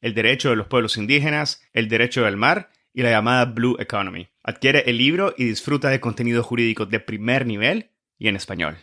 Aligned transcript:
el 0.00 0.14
derecho 0.14 0.50
de 0.50 0.56
los 0.56 0.66
pueblos 0.66 0.96
indígenas, 0.96 1.62
el 1.72 1.88
derecho 1.88 2.24
del 2.24 2.36
mar 2.36 2.70
y 2.92 3.02
la 3.02 3.10
llamada 3.10 3.44
Blue 3.44 3.76
Economy. 3.78 4.28
Adquiere 4.42 4.84
el 4.86 4.98
libro 4.98 5.34
y 5.36 5.44
disfruta 5.44 5.90
de 5.90 6.00
contenido 6.00 6.42
jurídico 6.42 6.86
de 6.86 7.00
primer 7.00 7.46
nivel 7.46 7.90
y 8.18 8.28
en 8.28 8.36
español. 8.36 8.76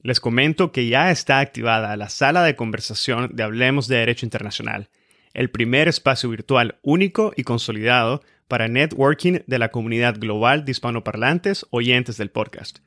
Les 0.00 0.20
comento 0.20 0.70
que 0.70 0.88
ya 0.88 1.10
está 1.10 1.40
activada 1.40 1.96
la 1.96 2.08
sala 2.08 2.44
de 2.44 2.54
conversación 2.54 3.30
de 3.34 3.42
Hablemos 3.42 3.88
de 3.88 3.96
Derecho 3.96 4.26
Internacional, 4.26 4.88
el 5.34 5.50
primer 5.50 5.88
espacio 5.88 6.30
virtual 6.30 6.78
único 6.82 7.32
y 7.36 7.42
consolidado 7.42 8.22
para 8.46 8.68
networking 8.68 9.40
de 9.46 9.58
la 9.58 9.70
comunidad 9.70 10.18
global 10.18 10.64
de 10.64 10.70
hispanoparlantes 10.70 11.66
oyentes 11.70 12.16
del 12.16 12.30
podcast. 12.30 12.78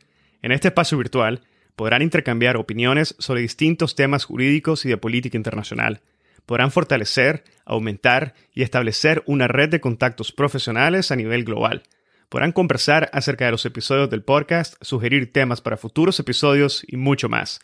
En 0.42 0.52
este 0.52 0.70
espacio 0.70 0.98
virtual 0.98 1.42
podrán 1.76 2.02
intercambiar 2.02 2.58
opiniones 2.58 3.16
sobre 3.20 3.42
distintos 3.42 3.96
temas 3.96 4.24
jurídicos 4.24 4.86
y 4.86 4.90
de 4.90 4.98
política 4.98 5.38
internacional 5.38 6.02
podrán 6.50 6.72
fortalecer, 6.72 7.44
aumentar 7.64 8.34
y 8.56 8.64
establecer 8.64 9.22
una 9.28 9.48
red 9.48 9.70
de 9.70 9.80
contactos 9.80 10.32
profesionales 10.32 11.12
a 11.12 11.16
nivel 11.16 11.44
global. 11.44 11.84
Podrán 12.28 12.54
conversar 12.54 13.08
acerca 13.14 13.46
de 13.46 13.52
los 13.52 13.68
episodios 13.68 14.10
del 14.10 14.24
podcast, 14.24 14.74
sugerir 14.82 15.32
temas 15.32 15.62
para 15.62 15.78
futuros 15.78 16.20
episodios 16.20 16.84
y 16.88 16.98
mucho 16.98 17.30
más. 17.30 17.60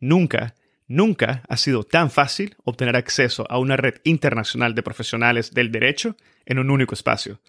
Nunca, 0.00 0.54
nunca 0.88 1.42
ha 1.50 1.58
sido 1.58 1.82
tan 1.82 2.10
fácil 2.10 2.56
obtener 2.64 2.96
acceso 2.96 3.44
a 3.50 3.58
una 3.58 3.76
red 3.76 3.96
internacional 4.04 4.74
de 4.74 4.84
profesionales 4.84 5.52
del 5.52 5.70
derecho 5.70 6.16
en 6.46 6.60
un 6.60 6.70
único 6.70 6.94
espacio. 6.94 7.40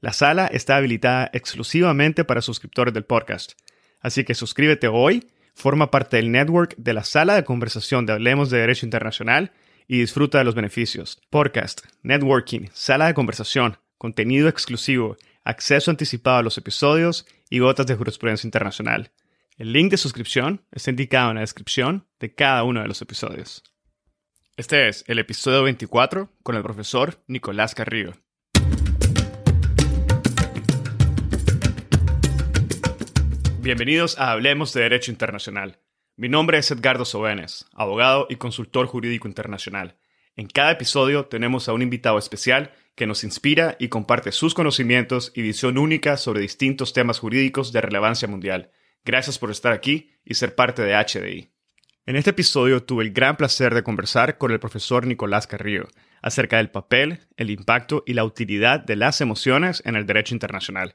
La 0.00 0.12
sala 0.12 0.46
está 0.46 0.76
habilitada 0.76 1.28
exclusivamente 1.32 2.22
para 2.24 2.40
suscriptores 2.40 2.94
del 2.94 3.04
podcast. 3.04 3.54
Así 4.00 4.22
que 4.22 4.36
suscríbete 4.36 4.86
hoy, 4.86 5.26
forma 5.54 5.90
parte 5.90 6.18
del 6.18 6.30
network 6.30 6.76
de 6.76 6.92
la 6.92 7.02
sala 7.02 7.34
de 7.34 7.42
conversación 7.42 8.06
de 8.06 8.12
Hablemos 8.12 8.48
de 8.48 8.58
Derecho 8.58 8.86
Internacional 8.86 9.50
y 9.88 9.98
disfruta 10.00 10.38
de 10.38 10.44
los 10.44 10.54
beneficios. 10.54 11.20
Podcast, 11.30 11.80
networking, 12.02 12.68
sala 12.72 13.06
de 13.06 13.14
conversación, 13.14 13.78
contenido 13.98 14.48
exclusivo, 14.48 15.16
acceso 15.44 15.90
anticipado 15.90 16.38
a 16.38 16.42
los 16.42 16.58
episodios 16.58 17.26
y 17.50 17.60
gotas 17.60 17.86
de 17.86 17.94
jurisprudencia 17.94 18.46
internacional. 18.46 19.12
El 19.56 19.72
link 19.72 19.90
de 19.90 19.96
suscripción 19.96 20.64
está 20.70 20.90
indicado 20.90 21.30
en 21.30 21.36
la 21.36 21.40
descripción 21.40 22.06
de 22.20 22.34
cada 22.34 22.64
uno 22.64 22.82
de 22.82 22.88
los 22.88 23.00
episodios. 23.00 23.62
Este 24.56 24.88
es 24.88 25.04
el 25.06 25.18
episodio 25.18 25.62
24 25.62 26.30
con 26.42 26.56
el 26.56 26.62
profesor 26.62 27.22
Nicolás 27.26 27.74
Carrillo. 27.74 28.14
Bienvenidos 33.60 34.18
a 34.18 34.32
Hablemos 34.32 34.72
de 34.72 34.82
Derecho 34.82 35.10
Internacional 35.10 35.78
mi 36.18 36.30
nombre 36.30 36.56
es 36.56 36.70
Edgardo 36.70 37.04
Sobenes, 37.04 37.66
abogado 37.74 38.26
y 38.30 38.36
consultor 38.36 38.86
jurídico 38.86 39.28
internacional. 39.28 39.98
En 40.34 40.46
cada 40.46 40.70
episodio 40.70 41.26
tenemos 41.26 41.68
a 41.68 41.74
un 41.74 41.82
invitado 41.82 42.18
especial 42.18 42.72
que 42.94 43.06
nos 43.06 43.22
inspira 43.22 43.76
y 43.78 43.88
comparte 43.88 44.32
sus 44.32 44.54
conocimientos 44.54 45.30
y 45.34 45.42
visión 45.42 45.76
única 45.76 46.16
sobre 46.16 46.40
distintos 46.40 46.94
temas 46.94 47.18
jurídicos 47.18 47.70
de 47.70 47.82
relevancia 47.82 48.28
mundial. 48.28 48.70
Gracias 49.04 49.38
por 49.38 49.50
estar 49.50 49.74
aquí 49.74 50.10
y 50.24 50.34
ser 50.34 50.54
parte 50.54 50.82
de 50.82 50.94
HDI. 50.94 51.50
En 52.06 52.16
este 52.16 52.30
episodio 52.30 52.82
tuve 52.82 53.04
el 53.04 53.12
gran 53.12 53.36
placer 53.36 53.74
de 53.74 53.82
conversar 53.82 54.38
con 54.38 54.52
el 54.52 54.60
profesor 54.60 55.06
Nicolás 55.06 55.46
Carrillo 55.46 55.86
acerca 56.22 56.56
del 56.56 56.70
papel, 56.70 57.20
el 57.36 57.50
impacto 57.50 58.04
y 58.06 58.14
la 58.14 58.24
utilidad 58.24 58.80
de 58.80 58.96
las 58.96 59.20
emociones 59.20 59.82
en 59.84 59.96
el 59.96 60.06
derecho 60.06 60.34
internacional. 60.34 60.94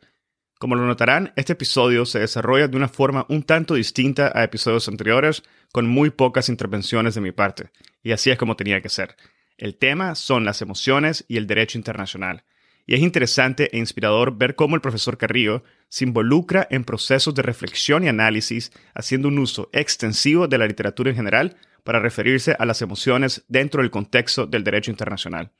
Como 0.61 0.75
lo 0.75 0.85
notarán, 0.85 1.33
este 1.37 1.53
episodio 1.53 2.05
se 2.05 2.19
desarrolla 2.19 2.67
de 2.67 2.77
una 2.77 2.87
forma 2.87 3.25
un 3.29 3.41
tanto 3.41 3.73
distinta 3.73 4.31
a 4.35 4.43
episodios 4.43 4.87
anteriores, 4.87 5.41
con 5.71 5.87
muy 5.87 6.11
pocas 6.11 6.49
intervenciones 6.49 7.15
de 7.15 7.21
mi 7.21 7.31
parte, 7.31 7.71
y 8.03 8.11
así 8.11 8.29
es 8.29 8.37
como 8.37 8.55
tenía 8.55 8.79
que 8.79 8.89
ser. 8.89 9.15
El 9.57 9.75
tema 9.75 10.13
son 10.13 10.45
las 10.45 10.61
emociones 10.61 11.25
y 11.27 11.37
el 11.37 11.47
derecho 11.47 11.79
internacional, 11.79 12.43
y 12.85 12.93
es 12.93 12.99
interesante 12.99 13.75
e 13.75 13.79
inspirador 13.79 14.37
ver 14.37 14.53
cómo 14.53 14.75
el 14.75 14.81
profesor 14.81 15.17
Carrillo 15.17 15.63
se 15.89 16.05
involucra 16.05 16.67
en 16.69 16.83
procesos 16.83 17.33
de 17.33 17.41
reflexión 17.41 18.03
y 18.03 18.09
análisis, 18.09 18.71
haciendo 18.93 19.29
un 19.29 19.39
uso 19.39 19.71
extensivo 19.73 20.47
de 20.47 20.59
la 20.59 20.67
literatura 20.67 21.09
en 21.09 21.15
general 21.15 21.57
para 21.83 21.99
referirse 21.99 22.55
a 22.59 22.67
las 22.67 22.83
emociones 22.83 23.45
dentro 23.47 23.81
del 23.81 23.89
contexto 23.89 24.45
del 24.45 24.63
derecho 24.63 24.91
internacional. 24.91 25.53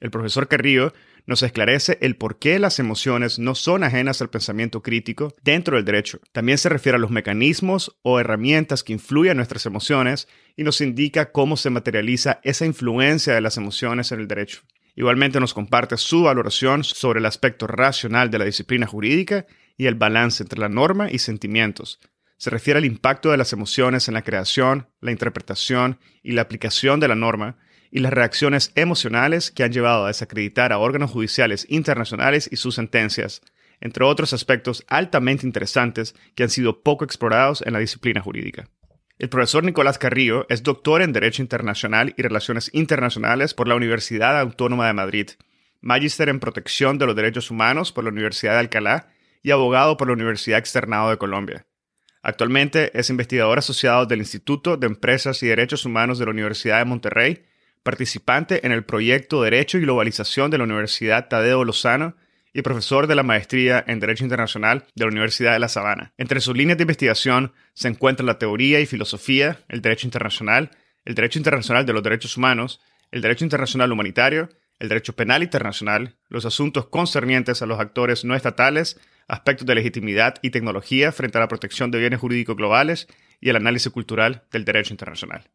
El 0.00 0.10
profesor 0.10 0.48
Carrillo 0.48 0.92
nos 1.26 1.42
esclarece 1.42 1.98
el 2.00 2.16
por 2.16 2.38
qué 2.38 2.58
las 2.58 2.78
emociones 2.78 3.38
no 3.38 3.54
son 3.54 3.84
ajenas 3.84 4.20
al 4.20 4.30
pensamiento 4.30 4.82
crítico 4.82 5.34
dentro 5.42 5.76
del 5.76 5.84
derecho. 5.84 6.20
También 6.32 6.58
se 6.58 6.68
refiere 6.68 6.96
a 6.96 7.00
los 7.00 7.10
mecanismos 7.10 7.98
o 8.02 8.18
herramientas 8.18 8.82
que 8.82 8.92
influyen 8.92 9.32
en 9.32 9.36
nuestras 9.38 9.66
emociones 9.66 10.28
y 10.56 10.64
nos 10.64 10.80
indica 10.80 11.32
cómo 11.32 11.56
se 11.56 11.70
materializa 11.70 12.40
esa 12.42 12.66
influencia 12.66 13.34
de 13.34 13.40
las 13.40 13.56
emociones 13.56 14.12
en 14.12 14.20
el 14.20 14.28
derecho. 14.28 14.62
Igualmente 14.94 15.40
nos 15.40 15.54
comparte 15.54 15.96
su 15.96 16.24
valoración 16.24 16.84
sobre 16.84 17.20
el 17.20 17.26
aspecto 17.26 17.66
racional 17.66 18.30
de 18.30 18.38
la 18.38 18.44
disciplina 18.44 18.86
jurídica 18.86 19.46
y 19.78 19.86
el 19.86 19.94
balance 19.94 20.42
entre 20.42 20.60
la 20.60 20.68
norma 20.68 21.10
y 21.10 21.18
sentimientos. 21.18 21.98
Se 22.36 22.50
refiere 22.50 22.78
al 22.78 22.84
impacto 22.84 23.30
de 23.30 23.36
las 23.36 23.52
emociones 23.52 24.08
en 24.08 24.14
la 24.14 24.22
creación, 24.22 24.88
la 25.00 25.12
interpretación 25.12 25.98
y 26.22 26.32
la 26.32 26.42
aplicación 26.42 27.00
de 27.00 27.08
la 27.08 27.14
norma 27.14 27.56
y 27.92 28.00
las 28.00 28.12
reacciones 28.12 28.72
emocionales 28.74 29.50
que 29.50 29.62
han 29.62 29.70
llevado 29.70 30.04
a 30.04 30.08
desacreditar 30.08 30.72
a 30.72 30.78
órganos 30.78 31.10
judiciales 31.10 31.66
internacionales 31.68 32.48
y 32.50 32.56
sus 32.56 32.74
sentencias, 32.74 33.42
entre 33.82 34.04
otros 34.04 34.32
aspectos 34.32 34.82
altamente 34.88 35.46
interesantes 35.46 36.14
que 36.34 36.42
han 36.42 36.48
sido 36.48 36.82
poco 36.82 37.04
explorados 37.04 37.62
en 37.66 37.74
la 37.74 37.80
disciplina 37.80 38.22
jurídica. 38.22 38.70
El 39.18 39.28
profesor 39.28 39.62
Nicolás 39.62 39.98
Carrillo 39.98 40.46
es 40.48 40.62
doctor 40.62 41.02
en 41.02 41.12
Derecho 41.12 41.42
Internacional 41.42 42.14
y 42.16 42.22
Relaciones 42.22 42.70
Internacionales 42.72 43.52
por 43.52 43.68
la 43.68 43.76
Universidad 43.76 44.40
Autónoma 44.40 44.86
de 44.86 44.94
Madrid, 44.94 45.28
magíster 45.82 46.30
en 46.30 46.40
Protección 46.40 46.96
de 46.96 47.04
los 47.04 47.14
Derechos 47.14 47.50
Humanos 47.50 47.92
por 47.92 48.04
la 48.04 48.10
Universidad 48.10 48.54
de 48.54 48.60
Alcalá 48.60 49.08
y 49.42 49.50
abogado 49.50 49.98
por 49.98 50.08
la 50.08 50.14
Universidad 50.14 50.58
Externado 50.58 51.10
de 51.10 51.18
Colombia. 51.18 51.66
Actualmente 52.22 52.98
es 52.98 53.10
investigador 53.10 53.58
asociado 53.58 54.06
del 54.06 54.20
Instituto 54.20 54.78
de 54.78 54.86
Empresas 54.86 55.42
y 55.42 55.48
Derechos 55.48 55.84
Humanos 55.84 56.18
de 56.18 56.24
la 56.24 56.30
Universidad 56.30 56.78
de 56.78 56.84
Monterrey 56.86 57.51
participante 57.82 58.64
en 58.66 58.72
el 58.72 58.84
proyecto 58.84 59.42
Derecho 59.42 59.78
y 59.78 59.82
Globalización 59.82 60.50
de 60.50 60.58
la 60.58 60.64
Universidad 60.64 61.28
Tadeo 61.28 61.64
Lozano 61.64 62.16
y 62.54 62.62
profesor 62.62 63.06
de 63.06 63.14
la 63.14 63.22
maestría 63.22 63.82
en 63.86 64.00
Derecho 64.00 64.24
Internacional 64.24 64.84
de 64.94 65.04
la 65.04 65.10
Universidad 65.10 65.52
de 65.52 65.58
La 65.58 65.68
Sabana. 65.68 66.12
Entre 66.18 66.40
sus 66.40 66.56
líneas 66.56 66.78
de 66.78 66.82
investigación 66.82 67.52
se 67.74 67.88
encuentran 67.88 68.26
la 68.26 68.38
teoría 68.38 68.80
y 68.80 68.86
filosofía, 68.86 69.60
el 69.68 69.80
derecho 69.80 70.06
internacional, 70.06 70.70
el 71.04 71.14
derecho 71.14 71.38
internacional 71.38 71.86
de 71.86 71.92
los 71.92 72.02
derechos 72.02 72.36
humanos, 72.36 72.80
el 73.10 73.22
derecho 73.22 73.44
internacional 73.44 73.90
humanitario, 73.90 74.48
el 74.78 74.88
derecho 74.88 75.14
penal 75.14 75.42
internacional, 75.42 76.16
los 76.28 76.44
asuntos 76.44 76.86
concernientes 76.88 77.62
a 77.62 77.66
los 77.66 77.80
actores 77.80 78.24
no 78.24 78.34
estatales, 78.34 79.00
aspectos 79.28 79.66
de 79.66 79.74
legitimidad 79.74 80.34
y 80.42 80.50
tecnología 80.50 81.12
frente 81.12 81.38
a 81.38 81.40
la 81.40 81.48
protección 81.48 81.90
de 81.90 82.00
bienes 82.00 82.20
jurídicos 82.20 82.56
globales 82.56 83.06
y 83.40 83.48
el 83.48 83.56
análisis 83.56 83.92
cultural 83.92 84.44
del 84.50 84.64
derecho 84.64 84.92
internacional. 84.92 85.48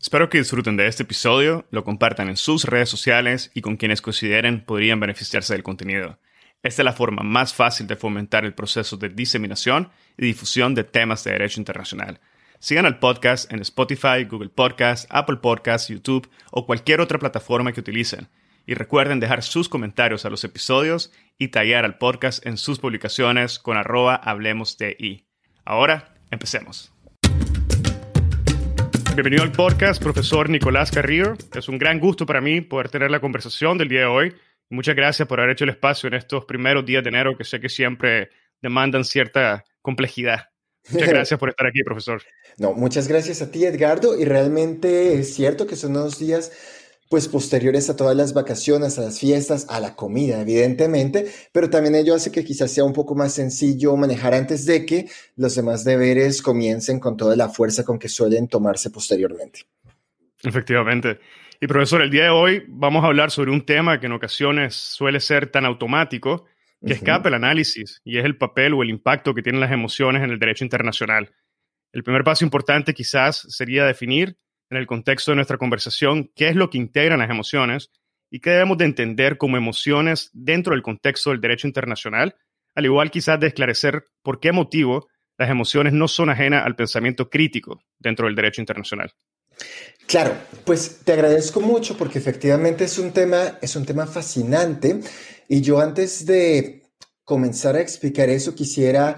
Espero 0.00 0.28
que 0.28 0.38
disfruten 0.38 0.76
de 0.76 0.86
este 0.86 1.04
episodio, 1.04 1.66
lo 1.70 1.82
compartan 1.82 2.28
en 2.28 2.36
sus 2.36 2.64
redes 2.64 2.88
sociales 2.88 3.50
y 3.54 3.62
con 3.62 3.76
quienes 3.76 4.02
consideren 4.02 4.64
podrían 4.64 5.00
beneficiarse 5.00 5.54
del 5.54 5.62
contenido. 5.62 6.18
Esta 6.62 6.82
es 6.82 6.84
la 6.84 6.92
forma 6.92 7.22
más 7.22 7.54
fácil 7.54 7.86
de 7.86 7.96
fomentar 7.96 8.44
el 8.44 8.54
proceso 8.54 8.96
de 8.96 9.08
diseminación 9.08 9.90
y 10.18 10.26
difusión 10.26 10.74
de 10.74 10.84
temas 10.84 11.24
de 11.24 11.32
derecho 11.32 11.60
internacional. 11.60 12.20
Sigan 12.58 12.86
al 12.86 12.98
podcast 12.98 13.50
en 13.52 13.60
Spotify, 13.60 14.24
Google 14.28 14.50
Podcasts, 14.50 15.06
Apple 15.10 15.36
Podcasts, 15.36 15.88
YouTube 15.88 16.28
o 16.50 16.66
cualquier 16.66 17.00
otra 17.00 17.18
plataforma 17.18 17.72
que 17.72 17.80
utilicen. 17.80 18.28
Y 18.66 18.74
recuerden 18.74 19.20
dejar 19.20 19.42
sus 19.42 19.68
comentarios 19.68 20.24
a 20.24 20.30
los 20.30 20.42
episodios 20.44 21.12
y 21.38 21.48
tallar 21.48 21.84
al 21.84 21.98
podcast 21.98 22.44
en 22.46 22.58
sus 22.58 22.80
publicaciones 22.80 23.58
con 23.58 23.76
arroba 23.76 24.16
hablemos 24.16 24.76
de 24.78 24.96
i. 24.98 25.26
Ahora, 25.64 26.14
empecemos. 26.30 26.92
Bienvenido 29.16 29.44
al 29.44 29.52
podcast, 29.52 30.02
profesor 30.02 30.50
Nicolás 30.50 30.90
Carrillo. 30.90 31.38
Es 31.54 31.70
un 31.70 31.78
gran 31.78 31.98
gusto 31.98 32.26
para 32.26 32.42
mí 32.42 32.60
poder 32.60 32.90
tener 32.90 33.10
la 33.10 33.18
conversación 33.18 33.78
del 33.78 33.88
día 33.88 34.00
de 34.00 34.04
hoy. 34.04 34.34
Muchas 34.68 34.94
gracias 34.94 35.26
por 35.26 35.40
haber 35.40 35.52
hecho 35.52 35.64
el 35.64 35.70
espacio 35.70 36.08
en 36.08 36.12
estos 36.12 36.44
primeros 36.44 36.84
días 36.84 37.02
de 37.02 37.08
enero 37.08 37.34
que 37.34 37.44
sé 37.44 37.58
que 37.58 37.70
siempre 37.70 38.28
demandan 38.60 39.06
cierta 39.06 39.64
complejidad. 39.80 40.50
Muchas 40.90 41.08
gracias 41.14 41.40
por 41.40 41.48
estar 41.48 41.66
aquí, 41.66 41.82
profesor. 41.82 42.20
No, 42.58 42.74
muchas 42.74 43.08
gracias 43.08 43.40
a 43.40 43.50
ti, 43.50 43.64
Edgardo. 43.64 44.20
Y 44.20 44.26
realmente 44.26 45.18
es 45.18 45.32
cierto 45.32 45.66
que 45.66 45.76
son 45.76 45.92
unos 45.92 46.18
días 46.18 46.52
pues 47.08 47.28
posteriores 47.28 47.88
a 47.88 47.96
todas 47.96 48.16
las 48.16 48.34
vacaciones, 48.34 48.98
a 48.98 49.02
las 49.02 49.20
fiestas, 49.20 49.66
a 49.68 49.80
la 49.80 49.94
comida, 49.94 50.40
evidentemente, 50.40 51.26
pero 51.52 51.70
también 51.70 51.94
ello 51.94 52.14
hace 52.14 52.32
que 52.32 52.44
quizás 52.44 52.72
sea 52.72 52.84
un 52.84 52.92
poco 52.92 53.14
más 53.14 53.32
sencillo 53.32 53.96
manejar 53.96 54.34
antes 54.34 54.66
de 54.66 54.84
que 54.84 55.08
los 55.36 55.54
demás 55.54 55.84
deberes 55.84 56.42
comiencen 56.42 56.98
con 56.98 57.16
toda 57.16 57.36
la 57.36 57.48
fuerza 57.48 57.84
con 57.84 57.98
que 57.98 58.08
suelen 58.08 58.48
tomarse 58.48 58.90
posteriormente. 58.90 59.60
Efectivamente. 60.42 61.18
Y 61.60 61.66
profesor, 61.66 62.02
el 62.02 62.10
día 62.10 62.24
de 62.24 62.30
hoy 62.30 62.64
vamos 62.68 63.02
a 63.02 63.06
hablar 63.06 63.30
sobre 63.30 63.50
un 63.50 63.64
tema 63.64 63.98
que 63.98 64.06
en 64.06 64.12
ocasiones 64.12 64.74
suele 64.74 65.20
ser 65.20 65.50
tan 65.50 65.64
automático 65.64 66.44
que 66.84 66.92
escapa 66.92 67.28
el 67.28 67.34
análisis 67.34 68.02
y 68.04 68.18
es 68.18 68.24
el 68.24 68.36
papel 68.36 68.74
o 68.74 68.82
el 68.82 68.90
impacto 68.90 69.34
que 69.34 69.42
tienen 69.42 69.60
las 69.60 69.72
emociones 69.72 70.22
en 70.22 70.30
el 70.30 70.38
derecho 70.38 70.64
internacional. 70.64 71.32
El 71.92 72.04
primer 72.04 72.24
paso 72.24 72.44
importante 72.44 72.92
quizás 72.92 73.46
sería 73.48 73.86
definir 73.86 74.36
en 74.70 74.76
el 74.76 74.86
contexto 74.86 75.30
de 75.30 75.36
nuestra 75.36 75.58
conversación 75.58 76.30
qué 76.34 76.48
es 76.48 76.56
lo 76.56 76.70
que 76.70 76.78
integran 76.78 77.20
las 77.20 77.30
emociones 77.30 77.90
y 78.30 78.40
qué 78.40 78.50
debemos 78.50 78.78
de 78.78 78.86
entender 78.86 79.38
como 79.38 79.56
emociones 79.56 80.30
dentro 80.32 80.72
del 80.72 80.82
contexto 80.82 81.30
del 81.30 81.40
derecho 81.40 81.66
internacional, 81.66 82.34
al 82.74 82.84
igual 82.84 83.10
quizás 83.10 83.38
de 83.38 83.46
esclarecer 83.48 84.04
por 84.22 84.40
qué 84.40 84.52
motivo 84.52 85.08
las 85.38 85.50
emociones 85.50 85.92
no 85.92 86.08
son 86.08 86.30
ajenas 86.30 86.64
al 86.64 86.76
pensamiento 86.76 87.28
crítico 87.28 87.80
dentro 87.98 88.26
del 88.26 88.34
derecho 88.34 88.60
internacional. 88.60 89.12
Claro, 90.06 90.34
pues 90.64 91.00
te 91.04 91.12
agradezco 91.12 91.60
mucho 91.60 91.96
porque 91.96 92.18
efectivamente 92.18 92.84
es 92.84 92.98
un 92.98 93.12
tema, 93.12 93.58
es 93.60 93.76
un 93.76 93.84
tema 93.84 94.06
fascinante 94.06 95.00
y 95.48 95.60
yo 95.60 95.80
antes 95.80 96.26
de 96.26 96.82
comenzar 97.24 97.76
a 97.76 97.80
explicar 97.80 98.28
eso 98.28 98.54
quisiera 98.54 99.16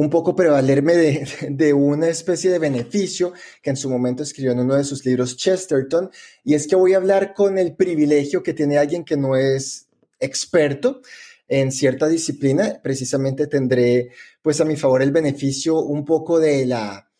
un 0.00 0.10
poco 0.10 0.36
prevalerme 0.36 0.94
de, 0.94 1.28
de, 1.50 1.72
una 1.72 2.06
especie 2.06 2.52
de 2.52 2.60
beneficio 2.60 3.32
que 3.60 3.70
en 3.70 3.76
su 3.76 3.90
momento 3.90 4.22
escribió 4.22 4.52
en 4.52 4.60
uno 4.60 4.76
de 4.76 4.84
sus 4.84 5.04
libros 5.04 5.36
Chesterton, 5.36 6.08
y 6.44 6.54
es 6.54 6.68
que 6.68 6.76
voy 6.76 6.94
a 6.94 6.98
hablar 6.98 7.34
con 7.34 7.58
el 7.58 7.74
privilegio 7.74 8.44
que 8.44 8.54
tiene 8.54 8.78
alguien 8.78 9.04
que 9.04 9.16
no 9.16 9.34
es 9.34 9.88
experto 10.20 11.02
en 11.48 11.72
cierta 11.72 12.06
disciplina, 12.06 12.78
precisamente 12.80 13.48
tendré 13.48 14.10
pues 14.40 14.60
a 14.60 14.64
mi 14.64 14.76
favor 14.76 15.02
el 15.02 15.10
beneficio 15.10 15.80
un 15.80 16.04
poco 16.04 16.38
de 16.38 16.64
la, 16.64 17.10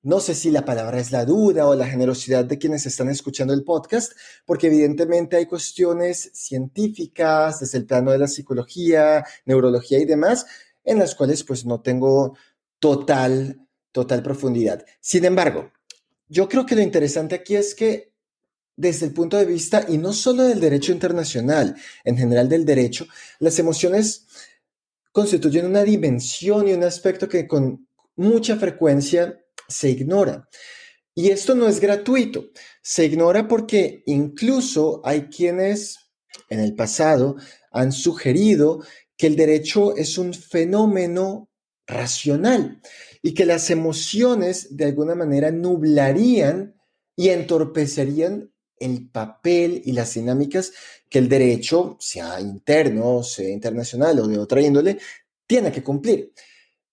no 0.00 0.20
sé 0.20 0.34
si 0.34 0.50
la 0.50 0.64
palabra 0.64 1.00
es 1.00 1.12
la 1.12 1.26
duda 1.26 1.66
o 1.66 1.74
la 1.74 1.88
generosidad 1.88 2.46
de 2.46 2.56
quienes 2.56 2.86
están 2.86 3.10
escuchando 3.10 3.52
el 3.52 3.64
podcast, 3.64 4.12
porque 4.46 4.68
evidentemente 4.68 5.36
hay 5.36 5.44
cuestiones 5.44 6.30
científicas 6.32 7.60
desde 7.60 7.76
el 7.76 7.84
plano 7.84 8.12
de 8.12 8.18
la 8.18 8.28
psicología, 8.28 9.26
neurología 9.44 9.98
y 9.98 10.06
demás, 10.06 10.46
en 10.88 10.98
las 10.98 11.14
cuales 11.14 11.44
pues 11.44 11.66
no 11.66 11.80
tengo 11.82 12.36
total, 12.78 13.60
total 13.92 14.22
profundidad. 14.22 14.84
Sin 15.00 15.24
embargo, 15.24 15.70
yo 16.28 16.48
creo 16.48 16.64
que 16.64 16.74
lo 16.74 16.80
interesante 16.80 17.34
aquí 17.34 17.56
es 17.56 17.74
que 17.74 18.12
desde 18.74 19.06
el 19.06 19.12
punto 19.12 19.36
de 19.36 19.44
vista, 19.44 19.84
y 19.88 19.98
no 19.98 20.12
solo 20.12 20.44
del 20.44 20.60
derecho 20.60 20.92
internacional, 20.92 21.76
en 22.04 22.16
general 22.16 22.48
del 22.48 22.64
derecho, 22.64 23.06
las 23.40 23.58
emociones 23.58 24.26
constituyen 25.12 25.66
una 25.66 25.82
dimensión 25.82 26.68
y 26.68 26.72
un 26.72 26.84
aspecto 26.84 27.28
que 27.28 27.46
con 27.46 27.88
mucha 28.16 28.56
frecuencia 28.56 29.44
se 29.68 29.90
ignora. 29.90 30.48
Y 31.12 31.30
esto 31.30 31.54
no 31.56 31.66
es 31.66 31.80
gratuito. 31.80 32.50
Se 32.80 33.04
ignora 33.04 33.48
porque 33.48 34.04
incluso 34.06 35.02
hay 35.04 35.22
quienes 35.22 35.98
en 36.48 36.60
el 36.60 36.76
pasado 36.76 37.36
han 37.72 37.90
sugerido 37.90 38.80
que 39.18 39.26
el 39.26 39.36
derecho 39.36 39.94
es 39.96 40.16
un 40.16 40.32
fenómeno 40.32 41.50
racional 41.86 42.80
y 43.20 43.34
que 43.34 43.44
las 43.44 43.68
emociones 43.70 44.76
de 44.76 44.86
alguna 44.86 45.14
manera 45.14 45.50
nublarían 45.50 46.80
y 47.16 47.28
entorpecerían 47.30 48.52
el 48.78 49.10
papel 49.10 49.82
y 49.84 49.92
las 49.92 50.14
dinámicas 50.14 50.72
que 51.10 51.18
el 51.18 51.28
derecho, 51.28 51.96
sea 51.98 52.40
interno, 52.40 53.24
sea 53.24 53.50
internacional 53.50 54.20
o 54.20 54.28
de 54.28 54.38
otra 54.38 54.60
índole, 54.60 54.98
tiene 55.46 55.72
que 55.72 55.82
cumplir. 55.82 56.32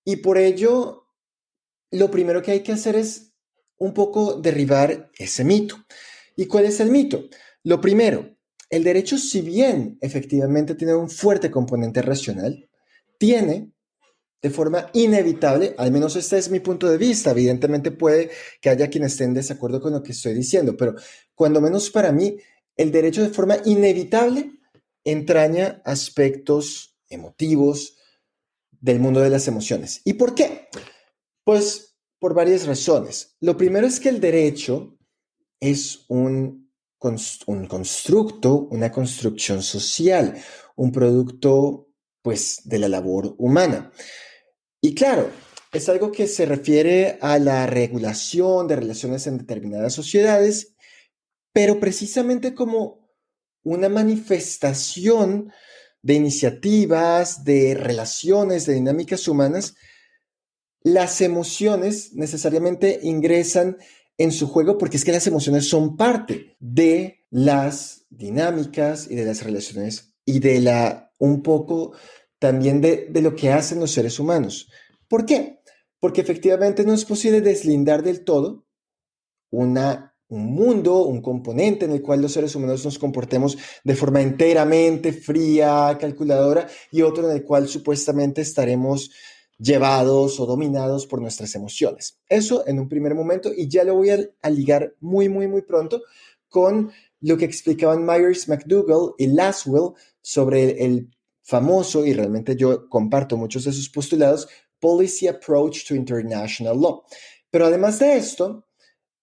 Y 0.03 0.15
por 0.17 0.39
ello, 0.39 1.07
lo 1.91 2.09
primero 2.09 2.41
que 2.41 2.51
hay 2.51 2.61
que 2.61 2.71
hacer 2.71 2.95
es 2.95 3.33
un 3.77 3.93
poco 3.93 4.33
derribar 4.35 5.11
ese 5.17 5.43
mito. 5.43 5.75
¿Y 6.35 6.47
cuál 6.47 6.65
es 6.65 6.79
el 6.79 6.89
mito? 6.89 7.25
Lo 7.63 7.79
primero, 7.79 8.34
el 8.69 8.83
derecho, 8.83 9.17
si 9.17 9.41
bien 9.41 9.97
efectivamente 10.01 10.75
tiene 10.75 10.95
un 10.95 11.09
fuerte 11.09 11.51
componente 11.51 12.01
racional, 12.01 12.69
tiene 13.17 13.71
de 14.41 14.49
forma 14.49 14.89
inevitable, 14.93 15.73
al 15.77 15.91
menos 15.91 16.15
este 16.15 16.37
es 16.37 16.51
mi 16.51 16.59
punto 16.59 16.87
de 16.87 16.97
vista, 16.97 17.31
evidentemente 17.31 17.91
puede 17.91 18.29
que 18.61 18.69
haya 18.69 18.89
quienes 18.89 19.13
estén 19.13 19.29
en 19.29 19.35
desacuerdo 19.35 19.81
con 19.81 19.93
lo 19.93 20.03
que 20.03 20.11
estoy 20.11 20.33
diciendo, 20.35 20.77
pero 20.77 20.95
cuando 21.33 21.61
menos 21.61 21.89
para 21.89 22.11
mí, 22.11 22.37
el 22.77 22.91
derecho 22.91 23.23
de 23.23 23.29
forma 23.29 23.57
inevitable 23.65 24.51
entraña 25.03 25.81
aspectos 25.83 26.95
emotivos 27.09 27.97
del 28.71 28.99
mundo 28.99 29.19
de 29.21 29.29
las 29.29 29.47
emociones. 29.47 30.01
¿Y 30.03 30.13
por 30.13 30.35
qué? 30.35 30.67
Pues 31.43 31.95
por 32.19 32.33
varias 32.33 32.67
razones. 32.67 33.35
Lo 33.39 33.57
primero 33.57 33.87
es 33.87 33.99
que 33.99 34.09
el 34.09 34.19
derecho 34.19 34.97
es 35.59 36.05
un 36.07 36.64
un 37.05 37.67
constructo, 37.67 38.67
una 38.71 38.91
construcción 38.91 39.61
social, 39.61 40.35
un 40.75 40.91
producto 40.91 41.89
pues 42.21 42.61
de 42.65 42.79
la 42.79 42.89
labor 42.89 43.35
humana. 43.37 43.91
Y 44.81 44.95
claro, 44.95 45.29
es 45.71 45.89
algo 45.89 46.11
que 46.11 46.27
se 46.27 46.45
refiere 46.45 47.17
a 47.21 47.37
la 47.37 47.67
regulación 47.67 48.67
de 48.67 48.77
relaciones 48.77 49.27
en 49.27 49.37
determinadas 49.37 49.93
sociedades, 49.93 50.75
pero 51.53 51.79
precisamente 51.79 52.53
como 52.53 53.09
una 53.63 53.89
manifestación 53.89 55.51
de 56.01 56.13
iniciativas, 56.13 57.43
de 57.43 57.75
relaciones, 57.75 58.65
de 58.65 58.75
dinámicas 58.75 59.27
humanas, 59.27 59.75
las 60.83 61.19
emociones 61.21 62.13
necesariamente 62.13 62.99
ingresan 63.01 63.77
en 64.17 64.31
su 64.31 64.47
juego 64.47 64.77
porque 64.77 64.97
es 64.97 65.05
que 65.05 65.11
las 65.11 65.27
emociones 65.27 65.67
son 65.67 65.97
parte 65.97 66.55
de 66.59 67.25
las 67.29 68.05
dinámicas 68.09 69.07
y 69.09 69.15
de 69.15 69.25
las 69.25 69.43
relaciones 69.43 70.15
y 70.25 70.39
de 70.39 70.61
la 70.61 71.11
un 71.19 71.41
poco 71.41 71.93
también 72.39 72.81
de, 72.81 73.09
lo 73.21 73.35
que 73.35 73.51
hacen 73.51 73.79
los 73.79 73.91
seres 73.91 74.19
humanos. 74.19 74.69
¿Por 75.07 75.25
qué? 75.25 75.61
Porque 75.99 76.21
efectivamente 76.21 76.83
no 76.83 76.93
es 76.93 77.05
posible 77.05 77.41
deslindar 77.41 78.03
del 78.03 78.23
todo 78.23 78.65
una, 79.49 80.15
un 80.27 80.53
mundo, 80.53 81.03
un 81.03 81.21
componente 81.21 81.85
en 81.85 81.91
el 81.91 82.01
cual 82.01 82.21
los 82.21 82.33
seres 82.33 82.55
humanos 82.55 82.83
nos 82.83 82.99
comportemos 82.99 83.57
de 83.83 83.95
forma 83.95 84.21
enteramente 84.21 85.13
fría, 85.13 85.97
calculadora, 85.99 86.67
y 86.91 87.01
otro 87.01 87.29
en 87.29 87.35
el 87.35 87.43
cual 87.43 87.67
supuestamente 87.67 88.41
estaremos 88.41 89.11
llevados 89.57 90.39
o 90.39 90.45
dominados 90.45 91.07
por 91.07 91.21
nuestras 91.21 91.55
emociones. 91.55 92.19
Eso 92.27 92.67
en 92.67 92.79
un 92.79 92.89
primer 92.89 93.15
momento 93.15 93.51
y 93.55 93.67
ya 93.67 93.83
lo 93.83 93.95
voy 93.95 94.09
a, 94.09 94.49
ligar 94.49 94.95
muy, 94.99 95.29
muy, 95.29 95.47
muy 95.47 95.61
pronto 95.61 96.01
con 96.49 96.91
lo 97.21 97.37
que 97.37 97.45
explicaban 97.45 98.05
Myers, 98.05 98.47
McDougall 98.47 99.13
y 99.17 99.27
Laswell 99.27 99.93
sobre 100.21 100.83
el, 100.83 101.09
famoso, 101.45 102.03
y 102.05 102.13
realmente 102.13 102.55
yo 102.55 102.89
comparto 102.89 103.37
muchos 103.37 103.63
de 103.63 103.71
sus 103.71 103.87
postulados, 103.89 104.47
Policy 104.79 105.27
Approach 105.27 105.87
to 105.87 105.95
International 105.95 106.79
Law. 106.79 107.03
Pero 107.51 107.67
además 107.67 107.99
de 107.99 108.17
esto, 108.17 108.67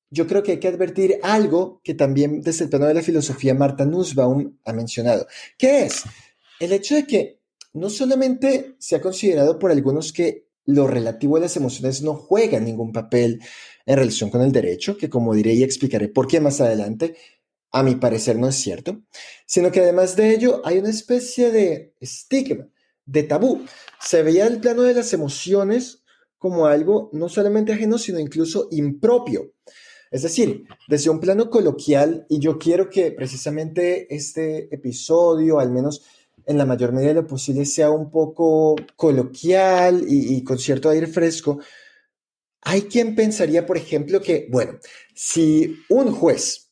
yo 0.09 0.27
creo 0.27 0.43
que 0.43 0.53
hay 0.53 0.61
que 0.61 0.69
advertir 0.69 1.19
algo 1.23 1.81
que 1.83 1.95
también 1.95 2.41
desde 2.41 2.65
el 2.65 2.71
plano 2.71 2.87
de 2.87 2.95
la 2.95 3.03
filosofía 3.03 3.55
Marta 3.55 3.85
Nussbaum 3.85 4.57
ha 4.65 4.73
mencionado, 4.73 5.27
que 5.59 5.85
es 5.85 6.05
el 6.61 6.73
hecho 6.73 6.95
de 6.95 7.07
que 7.07 7.42
no 7.73 7.91
solamente 7.91 8.77
se 8.79 8.97
ha 8.97 9.01
considerado 9.01 9.59
por 9.59 9.71
algunos 9.71 10.13
que 10.13 10.49
lo 10.65 10.87
relativo 10.87 11.37
a 11.37 11.41
las 11.41 11.57
emociones 11.57 12.03
no 12.03 12.15
juega 12.15 12.61
ningún 12.61 12.93
papel 12.93 13.41
en 13.87 13.97
relación 13.97 14.31
con 14.31 14.43
el 14.43 14.53
derecho, 14.53 14.97
que 14.97 15.11
como 15.11 15.35
diré 15.35 15.55
y 15.55 15.63
explicaré 15.63 16.09
por 16.09 16.29
qué 16.29 16.41
más 16.41 16.61
adelante, 16.61 17.17
a 17.73 17.83
mi 17.83 17.97
parecer 17.97 18.39
no 18.39 18.49
es 18.49 18.57
cierto, 18.57 19.03
sino 19.47 19.73
que 19.73 19.81
además 19.81 20.15
de 20.15 20.35
ello 20.35 20.61
hay 20.65 20.79
una 20.79 20.91
especie 20.91 21.51
de 21.51 21.95
estigma, 21.99 22.69
de 23.07 23.23
tabú. 23.23 23.65
Se 24.01 24.23
veía 24.23 24.47
el 24.47 24.61
plano 24.61 24.83
de 24.83 24.95
las 24.95 25.13
emociones 25.15 26.03
como 26.37 26.67
algo 26.67 27.09
no 27.13 27.29
solamente 27.29 27.73
ajeno, 27.73 27.99
sino 27.99 28.19
incluso 28.19 28.69
impropio. 28.71 29.55
Es 30.11 30.23
decir, 30.23 30.65
desde 30.89 31.09
un 31.09 31.19
plano 31.19 31.49
coloquial, 31.49 32.27
y 32.29 32.39
yo 32.39 32.59
quiero 32.59 32.91
que 32.91 33.13
precisamente 33.13 34.15
este 34.15 34.73
episodio, 34.75 35.59
al 35.59 35.71
menos 35.71 36.05
en 36.47 36.59
la 36.59 36.65
mayor 36.67 36.93
medida 36.93 37.09
de 37.09 37.15
lo 37.23 37.27
posible 37.27 37.65
sea 37.65 37.91
un 37.91 38.11
poco 38.11 38.77
coloquial 38.97 40.05
y, 40.09 40.43
con 40.45 40.59
cierto 40.59 40.91
aire 40.91 41.07
fresco, 41.07 41.59
Hay 42.65 42.83
quien 42.83 43.15
pensaría, 43.17 43.67
por 43.67 43.77
ejemplo, 43.77 44.21
que, 44.21 44.49
bueno, 44.51 44.79
si 45.15 45.77
un 45.89 46.13
juez 46.13 46.71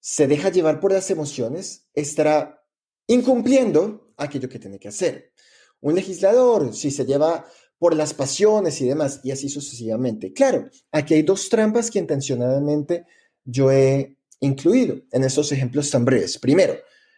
se 0.00 0.26
deja 0.26 0.48
llevar 0.48 0.80
por 0.80 0.92
las 0.92 1.10
emociones, 1.10 1.86
estará 1.94 2.64
incumpliendo 3.06 4.14
aquello 4.16 4.48
que 4.48 4.58
tiene 4.58 4.78
que 4.78 4.88
hacer. 4.88 5.32
Un 5.80 5.94
legislador, 5.94 6.74
si 6.74 6.90
se 6.90 7.04
lleva 7.04 7.46
por 7.78 7.94
las 7.94 8.14
pasiones 8.14 8.80
y 8.80 8.88
demás, 8.88 9.20
y 9.22 9.32
así 9.32 9.48
sucesivamente. 9.48 10.32
Claro, 10.32 10.70
aquí 10.92 11.14
hay 11.14 11.22
dos 11.22 11.48
trampas 11.48 11.90
que 11.90 11.98
intencionadamente 11.98 13.04
yo 13.44 13.70
he 13.70 14.16
incluido 14.40 15.02
en 15.10 15.24
estos 15.24 15.52
ejemplos 15.52 15.90
tan 15.90 16.04
breves. 16.04 16.38
Primero, 16.38 16.74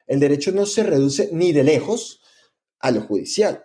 el 0.06 0.20
derecho 0.20 0.52
no 0.52 0.66
se 0.66 0.82
reduce 0.82 1.30
ni 1.32 1.52
de 1.52 1.64
lejos 1.64 2.20
a 2.80 2.90
lo 2.90 3.02
judicial. 3.02 3.64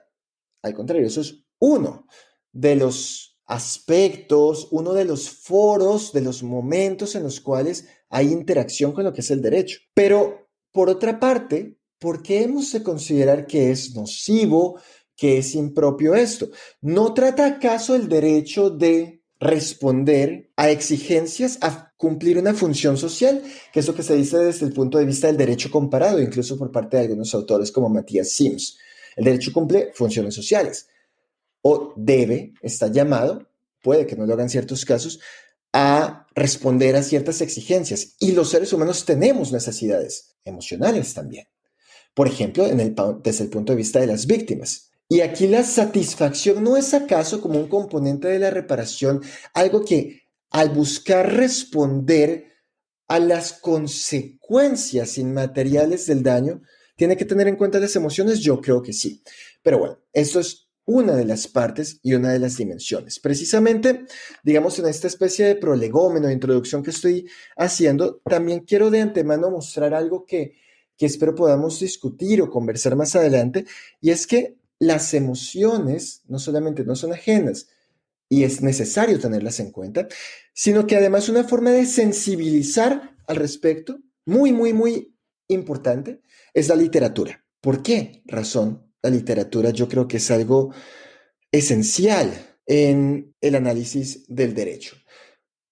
Al 0.61 0.73
contrario, 0.73 1.07
eso 1.07 1.21
es 1.21 1.43
uno 1.59 2.07
de 2.51 2.75
los 2.75 3.39
aspectos, 3.45 4.67
uno 4.71 4.93
de 4.93 5.05
los 5.05 5.29
foros, 5.29 6.13
de 6.13 6.21
los 6.21 6.43
momentos 6.43 7.15
en 7.15 7.23
los 7.23 7.39
cuales 7.39 7.87
hay 8.09 8.31
interacción 8.31 8.91
con 8.91 9.03
lo 9.03 9.13
que 9.13 9.21
es 9.21 9.31
el 9.31 9.41
derecho. 9.41 9.79
Pero, 9.93 10.49
por 10.71 10.89
otra 10.89 11.19
parte, 11.19 11.77
¿por 11.97 12.21
qué 12.21 12.43
hemos 12.43 12.71
de 12.71 12.83
considerar 12.83 13.47
que 13.47 13.71
es 13.71 13.95
nocivo, 13.95 14.79
que 15.19 15.37
es 15.37 15.53
impropio 15.53 16.15
esto. 16.15 16.49
¿No 16.81 17.13
trata 17.13 17.45
acaso 17.45 17.93
el 17.93 18.07
derecho 18.07 18.69
de 18.69 19.21
responder 19.37 20.49
a 20.55 20.69
exigencias, 20.69 21.59
a 21.61 21.88
cumplir 21.99 22.37
una 22.37 22.53
función 22.53 22.95
social, 22.95 23.43
que 23.73 23.81
es 23.81 23.87
lo 23.87 23.93
que 23.93 24.03
se 24.03 24.15
dice 24.15 24.37
desde 24.37 24.65
el 24.65 24.71
punto 24.71 24.97
de 24.97 25.05
vista 25.05 25.27
del 25.27 25.35
derecho 25.35 25.69
comparado, 25.69 26.21
incluso 26.21 26.57
por 26.57 26.71
parte 26.71 26.95
de 26.95 27.03
algunos 27.03 27.35
autores 27.35 27.73
como 27.73 27.89
Matías 27.89 28.29
Sims? 28.29 28.77
El 29.17 29.25
derecho 29.25 29.51
cumple 29.51 29.91
funciones 29.93 30.33
sociales 30.33 30.87
o 31.61 31.93
debe, 31.97 32.53
está 32.61 32.87
llamado, 32.87 33.49
puede 33.83 34.07
que 34.07 34.15
no 34.15 34.25
lo 34.25 34.33
hagan 34.33 34.49
ciertos 34.49 34.85
casos, 34.85 35.19
a 35.73 36.25
responder 36.35 36.95
a 36.95 37.03
ciertas 37.03 37.41
exigencias. 37.41 38.15
Y 38.17 38.31
los 38.31 38.49
seres 38.49 38.71
humanos 38.71 39.03
tenemos 39.03 39.51
necesidades 39.51 40.37
emocionales 40.45 41.13
también. 41.13 41.49
Por 42.13 42.27
ejemplo, 42.27 42.65
desde 42.65 43.43
el 43.43 43.49
punto 43.49 43.73
de 43.73 43.77
vista 43.77 43.99
de 43.99 44.07
las 44.07 44.25
víctimas. 44.25 44.91
Y 45.09 45.19
aquí 45.19 45.47
la 45.47 45.63
satisfacción 45.63 46.63
no 46.63 46.77
es 46.77 46.93
acaso 46.93 47.41
como 47.41 47.59
un 47.59 47.67
componente 47.67 48.29
de 48.29 48.39
la 48.39 48.51
reparación, 48.51 49.21
algo 49.53 49.83
que 49.83 50.18
al 50.51 50.69
buscar 50.69 51.35
responder 51.35 52.49
a 53.07 53.19
las 53.19 53.53
consecuencias 53.53 55.17
inmateriales 55.17 56.05
del 56.05 56.23
daño, 56.23 56.61
tiene 56.95 57.17
que 57.17 57.25
tener 57.25 57.47
en 57.47 57.55
cuenta 57.55 57.79
las 57.79 57.95
emociones, 57.95 58.39
yo 58.39 58.61
creo 58.61 58.81
que 58.81 58.93
sí. 58.93 59.23
Pero 59.63 59.79
bueno, 59.79 59.99
esto 60.13 60.39
es 60.39 60.69
una 60.85 61.15
de 61.15 61.25
las 61.25 61.47
partes 61.47 61.99
y 62.01 62.13
una 62.13 62.31
de 62.31 62.39
las 62.39 62.57
dimensiones. 62.57 63.19
Precisamente, 63.19 64.05
digamos, 64.43 64.79
en 64.79 64.87
esta 64.87 65.07
especie 65.07 65.45
de 65.45 65.55
prolegómeno, 65.55 66.27
de 66.27 66.33
introducción 66.33 66.83
que 66.83 66.89
estoy 66.89 67.27
haciendo, 67.55 68.21
también 68.25 68.61
quiero 68.61 68.89
de 68.89 69.01
antemano 69.01 69.51
mostrar 69.51 69.93
algo 69.93 70.25
que, 70.25 70.55
que 70.97 71.05
espero 71.05 71.35
podamos 71.35 71.79
discutir 71.79 72.41
o 72.41 72.49
conversar 72.49 72.95
más 72.95 73.15
adelante, 73.15 73.65
y 74.01 74.09
es 74.09 74.25
que 74.25 74.57
las 74.79 75.13
emociones 75.13 76.23
no 76.27 76.39
solamente 76.39 76.83
no 76.83 76.95
son 76.95 77.13
ajenas 77.13 77.67
y 78.29 78.43
es 78.43 78.61
necesario 78.61 79.19
tenerlas 79.19 79.59
en 79.59 79.71
cuenta, 79.71 80.07
sino 80.53 80.85
que 80.85 80.95
además 80.95 81.27
una 81.27 81.43
forma 81.43 81.71
de 81.71 81.85
sensibilizar 81.85 83.17
al 83.27 83.35
respecto, 83.35 83.99
muy, 84.25 84.53
muy, 84.53 84.71
muy 84.73 85.15
importante, 85.47 86.21
es 86.53 86.67
la 86.67 86.75
literatura. 86.75 87.43
¿Por 87.59 87.81
qué 87.81 88.21
razón 88.25 88.93
la 89.01 89.09
literatura 89.09 89.71
yo 89.71 89.89
creo 89.89 90.07
que 90.07 90.17
es 90.17 90.29
algo 90.29 90.73
esencial 91.51 92.57
en 92.67 93.35
el 93.41 93.55
análisis 93.55 94.25
del 94.27 94.53
derecho? 94.53 94.95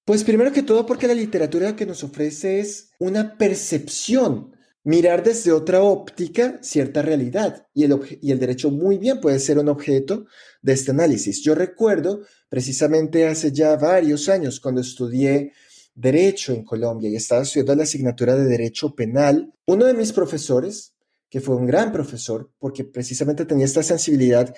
Pues 0.04 0.24
primero 0.24 0.52
que 0.52 0.64
todo 0.64 0.86
porque 0.86 1.08
la 1.08 1.14
literatura 1.14 1.76
que 1.76 1.86
nos 1.86 2.04
ofrece 2.04 2.60
es 2.60 2.92
una 2.98 3.38
percepción 3.38 4.57
mirar 4.88 5.22
desde 5.22 5.52
otra 5.52 5.82
óptica 5.84 6.60
cierta 6.62 7.02
realidad 7.02 7.68
y 7.74 7.84
el, 7.84 8.40
derecho 8.40 8.72
muy 8.72 8.98
bien 8.98 9.20
puede 9.20 9.38
ser 9.38 9.60
un 9.60 9.68
objeto 9.68 10.28
de 10.62 10.72
este 10.72 10.92
análisis. 10.92 11.44
Yo 11.44 11.56
recuerdo 11.56 12.22
precisamente 12.48 13.28
hace 13.28 13.52
ya 13.52 13.76
varios 13.76 14.30
años 14.30 14.62
cuando 14.62 14.80
estudié 14.80 15.52
derecho 15.94 16.54
en 16.54 16.64
Colombia 16.64 17.10
y 17.10 17.18
estaba 17.18 17.42
estudiando 17.42 17.76
la 17.76 17.84
asignatura 17.84 18.38
de 18.38 18.46
derecho 18.46 18.96
penal, 18.96 19.54
uno 19.66 19.84
de 19.84 19.94
mis 19.94 20.14
profesores, 20.14 20.94
que 21.30 21.42
fue 21.42 21.58
un 21.58 21.68
gran 21.68 21.92
profesor 21.92 22.50
porque 22.58 22.86
precisamente 22.86 23.44
tenía 23.44 23.66
esta 23.66 23.84
sensibilidad, 23.84 24.56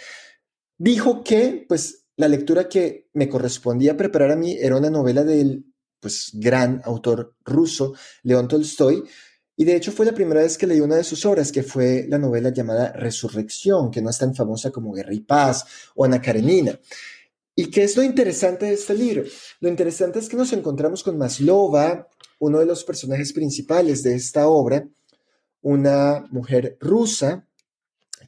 dijo 0.78 1.24
que 1.24 1.66
pues 1.68 2.06
la 2.18 2.28
lectura 2.28 2.70
que 2.70 3.10
me 3.14 3.30
correspondía 3.30 3.98
preparar 3.98 4.30
a 4.30 4.36
mí 4.36 4.56
era 4.60 4.78
una 4.78 4.92
novela 4.92 5.24
del 5.24 5.66
pues 6.00 6.30
gran 6.34 6.82
autor 6.86 7.36
ruso 7.44 7.96
León 8.22 8.48
Tolstoy, 8.48 9.04
y 9.60 9.66
de 9.66 9.76
hecho 9.76 9.92
fue 9.92 10.06
la 10.06 10.14
primera 10.14 10.42
vez 10.42 10.58
que 10.58 10.66
leí 10.66 10.80
una 10.80 10.96
de 10.96 11.04
sus 11.04 11.26
obras, 11.26 11.52
que 11.52 11.64
fue 11.64 12.06
la 12.08 12.18
novela 12.18 12.50
llamada 12.50 12.94
Resurrección, 12.94 13.92
que 13.92 14.02
no 14.02 14.10
es 14.10 14.18
tan 14.18 14.34
famosa 14.34 14.72
como 14.72 14.94
Guerra 14.94 15.14
y 15.14 15.20
Paz 15.20 15.66
o 15.96 16.06
Ana 16.06 16.22
Karenina. 16.22 16.80
¿Y 17.56 17.66
qué 17.70 17.84
es 17.84 17.98
lo 17.98 18.04
interesante 18.04 18.68
de 18.68 18.76
este 18.76 18.94
libro? 18.94 19.24
Lo 19.60 19.68
interesante 19.68 20.20
es 20.20 20.30
que 20.30 20.38
nos 20.38 20.54
encontramos 20.54 21.04
con 21.04 21.18
Maslova, 21.18 22.08
uno 22.40 22.60
de 22.60 22.66
los 22.66 22.86
personajes 22.86 23.34
principales 23.34 24.02
de 24.02 24.16
esta 24.16 24.48
obra, 24.48 24.88
una 25.62 26.26
mujer 26.32 26.78
rusa 26.80 27.46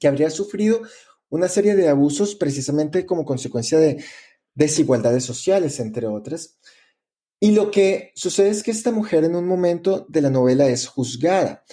que 0.02 0.10
habría 0.10 0.30
sufrido 0.32 0.82
una 1.30 1.48
serie 1.48 1.78
de 1.78 1.88
abusos 1.88 2.36
precisamente 2.36 3.06
como 3.06 3.24
consecuencia 3.24 3.80
de 3.80 4.04
desigualdades 4.54 5.24
sociales, 5.24 5.80
entre 5.80 6.08
otras, 6.08 6.58
y 7.44 7.52
lo 7.52 7.72
que 7.72 8.12
sucede 8.16 8.50
es 8.50 8.62
que 8.62 8.70
esta 8.70 8.92
mujer 8.92 9.24
en 9.24 9.36
un 9.36 9.48
momento 9.48 10.06
de 10.08 10.22
la 10.22 10.30
novela 10.30 10.68
es 10.68 10.88
juzgada. 10.88 11.66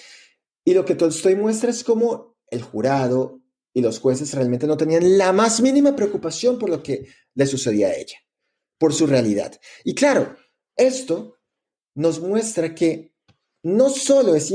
Y 0.65 0.73
lo 0.73 0.87
que 0.87 0.95
Tolstoy 0.95 1.37
muestra 1.37 1.69
es 1.69 1.85
cómo 1.85 2.39
el 2.51 2.63
jurado 2.63 3.43
y 3.75 3.83
los 3.83 4.01
jueces 4.01 4.33
realmente 4.33 4.67
no 4.67 4.79
tenían 4.79 5.19
la 5.19 5.31
más 5.35 5.61
mínima 5.61 5.95
preocupación 5.95 6.59
por 6.59 6.71
lo 6.71 6.83
que 6.83 7.07
le 7.35 7.47
sucedía 7.47 7.89
a 7.89 7.95
ella, 7.95 8.17
por 8.79 8.95
su 8.95 9.07
realidad. 9.07 9.61
Y 9.85 9.95
claro, 9.95 10.37
esto 10.75 11.37
nos 11.95 12.19
muestra 12.21 12.75
que 12.75 13.13
no 13.63 13.91
solo 13.91 14.35
es, 14.35 14.51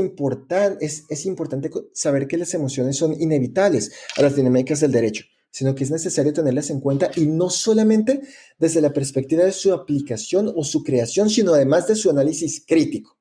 es 1.10 1.26
importante 1.28 1.70
saber 1.94 2.28
que 2.28 2.38
las 2.38 2.56
emociones 2.56 2.98
son 2.98 3.14
inevitables 3.22 3.94
a 4.18 4.24
las 4.24 4.36
dinámicas 4.36 4.80
del 4.80 4.92
derecho, 4.92 5.26
sino 5.54 5.76
que 5.76 5.84
es 5.84 5.92
necesario 5.92 6.34
tenerlas 6.34 6.72
en 6.72 6.80
cuenta 6.80 7.12
y 7.16 7.28
no 7.28 7.48
solamente 7.52 8.22
desde 8.58 8.82
la 8.82 8.92
perspectiva 8.92 9.44
de 9.44 9.52
su 9.52 9.72
aplicación 9.72 10.52
o 10.56 10.64
su 10.64 10.84
creación, 10.84 11.30
sino 11.30 11.54
además 11.54 11.88
de 11.88 11.96
su 11.96 12.10
análisis 12.10 12.66
crítico. 12.68 13.20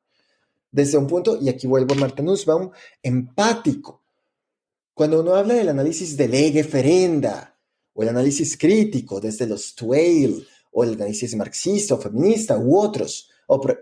Desde 0.71 0.97
un 0.97 1.07
punto, 1.07 1.39
y 1.43 1.51
aquí 1.51 1.67
vuelvo 1.67 1.93
a 1.93 1.99
Marta 1.99 2.23
Nussbaum, 2.23 2.71
empático. 3.03 4.03
Cuando 4.95 5.21
uno 5.21 5.35
habla 5.35 5.53
del 5.53 5.69
análisis 5.69 6.17
de 6.17 6.27
lege 6.27 6.65
ferenda 6.65 7.59
o 7.93 8.03
el 8.03 8.09
análisis 8.09 8.57
crítico 8.57 9.21
desde 9.21 9.47
los 9.47 9.75
Twail 9.75 10.47
o 10.71 10.85
el 10.85 10.95
análisis 10.95 11.35
marxista 11.37 11.97
o 11.97 11.99
feminista 11.99 12.57
u 12.57 12.79
otros, 12.79 13.29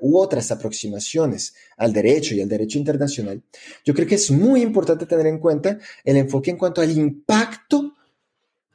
u 0.01 0.19
otras 0.19 0.51
aproximaciones 0.51 1.55
al 1.77 1.93
derecho 1.93 2.35
y 2.35 2.41
al 2.41 2.49
derecho 2.49 2.79
internacional, 2.79 3.41
yo 3.85 3.95
creo 3.95 4.09
que 4.09 4.17
es 4.17 4.29
muy 4.33 4.63
importante 4.63 5.07
tener 5.07 5.29
en 5.29 5.39
cuenta 5.39 5.79
el 6.03 6.17
enfoque 6.17 6.51
en 6.51 6.59
cuanto 6.59 6.81
al 6.81 6.91
impacto 6.91 7.90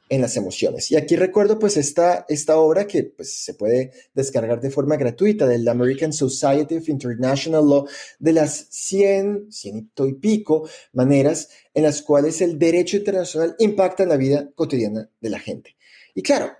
en 0.08 0.20
las 0.20 0.36
emociones. 0.36 0.90
Y 0.90 0.96
aquí 0.96 1.16
recuerdo 1.16 1.58
pues 1.58 1.76
esta, 1.76 2.24
esta 2.28 2.58
obra 2.58 2.86
que 2.86 3.04
pues, 3.04 3.32
se 3.32 3.54
puede 3.54 3.92
descargar 4.14 4.60
de 4.60 4.70
forma 4.70 4.96
gratuita 4.96 5.46
del 5.46 5.66
American 5.66 6.12
Society 6.12 6.76
of 6.76 6.88
International 6.88 7.68
Law 7.68 7.88
de 8.18 8.32
las 8.32 8.66
100, 8.70 9.50
ciento 9.50 10.06
y 10.06 10.14
pico 10.14 10.68
maneras 10.92 11.48
en 11.74 11.82
las 11.82 12.02
cuales 12.02 12.40
el 12.40 12.58
derecho 12.58 12.96
internacional 12.96 13.56
impacta 13.58 14.04
en 14.04 14.10
la 14.10 14.16
vida 14.16 14.50
cotidiana 14.54 15.10
de 15.20 15.30
la 15.30 15.40
gente. 15.40 15.76
Y 16.14 16.22
claro, 16.22 16.52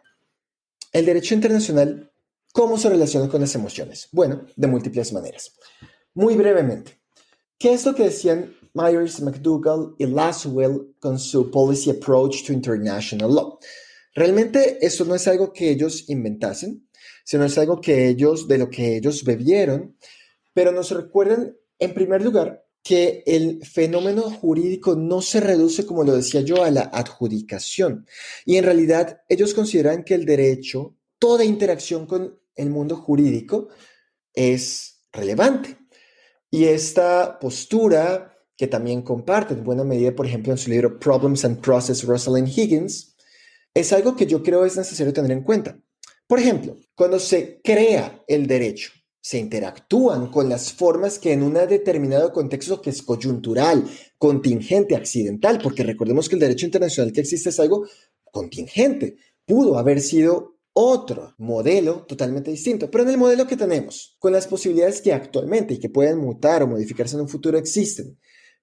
el 0.93 1.07
derecho 1.07 1.35
internacional, 1.35 2.11
¿cómo 2.53 2.79
se 2.79 2.89
relaciona 2.89 3.29
con 3.29 3.41
las 3.41 3.55
emociones? 3.55 4.09
Bueno, 4.13 4.47
de 4.57 4.67
múltiples 4.67 5.13
maneras. 5.13 5.53
Muy 6.15 6.35
brevemente, 6.35 6.99
¿qué 7.59 7.75
es 7.75 7.85
lo 7.85 7.95
que 7.95 8.05
decían 8.05 8.56
Myers, 8.77 9.21
McDougall 9.23 9.95
y 9.99 10.07
Laswell 10.07 10.95
con 11.01 11.19
su 11.19 11.51
Policy 11.51 11.91
Approach 11.91 12.45
to 12.45 12.53
International 12.53 13.35
Law. 13.35 13.59
Realmente 14.15 14.79
esto 14.81 15.05
no 15.05 15.15
es 15.15 15.27
algo 15.27 15.53
que 15.53 15.71
ellos 15.71 16.09
inventasen, 16.09 16.87
sino 17.25 17.45
es 17.45 17.57
algo 17.59 17.81
que 17.81 18.09
ellos, 18.09 18.47
de 18.47 18.59
lo 18.59 18.71
que 18.71 18.97
ellos 18.97 19.25
bebieron, 19.25 19.97
pero 20.55 20.73
nos 20.73 20.91
recuerdan, 20.91 21.57
en 21.79 21.95
primer 21.95 22.23
lugar, 22.23 22.65
que 22.83 23.25
el 23.27 23.65
fenómeno 23.67 24.23
jurídico 24.23 24.95
no 24.95 25.21
se 25.21 25.41
reduce, 25.41 25.85
como 25.85 26.05
lo 26.05 26.15
decía 26.15 26.43
yo, 26.43 26.63
a 26.63 26.71
la 26.71 26.83
adjudicación. 26.83 28.07
Y 28.45 28.57
en 28.57 28.65
realidad 28.65 29.23
ellos 29.29 29.55
consideran 29.55 30.05
que 30.05 30.15
el 30.15 30.25
derecho, 30.25 30.95
toda 31.19 31.45
interacción 31.45 32.07
con 32.07 32.39
el 32.55 32.71
mundo 32.71 32.97
jurídico 32.97 33.69
es 34.33 35.01
relevante. 35.13 35.77
Y 36.49 36.67
esta 36.67 37.39
postura 37.41 38.36
que 38.57 38.67
también 38.67 39.03
comparte 39.03 39.55
en 39.55 39.65
buena 39.65 39.85
medida, 39.85 40.15
por 40.15 40.27
ejemplo, 40.27 40.53
en 40.53 40.59
su 40.59 40.71
libro 40.71 40.99
Problems 40.99 41.45
and 41.45 41.61
Process, 41.61 42.05
Rosalind 42.05 42.49
Higgins, 42.49 43.15
es 43.75 43.93
algo 43.93 44.17
que 44.17 44.27
yo 44.27 44.43
creo 44.43 44.65
es 44.65 44.77
necesario 44.77 45.13
tener 45.13 45.31
en 45.33 45.43
cuenta. 45.43 45.79
Por 46.27 46.41
ejemplo, 46.41 46.77
cuando 46.95 47.21
se 47.21 47.61
crea 47.63 48.23
el 48.27 48.47
derecho, 48.47 48.91
se 49.21 49.39
interactúan 49.39 50.31
con 50.31 50.49
las 50.49 50.73
formas 50.73 51.19
que 51.19 51.33
en 51.33 51.43
un 51.43 51.55
determinado 51.55 52.33
contexto 52.33 52.81
que 52.81 52.91
es 52.91 53.03
coyuntural, 53.03 53.85
contingente, 54.19 54.97
accidental, 54.97 55.59
porque 55.63 55.83
recordemos 55.83 56.29
que 56.29 56.37
el 56.37 56.41
derecho 56.41 56.65
internacional 56.65 57.13
que 57.13 57.21
existe 57.21 57.51
es 57.51 57.61
algo 57.61 57.87
contingente, 58.31 59.17
pudo 59.45 59.79
haber 59.79 60.01
sido 60.01 60.57
otro 60.73 61.35
modelo 61.39 62.05
totalmente 62.07 62.51
distinto, 62.51 62.91
pero 62.91 63.05
en 63.05 63.11
el 63.11 63.19
modelo 63.19 63.47
que 63.47 63.57
tenemos, 63.57 64.15
con 64.19 64.33
las 64.33 64.47
posibilidades 64.47 65.01
que 65.01 65.13
actualmente 65.13 65.75
y 65.75 65.79
que 65.79 65.89
pueden 65.89 66.19
mutar 66.19 66.63
o 66.63 66.67
modificarse 66.67 67.17
en 67.17 67.23
un 67.23 67.29
futuro 67.29 67.57
existen, 67.57 68.19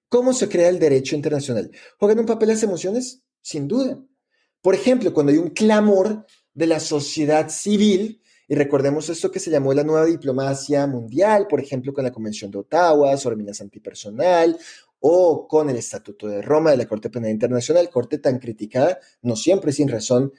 ¿cómo 0.08 0.32
se 0.32 0.48
crea 0.48 0.68
el 0.68 0.78
derecho 0.78 1.16
internacional? 1.16 1.70
¿Juegan 1.98 2.20
un 2.20 2.26
papel 2.26 2.48
las 2.48 2.62
emociones? 2.62 3.22
Sin 3.42 3.68
duda. 3.68 4.02
Por 4.62 4.74
ejemplo, 4.74 5.12
cuando 5.12 5.32
hay 5.32 5.38
un 5.38 5.50
clamor 5.50 6.26
de 6.54 6.66
la 6.66 6.80
sociedad 6.80 7.48
civil, 7.48 8.22
y 8.46 8.54
recordemos 8.54 9.08
esto 9.08 9.30
que 9.30 9.40
se 9.40 9.50
llamó 9.50 9.72
la 9.72 9.84
nueva 9.84 10.06
diplomacia 10.06 10.86
mundial, 10.86 11.46
por 11.48 11.60
ejemplo, 11.60 11.92
con 11.92 12.04
la 12.04 12.12
Convención 12.12 12.50
de 12.50 12.58
Ottawa 12.58 13.16
sobre 13.16 13.36
minas 13.36 13.60
antipersonal 13.60 14.58
o 15.00 15.46
con 15.48 15.70
el 15.70 15.76
Estatuto 15.76 16.28
de 16.28 16.42
Roma 16.42 16.70
de 16.70 16.78
la 16.78 16.86
Corte 16.86 17.10
Penal 17.10 17.30
Internacional, 17.30 17.90
corte 17.90 18.18
tan 18.18 18.38
criticada, 18.38 18.98
no 19.22 19.36
siempre 19.36 19.72
sin 19.72 19.88
razón 19.88 20.32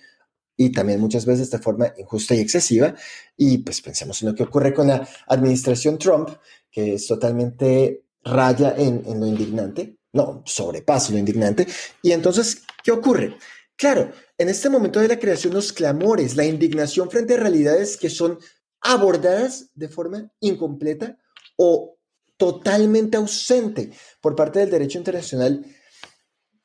y 0.57 0.71
también 0.71 0.99
muchas 0.99 1.25
veces 1.25 1.51
de 1.51 1.59
forma 1.59 1.93
injusta 1.97 2.33
y 2.35 2.39
excesiva. 2.39 2.95
Y 3.35 3.59
pues 3.59 3.81
pensemos 3.81 4.21
en 4.21 4.29
lo 4.29 4.35
que 4.35 4.43
ocurre 4.43 4.73
con 4.73 4.87
la 4.87 5.07
administración 5.27 5.97
Trump, 5.97 6.29
que 6.71 6.95
es 6.95 7.07
totalmente 7.07 8.04
raya 8.25 8.75
en, 8.77 9.03
lo 9.19 9.25
indignante, 9.25 9.97
no, 10.11 10.43
sobrepasa 10.45 11.13
lo 11.13 11.19
indignante. 11.19 11.65
Y 12.01 12.11
entonces, 12.11 12.63
¿qué 12.83 12.91
ocurre? 12.91 13.37
Claro, 13.77 14.11
en 14.37 14.49
este 14.49 14.69
momento 14.69 14.99
de 14.99 15.07
la 15.07 15.19
creación, 15.19 15.53
los 15.53 15.71
clamores, 15.71 16.35
la 16.35 16.45
indignación 16.45 17.09
frente 17.09 17.35
a 17.35 17.37
realidades 17.37 17.95
que 17.95 18.09
son 18.09 18.37
abordadas 18.81 19.69
de 19.73 19.87
forma 19.87 20.31
incompleta 20.41 21.17
o 21.55 21.97
totalmente 22.35 23.15
ausente 23.15 23.91
por 24.19 24.35
parte 24.35 24.59
del 24.59 24.71
derecho 24.71 24.97
internacional, 24.97 25.65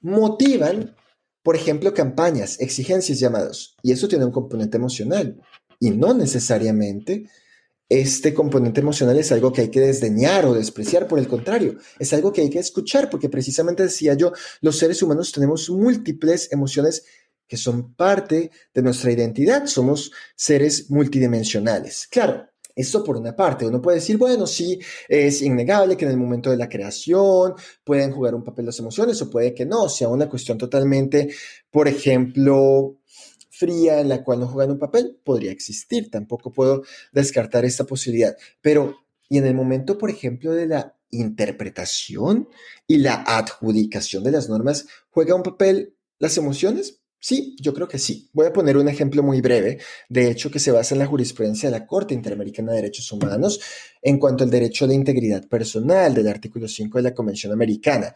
motivan 0.01 0.97
por 1.43 1.57
ejemplo, 1.57 1.95
campañas, 1.95 2.61
exigencias, 2.61 3.19
llamados. 3.19 3.77
Y 3.83 3.93
eso 3.93 4.09
tiene 4.09 4.25
un 4.25 4.33
componente 4.33 4.77
emocional. 4.77 5.41
Y 5.79 5.91
no 5.91 6.13
necesariamente 6.13 7.29
este 7.91 8.33
componente 8.33 8.81
emocional 8.81 9.19
es 9.19 9.33
algo 9.33 9.53
que 9.53 9.63
hay 9.63 9.69
que 9.69 9.81
desdeñar 9.81 10.47
o 10.47 10.55
despreciar, 10.55 11.09
por 11.09 11.19
el 11.19 11.27
contrario, 11.27 11.77
es 11.99 12.13
algo 12.13 12.33
que 12.33 12.41
hay 12.41 12.49
que 12.49 12.61
escuchar, 12.61 13.11
porque 13.11 13.29
precisamente 13.29 13.83
decía 13.83 14.15
yo, 14.15 14.33
los 14.61 14.79
seres 14.79 15.03
humanos 15.03 15.33
tenemos 15.33 15.69
múltiples 15.69 16.53
emociones 16.53 17.05
que 17.49 17.57
son 17.57 17.95
parte 17.95 18.53
de 18.73 18.83
nuestra 18.83 19.11
identidad, 19.11 19.67
somos 19.67 20.13
seres 20.37 20.89
multidimensionales. 20.89 22.07
Claro, 22.09 22.47
esto 22.77 23.03
por 23.03 23.17
una 23.17 23.35
parte, 23.35 23.67
uno 23.67 23.83
puede 23.83 23.97
decir, 23.97 24.17
bueno, 24.17 24.47
sí, 24.47 24.79
es 25.09 25.43
innegable 25.43 25.97
que 25.97 26.05
en 26.05 26.13
el 26.13 26.17
momento 26.17 26.49
de 26.49 26.57
la 26.57 26.69
creación 26.69 27.55
pueden 27.83 28.13
jugar 28.13 28.37
un 28.37 28.45
papel 28.45 28.67
las 28.67 28.79
emociones 28.79 29.21
o 29.21 29.29
puede 29.29 29.53
que 29.53 29.67
no, 29.67 29.89
sea 29.89 30.07
una 30.07 30.29
cuestión 30.29 30.59
totalmente, 30.59 31.35
por 31.73 31.89
ejemplo, 31.89 33.00
fría 33.61 34.01
en 34.01 34.09
la 34.09 34.25
cual 34.25 34.41
no 34.41 34.49
juegan 34.49 34.73
un 34.73 34.79
papel, 34.79 35.21
podría 35.23 35.53
existir, 35.53 36.11
tampoco 36.11 36.51
puedo 36.51 36.83
descartar 37.13 37.67
esta 37.67 37.85
posibilidad. 37.85 38.35
Pero, 38.63 38.97
y 39.29 39.37
en 39.37 39.45
el 39.45 39.55
momento, 39.55 39.99
por 39.99 40.09
ejemplo, 40.09 40.53
de 40.53 40.67
la 40.67 40.97
interpretación 41.11 42.49
y 42.87 42.99
la 42.99 43.23
adjudicación 43.27 44.25
de 44.25 44.31
las 44.31 44.49
normas, 44.49 44.87
¿juega 45.11 45.35
un 45.35 45.43
papel 45.43 45.95
las 46.19 46.39
emociones? 46.39 47.03
Sí, 47.19 47.55
yo 47.61 47.75
creo 47.75 47.87
que 47.87 47.99
sí. 47.99 48.31
Voy 48.33 48.47
a 48.47 48.53
poner 48.53 48.79
un 48.79 48.89
ejemplo 48.89 49.23
muy 49.23 49.43
breve, 49.43 49.79
de 50.09 50.31
hecho, 50.31 50.51
que 50.51 50.59
se 50.59 50.71
basa 50.71 50.95
en 50.95 51.01
la 51.01 51.07
jurisprudencia 51.07 51.71
de 51.71 51.79
la 51.79 51.87
Corte 51.87 52.15
Interamericana 52.15 52.73
de 52.73 52.79
Derechos 52.79 53.13
Humanos 53.13 53.61
en 54.01 54.19
cuanto 54.19 54.43
al 54.43 54.51
derecho 54.51 54.87
a 54.87 54.89
la 54.89 54.95
integridad 54.95 55.47
personal 55.47 56.15
del 56.15 56.29
artículo 56.29 56.67
5 56.67 56.97
de 56.97 57.03
la 57.03 57.15
Convención 57.15 57.53
Americana. 57.53 58.15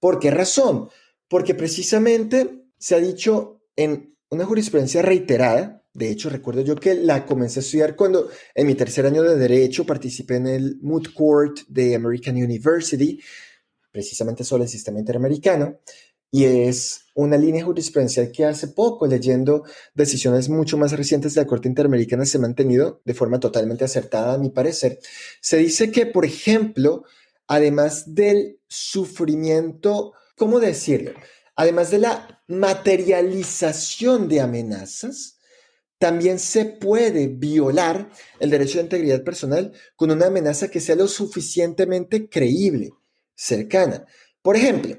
¿Por 0.00 0.18
qué 0.18 0.30
razón? 0.30 0.88
Porque 1.28 1.54
precisamente 1.54 2.64
se 2.78 2.94
ha 2.94 2.98
dicho 2.98 3.60
en 3.76 4.15
una 4.30 4.44
jurisprudencia 4.44 5.02
reiterada, 5.02 5.82
de 5.96 6.10
hecho, 6.10 6.28
recuerdo 6.28 6.60
yo 6.60 6.76
que 6.76 6.94
la 6.94 7.24
comencé 7.24 7.60
a 7.60 7.62
estudiar 7.62 7.96
cuando 7.96 8.28
en 8.54 8.66
mi 8.66 8.74
tercer 8.74 9.06
año 9.06 9.22
de 9.22 9.36
Derecho 9.36 9.86
participé 9.86 10.36
en 10.36 10.46
el 10.46 10.78
Moot 10.82 11.14
Court 11.14 11.60
de 11.68 11.94
American 11.94 12.36
University, 12.36 13.18
precisamente 13.90 14.44
sobre 14.44 14.64
el 14.64 14.68
sistema 14.68 14.98
interamericano, 14.98 15.80
y 16.30 16.44
es 16.44 17.06
una 17.14 17.38
línea 17.38 17.64
jurisprudencial 17.64 18.30
que 18.30 18.44
hace 18.44 18.68
poco, 18.68 19.06
leyendo 19.06 19.64
decisiones 19.94 20.50
mucho 20.50 20.76
más 20.76 20.92
recientes 20.92 21.34
de 21.34 21.40
la 21.40 21.46
Corte 21.46 21.68
Interamericana, 21.68 22.26
se 22.26 22.36
ha 22.36 22.42
mantenido 22.42 23.00
de 23.06 23.14
forma 23.14 23.40
totalmente 23.40 23.86
acertada, 23.86 24.34
a 24.34 24.38
mi 24.38 24.50
parecer. 24.50 24.98
Se 25.40 25.56
dice 25.56 25.90
que, 25.90 26.04
por 26.04 26.26
ejemplo, 26.26 27.04
además 27.46 28.14
del 28.14 28.60
sufrimiento, 28.68 30.12
¿cómo 30.36 30.60
decirlo? 30.60 31.12
Además 31.56 31.90
de 31.90 31.98
la 31.98 32.42
materialización 32.46 34.28
de 34.28 34.40
amenazas, 34.40 35.38
también 35.98 36.38
se 36.38 36.66
puede 36.66 37.28
violar 37.28 38.10
el 38.38 38.50
derecho 38.50 38.78
de 38.78 38.84
integridad 38.84 39.24
personal 39.24 39.72
con 39.96 40.10
una 40.10 40.26
amenaza 40.26 40.68
que 40.68 40.80
sea 40.80 40.94
lo 40.94 41.08
suficientemente 41.08 42.28
creíble, 42.28 42.90
cercana. 43.34 44.04
Por 44.42 44.56
ejemplo, 44.56 44.98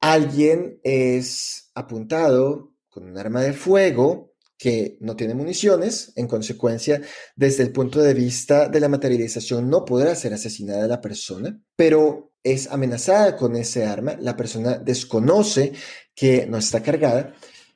alguien 0.00 0.80
es 0.84 1.70
apuntado 1.74 2.74
con 2.88 3.04
un 3.04 3.18
arma 3.18 3.42
de 3.42 3.52
fuego 3.52 4.28
que 4.56 4.98
no 5.00 5.14
tiene 5.14 5.34
municiones, 5.34 6.12
en 6.16 6.26
consecuencia, 6.26 7.00
desde 7.36 7.62
el 7.62 7.72
punto 7.72 8.00
de 8.00 8.14
vista 8.14 8.68
de 8.68 8.80
la 8.80 8.88
materialización, 8.88 9.70
no 9.70 9.84
podrá 9.84 10.16
ser 10.16 10.34
asesinada 10.34 10.88
la 10.88 11.00
persona, 11.00 11.60
pero 11.76 12.27
es 12.42 12.68
amenazada 12.68 13.36
con 13.36 13.56
ese 13.56 13.84
arma, 13.84 14.16
la 14.20 14.36
persona 14.36 14.78
desconoce 14.78 15.72
que 16.14 16.46
no 16.46 16.58
está 16.58 16.82
cargada, 16.82 17.34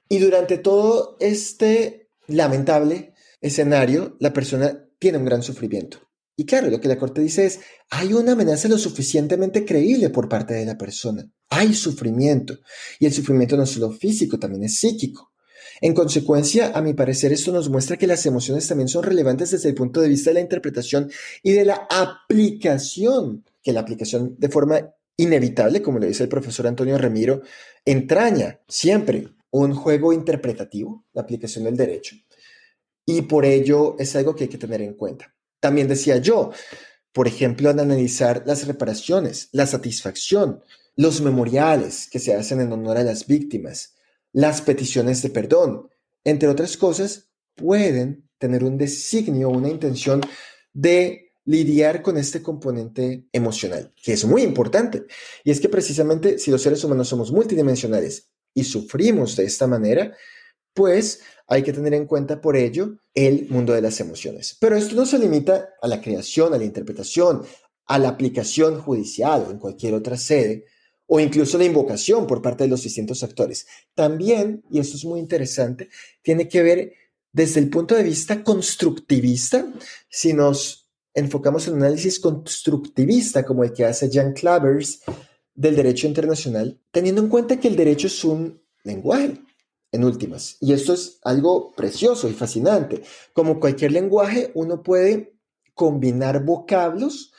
y 0.08 0.18
durante 0.18 0.58
todo 0.58 1.16
este 1.20 2.10
lamentable 2.26 3.14
escenario, 3.40 4.16
la 4.20 4.32
persona 4.32 4.88
tiene 4.98 5.18
un 5.18 5.24
gran 5.24 5.42
sufrimiento. 5.42 5.98
Y 6.36 6.46
claro, 6.46 6.70
lo 6.70 6.80
que 6.80 6.88
la 6.88 6.98
Corte 6.98 7.20
dice 7.20 7.44
es, 7.44 7.60
hay 7.90 8.12
una 8.14 8.32
amenaza 8.32 8.68
lo 8.68 8.78
suficientemente 8.78 9.64
creíble 9.64 10.08
por 10.10 10.28
parte 10.28 10.54
de 10.54 10.64
la 10.64 10.78
persona. 10.78 11.30
Hay 11.50 11.74
sufrimiento. 11.74 12.58
Y 12.98 13.06
el 13.06 13.12
sufrimiento 13.12 13.56
no 13.56 13.64
es 13.64 13.70
solo 13.70 13.90
físico, 13.92 14.38
también 14.38 14.64
es 14.64 14.78
psíquico. 14.78 15.32
En 15.80 15.94
consecuencia, 15.94 16.72
a 16.74 16.80
mi 16.80 16.94
parecer, 16.94 17.32
esto 17.32 17.52
nos 17.52 17.68
muestra 17.68 17.96
que 17.96 18.06
las 18.06 18.24
emociones 18.24 18.66
también 18.66 18.88
son 18.88 19.02
relevantes 19.02 19.50
desde 19.50 19.68
el 19.68 19.74
punto 19.74 20.00
de 20.00 20.08
vista 20.08 20.30
de 20.30 20.34
la 20.34 20.40
interpretación 20.40 21.10
y 21.42 21.52
de 21.52 21.64
la 21.64 21.86
aplicación, 21.90 23.44
que 23.62 23.72
la 23.72 23.80
aplicación 23.80 24.34
de 24.38 24.48
forma 24.48 24.94
inevitable, 25.16 25.82
como 25.82 25.98
le 25.98 26.08
dice 26.08 26.24
el 26.24 26.28
profesor 26.28 26.66
Antonio 26.66 26.98
Remiro, 26.98 27.42
entraña 27.84 28.60
siempre 28.68 29.28
un 29.50 29.74
juego 29.74 30.12
interpretativo, 30.12 31.04
la 31.12 31.22
aplicación 31.22 31.64
del 31.64 31.76
derecho. 31.76 32.16
Y 33.04 33.22
por 33.22 33.44
ello 33.44 33.96
es 33.98 34.16
algo 34.16 34.34
que 34.34 34.44
hay 34.44 34.50
que 34.50 34.58
tener 34.58 34.80
en 34.80 34.94
cuenta. 34.94 35.34
También 35.60 35.88
decía 35.88 36.16
yo, 36.16 36.50
por 37.12 37.28
ejemplo, 37.28 37.68
al 37.68 37.78
analizar 37.78 38.42
las 38.46 38.66
reparaciones, 38.66 39.48
la 39.52 39.66
satisfacción, 39.66 40.62
los 40.96 41.20
memoriales 41.20 42.08
que 42.10 42.18
se 42.18 42.34
hacen 42.34 42.60
en 42.60 42.72
honor 42.72 42.98
a 42.98 43.04
las 43.04 43.26
víctimas, 43.26 43.94
las 44.32 44.62
peticiones 44.62 45.20
de 45.22 45.30
perdón, 45.30 45.88
entre 46.24 46.48
otras 46.48 46.76
cosas, 46.76 47.28
pueden 47.54 48.28
tener 48.38 48.64
un 48.64 48.78
designio, 48.78 49.50
una 49.50 49.68
intención 49.68 50.22
de 50.72 51.31
lidiar 51.44 52.02
con 52.02 52.16
este 52.16 52.42
componente 52.42 53.26
emocional, 53.32 53.92
que 54.02 54.12
es 54.12 54.24
muy 54.24 54.42
importante. 54.42 55.06
Y 55.44 55.50
es 55.50 55.60
que 55.60 55.68
precisamente 55.68 56.38
si 56.38 56.50
los 56.50 56.62
seres 56.62 56.82
humanos 56.84 57.08
somos 57.08 57.32
multidimensionales 57.32 58.30
y 58.54 58.64
sufrimos 58.64 59.36
de 59.36 59.44
esta 59.44 59.66
manera, 59.66 60.16
pues 60.74 61.20
hay 61.46 61.62
que 61.62 61.72
tener 61.72 61.94
en 61.94 62.06
cuenta 62.06 62.40
por 62.40 62.56
ello 62.56 62.96
el 63.14 63.48
mundo 63.50 63.72
de 63.72 63.82
las 63.82 64.00
emociones. 64.00 64.56
Pero 64.60 64.76
esto 64.76 64.94
no 64.94 65.04
se 65.04 65.18
limita 65.18 65.70
a 65.80 65.88
la 65.88 66.00
creación, 66.00 66.54
a 66.54 66.58
la 66.58 66.64
interpretación, 66.64 67.42
a 67.86 67.98
la 67.98 68.08
aplicación 68.08 68.80
judicial 68.80 69.44
o 69.46 69.50
en 69.50 69.58
cualquier 69.58 69.94
otra 69.94 70.16
sede, 70.16 70.64
o 71.06 71.20
incluso 71.20 71.58
la 71.58 71.64
invocación 71.64 72.26
por 72.26 72.40
parte 72.40 72.64
de 72.64 72.70
los 72.70 72.82
distintos 72.82 73.22
actores. 73.22 73.66
También, 73.94 74.64
y 74.70 74.78
esto 74.78 74.96
es 74.96 75.04
muy 75.04 75.20
interesante, 75.20 75.90
tiene 76.22 76.48
que 76.48 76.62
ver 76.62 76.92
desde 77.32 77.60
el 77.60 77.68
punto 77.68 77.94
de 77.94 78.02
vista 78.02 78.42
constructivista, 78.44 79.70
si 80.08 80.32
nos 80.32 80.81
enfocamos 81.14 81.66
en 81.68 81.74
un 81.74 81.82
análisis 81.82 82.18
constructivista 82.20 83.44
como 83.44 83.64
el 83.64 83.72
que 83.72 83.84
hace 83.84 84.10
Jan 84.10 84.32
Clavers 84.32 85.02
del 85.54 85.76
derecho 85.76 86.06
internacional, 86.06 86.80
teniendo 86.90 87.20
en 87.20 87.28
cuenta 87.28 87.60
que 87.60 87.68
el 87.68 87.76
derecho 87.76 88.06
es 88.06 88.24
un 88.24 88.62
lenguaje, 88.84 89.38
en 89.92 90.04
últimas. 90.04 90.56
Y 90.60 90.72
esto 90.72 90.94
es 90.94 91.18
algo 91.22 91.72
precioso 91.72 92.28
y 92.28 92.32
fascinante. 92.32 93.02
Como 93.34 93.60
cualquier 93.60 93.92
lenguaje, 93.92 94.50
uno 94.54 94.82
puede 94.82 95.34
combinar 95.74 96.44
vocablos 96.44 97.32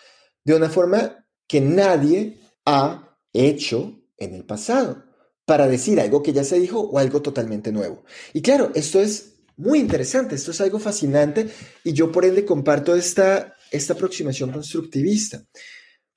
de 0.45 0.55
una 0.55 0.69
forma 0.69 1.25
que 1.47 1.59
nadie 1.59 2.39
ha 2.65 3.17
hecho 3.33 3.99
en 4.17 4.36
el 4.36 4.45
pasado 4.45 5.03
para 5.45 5.67
decir 5.67 5.99
algo 5.99 6.23
que 6.23 6.31
ya 6.31 6.43
se 6.43 6.59
dijo 6.59 6.79
o 6.79 6.99
algo 6.99 7.21
totalmente 7.21 7.71
nuevo. 7.71 8.03
Y 8.33 8.41
claro, 8.41 8.71
esto 8.75 9.01
es 9.01 9.33
muy 9.57 9.79
interesante, 9.79 10.36
esto 10.36 10.51
es 10.51 10.62
algo 10.62 10.79
fascinante 10.79 11.49
y 11.83 11.93
yo 11.93 12.12
por 12.12 12.23
ende 12.23 12.45
comparto 12.45 12.95
esta, 12.95 13.55
esta 13.73 13.93
aproximación 13.93 14.51
constructivista. 14.51 15.45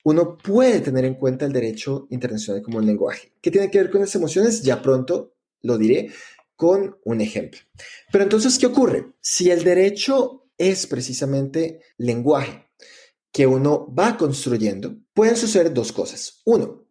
Uno 0.03 0.37
puede 0.37 0.79
tener 0.79 1.03
en 1.03 1.15
cuenta 1.15 1.45
el 1.45 1.51
derecho 1.51 2.07
internacional 2.11 2.61
como 2.61 2.77
un 2.77 2.85
lenguaje. 2.85 3.33
¿Qué 3.41 3.51
tiene 3.51 3.69
que 3.69 3.79
ver 3.79 3.91
con 3.91 4.01
las 4.01 4.15
emociones? 4.15 4.61
Ya 4.63 4.81
pronto 4.81 5.35
lo 5.61 5.77
diré 5.77 6.11
con 6.55 6.97
un 7.03 7.19
ejemplo. 7.19 7.59
Pero 8.11 8.23
entonces, 8.23 8.57
¿qué 8.57 8.67
ocurre? 8.67 9.13
Si 9.19 9.51
el 9.51 9.63
derecho 9.63 10.49
es 10.57 10.87
precisamente 10.87 11.81
lenguaje 11.97 12.69
que 13.31 13.45
uno 13.45 13.93
va 13.93 14.17
construyendo, 14.17 14.95
pueden 15.13 15.35
suceder 15.35 15.73
dos 15.73 15.91
cosas. 15.91 16.41
Uno, 16.45 16.85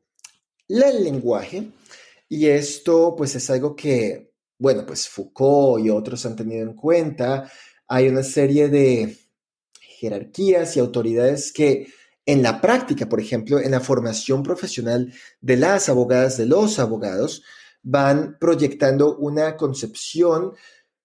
el 0.68 1.02
lenguaje, 1.02 1.70
y 2.28 2.46
esto 2.46 3.14
pues 3.16 3.34
es 3.34 3.48
algo 3.48 3.74
que 3.74 4.26
bueno, 4.58 4.84
pues 4.86 5.08
Foucault 5.08 5.84
y 5.84 5.90
otros 5.90 6.24
han 6.26 6.36
tenido 6.36 6.62
en 6.62 6.74
cuenta, 6.74 7.50
hay 7.86 8.08
una 8.08 8.22
serie 8.22 8.68
de 8.68 9.16
jerarquías 9.98 10.76
y 10.76 10.80
autoridades 10.80 11.52
que 11.52 11.88
en 12.24 12.42
la 12.42 12.60
práctica, 12.60 13.08
por 13.08 13.20
ejemplo, 13.20 13.60
en 13.60 13.70
la 13.70 13.80
formación 13.80 14.42
profesional 14.42 15.12
de 15.40 15.56
las 15.56 15.88
abogadas, 15.88 16.36
de 16.36 16.46
los 16.46 16.78
abogados, 16.78 17.42
van 17.82 18.36
proyectando 18.40 19.16
una 19.16 19.56
concepción 19.56 20.52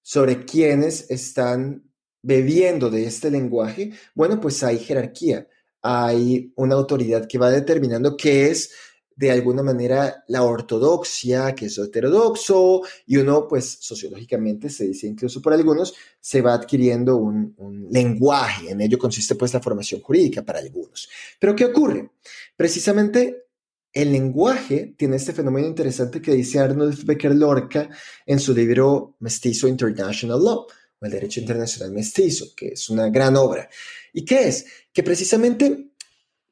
sobre 0.01 0.45
quienes 0.45 1.09
están 1.11 1.83
bebiendo 2.23 2.89
de 2.89 3.05
este 3.05 3.29
lenguaje. 3.29 3.91
Bueno, 4.15 4.39
pues 4.41 4.63
hay 4.63 4.79
jerarquía, 4.79 5.47
hay 5.81 6.51
una 6.55 6.75
autoridad 6.75 7.27
que 7.27 7.37
va 7.37 7.51
determinando 7.51 8.17
qué 8.17 8.47
es 8.47 8.71
de 9.15 9.31
alguna 9.31 9.61
manera 9.61 10.23
la 10.27 10.43
ortodoxia, 10.43 11.53
que 11.53 11.65
es 11.65 11.77
heterodoxo, 11.77 12.81
y 13.05 13.17
uno, 13.17 13.47
pues 13.47 13.77
sociológicamente, 13.79 14.69
se 14.69 14.87
dice 14.87 15.07
incluso 15.07 15.41
por 15.41 15.53
algunos, 15.53 15.93
se 16.19 16.41
va 16.41 16.53
adquiriendo 16.53 17.17
un, 17.17 17.55
lenguaje, 17.91 18.71
en 18.71 18.81
ello 18.81 18.97
consiste 18.97 19.35
pues 19.35 19.53
la 19.53 19.61
formación 19.61 20.01
jurídica 20.01 20.43
para 20.43 20.59
algunos. 20.59 21.09
Pero 21.39 21.55
¿qué 21.55 21.65
ocurre? 21.65 22.11
Precisamente 22.55 23.45
el 23.93 24.11
lenguaje 24.11 24.95
tiene 24.97 25.17
este 25.17 25.33
fenómeno 25.33 25.67
interesante 25.67 26.21
que 26.21 26.31
dice 26.31 26.59
Arnold 26.59 27.03
Becker 27.03 27.35
Lorca 27.35 27.89
en 28.25 28.39
su 28.39 28.53
libro 28.53 29.17
Mestizo 29.19 29.67
International 29.67 30.41
Law, 30.41 30.67
o 30.99 31.05
el 31.05 31.11
Derecho 31.11 31.41
Internacional 31.41 31.91
Mestizo, 31.91 32.47
que 32.55 32.69
es 32.69 32.89
una 32.89 33.09
gran 33.09 33.35
obra. 33.35 33.69
¿Y 34.13 34.23
qué 34.23 34.47
es? 34.47 34.65
Que 34.93 35.03
precisamente 35.03 35.91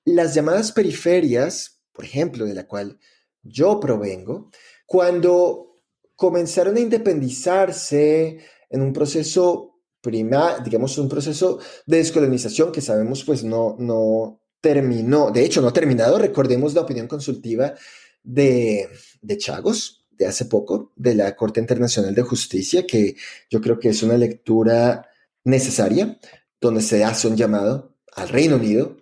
las 0.06 0.34
llamadas 0.34 0.72
periferias, 0.72 1.79
por 2.00 2.06
ejemplo, 2.06 2.46
de 2.46 2.54
la 2.54 2.66
cual 2.66 2.98
yo 3.44 3.78
provengo, 3.78 4.50
cuando 4.86 5.82
comenzaron 6.16 6.78
a 6.78 6.80
independizarse 6.80 8.40
en 8.70 8.82
un 8.82 8.94
proceso 8.94 9.82
prima, 10.00 10.60
digamos, 10.64 10.98
un 10.98 11.10
proceso 11.10 11.60
de 11.86 11.98
descolonización 11.98 12.72
que 12.72 12.80
sabemos 12.80 13.26
pues 13.26 13.44
no, 13.44 13.76
no 13.80 14.40
terminó, 14.62 15.30
de 15.30 15.44
hecho 15.44 15.60
no 15.60 15.68
ha 15.68 15.74
terminado, 15.74 16.18
recordemos 16.18 16.74
la 16.74 16.84
opinión 16.84 17.10
consultiva 17.10 17.74
de, 18.24 18.88
de 19.22 19.38
Chagos 19.38 20.08
de 20.18 20.26
hace 20.26 20.46
poco, 20.46 20.94
de 20.96 21.16
la 21.16 21.36
Corte 21.36 21.60
Internacional 21.60 22.16
de 22.16 22.22
Justicia, 22.22 22.88
que 22.88 23.18
yo 23.50 23.60
creo 23.60 23.78
que 23.78 23.90
es 23.90 24.02
una 24.04 24.18
lectura 24.18 25.06
necesaria, 25.44 26.18
donde 26.62 26.82
se 26.82 27.04
hace 27.04 27.28
un 27.28 27.36
llamado 27.36 27.98
al 28.16 28.30
Reino 28.30 28.56
Unido 28.56 28.96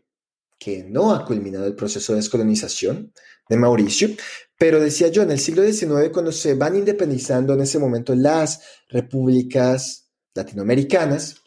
que 0.59 0.83
no 0.83 1.13
ha 1.13 1.25
culminado 1.25 1.65
el 1.65 1.75
proceso 1.75 2.13
de 2.13 2.17
descolonización 2.17 3.13
de 3.49 3.57
Mauricio, 3.57 4.09
pero 4.57 4.79
decía 4.79 5.09
yo, 5.09 5.21
en 5.21 5.31
el 5.31 5.39
siglo 5.39 5.63
XIX, 5.63 6.09
cuando 6.11 6.31
se 6.31 6.55
van 6.55 6.75
independizando 6.75 7.53
en 7.53 7.61
ese 7.61 7.79
momento 7.79 8.15
las 8.15 8.61
repúblicas 8.89 10.09
latinoamericanas, 10.33 11.37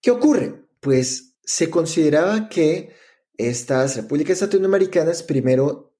¿qué 0.00 0.10
ocurre? 0.10 0.66
Pues 0.80 1.36
se 1.42 1.70
consideraba 1.70 2.48
que 2.48 2.90
estas 3.36 3.96
repúblicas 3.96 4.40
latinoamericanas 4.40 5.22
primero, 5.22 5.94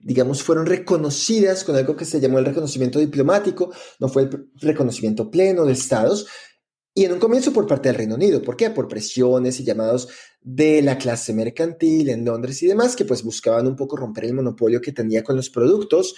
digamos, 0.00 0.42
fueron 0.42 0.66
reconocidas 0.66 1.62
con 1.62 1.76
algo 1.76 1.96
que 1.96 2.04
se 2.04 2.20
llamó 2.20 2.40
el 2.40 2.46
reconocimiento 2.46 2.98
diplomático, 2.98 3.72
no 4.00 4.08
fue 4.08 4.22
el 4.24 4.50
reconocimiento 4.56 5.30
pleno 5.30 5.64
de 5.64 5.72
estados, 5.72 6.26
y 6.98 7.04
en 7.04 7.12
un 7.12 7.20
comienzo 7.20 7.52
por 7.52 7.64
parte 7.64 7.88
del 7.88 7.96
Reino 7.96 8.16
Unido. 8.16 8.42
¿Por 8.42 8.56
qué? 8.56 8.70
Por 8.70 8.88
presiones 8.88 9.60
y 9.60 9.64
llamados 9.64 10.08
de 10.42 10.82
la 10.82 10.98
clase 10.98 11.32
mercantil 11.32 12.08
en 12.08 12.24
Londres 12.24 12.60
y 12.64 12.66
demás, 12.66 12.96
que 12.96 13.04
pues 13.04 13.22
buscaban 13.22 13.68
un 13.68 13.76
poco 13.76 13.96
romper 13.96 14.24
el 14.24 14.34
monopolio 14.34 14.80
que 14.80 14.90
tenía 14.90 15.22
con 15.22 15.36
los 15.36 15.48
productos 15.48 16.16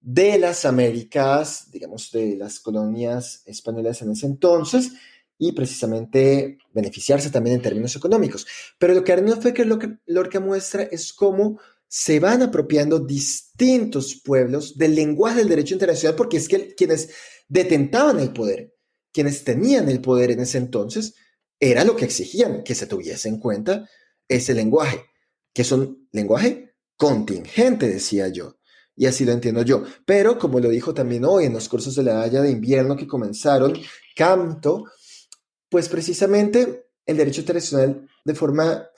de 0.00 0.38
las 0.38 0.64
Américas, 0.64 1.70
digamos, 1.70 2.10
de 2.10 2.36
las 2.36 2.58
colonias 2.58 3.42
españolas 3.44 4.00
en 4.00 4.12
ese 4.12 4.24
entonces, 4.24 4.92
y 5.36 5.52
precisamente 5.52 6.56
beneficiarse 6.72 7.28
también 7.28 7.56
en 7.56 7.62
términos 7.62 7.94
económicos. 7.94 8.46
Pero 8.78 8.94
lo 8.94 9.04
que 9.04 9.12
Arnold 9.12 9.42
Fecker 9.42 9.66
Lorca 10.06 10.40
muestra 10.40 10.84
es 10.84 11.12
cómo 11.12 11.60
se 11.86 12.18
van 12.18 12.40
apropiando 12.40 12.98
distintos 12.98 14.14
pueblos 14.24 14.78
del 14.78 14.94
lenguaje 14.94 15.40
del 15.40 15.50
derecho 15.50 15.74
internacional, 15.74 16.16
porque 16.16 16.38
es 16.38 16.48
que 16.48 16.74
quienes 16.74 17.10
detentaban 17.46 18.20
el 18.20 18.32
poder 18.32 18.77
quienes 19.12 19.44
tenían 19.44 19.88
el 19.88 20.00
poder 20.00 20.30
en 20.30 20.40
ese 20.40 20.58
entonces, 20.58 21.14
era 21.60 21.84
lo 21.84 21.96
que 21.96 22.04
exigían, 22.04 22.62
que 22.62 22.74
se 22.74 22.86
tuviese 22.86 23.28
en 23.28 23.38
cuenta 23.38 23.88
ese 24.28 24.54
lenguaje, 24.54 25.04
que 25.52 25.62
es 25.62 25.72
un 25.72 26.08
lenguaje 26.12 26.74
contingente, 26.96 27.88
decía 27.88 28.28
yo. 28.28 28.58
Y 28.94 29.06
así 29.06 29.24
lo 29.24 29.32
entiendo 29.32 29.62
yo. 29.62 29.84
Pero 30.04 30.38
como 30.38 30.58
lo 30.60 30.68
dijo 30.68 30.92
también 30.92 31.24
hoy 31.24 31.44
en 31.44 31.52
los 31.52 31.68
cursos 31.68 31.94
de 31.94 32.02
la 32.02 32.20
Haya 32.20 32.42
de 32.42 32.50
invierno 32.50 32.96
que 32.96 33.06
comenzaron, 33.06 33.74
Canto, 34.16 34.84
pues 35.68 35.88
precisamente 35.88 36.86
el 37.06 37.16
derecho 37.16 37.40
internacional 37.40 38.08
de 38.24 38.34
forma 38.34 38.88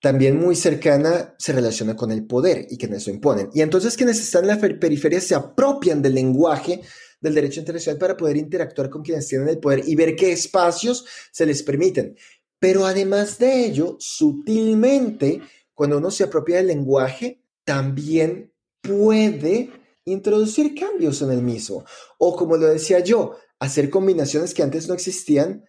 también 0.00 0.38
muy 0.38 0.56
cercana 0.56 1.34
se 1.38 1.52
relaciona 1.52 1.96
con 1.96 2.10
el 2.10 2.26
poder 2.26 2.66
y 2.70 2.78
quienes 2.78 3.06
lo 3.06 3.12
imponen. 3.12 3.50
Y 3.54 3.60
entonces 3.60 3.96
quienes 3.96 4.20
están 4.20 4.48
en 4.48 4.48
la 4.48 4.78
periferia 4.78 5.20
se 5.20 5.34
apropian 5.34 6.02
del 6.02 6.14
lenguaje 6.14 6.82
del 7.20 7.34
derecho 7.34 7.60
internacional 7.60 7.98
para 7.98 8.16
poder 8.16 8.36
interactuar 8.36 8.90
con 8.90 9.02
quienes 9.02 9.26
tienen 9.28 9.48
el 9.48 9.58
poder 9.58 9.82
y 9.86 9.94
ver 9.94 10.16
qué 10.16 10.32
espacios 10.32 11.04
se 11.30 11.46
les 11.46 11.62
permiten. 11.62 12.16
Pero 12.58 12.86
además 12.86 13.38
de 13.38 13.66
ello, 13.66 13.96
sutilmente, 13.98 15.40
cuando 15.74 15.98
uno 15.98 16.10
se 16.10 16.24
apropia 16.24 16.56
del 16.56 16.68
lenguaje, 16.68 17.42
también 17.64 18.52
puede 18.82 19.70
introducir 20.04 20.74
cambios 20.74 21.22
en 21.22 21.30
el 21.30 21.42
mismo. 21.42 21.84
O 22.18 22.36
como 22.36 22.56
lo 22.56 22.66
decía 22.66 23.00
yo, 23.00 23.36
hacer 23.58 23.90
combinaciones 23.90 24.54
que 24.54 24.62
antes 24.62 24.88
no 24.88 24.94
existían 24.94 25.64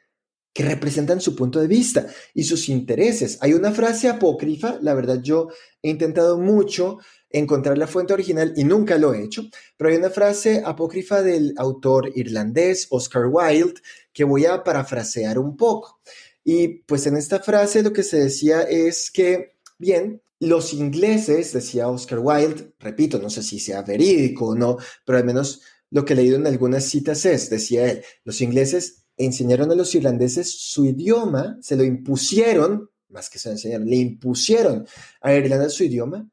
que 0.53 0.63
representan 0.63 1.21
su 1.21 1.35
punto 1.35 1.59
de 1.59 1.67
vista 1.67 2.07
y 2.33 2.43
sus 2.43 2.67
intereses. 2.67 3.37
Hay 3.41 3.53
una 3.53 3.71
frase 3.71 4.09
apócrifa, 4.09 4.79
la 4.81 4.93
verdad 4.93 5.21
yo 5.21 5.47
he 5.81 5.89
intentado 5.89 6.37
mucho 6.37 6.99
encontrar 7.33 7.77
la 7.77 7.87
fuente 7.87 8.13
original 8.13 8.53
y 8.55 8.63
nunca 8.63 8.97
lo 8.97 9.13
he 9.13 9.23
hecho, 9.23 9.43
pero 9.77 9.89
hay 9.89 9.97
una 9.97 10.09
frase 10.09 10.61
apócrifa 10.65 11.21
del 11.21 11.53
autor 11.57 12.11
irlandés 12.15 12.87
Oscar 12.89 13.27
Wilde 13.27 13.81
que 14.13 14.23
voy 14.23 14.45
a 14.45 14.63
parafrasear 14.63 15.39
un 15.39 15.55
poco. 15.55 16.01
Y 16.43 16.83
pues 16.83 17.05
en 17.07 17.17
esta 17.17 17.39
frase 17.39 17.83
lo 17.83 17.93
que 17.93 18.03
se 18.03 18.19
decía 18.19 18.61
es 18.61 19.11
que, 19.11 19.57
bien, 19.77 20.21
los 20.39 20.73
ingleses, 20.73 21.53
decía 21.53 21.87
Oscar 21.87 22.19
Wilde, 22.19 22.73
repito, 22.79 23.19
no 23.19 23.29
sé 23.29 23.43
si 23.43 23.59
sea 23.59 23.83
verídico 23.83 24.47
o 24.47 24.55
no, 24.55 24.77
pero 25.05 25.19
al 25.19 25.25
menos 25.25 25.61
lo 25.91 26.03
que 26.03 26.13
he 26.13 26.15
leído 26.15 26.37
en 26.37 26.47
algunas 26.47 26.85
citas 26.85 27.25
es, 27.25 27.49
decía 27.49 27.91
él, 27.91 28.03
los 28.23 28.41
ingleses 28.41 29.05
enseñaron 29.17 29.71
a 29.71 29.75
los 29.75 29.93
irlandeses 29.93 30.51
su 30.51 30.85
idioma, 30.85 31.57
se 31.61 31.75
lo 31.75 31.83
impusieron, 31.83 32.89
más 33.09 33.29
que 33.29 33.37
se 33.37 33.49
lo 33.49 33.53
enseñaron, 33.53 33.87
le 33.87 33.97
impusieron 33.97 34.87
a 35.21 35.33
Irlanda 35.33 35.69
su 35.69 35.83
idioma 35.83 36.30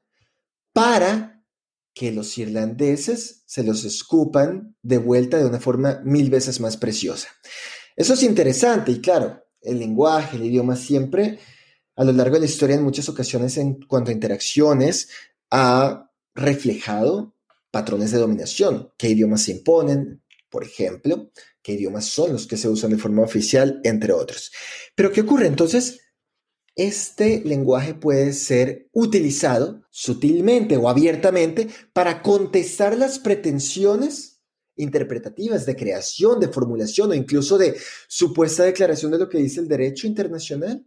para 0.78 1.42
que 1.92 2.12
los 2.12 2.38
irlandeses 2.38 3.42
se 3.46 3.64
los 3.64 3.84
escupan 3.84 4.76
de 4.80 4.98
vuelta 4.98 5.36
de 5.38 5.46
una 5.46 5.58
forma 5.58 6.00
mil 6.04 6.30
veces 6.30 6.60
más 6.60 6.76
preciosa. 6.76 7.26
Eso 7.96 8.14
es 8.14 8.22
interesante 8.22 8.92
y 8.92 9.00
claro, 9.00 9.42
el 9.60 9.80
lenguaje, 9.80 10.36
el 10.36 10.44
idioma 10.44 10.76
siempre 10.76 11.40
a 11.96 12.04
lo 12.04 12.12
largo 12.12 12.34
de 12.36 12.40
la 12.42 12.46
historia 12.46 12.76
en 12.76 12.84
muchas 12.84 13.08
ocasiones 13.08 13.56
en 13.56 13.80
cuanto 13.82 14.10
a 14.10 14.14
interacciones 14.14 15.08
ha 15.50 16.12
reflejado 16.32 17.34
patrones 17.72 18.12
de 18.12 18.18
dominación, 18.18 18.92
qué 18.96 19.08
idiomas 19.08 19.42
se 19.42 19.52
imponen, 19.52 20.22
por 20.48 20.62
ejemplo, 20.62 21.32
qué 21.60 21.72
idiomas 21.72 22.06
son 22.06 22.32
los 22.32 22.46
que 22.46 22.56
se 22.56 22.68
usan 22.68 22.92
de 22.92 22.98
forma 22.98 23.22
oficial, 23.22 23.80
entre 23.82 24.12
otros. 24.12 24.52
Pero 24.94 25.10
¿qué 25.10 25.22
ocurre? 25.22 25.48
Entonces, 25.48 26.02
este 26.78 27.42
lenguaje 27.44 27.92
puede 27.92 28.32
ser 28.32 28.88
utilizado 28.92 29.82
sutilmente 29.90 30.78
o 30.78 30.88
abiertamente 30.88 31.68
para 31.92 32.22
contestar 32.22 32.96
las 32.96 33.18
pretensiones 33.18 34.40
interpretativas 34.76 35.66
de 35.66 35.76
creación, 35.76 36.40
de 36.40 36.48
formulación 36.48 37.10
o 37.10 37.14
incluso 37.14 37.58
de 37.58 37.76
supuesta 38.08 38.64
declaración 38.64 39.12
de 39.12 39.18
lo 39.18 39.28
que 39.28 39.38
dice 39.38 39.60
el 39.60 39.68
derecho 39.68 40.06
internacional 40.06 40.86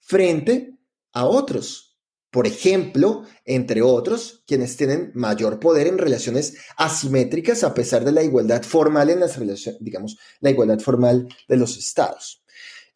frente 0.00 0.78
a 1.12 1.26
otros 1.26 1.88
por 2.30 2.46
ejemplo, 2.46 3.24
entre 3.46 3.80
otros, 3.80 4.44
quienes 4.46 4.76
tienen 4.76 5.12
mayor 5.14 5.58
poder 5.58 5.86
en 5.86 5.96
relaciones 5.96 6.56
asimétricas 6.76 7.64
a 7.64 7.72
pesar 7.72 8.04
de 8.04 8.12
la 8.12 8.22
igualdad 8.22 8.62
formal 8.62 9.08
en 9.08 9.20
las 9.20 9.38
relaciones, 9.38 9.80
digamos, 9.82 10.18
la 10.40 10.50
igualdad 10.50 10.78
formal 10.78 11.26
de 11.48 11.56
los 11.56 11.78
estados. 11.78 12.44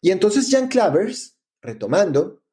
Y 0.01 0.11
entonces 0.11 0.49
Jan 0.51 0.67
Clavers, 0.67 1.32
retomando, 1.63 2.43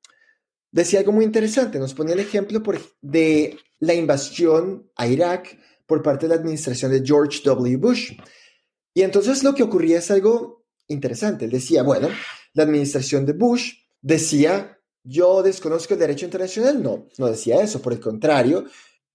decía 0.70 1.00
algo 1.00 1.12
muy 1.12 1.24
interesante, 1.24 1.78
nos 1.78 1.94
ponía 1.94 2.14
el 2.14 2.20
ejemplo 2.20 2.62
de 3.02 3.58
la 3.80 3.94
invasión 3.94 4.90
a 4.96 5.06
Irak 5.06 5.58
por 5.86 6.02
parte 6.02 6.26
de 6.26 6.34
la 6.34 6.40
administración 6.40 6.92
de 6.92 7.02
George 7.04 7.40
W. 7.44 7.76
Bush. 7.76 8.12
Y 8.94 9.02
entonces 9.02 9.42
lo 9.42 9.54
que 9.54 9.62
ocurría 9.62 9.98
es 9.98 10.10
algo 10.10 10.64
interesante. 10.86 11.46
Él 11.46 11.50
decía, 11.50 11.82
bueno, 11.82 12.08
la 12.54 12.62
administración 12.62 13.26
de 13.26 13.32
Bush 13.32 13.72
decía, 14.00 14.78
yo 15.02 15.42
desconozco 15.42 15.94
el 15.94 16.00
derecho 16.00 16.26
internacional. 16.26 16.82
No, 16.82 17.08
no 17.18 17.26
decía 17.26 17.62
eso. 17.62 17.80
Por 17.80 17.92
el 17.92 18.00
contrario, 18.00 18.66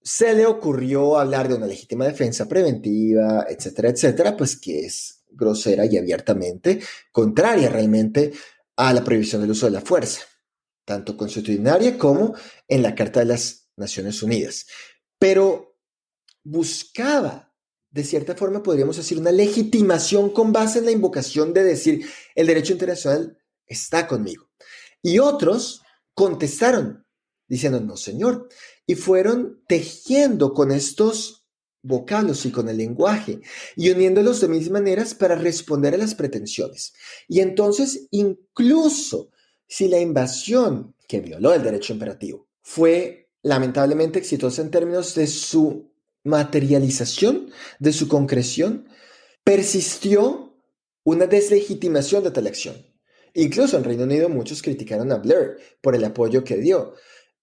se 0.02 0.34
le 0.34 0.46
ocurrió 0.46 1.18
hablar 1.18 1.48
de 1.48 1.56
una 1.56 1.68
legítima 1.68 2.06
defensa 2.06 2.48
preventiva, 2.48 3.46
etcétera, 3.50 3.90
etcétera, 3.90 4.38
pues 4.38 4.58
que 4.58 4.86
es 4.86 5.24
grosera 5.32 5.86
y 5.86 5.98
abiertamente 5.98 6.80
contraria 7.12 7.70
realmente 7.70 8.32
a 8.78 8.94
la 8.94 9.04
prohibición 9.04 9.42
del 9.42 9.52
uso 9.52 9.66
de 9.66 9.74
la 9.74 9.82
fuerza, 9.82 10.22
tanto 10.86 11.16
constitucionaria 11.18 11.98
como 11.98 12.36
en 12.68 12.82
la 12.82 12.96
Carta 12.96 13.22
de 13.22 13.28
las 13.28 13.70
Naciones 13.76 14.22
Unidas. 14.22 14.66
Pero 15.18 15.78
buscaba 16.44 17.46
de 17.96 18.04
cierta 18.04 18.36
forma 18.36 18.62
podríamos 18.62 18.98
decir, 18.98 19.18
una 19.18 19.32
legitimación 19.32 20.30
con 20.32 20.52
base 20.52 20.80
en 20.80 20.86
la 20.86 20.92
invocación 20.92 21.54
de 21.54 21.64
decir, 21.64 22.06
el 22.36 22.46
derecho 22.46 22.74
internacional 22.74 23.38
está 23.66 24.06
conmigo. 24.06 24.50
Y 25.02 25.20
otros 25.20 25.82
contestaron 26.14 27.08
diciendo, 27.48 27.80
no, 27.80 27.96
señor, 27.96 28.50
y 28.86 28.96
fueron 28.96 29.64
tejiendo 29.66 30.54
con 30.54 30.72
estos 30.72 31.45
vocablos 31.86 32.46
y 32.46 32.52
con 32.52 32.68
el 32.68 32.78
lenguaje 32.78 33.40
y 33.76 33.92
uniéndolos 33.92 34.42
de 34.42 34.48
mis 34.48 34.70
maneras 34.70 35.14
para 35.14 35.36
responder 35.36 35.94
a 35.94 35.98
las 35.98 36.16
pretensiones. 36.16 36.94
Y 37.28 37.40
entonces, 37.40 38.08
incluso 38.12 39.30
si 39.68 39.88
la 39.88 40.00
invasión 40.00 40.96
que 41.08 41.22
violó 41.22 41.54
el 41.54 41.64
derecho 41.64 41.94
imperativo 41.94 42.48
fue 42.62 43.30
lamentablemente 43.44 44.20
exitosa 44.20 44.62
en 44.62 44.72
términos 44.72 45.14
de 45.14 45.28
su 45.28 45.92
materialización 46.24 47.52
de 47.80 47.94
su 47.94 48.08
concreción, 48.08 48.90
persistió 49.44 50.58
una 51.04 51.28
deslegitimación 51.28 52.24
de 52.24 52.32
tal 52.32 52.48
acción. 52.48 52.76
Incluso 53.36 53.78
en 53.78 53.84
Reino 53.84 54.04
Unido 54.04 54.28
muchos 54.30 54.64
criticaron 54.64 55.12
a 55.12 55.18
Blair 55.18 55.58
por 55.82 55.94
el 55.94 56.04
apoyo 56.04 56.44
que 56.44 56.58
dio. 56.58 56.96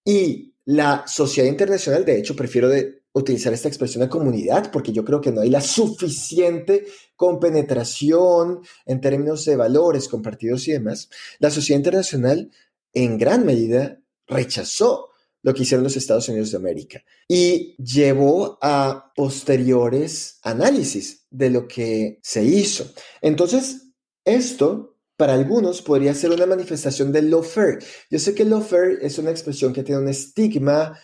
Y 0.03 0.55
la 0.65 1.05
sociedad 1.07 1.47
internacional, 1.47 2.03
de 2.03 2.17
hecho, 2.17 2.35
prefiero 2.35 2.67
de 2.67 3.02
utilizar 3.13 3.53
esta 3.53 3.67
expresión 3.67 4.01
de 4.01 4.09
comunidad 4.09 4.71
porque 4.71 4.91
yo 4.91 5.05
creo 5.05 5.21
que 5.21 5.31
no 5.31 5.41
hay 5.41 5.49
la 5.49 5.61
suficiente 5.61 6.85
compenetración 7.15 8.61
en 8.85 9.01
términos 9.01 9.45
de 9.45 9.55
valores 9.55 10.07
compartidos 10.07 10.67
y 10.67 10.73
demás. 10.73 11.09
La 11.39 11.51
sociedad 11.51 11.79
internacional 11.79 12.51
en 12.91 13.17
gran 13.17 13.45
medida 13.45 14.01
rechazó 14.27 15.09
lo 15.43 15.53
que 15.53 15.63
hicieron 15.63 15.83
los 15.83 15.97
Estados 15.97 16.27
Unidos 16.29 16.51
de 16.51 16.57
América 16.57 17.03
y 17.27 17.75
llevó 17.75 18.57
a 18.61 19.11
posteriores 19.15 20.39
análisis 20.41 21.27
de 21.29 21.49
lo 21.49 21.67
que 21.67 22.19
se 22.23 22.43
hizo. 22.43 22.91
Entonces, 23.21 23.89
esto 24.25 24.97
para 25.17 25.33
algunos 25.33 25.81
podría 25.81 26.15
ser 26.15 26.31
una 26.31 26.45
manifestación 26.45 27.11
del 27.11 27.29
lawfare. 27.29 27.79
Yo 28.09 28.19
sé 28.19 28.33
que 28.33 28.45
lawfare 28.45 28.99
es 29.01 29.17
una 29.19 29.31
expresión 29.31 29.73
que 29.73 29.83
tiene 29.83 30.01
un 30.01 30.09
estigma 30.09 30.97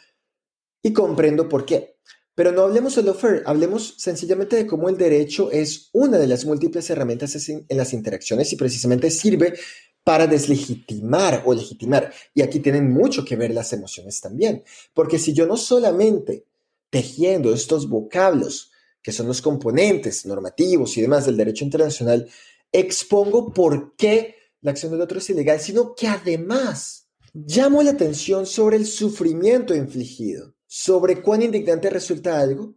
y 0.82 0.94
comprendo 0.94 1.48
por 1.48 1.66
qué. 1.66 1.99
Pero 2.40 2.54
no 2.54 2.62
hablemos 2.62 2.96
de 2.96 3.04
lawfare, 3.04 3.44
hablemos 3.46 3.96
sencillamente 3.98 4.56
de 4.56 4.66
cómo 4.66 4.88
el 4.88 4.96
derecho 4.96 5.52
es 5.52 5.90
una 5.92 6.18
de 6.18 6.26
las 6.26 6.46
múltiples 6.46 6.90
herramientas 6.90 7.36
en 7.50 7.66
las 7.76 7.92
interacciones 7.92 8.54
y 8.54 8.56
precisamente 8.56 9.12
sirve 9.12 9.60
para 10.06 10.26
deslegitimar 10.26 11.44
o 11.46 11.54
legitimar. 11.54 12.14
Y 12.34 12.42
aquí 12.42 12.62
tienen 12.62 12.94
mucho 12.94 13.26
que 13.26 13.36
ver 13.36 13.54
las 13.54 13.74
emociones 13.74 14.22
también, 14.22 14.64
porque 14.94 15.20
si 15.20 15.34
yo 15.34 15.48
no 15.48 15.58
solamente 15.58 16.46
tejiendo 16.90 17.54
estos 17.54 17.90
vocablos, 17.90 18.72
que 19.02 19.12
son 19.12 19.28
los 19.28 19.42
componentes 19.42 20.26
normativos 20.26 20.96
y 20.96 21.02
demás 21.02 21.26
del 21.26 21.36
derecho 21.36 21.66
internacional, 21.66 22.26
expongo 22.72 23.52
por 23.52 23.98
qué 23.98 24.36
la 24.62 24.72
acción 24.72 24.94
del 24.94 25.02
otro 25.02 25.18
es 25.18 25.30
ilegal, 25.30 25.60
sino 25.60 25.94
que 25.94 26.08
además 26.08 27.10
llamo 27.34 27.84
la 27.84 27.92
atención 27.92 28.46
sobre 28.46 28.78
el 28.78 28.86
sufrimiento 28.86 29.76
infligido, 29.76 30.56
sobre 30.72 31.24
cuán 31.24 31.42
indignante 31.42 31.90
resulta 31.90 32.40
algo, 32.40 32.76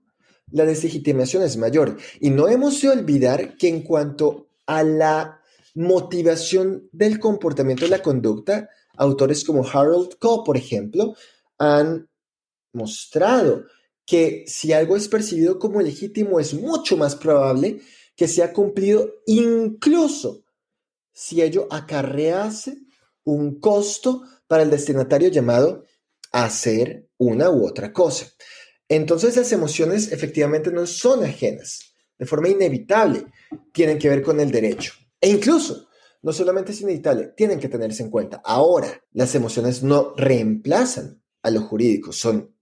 la 0.51 0.65
deslegitimación 0.65 1.43
es 1.43 1.59
mayor. 1.59 1.99
Y 2.21 2.31
no 2.31 2.49
hemos 2.49 2.81
de 2.81 2.89
olvidar 2.89 3.55
que 3.59 3.69
en 3.69 3.83
cuanto 3.83 4.49
a 4.67 4.83
la 4.83 5.43
motivación 5.75 6.89
del 6.91 7.21
comportamiento 7.21 7.85
de 7.85 7.91
la 7.91 8.03
conducta, 8.03 8.71
autores 8.97 9.45
como 9.45 9.69
Harold 9.69 10.17
Coe, 10.19 10.43
por 10.43 10.57
ejemplo, 10.57 11.15
han 11.59 12.09
mostrado 12.73 13.67
que 14.07 14.45
si 14.47 14.73
algo 14.73 14.97
es 14.97 15.09
percibido 15.09 15.59
como 15.59 15.83
legítimo 15.83 16.41
es 16.41 16.55
mucho 16.55 16.97
más 16.97 17.15
probable 17.15 17.83
que 18.17 18.27
sea 18.27 18.55
cumplido 18.55 19.07
incluso 19.27 20.45
si 21.13 21.43
ello 21.43 21.69
acarrease 21.71 22.79
un 23.25 23.61
costo 23.61 24.23
para 24.47 24.63
el 24.63 24.71
destinatario 24.71 25.29
llamado 25.29 25.85
hacer 26.33 27.09
una 27.19 27.51
u 27.51 27.67
otra 27.67 27.93
cosa. 27.93 28.27
Entonces 28.89 29.37
las 29.37 29.53
emociones 29.53 30.13
efectivamente 30.13 30.71
no 30.71 30.87
son 30.87 31.25
ajenas, 31.25 31.95
de 32.19 32.27
forma 32.27 32.49
inevitable 32.49 33.27
tienen 33.73 33.99
que 33.99 34.09
ver 34.09 34.23
con 34.23 34.41
el 34.41 34.51
derecho. 34.51 34.95
E 35.21 35.29
incluso, 35.29 35.89
no 36.23 36.33
solamente 36.33 36.73
es 36.73 36.81
inevitable, 36.81 37.33
tienen 37.37 37.61
que 37.61 37.69
tenerse 37.69 38.03
en 38.03 38.11
cuenta. 38.11 38.41
Ahora, 38.45 39.03
las 39.13 39.35
emociones 39.35 39.83
no 39.83 40.15
reemplazan 40.17 41.23
a 41.43 41.51
lo 41.51 41.63
jurídico, 41.63 42.13
son 42.13 42.55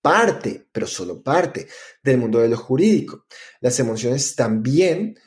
parte, 0.00 0.66
pero 0.70 0.86
solo 0.86 1.22
parte 1.22 1.66
del 2.02 2.18
mundo 2.18 2.38
de 2.38 2.48
lo 2.48 2.56
jurídico. 2.56 3.26
Las 3.60 3.78
emociones 3.80 4.36
también 4.36 5.18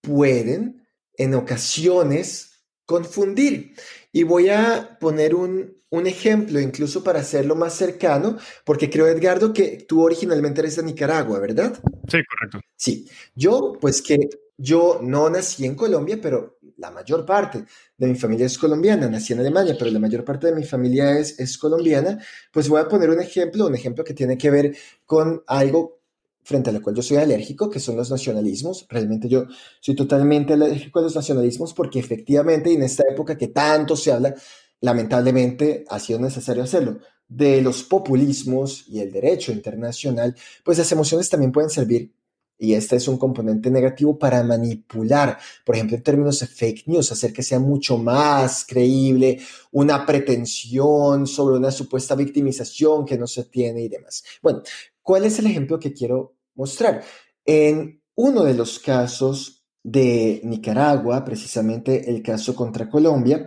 pueden, 0.00 0.86
en 1.14 1.34
ocasiones, 1.34 2.64
confundir. 2.84 3.74
Y 4.12 4.22
voy 4.22 4.48
a 4.48 4.98
poner 5.00 5.34
un, 5.34 5.75
un 5.90 6.06
ejemplo, 6.06 6.60
incluso 6.60 7.02
para 7.02 7.20
hacerlo 7.20 7.54
más 7.54 7.74
cercano, 7.74 8.38
porque 8.64 8.90
creo, 8.90 9.06
Edgardo, 9.06 9.52
que 9.52 9.84
tú 9.88 10.02
originalmente 10.02 10.60
eres 10.60 10.76
de 10.76 10.82
Nicaragua, 10.82 11.38
¿verdad? 11.38 11.78
Sí, 12.08 12.18
correcto. 12.28 12.60
Sí, 12.76 13.08
yo 13.34 13.76
pues 13.80 14.02
que 14.02 14.28
yo 14.58 15.00
no 15.02 15.28
nací 15.30 15.64
en 15.64 15.74
Colombia, 15.74 16.18
pero 16.20 16.58
la 16.78 16.90
mayor 16.90 17.24
parte 17.24 17.64
de 17.96 18.06
mi 18.06 18.14
familia 18.14 18.46
es 18.46 18.58
colombiana. 18.58 19.08
Nací 19.08 19.32
en 19.32 19.40
Alemania, 19.40 19.76
pero 19.78 19.90
la 19.90 19.98
mayor 19.98 20.24
parte 20.24 20.48
de 20.48 20.54
mi 20.54 20.64
familia 20.64 21.18
es, 21.18 21.38
es 21.38 21.56
colombiana. 21.58 22.18
Pues 22.52 22.68
voy 22.68 22.80
a 22.80 22.88
poner 22.88 23.10
un 23.10 23.20
ejemplo, 23.20 23.66
un 23.66 23.74
ejemplo 23.74 24.04
que 24.04 24.14
tiene 24.14 24.36
que 24.36 24.50
ver 24.50 24.76
con 25.04 25.42
algo 25.46 26.00
frente 26.42 26.70
a 26.70 26.72
lo 26.72 26.80
cual 26.80 26.94
yo 26.94 27.02
soy 27.02 27.16
alérgico, 27.16 27.68
que 27.68 27.80
son 27.80 27.96
los 27.96 28.10
nacionalismos. 28.10 28.86
Realmente 28.88 29.28
yo 29.28 29.46
soy 29.80 29.96
totalmente 29.96 30.52
alérgico 30.52 31.00
a 31.00 31.02
los 31.02 31.16
nacionalismos 31.16 31.74
porque 31.74 31.98
efectivamente 31.98 32.72
en 32.72 32.82
esta 32.82 33.02
época 33.10 33.36
que 33.36 33.48
tanto 33.48 33.96
se 33.96 34.12
habla, 34.12 34.34
lamentablemente 34.80 35.84
ha 35.88 35.98
sido 35.98 36.18
necesario 36.18 36.62
hacerlo, 36.62 36.98
de 37.28 37.60
los 37.60 37.82
populismos 37.82 38.84
y 38.88 39.00
el 39.00 39.10
derecho 39.10 39.52
internacional, 39.52 40.34
pues 40.64 40.78
las 40.78 40.92
emociones 40.92 41.28
también 41.28 41.52
pueden 41.52 41.70
servir 41.70 42.12
y 42.58 42.72
este 42.72 42.96
es 42.96 43.06
un 43.06 43.18
componente 43.18 43.70
negativo 43.70 44.18
para 44.18 44.42
manipular, 44.42 45.38
por 45.64 45.74
ejemplo, 45.74 45.96
en 45.96 46.02
términos 46.02 46.40
de 46.40 46.46
fake 46.46 46.86
news, 46.86 47.12
hacer 47.12 47.32
que 47.32 47.42
sea 47.42 47.58
mucho 47.58 47.98
más 47.98 48.64
creíble 48.66 49.40
una 49.72 50.06
pretensión 50.06 51.26
sobre 51.26 51.56
una 51.56 51.70
supuesta 51.70 52.14
victimización 52.14 53.04
que 53.04 53.18
no 53.18 53.26
se 53.26 53.44
tiene 53.44 53.82
y 53.82 53.88
demás. 53.88 54.24
Bueno, 54.42 54.62
¿cuál 55.02 55.24
es 55.24 55.38
el 55.38 55.46
ejemplo 55.46 55.78
que 55.78 55.92
quiero 55.92 56.36
mostrar? 56.54 57.02
En 57.44 58.00
uno 58.14 58.42
de 58.42 58.54
los 58.54 58.78
casos 58.78 59.64
de 59.82 60.40
Nicaragua, 60.42 61.24
precisamente 61.24 62.10
el 62.10 62.22
caso 62.22 62.54
contra 62.54 62.88
Colombia, 62.88 63.46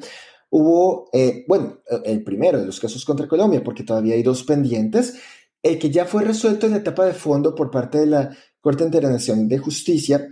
hubo, 0.49 1.09
eh, 1.13 1.45
bueno, 1.47 1.79
el 2.03 2.23
primero 2.23 2.59
de 2.59 2.65
los 2.65 2.79
casos 2.79 3.05
contra 3.05 3.27
Colombia, 3.27 3.63
porque 3.63 3.83
todavía 3.83 4.15
hay 4.15 4.23
dos 4.23 4.43
pendientes, 4.43 5.15
el 5.62 5.77
que 5.77 5.89
ya 5.89 6.05
fue 6.05 6.23
resuelto 6.23 6.65
en 6.65 6.73
la 6.73 6.79
etapa 6.79 7.05
de 7.05 7.13
fondo 7.13 7.53
por 7.53 7.69
parte 7.69 7.99
de 7.99 8.05
la 8.07 8.38
Corte 8.62 8.83
Internacional 8.83 9.47
de 9.47 9.57
Justicia, 9.57 10.29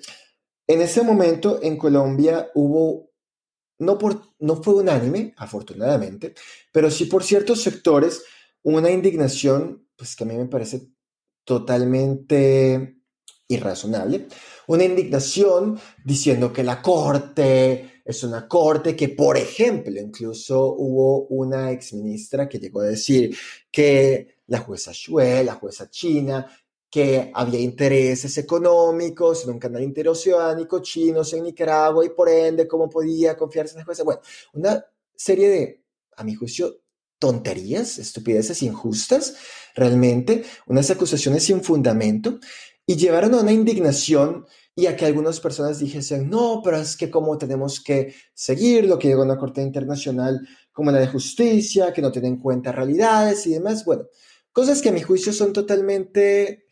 en 0.67 0.81
ese 0.81 1.01
momento 1.01 1.61
en 1.63 1.77
Colombia 1.77 2.49
hubo, 2.53 3.11
no, 3.79 3.97
por, 3.97 4.21
no 4.39 4.61
fue 4.61 4.75
unánime, 4.75 5.33
afortunadamente, 5.37 6.33
pero 6.73 6.91
sí 6.91 7.05
por 7.05 7.23
ciertos 7.23 7.61
sectores, 7.61 8.23
una 8.63 8.91
indignación, 8.91 9.87
pues 9.95 10.15
que 10.15 10.25
a 10.25 10.27
mí 10.27 10.35
me 10.35 10.47
parece 10.47 10.89
totalmente 11.45 12.97
irrazonable, 13.47 14.27
una 14.67 14.83
indignación 14.83 15.79
diciendo 16.03 16.51
que 16.51 16.65
la 16.65 16.81
Corte 16.81 17.96
es 18.07 18.23
una 18.23 18.47
corte 18.47 18.95
que, 18.95 19.09
por 19.09 19.35
ejemplo, 19.35 19.99
incluso 19.99 20.75
hubo 20.77 21.27
una 21.27 21.71
exministra 21.71 22.47
que 22.47 22.57
llegó 22.57 22.79
a 22.79 22.85
decir 22.85 23.35
que 23.69 24.37
la 24.47 24.59
jueza 24.59 24.93
Xue, 24.93 25.43
la 25.43 25.55
jueza 25.55 25.89
China, 25.89 26.49
que 26.89 27.29
había 27.33 27.59
intereses 27.59 28.37
económicos 28.37 29.43
en 29.43 29.49
un 29.51 29.59
canal 29.59 29.83
interoceánico, 29.83 30.81
chinos 30.81 31.33
en 31.33 31.43
Nicaragua 31.43 32.05
y 32.05 32.09
por 32.09 32.29
ende, 32.29 32.65
¿cómo 32.65 32.89
podía 32.89 33.35
confiarse 33.35 33.73
en 33.73 33.79
la 33.79 33.85
jueza? 33.85 34.03
Bueno, 34.03 34.21
una 34.53 34.85
serie 35.13 35.49
de, 35.49 35.83
a 36.15 36.23
mi 36.23 36.33
juicio, 36.33 36.79
tonterías, 37.19 37.97
estupideces 37.97 38.63
injustas, 38.63 39.35
realmente, 39.75 40.45
unas 40.67 40.89
acusaciones 40.89 41.43
sin 41.43 41.61
fundamento 41.61 42.39
y 42.85 42.95
llevaron 42.95 43.33
a 43.33 43.41
una 43.41 43.51
indignación 43.51 44.45
y 44.77 44.85
a 44.85 44.95
que 44.95 45.07
algunas 45.07 45.39
personas 45.39 45.79
dijesen, 45.79 46.29
no, 46.29 46.61
pero 46.63 46.77
es 46.77 46.95
que 46.95 47.09
cómo 47.09 47.35
tenemos 47.39 47.81
que 47.81 48.13
seguir 48.35 48.85
lo 48.85 48.99
que 48.99 49.07
llegó 49.07 49.23
a 49.23 49.25
una 49.25 49.39
corte 49.39 49.59
internacional 49.59 50.47
como 50.71 50.91
la 50.91 50.99
de 50.99 51.07
justicia, 51.07 51.91
que 51.91 52.03
no 52.03 52.11
tiene 52.11 52.27
en 52.27 52.37
cuenta 52.37 52.71
realidades 52.71 53.47
y 53.47 53.53
demás. 53.53 53.83
Bueno, 53.83 54.05
cosas 54.51 54.79
que 54.79 54.89
a 54.89 54.91
mi 54.91 55.01
juicio 55.01 55.33
son 55.33 55.51
totalmente 55.51 56.65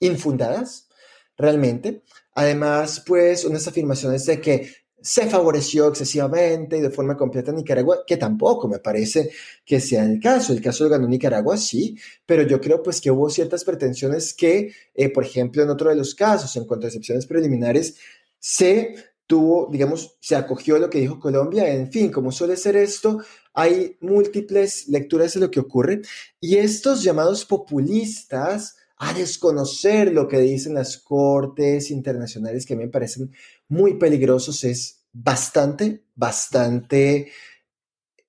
infundadas, 0.00 0.88
realmente. 1.36 2.02
Además, 2.34 3.04
pues, 3.06 3.44
unas 3.44 3.68
afirmaciones 3.68 4.26
de 4.26 4.40
que 4.40 4.72
se 5.04 5.26
favoreció 5.26 5.88
excesivamente 5.88 6.78
y 6.78 6.80
de 6.80 6.88
forma 6.88 7.14
completa 7.14 7.50
a 7.50 7.54
Nicaragua, 7.54 8.04
que 8.06 8.16
tampoco 8.16 8.68
me 8.68 8.78
parece 8.78 9.30
que 9.62 9.78
sea 9.78 10.02
el 10.02 10.18
caso. 10.18 10.54
El 10.54 10.62
caso 10.62 10.84
lo 10.84 10.90
ganó 10.90 11.06
Nicaragua, 11.06 11.58
sí, 11.58 11.94
pero 12.24 12.42
yo 12.42 12.58
creo 12.58 12.82
pues 12.82 13.02
que 13.02 13.10
hubo 13.10 13.28
ciertas 13.28 13.64
pretensiones 13.64 14.32
que, 14.32 14.72
eh, 14.94 15.10
por 15.10 15.24
ejemplo, 15.24 15.62
en 15.62 15.68
otro 15.68 15.90
de 15.90 15.96
los 15.96 16.14
casos, 16.14 16.56
en 16.56 16.64
cuanto 16.64 16.86
a 16.86 16.88
excepciones 16.88 17.26
preliminares, 17.26 17.96
se 18.38 18.94
tuvo, 19.26 19.68
digamos, 19.70 20.16
se 20.20 20.36
acogió 20.36 20.78
lo 20.78 20.88
que 20.88 21.00
dijo 21.00 21.20
Colombia. 21.20 21.68
En 21.68 21.92
fin, 21.92 22.10
como 22.10 22.32
suele 22.32 22.56
ser 22.56 22.74
esto, 22.74 23.18
hay 23.52 23.98
múltiples 24.00 24.88
lecturas 24.88 25.34
de 25.34 25.40
lo 25.40 25.50
que 25.50 25.60
ocurre 25.60 26.00
y 26.40 26.56
estos 26.56 27.02
llamados 27.02 27.44
populistas 27.44 28.76
a 28.96 29.12
desconocer 29.12 30.12
lo 30.12 30.28
que 30.28 30.38
dicen 30.40 30.74
las 30.74 30.96
cortes 30.98 31.90
internacionales 31.90 32.64
que 32.64 32.74
a 32.74 32.76
mí 32.76 32.84
me 32.84 32.90
parecen 32.90 33.32
muy 33.74 33.94
peligrosos 33.98 34.62
es 34.64 35.04
bastante, 35.12 36.04
bastante 36.14 37.30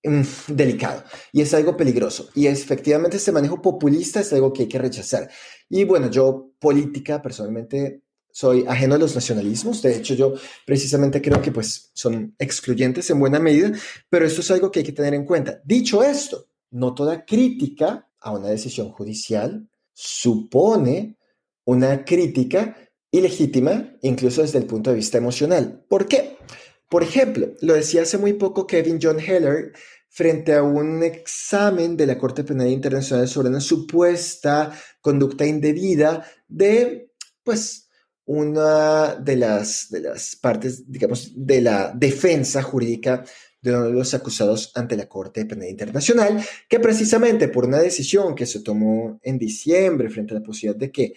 mm, 0.03 0.21
delicado 0.47 1.03
y 1.31 1.41
es 1.41 1.53
algo 1.53 1.77
peligroso. 1.77 2.29
Y 2.33 2.47
efectivamente 2.47 3.17
este 3.17 3.31
manejo 3.31 3.61
populista 3.61 4.19
es 4.19 4.33
algo 4.33 4.51
que 4.51 4.63
hay 4.63 4.67
que 4.67 4.79
rechazar. 4.79 5.29
Y 5.69 5.83
bueno, 5.83 6.09
yo 6.09 6.51
política 6.59 7.21
personalmente 7.21 8.01
soy 8.31 8.65
ajeno 8.67 8.95
a 8.95 8.97
los 8.97 9.15
nacionalismos, 9.15 9.81
de 9.81 9.95
hecho 9.95 10.13
yo 10.13 10.33
precisamente 10.65 11.21
creo 11.21 11.41
que 11.41 11.53
pues 11.53 11.91
son 11.93 12.35
excluyentes 12.37 13.09
en 13.09 13.19
buena 13.19 13.39
medida, 13.39 13.71
pero 14.09 14.25
esto 14.25 14.41
es 14.41 14.51
algo 14.51 14.69
que 14.69 14.79
hay 14.79 14.85
que 14.85 14.91
tener 14.91 15.13
en 15.13 15.23
cuenta. 15.23 15.61
Dicho 15.63 16.03
esto, 16.03 16.49
no 16.71 16.93
toda 16.93 17.23
crítica 17.23 18.09
a 18.19 18.31
una 18.31 18.49
decisión 18.49 18.89
judicial 18.89 19.69
supone 19.93 21.17
una 21.63 22.03
crítica 22.03 22.75
ilegítima, 23.17 23.95
incluso 24.01 24.41
desde 24.41 24.59
el 24.59 24.65
punto 24.65 24.89
de 24.89 24.97
vista 24.97 25.17
emocional. 25.17 25.83
¿Por 25.87 26.07
qué? 26.07 26.37
Por 26.89 27.03
ejemplo, 27.03 27.53
lo 27.61 27.73
decía 27.73 28.03
hace 28.03 28.17
muy 28.17 28.33
poco 28.33 28.67
Kevin 28.67 28.99
John 29.01 29.19
Heller 29.19 29.73
frente 30.09 30.53
a 30.53 30.63
un 30.63 31.03
examen 31.03 31.97
de 31.97 32.05
la 32.05 32.17
Corte 32.17 32.43
Penal 32.43 32.69
Internacional 32.69 33.27
sobre 33.27 33.49
una 33.49 33.59
supuesta 33.59 34.71
conducta 35.01 35.45
indebida 35.45 36.25
de, 36.47 37.11
pues, 37.43 37.89
una 38.25 39.15
de 39.15 39.35
las, 39.35 39.89
de 39.89 39.99
las 40.01 40.35
partes, 40.35 40.89
digamos, 40.89 41.31
de 41.35 41.61
la 41.61 41.91
defensa 41.93 42.61
jurídica 42.63 43.23
de 43.61 43.71
uno 43.71 43.85
de 43.87 43.93
los 43.93 44.13
acusados 44.13 44.71
ante 44.75 44.95
la 44.95 45.09
Corte 45.09 45.45
Penal 45.45 45.69
Internacional, 45.69 46.43
que 46.69 46.79
precisamente 46.79 47.47
por 47.49 47.65
una 47.65 47.79
decisión 47.79 48.35
que 48.35 48.45
se 48.45 48.61
tomó 48.61 49.19
en 49.23 49.37
diciembre 49.37 50.09
frente 50.09 50.33
a 50.33 50.39
la 50.39 50.43
posibilidad 50.43 50.79
de 50.79 50.91
que 50.91 51.13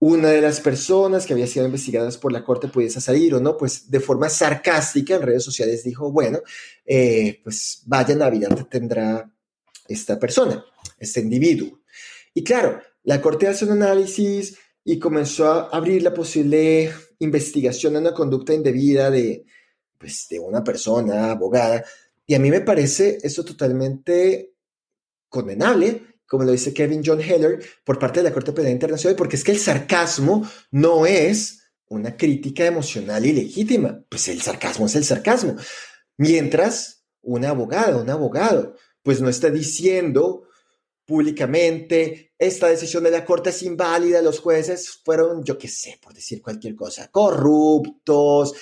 una 0.00 0.30
de 0.30 0.40
las 0.40 0.60
personas 0.60 1.26
que 1.26 1.34
había 1.34 1.46
sido 1.46 1.66
investigadas 1.66 2.16
por 2.16 2.32
la 2.32 2.42
corte 2.42 2.68
pudiese 2.68 3.02
salir 3.02 3.34
o 3.34 3.40
no, 3.40 3.56
pues 3.56 3.90
de 3.90 4.00
forma 4.00 4.30
sarcástica 4.30 5.14
en 5.14 5.22
redes 5.22 5.44
sociales 5.44 5.84
dijo, 5.84 6.10
bueno, 6.10 6.40
eh, 6.86 7.38
pues 7.44 7.82
vaya 7.84 8.14
Navidad 8.14 8.66
tendrá 8.70 9.30
esta 9.86 10.18
persona, 10.18 10.64
este 10.98 11.20
individuo. 11.20 11.80
Y 12.32 12.42
claro, 12.42 12.80
la 13.04 13.20
corte 13.20 13.46
hace 13.46 13.66
un 13.66 13.72
análisis 13.72 14.56
y 14.82 14.98
comenzó 14.98 15.52
a 15.52 15.68
abrir 15.68 16.02
la 16.02 16.14
posible 16.14 16.90
investigación 17.18 17.92
de 17.92 17.98
una 17.98 18.14
conducta 18.14 18.54
indebida 18.54 19.10
de, 19.10 19.44
pues, 19.98 20.28
de 20.30 20.38
una 20.38 20.64
persona 20.64 21.32
abogada. 21.32 21.84
Y 22.26 22.34
a 22.34 22.38
mí 22.38 22.50
me 22.50 22.62
parece 22.62 23.18
eso 23.22 23.44
totalmente 23.44 24.54
condenable 25.28 26.09
como 26.30 26.44
lo 26.44 26.52
dice 26.52 26.72
Kevin 26.72 27.02
John 27.04 27.20
Heller, 27.20 27.58
por 27.84 27.98
parte 27.98 28.20
de 28.20 28.28
la 28.28 28.32
Corte 28.32 28.52
Penal 28.52 28.70
Internacional, 28.70 29.16
porque 29.16 29.34
es 29.34 29.42
que 29.42 29.50
el 29.50 29.58
sarcasmo 29.58 30.48
no 30.70 31.04
es 31.04 31.72
una 31.88 32.16
crítica 32.16 32.64
emocional 32.64 33.26
ilegítima, 33.26 34.04
pues 34.08 34.28
el 34.28 34.40
sarcasmo 34.40 34.86
es 34.86 34.94
el 34.94 35.04
sarcasmo. 35.04 35.56
Mientras 36.18 37.04
un 37.22 37.44
abogado, 37.44 38.00
un 38.00 38.10
abogado, 38.10 38.76
pues 39.02 39.20
no 39.20 39.28
está 39.28 39.50
diciendo 39.50 40.44
públicamente, 41.04 42.32
esta 42.38 42.68
decisión 42.68 43.02
de 43.02 43.10
la 43.10 43.24
Corte 43.24 43.50
es 43.50 43.64
inválida, 43.64 44.22
los 44.22 44.38
jueces 44.38 45.00
fueron, 45.04 45.42
yo 45.42 45.58
qué 45.58 45.66
sé, 45.66 45.98
por 46.00 46.14
decir 46.14 46.40
cualquier 46.40 46.76
cosa, 46.76 47.10
corruptos, 47.10 48.54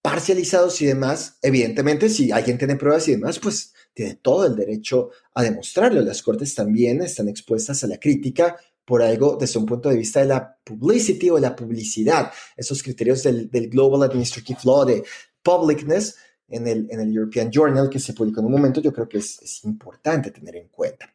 parcializados 0.00 0.80
y 0.80 0.86
demás. 0.86 1.36
Evidentemente, 1.42 2.08
si 2.08 2.32
alguien 2.32 2.56
tiene 2.56 2.76
pruebas 2.76 3.06
y 3.08 3.12
demás, 3.12 3.38
pues 3.38 3.74
tiene 3.92 4.16
todo 4.16 4.46
el 4.46 4.56
derecho 4.56 5.10
a 5.34 5.42
demostrarlo. 5.42 6.00
Las 6.00 6.22
cortes 6.22 6.54
también 6.54 7.02
están 7.02 7.28
expuestas 7.28 7.82
a 7.84 7.86
la 7.86 7.98
crítica 7.98 8.56
por 8.84 9.02
algo 9.02 9.36
desde 9.36 9.58
un 9.58 9.66
punto 9.66 9.88
de 9.88 9.96
vista 9.96 10.20
de 10.20 10.26
la 10.26 10.58
publicity 10.64 11.30
o 11.30 11.38
la 11.38 11.54
publicidad, 11.54 12.32
esos 12.56 12.82
criterios 12.82 13.22
del, 13.22 13.48
Global 13.68 14.02
Administrative 14.02 14.58
Law 14.64 14.84
de 14.84 15.04
publicness 15.42 16.16
en 16.48 16.66
el, 16.66 17.14
European 17.14 17.50
Journal 17.50 17.88
que 17.88 18.00
se 18.00 18.12
publicó 18.14 18.40
en 18.40 18.46
un 18.46 18.52
momento, 18.52 18.80
yo 18.80 18.92
creo 18.92 19.08
que 19.08 19.18
es, 19.18 19.40
es 19.42 19.64
importante 19.64 20.32
tener 20.32 20.56
en 20.56 20.68
cuenta. 20.68 21.08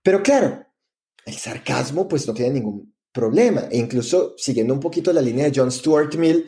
Pero 0.00 0.22
claro, 0.22 0.64
el 1.24 1.34
sarcasmo 1.34 2.06
pues 2.06 2.28
no 2.28 2.34
tiene 2.34 2.52
ningún 2.52 2.94
problema 3.10 3.66
e 3.70 3.78
incluso 3.78 4.34
siguiendo 4.36 4.72
un 4.72 4.80
poquito 4.80 5.12
la 5.12 5.20
línea 5.20 5.46
de 5.46 5.52
John 5.54 5.72
Stuart 5.72 6.14
Mill, 6.14 6.46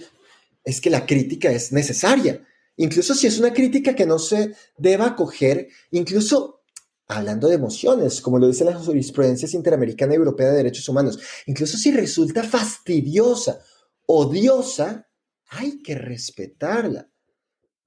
es 0.63 0.81
que 0.81 0.91
la 0.91 1.05
crítica 1.05 1.51
es 1.51 1.73
necesaria 1.73 2.47
incluso 2.79 3.15
si 3.15 3.27
es 3.27 3.39
una 3.39 3.53
crítica 3.53 3.95
que 3.95 4.07
no 4.07 4.19
se 4.19 4.55
deba 4.77 5.07
acoger, 5.07 5.69
incluso 5.91 6.63
hablando 7.07 7.49
de 7.49 7.55
emociones, 7.55 8.21
como 8.21 8.39
lo 8.39 8.47
dicen 8.47 8.67
las 8.67 8.85
jurisprudencias 8.85 9.55
interamericana 9.55 10.15
y 10.15 10.17
europea 10.17 10.49
de 10.49 10.57
derechos 10.57 10.89
humanos, 10.89 11.19
incluso 11.47 11.77
si 11.77 11.91
resulta 11.91 12.43
fastidiosa, 12.43 13.61
odiosa, 14.07 15.09
hay 15.51 15.83
que 15.83 15.95
respetarla. 15.95 17.09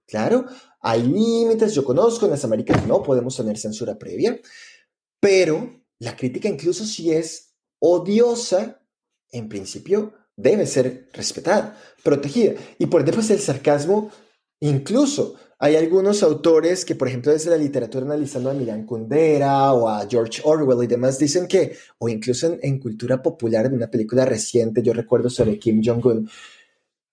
Claro, 0.08 0.46
hay 0.82 1.04
límites, 1.04 1.74
yo 1.74 1.84
conozco, 1.84 2.26
en 2.26 2.32
las 2.32 2.44
Américas 2.44 2.86
no 2.88 3.02
podemos 3.04 3.36
tener 3.38 3.58
censura 3.58 3.98
previa, 3.98 4.40
pero 5.20 5.82
la 6.00 6.16
crítica, 6.16 6.50
incluso 6.50 6.84
si 6.84 7.12
es 7.12 7.54
odiosa, 7.80 8.82
en 9.32 9.48
principio 9.48 10.14
debe 10.36 10.66
ser 10.66 11.10
respetada, 11.14 11.78
protegida. 12.04 12.54
Y 12.80 12.88
por 12.88 13.02
ende, 13.02 13.14
pues 13.14 13.30
el 13.30 13.40
sarcasmo 13.40 14.12
Incluso 14.62 15.36
hay 15.58 15.76
algunos 15.76 16.24
autores 16.24 16.86
que, 16.86 16.96
por 16.96 17.08
ejemplo, 17.08 17.32
desde 17.32 17.50
la 17.50 17.58
literatura 17.58 18.06
analizando 18.06 18.52
a 18.52 18.54
Milan 18.54 18.86
Kundera 18.86 19.74
o 19.74 19.90
a 19.90 20.08
George 20.08 20.42
Orwell 20.44 20.84
y 20.84 20.88
demás, 20.88 21.18
dicen 21.20 21.48
que, 21.48 21.76
o 21.98 22.08
incluso 22.08 22.58
en, 22.62 22.80
cultura 22.80 23.22
popular, 23.22 23.66
en 23.66 23.74
una 23.74 23.90
película 23.90 24.24
reciente, 24.26 24.84
yo 24.84 24.94
recuerdo 24.94 25.30
sobre 25.30 25.58
Kim 25.58 25.82
Jong-un, 25.84 26.30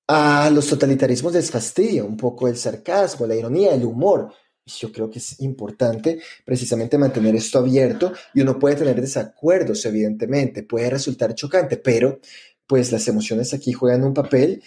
a 0.09 0.51
los 0.51 0.67
totalitarismos 0.67 1.35
les 1.35 1.51
fastidia 1.51 2.05
un 2.05 2.17
poco 2.17 2.49
el 2.49 2.57
sarcasmo, 2.57 3.27
la 3.27 3.37
ironía, 3.37 3.75
el 3.75 3.85
humor. 3.85 4.33
Yo 4.65 4.93
creo 4.93 5.11
que 5.11 5.19
es 5.19 5.41
importante 5.41 6.21
precisamente 6.45 6.99
mantener 6.99 7.35
esto 7.35 7.59
abierto 7.59 8.13
y 8.35 8.43
uno 8.43 8.59
puede 8.59 8.77
tener 8.77 9.01
desacuerdos, 9.01 9.85
evidentemente, 9.87 10.63
puede 10.63 10.91
resultar 10.91 11.35
chocante, 11.35 11.79
pero 11.79 12.21
pues 12.67 12.93
las 12.93 13.09
emociones 13.09 13.55
aquí 13.55 13.73
juegan 13.73 14.05
un 14.05 14.15
papel 14.15 14.63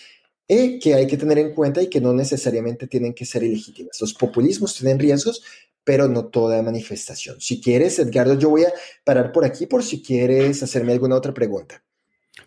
que 0.82 0.94
hay 0.94 1.08
que 1.08 1.18
tener 1.18 1.38
en 1.38 1.54
cuenta 1.54 1.82
y 1.82 1.88
que 1.88 2.02
no 2.02 2.14
necesariamente 2.14 2.88
tienen 2.88 3.14
que 3.14 3.26
ser 3.26 3.44
ilegítimas. 3.44 3.98
Los 4.02 4.14
populismos 4.14 4.76
tienen 4.76 5.00
riesgos, 5.00 5.44
pero 5.84 6.10
no 6.10 6.26
toda 6.26 6.62
manifestación. 6.62 7.40
Si 7.40 7.62
quieres, 7.62 7.98
Edgardo, 8.00 8.38
yo 8.38 8.50
voy 8.50 8.64
a 8.64 8.74
parar 9.06 9.32
por 9.32 9.46
aquí 9.46 9.66
por 9.66 9.82
si 9.82 10.04
quieres 10.04 10.62
hacerme 10.62 10.92
alguna 10.92 11.16
otra 11.16 11.34
pregunta. 11.34 11.82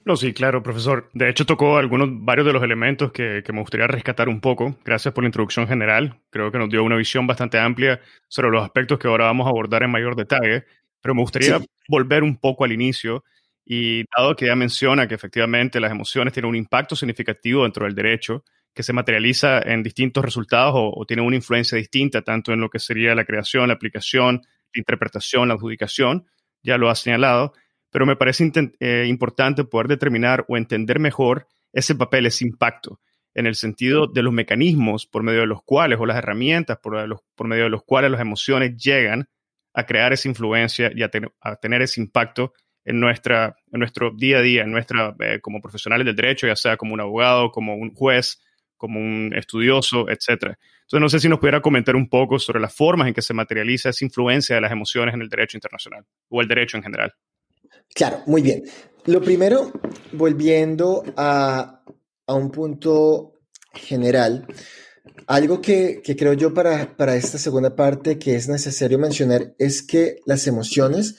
No, 0.04 0.16
sí, 0.16 0.34
claro, 0.34 0.62
profesor. 0.62 1.08
De 1.14 1.30
hecho, 1.30 1.46
tocó 1.46 1.78
algunos, 1.78 2.08
varios 2.10 2.46
de 2.46 2.52
los 2.52 2.62
elementos 2.62 3.10
que, 3.10 3.42
me 3.52 3.60
gustaría 3.60 3.86
rescatar 3.86 4.28
un 4.28 4.40
poco. 4.40 4.76
Gracias 4.84 5.14
por 5.14 5.24
la 5.24 5.28
introducción 5.28 5.66
general. 5.66 6.20
Creo 6.28 6.52
que 6.52 6.58
nos 6.58 6.68
dio 6.68 6.84
una 6.84 6.96
visión 6.96 7.26
bastante 7.26 7.58
amplia 7.58 8.00
sobre 8.28 8.50
los 8.50 8.62
aspectos 8.62 8.98
que 8.98 9.08
ahora 9.08 9.24
vamos 9.24 9.46
a 9.46 9.50
abordar 9.50 9.82
en 9.82 9.90
mayor 9.90 10.14
detalle. 10.14 10.64
Pero 11.00 11.14
me 11.14 11.22
gustaría 11.22 11.58
volver 11.88 12.22
un 12.22 12.36
poco 12.36 12.64
al 12.64 12.72
inicio 12.72 13.24
y 13.64 14.04
dado 14.16 14.36
que 14.36 14.46
ya 14.46 14.56
menciona 14.56 15.08
que 15.08 15.14
efectivamente 15.14 15.80
las 15.80 15.90
emociones 15.90 16.32
tienen 16.32 16.50
un 16.50 16.56
impacto 16.56 16.96
significativo 16.96 17.62
dentro 17.62 17.86
del 17.86 17.94
derecho, 17.94 18.44
que 18.74 18.82
se 18.82 18.92
materializa 18.92 19.60
en 19.60 19.82
distintos 19.82 20.24
resultados 20.24 20.74
o, 20.76 21.04
tiene 21.06 21.22
una 21.22 21.36
influencia 21.36 21.78
distinta, 21.78 22.22
tanto 22.22 22.52
en 22.52 22.60
lo 22.60 22.68
que 22.68 22.78
sería 22.78 23.14
la 23.14 23.24
creación, 23.24 23.68
la 23.68 23.74
aplicación, 23.74 24.42
la 24.74 24.78
interpretación, 24.78 25.48
la 25.48 25.54
adjudicación, 25.54 26.26
ya 26.62 26.76
lo 26.76 26.90
ha 26.90 26.94
señalado, 26.94 27.52
pero 27.90 28.04
me 28.04 28.16
parece 28.16 28.50
eh, 28.80 29.04
importante 29.06 29.64
poder 29.64 29.86
determinar 29.86 30.44
o 30.48 30.56
entender 30.56 30.98
mejor 30.98 31.46
ese 31.72 31.94
papel, 31.94 32.26
ese 32.26 32.44
impacto, 32.44 33.00
en 33.34 33.46
el 33.46 33.54
sentido 33.54 34.06
de 34.06 34.22
los 34.22 34.32
mecanismos 34.32 35.06
por 35.06 35.22
medio 35.22 35.40
de 35.40 35.46
los 35.46 35.62
cuales, 35.62 35.98
o 36.00 36.06
las 36.06 36.16
herramientas 36.16 36.78
por, 36.78 37.22
por 37.34 37.46
medio 37.46 37.64
de 37.64 37.70
los 37.70 37.84
cuales 37.84 38.10
las 38.10 38.20
emociones 38.20 38.76
llegan 38.76 39.28
a 39.74 39.84
crear 39.84 40.12
esa 40.12 40.28
influencia 40.28 40.90
y 40.94 41.02
a, 41.02 41.10
tener 41.56 41.82
ese 41.82 42.00
impacto 42.00 42.52
en, 42.84 43.00
nuestra, 43.00 43.56
en 43.72 43.80
nuestro 43.80 44.10
día 44.10 44.38
a 44.38 44.42
día, 44.42 44.62
en 44.62 44.72
nuestra, 44.72 45.14
eh, 45.20 45.40
como 45.40 45.60
profesionales 45.60 46.06
del 46.06 46.16
derecho, 46.16 46.46
ya 46.46 46.56
sea 46.56 46.76
como 46.76 46.94
un 46.94 47.00
abogado, 47.00 47.50
como 47.50 47.74
un 47.74 47.94
juez, 47.94 48.40
como 48.76 49.00
un 49.00 49.32
estudioso, 49.34 50.08
etc. 50.08 50.28
Entonces, 50.82 51.00
no 51.00 51.08
sé 51.08 51.20
si 51.20 51.28
nos 51.28 51.38
pudiera 51.38 51.62
comentar 51.62 51.96
un 51.96 52.08
poco 52.08 52.38
sobre 52.38 52.60
las 52.60 52.74
formas 52.74 53.08
en 53.08 53.14
que 53.14 53.22
se 53.22 53.32
materializa 53.32 53.88
esa 53.88 54.04
influencia 54.04 54.56
de 54.56 54.60
las 54.60 54.72
emociones 54.72 55.14
en 55.14 55.22
el 55.22 55.28
derecho 55.28 55.56
internacional 55.56 56.04
o 56.28 56.40
el 56.40 56.48
derecho 56.48 56.76
en 56.76 56.82
general. 56.82 57.12
Claro, 57.94 58.18
muy 58.26 58.42
bien. 58.42 58.64
Lo 59.06 59.20
primero, 59.20 59.72
volviendo 60.12 61.04
a, 61.16 61.82
a 62.26 62.34
un 62.34 62.50
punto 62.50 63.40
general, 63.72 64.46
algo 65.26 65.60
que, 65.60 66.00
que 66.02 66.16
creo 66.16 66.32
yo 66.32 66.52
para, 66.52 66.96
para 66.96 67.16
esta 67.16 67.38
segunda 67.38 67.74
parte 67.74 68.18
que 68.18 68.34
es 68.34 68.48
necesario 68.48 68.98
mencionar 68.98 69.54
es 69.58 69.82
que 69.82 70.20
las 70.26 70.46
emociones, 70.46 71.16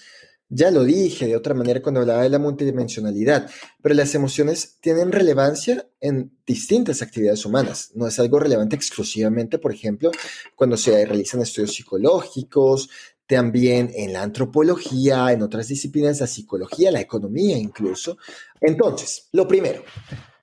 ya 0.49 0.71
lo 0.71 0.83
dije 0.83 1.27
de 1.27 1.35
otra 1.35 1.53
manera 1.53 1.81
cuando 1.81 2.01
hablaba 2.01 2.23
de 2.23 2.29
la 2.29 2.39
multidimensionalidad, 2.39 3.49
pero 3.81 3.95
las 3.95 4.13
emociones 4.15 4.77
tienen 4.81 5.11
relevancia 5.11 5.87
en 5.99 6.37
distintas 6.45 7.01
actividades 7.01 7.45
humanas. 7.45 7.91
No 7.95 8.07
es 8.07 8.19
algo 8.19 8.39
relevante 8.39 8.75
exclusivamente, 8.75 9.57
por 9.57 9.73
ejemplo, 9.73 10.11
cuando 10.55 10.77
se 10.77 11.05
realizan 11.05 11.41
estudios 11.41 11.73
psicológicos, 11.73 12.89
también 13.27 13.91
en 13.95 14.13
la 14.13 14.21
antropología, 14.21 15.31
en 15.31 15.41
otras 15.41 15.67
disciplinas, 15.67 16.19
la 16.19 16.27
psicología, 16.27 16.91
la 16.91 17.01
economía 17.01 17.57
incluso. 17.57 18.17
Entonces, 18.61 19.29
lo 19.31 19.47
primero, 19.47 19.83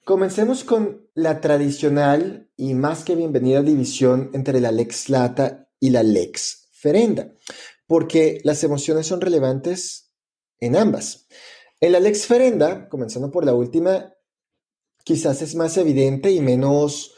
Comencemos 0.05 0.65
con 0.65 1.07
la 1.15 1.41
tradicional 1.41 2.51
y 2.57 2.75
más 2.75 3.05
que 3.05 3.15
bienvenida 3.15 3.63
división 3.63 4.31
entre 4.35 4.61
la 4.61 4.73
lex 4.73 5.09
lata 5.09 5.69
y 5.79 5.91
la 5.91 6.03
lex 6.03 6.71
ferenda, 6.73 7.29
porque 7.93 8.41
las 8.43 8.65
emociones 8.65 9.07
son 9.07 9.21
relevantes 9.21 10.15
en 10.61 10.77
ambas. 10.77 11.27
En 11.79 11.93
la 11.93 12.01
lex 12.01 12.25
ferenda, 12.25 12.89
comenzando 12.89 13.31
por 13.31 13.45
la 13.45 13.53
última, 13.53 14.15
quizás 15.05 15.43
es 15.43 15.55
más 15.57 15.77
evidente 15.77 16.31
y 16.31 16.41
menos 16.41 17.13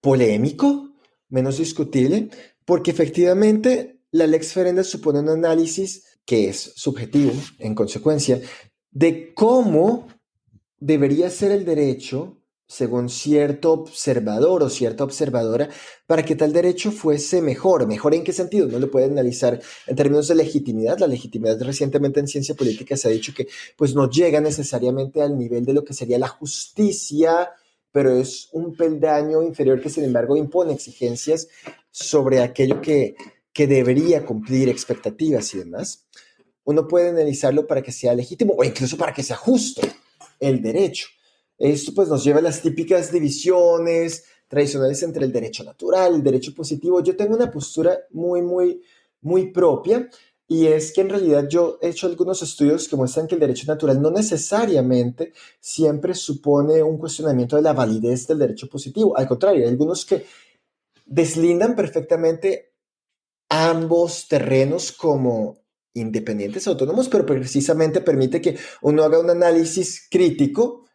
polémico, 0.00 0.94
menos 1.28 1.58
discutible, 1.58 2.30
porque 2.64 2.90
efectivamente 2.90 4.00
la 4.10 4.26
lex 4.26 4.54
ferenda 4.54 4.82
supone 4.82 5.20
un 5.20 5.28
análisis 5.28 6.18
que 6.24 6.48
es 6.48 6.72
subjetivo, 6.74 7.34
en 7.58 7.74
consecuencia, 7.74 8.40
de 8.90 9.34
cómo 9.34 10.08
debería 10.78 11.28
ser 11.28 11.52
el 11.52 11.66
derecho 11.66 12.37
según 12.68 13.08
cierto 13.08 13.72
observador 13.72 14.62
o 14.62 14.68
cierta 14.68 15.02
observadora, 15.02 15.70
para 16.06 16.22
que 16.22 16.36
tal 16.36 16.52
derecho 16.52 16.92
fuese 16.92 17.40
mejor. 17.40 17.86
¿Mejor 17.86 18.14
en 18.14 18.22
qué 18.22 18.32
sentido? 18.34 18.68
No 18.68 18.78
lo 18.78 18.90
puede 18.90 19.06
analizar 19.06 19.58
en 19.86 19.96
términos 19.96 20.28
de 20.28 20.34
legitimidad. 20.34 20.98
La 20.98 21.06
legitimidad 21.06 21.60
recientemente 21.62 22.20
en 22.20 22.28
ciencia 22.28 22.54
política 22.54 22.96
se 22.96 23.08
ha 23.08 23.10
dicho 23.10 23.32
que 23.34 23.48
pues 23.76 23.94
no 23.94 24.10
llega 24.10 24.40
necesariamente 24.40 25.22
al 25.22 25.38
nivel 25.38 25.64
de 25.64 25.72
lo 25.72 25.82
que 25.82 25.94
sería 25.94 26.18
la 26.18 26.28
justicia, 26.28 27.50
pero 27.90 28.14
es 28.14 28.50
un 28.52 28.76
peldaño 28.76 29.42
inferior 29.42 29.80
que 29.80 29.88
sin 29.88 30.04
embargo 30.04 30.36
impone 30.36 30.74
exigencias 30.74 31.48
sobre 31.90 32.42
aquello 32.42 32.82
que, 32.82 33.16
que 33.50 33.66
debería 33.66 34.26
cumplir 34.26 34.68
expectativas 34.68 35.54
y 35.54 35.58
demás. 35.58 36.06
Uno 36.64 36.86
puede 36.86 37.08
analizarlo 37.08 37.66
para 37.66 37.80
que 37.80 37.92
sea 37.92 38.12
legítimo 38.12 38.54
o 38.58 38.62
incluso 38.62 38.98
para 38.98 39.14
que 39.14 39.22
sea 39.22 39.36
justo 39.36 39.80
el 40.38 40.60
derecho. 40.60 41.08
Esto 41.58 41.92
pues 41.94 42.08
nos 42.08 42.22
lleva 42.22 42.38
a 42.38 42.42
las 42.42 42.62
típicas 42.62 43.10
divisiones 43.10 44.24
tradicionales 44.46 45.02
entre 45.02 45.24
el 45.24 45.32
derecho 45.32 45.64
natural, 45.64 46.14
el 46.14 46.22
derecho 46.22 46.54
positivo. 46.54 47.02
Yo 47.02 47.16
tengo 47.16 47.34
una 47.34 47.50
postura 47.50 47.98
muy, 48.10 48.42
muy, 48.42 48.80
muy 49.20 49.50
propia 49.50 50.08
y 50.46 50.66
es 50.66 50.92
que 50.92 51.02
en 51.02 51.10
realidad 51.10 51.46
yo 51.48 51.78
he 51.82 51.88
hecho 51.88 52.06
algunos 52.06 52.40
estudios 52.42 52.88
que 52.88 52.96
muestran 52.96 53.26
que 53.26 53.34
el 53.34 53.40
derecho 53.40 53.66
natural 53.66 54.00
no 54.00 54.10
necesariamente 54.10 55.34
siempre 55.60 56.14
supone 56.14 56.82
un 56.82 56.96
cuestionamiento 56.96 57.56
de 57.56 57.62
la 57.62 57.74
validez 57.74 58.26
del 58.26 58.38
derecho 58.38 58.68
positivo. 58.68 59.16
Al 59.16 59.28
contrario, 59.28 59.62
hay 59.62 59.68
algunos 59.68 60.06
que 60.06 60.24
deslindan 61.04 61.76
perfectamente 61.76 62.72
ambos 63.50 64.26
terrenos 64.26 64.92
como 64.92 65.58
independientes, 65.92 66.66
autónomos, 66.66 67.08
pero 67.08 67.26
precisamente 67.26 68.00
permite 68.00 68.40
que 68.40 68.56
uno 68.82 69.02
haga 69.02 69.18
un 69.18 69.28
análisis 69.28 70.06
crítico 70.10 70.87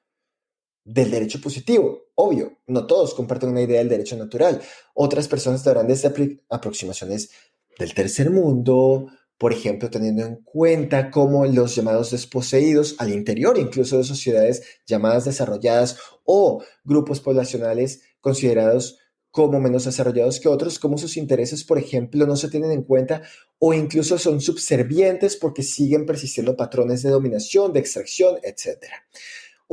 del 0.86 1.12
derecho 1.12 1.40
positivo. 1.42 2.04
Obvio, 2.16 2.60
no 2.68 2.86
todos 2.86 3.14
comparten 3.14 3.50
una 3.50 3.62
idea 3.62 3.80
del 3.80 3.90
derecho 3.90 4.18
natural. 4.18 4.62
Otras 4.94 5.28
personas 5.28 5.64
darán 5.64 5.88
desde 5.88 6.12
aproximaciones 6.50 7.32
del 7.78 7.94
tercer 7.94 8.30
mundo, 8.30 9.08
por 9.38 9.52
ejemplo, 9.52 9.90
teniendo 9.90 10.24
en 10.24 10.36
cuenta 10.38 11.10
cómo 11.12 11.46
los 11.46 11.76
llamados 11.76 12.12
desposeídos 12.12 12.96
al 13.00 13.12
interior 13.12 13.58
incluso 13.58 13.98
de 13.98 14.04
sociedades 14.04 14.64
llamadas 14.86 15.26
desarrolladas 15.26 15.98
o 16.24 16.64
grupos 16.84 17.20
poblacionales 17.20 18.02
considerados 18.22 19.00
como 19.32 19.60
menos 19.60 19.86
desarrollados 19.86 20.40
que 20.40 20.48
otros, 20.48 20.78
como 20.78 21.00
sus 21.00 21.18
intereses, 21.18 21.64
por 21.64 21.80
ejemplo, 21.80 22.28
no 22.28 22.36
se 22.36 22.50
tienen 22.50 22.72
en 22.72 22.84
cuenta 22.84 23.24
o 23.58 23.74
incluso 23.74 24.20
son 24.20 24.40
subservientes 24.42 25.36
porque 25.38 25.64
siguen 25.64 26.06
persistiendo 26.06 26.56
patrones 26.56 27.02
de 27.02 27.10
dominación, 27.10 27.74
de 27.74 27.80
extracción, 27.80 28.38
etc. 28.44 28.86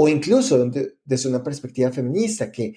O 0.02 0.08
incluso 0.08 0.70
desde 1.04 1.28
una 1.28 1.42
perspectiva 1.42 1.92
feminista 1.92 2.50
que 2.50 2.74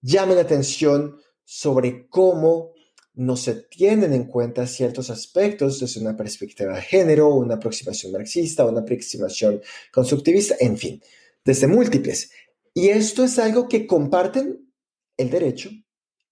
llame 0.00 0.34
la 0.34 0.40
atención 0.40 1.16
sobre 1.44 2.08
cómo 2.08 2.72
no 3.14 3.36
se 3.36 3.54
tienen 3.70 4.12
en 4.12 4.24
cuenta 4.24 4.66
ciertos 4.66 5.08
aspectos 5.10 5.78
desde 5.78 6.00
una 6.00 6.16
perspectiva 6.16 6.74
de 6.74 6.82
género, 6.82 7.32
una 7.32 7.54
aproximación 7.54 8.10
marxista, 8.10 8.66
una 8.66 8.80
aproximación 8.80 9.60
constructivista, 9.92 10.56
en 10.58 10.76
fin, 10.76 11.00
desde 11.44 11.68
múltiples. 11.68 12.32
Y 12.74 12.88
esto 12.88 13.22
es 13.22 13.38
algo 13.38 13.68
que 13.68 13.86
comparten 13.86 14.68
el 15.16 15.30
derecho 15.30 15.70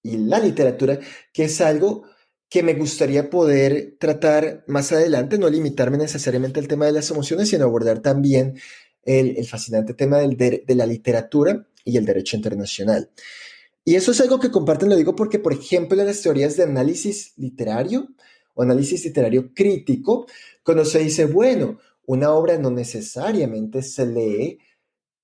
y 0.03 0.17
la 0.17 0.41
literatura, 0.41 0.99
que 1.33 1.45
es 1.45 1.61
algo 1.61 2.03
que 2.49 2.65
me 2.65 2.75
gustaría 2.75 3.31
poder 3.31 3.97
tratar 4.01 4.65
más 4.67 4.91
adelante, 4.91 5.39
no 5.39 5.49
limitarme 5.49 5.99
necesariamente 5.99 6.59
al 6.59 6.67
tema 6.67 6.87
de 6.87 6.93
las 6.93 7.09
emociones, 7.13 7.49
sino 7.49 7.65
abordar 7.65 8.01
también 8.01 8.59
el, 9.05 9.45
fascinante 9.47 9.95
tema 9.95 10.19
del 10.19 10.37
de, 10.37 10.75
la 10.75 10.87
literatura 10.87 11.67
y 11.85 11.97
el 11.97 12.05
derecho 12.05 12.37
internacional. 12.37 13.11
Y 13.85 13.95
eso 13.95 14.13
es 14.13 14.21
algo 14.21 14.39
que 14.39 14.51
comparten, 14.51 14.89
lo 14.89 14.97
digo 14.97 15.17
porque, 15.17 15.39
por 15.39 15.53
ejemplo, 15.53 15.99
en 16.01 16.07
las 16.07 16.21
teorías 16.21 16.57
de 16.57 16.65
análisis 16.65 17.33
literario 17.37 18.09
o 18.55 18.63
análisis 18.63 19.05
literario 19.05 19.53
crítico, 19.55 20.27
cuando 20.63 20.85
se 20.85 20.99
dice, 20.99 21.25
bueno, 21.25 21.79
una 22.07 22.33
obra 22.33 22.59
no 22.59 22.71
necesariamente 22.71 23.83
se 23.83 24.07
lee 24.07 24.59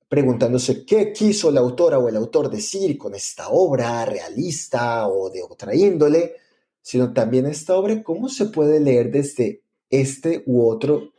preguntándose 0.09 0.85
qué 0.87 1.12
quiso 1.12 1.51
la 1.51 1.61
autora 1.61 1.99
o 1.99 2.09
el 2.09 2.16
autor 2.16 2.49
decir 2.49 2.97
con 2.97 3.14
esta 3.14 3.49
obra 3.49 4.05
realista 4.05 5.09
o 5.09 5.31
de 5.31 5.43
otra 5.43 5.74
índole, 5.74 6.37
sino 6.81 7.12
también 7.12 7.47
esta 7.47 7.74
obra, 7.74 8.03
cómo 8.03 8.29
se 8.29 8.47
puede 8.47 8.79
leer 8.79 9.11
desde 9.11 9.62
este 9.91 10.45
u 10.47 10.64
otro 10.68 11.12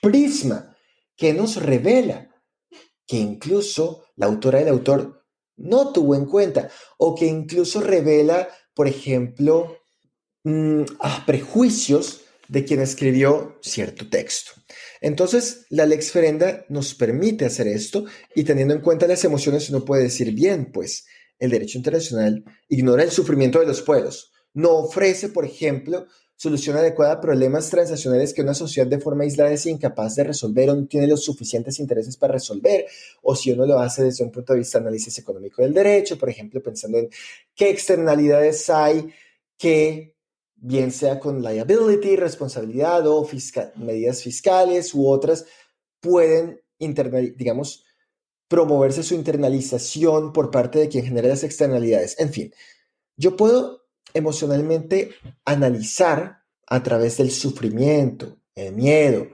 prisma 0.00 0.73
que 1.16 1.32
nos 1.32 1.56
revela 1.56 2.30
que 3.06 3.16
incluso 3.16 4.04
la 4.16 4.26
autora 4.26 4.58
del 4.58 4.68
autor 4.68 5.24
no 5.56 5.92
tuvo 5.92 6.14
en 6.14 6.26
cuenta 6.26 6.70
o 6.98 7.14
que 7.14 7.26
incluso 7.26 7.80
revela, 7.80 8.48
por 8.74 8.88
ejemplo, 8.88 9.78
mm, 10.44 10.82
prejuicios 11.26 12.22
de 12.48 12.64
quien 12.64 12.80
escribió 12.80 13.58
cierto 13.62 14.08
texto. 14.08 14.52
Entonces, 15.00 15.66
la 15.70 15.86
lex 15.86 16.10
ferenda 16.10 16.64
nos 16.68 16.94
permite 16.94 17.44
hacer 17.44 17.68
esto 17.68 18.04
y 18.34 18.44
teniendo 18.44 18.74
en 18.74 18.80
cuenta 18.80 19.06
las 19.06 19.24
emociones 19.24 19.70
uno 19.70 19.84
puede 19.84 20.04
decir, 20.04 20.32
bien, 20.32 20.70
pues 20.72 21.06
el 21.38 21.50
derecho 21.50 21.78
internacional 21.78 22.44
ignora 22.68 23.02
el 23.02 23.10
sufrimiento 23.10 23.60
de 23.60 23.66
los 23.66 23.82
pueblos, 23.82 24.32
no 24.52 24.70
ofrece, 24.76 25.28
por 25.28 25.44
ejemplo, 25.44 26.06
solución 26.36 26.76
adecuada 26.76 27.14
a 27.14 27.20
problemas 27.20 27.70
transnacionales 27.70 28.34
que 28.34 28.42
una 28.42 28.54
sociedad 28.54 28.88
de 28.88 28.98
forma 28.98 29.24
aislada 29.24 29.52
es 29.52 29.66
incapaz 29.66 30.16
de 30.16 30.24
resolver 30.24 30.70
o 30.70 30.74
no 30.74 30.86
tiene 30.86 31.06
los 31.06 31.24
suficientes 31.24 31.78
intereses 31.78 32.16
para 32.16 32.34
resolver, 32.34 32.86
o 33.22 33.34
si 33.34 33.52
uno 33.52 33.66
lo 33.66 33.78
hace 33.78 34.04
desde 34.04 34.24
un 34.24 34.30
punto 34.30 34.52
de 34.52 34.60
vista 34.60 34.78
de 34.78 34.84
análisis 34.84 35.18
económico 35.18 35.62
del 35.62 35.72
derecho, 35.72 36.18
por 36.18 36.28
ejemplo, 36.28 36.62
pensando 36.62 36.98
en 36.98 37.08
qué 37.54 37.70
externalidades 37.70 38.68
hay 38.68 39.12
que 39.56 40.14
bien 40.56 40.92
sea 40.92 41.20
con 41.20 41.42
liability, 41.42 42.16
responsabilidad 42.16 43.06
o 43.06 43.28
medidas 43.76 44.22
fiscales 44.22 44.94
u 44.94 45.08
otras, 45.08 45.44
pueden, 46.00 46.60
digamos, 46.78 47.84
promoverse 48.48 49.02
su 49.02 49.14
internalización 49.14 50.32
por 50.32 50.50
parte 50.50 50.78
de 50.78 50.88
quien 50.88 51.04
genera 51.04 51.28
las 51.28 51.44
externalidades. 51.44 52.18
En 52.18 52.32
fin, 52.32 52.52
yo 53.16 53.36
puedo 53.36 53.83
emocionalmente 54.14 55.10
analizar 55.44 56.38
a 56.66 56.82
través 56.82 57.18
del 57.18 57.30
sufrimiento, 57.30 58.38
el 58.54 58.72
miedo 58.74 59.28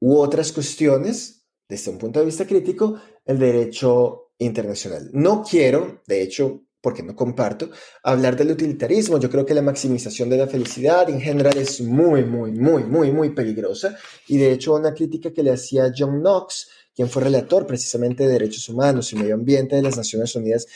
u 0.00 0.18
otras 0.18 0.52
cuestiones, 0.52 1.46
desde 1.68 1.90
un 1.90 1.98
punto 1.98 2.18
de 2.20 2.26
vista 2.26 2.46
crítico, 2.46 3.00
el 3.24 3.38
derecho 3.38 4.32
internacional. 4.38 5.10
No 5.12 5.44
quiero, 5.48 6.02
de 6.06 6.22
hecho, 6.22 6.62
porque 6.80 7.02
no 7.02 7.14
comparto, 7.14 7.70
hablar 8.02 8.36
del 8.36 8.52
utilitarismo. 8.52 9.18
Yo 9.18 9.30
creo 9.30 9.44
que 9.44 9.54
la 9.54 9.62
maximización 9.62 10.30
de 10.30 10.38
la 10.38 10.46
felicidad 10.46 11.08
en 11.10 11.20
general 11.20 11.58
es 11.58 11.80
muy, 11.80 12.24
muy, 12.24 12.52
muy, 12.52 12.84
muy, 12.84 13.12
muy 13.12 13.30
peligrosa. 13.30 13.96
Y 14.26 14.38
de 14.38 14.52
hecho, 14.52 14.74
una 14.74 14.94
crítica 14.94 15.32
que 15.32 15.42
le 15.42 15.52
hacía 15.52 15.92
John 15.96 16.20
Knox, 16.20 16.68
quien 16.94 17.08
fue 17.08 17.22
relator 17.22 17.66
precisamente 17.66 18.24
de 18.24 18.32
derechos 18.32 18.68
humanos 18.68 19.12
y 19.12 19.16
medio 19.16 19.34
ambiente 19.34 19.76
de 19.76 19.82
las 19.82 19.96
Naciones 19.96 20.34
Unidas, 20.34 20.66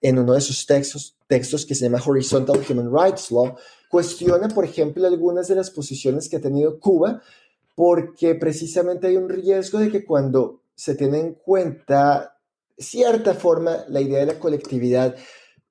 en 0.00 0.18
uno 0.18 0.34
de 0.34 0.40
sus 0.40 0.66
textos, 0.66 1.16
textos 1.32 1.64
que 1.64 1.74
se 1.74 1.86
llama 1.86 2.02
Horizontal 2.04 2.60
Human 2.68 2.92
Rights 2.92 3.30
Law, 3.30 3.56
cuestiona, 3.88 4.48
por 4.48 4.66
ejemplo, 4.66 5.06
algunas 5.06 5.48
de 5.48 5.54
las 5.54 5.70
posiciones 5.70 6.28
que 6.28 6.36
ha 6.36 6.40
tenido 6.42 6.78
Cuba, 6.78 7.22
porque 7.74 8.34
precisamente 8.34 9.06
hay 9.06 9.16
un 9.16 9.30
riesgo 9.30 9.78
de 9.78 9.90
que 9.90 10.04
cuando 10.04 10.60
se 10.74 10.94
tiene 10.94 11.20
en 11.20 11.32
cuenta 11.32 12.36
cierta 12.76 13.32
forma 13.32 13.82
la 13.88 14.02
idea 14.02 14.18
de 14.18 14.26
la 14.26 14.38
colectividad, 14.38 15.16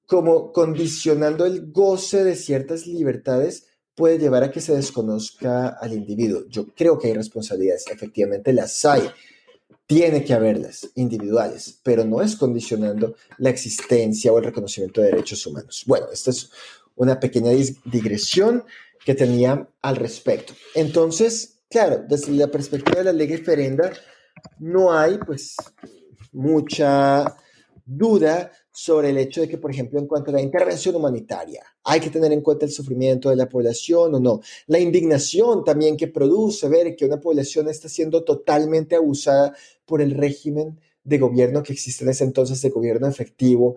como 0.07 0.51
condicionando 0.51 1.45
el 1.45 1.71
goce 1.71 2.23
de 2.23 2.35
ciertas 2.35 2.87
libertades 2.87 3.67
puede 3.93 4.17
llevar 4.17 4.43
a 4.43 4.49
que 4.51 4.61
se 4.61 4.75
desconozca 4.75 5.67
al 5.79 5.93
individuo. 5.93 6.41
Yo 6.49 6.73
creo 6.75 6.97
que 6.97 7.09
hay 7.09 7.13
responsabilidades, 7.13 7.85
efectivamente 7.87 8.51
las 8.51 8.83
hay, 8.83 9.03
tiene 9.91 10.23
que 10.23 10.33
haberlas, 10.33 10.89
individuales, 10.95 11.77
pero 11.83 12.05
no 12.05 12.21
es 12.21 12.37
condicionando 12.37 13.15
la 13.39 13.49
existencia 13.49 14.31
o 14.31 14.37
el 14.37 14.45
reconocimiento 14.45 15.01
de 15.01 15.07
derechos 15.07 15.45
humanos. 15.45 15.83
Bueno, 15.85 16.05
esta 16.13 16.29
es 16.29 16.49
una 16.95 17.19
pequeña 17.19 17.51
digresión 17.83 18.63
que 19.05 19.15
tenía 19.15 19.67
al 19.81 19.97
respecto. 19.97 20.53
Entonces, 20.75 21.59
claro, 21.69 22.05
desde 22.07 22.31
la 22.31 22.47
perspectiva 22.47 22.99
de 22.99 23.03
la 23.03 23.11
ley 23.11 23.27
referenda, 23.35 23.91
no 24.59 24.93
hay 24.93 25.17
pues 25.17 25.57
mucha 26.31 27.35
duda 27.85 28.49
sobre 28.71 29.09
el 29.09 29.17
hecho 29.17 29.41
de 29.41 29.49
que, 29.49 29.57
por 29.57 29.71
ejemplo, 29.71 29.99
en 29.99 30.07
cuanto 30.07 30.31
a 30.31 30.33
la 30.33 30.41
intervención 30.41 30.95
humanitaria, 30.95 31.63
hay 31.83 31.99
que 31.99 32.09
tener 32.09 32.31
en 32.31 32.41
cuenta 32.41 32.65
el 32.65 32.71
sufrimiento 32.71 33.29
de 33.29 33.35
la 33.35 33.49
población 33.49 34.15
o 34.15 34.19
no. 34.19 34.41
La 34.67 34.79
indignación 34.79 35.65
también 35.65 35.97
que 35.97 36.07
produce 36.07 36.69
ver 36.69 36.95
que 36.95 37.05
una 37.05 37.19
población 37.19 37.67
está 37.67 37.89
siendo 37.89 38.23
totalmente 38.23 38.95
abusada 38.95 39.53
por 39.91 40.01
el 40.01 40.11
régimen 40.11 40.79
de 41.03 41.17
gobierno 41.17 41.63
que 41.63 41.73
existe 41.73 42.05
en 42.05 42.11
ese 42.11 42.23
entonces, 42.23 42.61
de 42.61 42.69
gobierno 42.69 43.09
efectivo, 43.09 43.75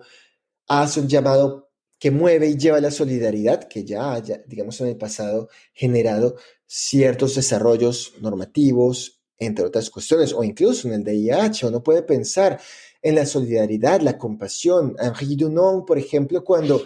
hace 0.65 1.01
un 1.01 1.09
llamado 1.09 1.69
que 1.99 2.09
mueve 2.09 2.47
y 2.47 2.55
lleva 2.55 2.79
la 2.79 2.89
solidaridad 2.89 3.67
que 3.67 3.83
ya 3.83 4.13
haya, 4.13 4.41
digamos, 4.47 4.79
en 4.79 4.87
el 4.87 4.95
pasado 4.95 5.49
generado 5.73 6.37
ciertos 6.65 7.35
desarrollos 7.35 8.13
normativos, 8.21 9.21
entre 9.37 9.65
otras 9.65 9.89
cuestiones, 9.89 10.31
o 10.31 10.41
incluso 10.41 10.87
en 10.87 10.93
el 10.93 11.03
DIH, 11.03 11.67
uno 11.67 11.83
puede 11.83 12.01
pensar 12.01 12.61
en 13.01 13.15
la 13.15 13.25
solidaridad, 13.25 13.99
la 13.99 14.17
compasión. 14.17 14.95
Henri 14.97 15.35
Dunant, 15.35 15.85
por 15.85 15.97
ejemplo, 15.97 16.45
cuando 16.45 16.81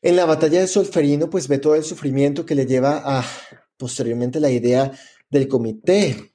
en 0.00 0.16
la 0.16 0.24
batalla 0.24 0.60
de 0.60 0.66
Solferino, 0.66 1.28
pues 1.28 1.46
ve 1.46 1.58
todo 1.58 1.74
el 1.74 1.84
sufrimiento 1.84 2.46
que 2.46 2.54
le 2.54 2.64
lleva 2.64 3.02
a 3.04 3.22
posteriormente 3.76 4.40
la 4.40 4.50
idea 4.50 4.90
del 5.28 5.46
Comité 5.46 6.32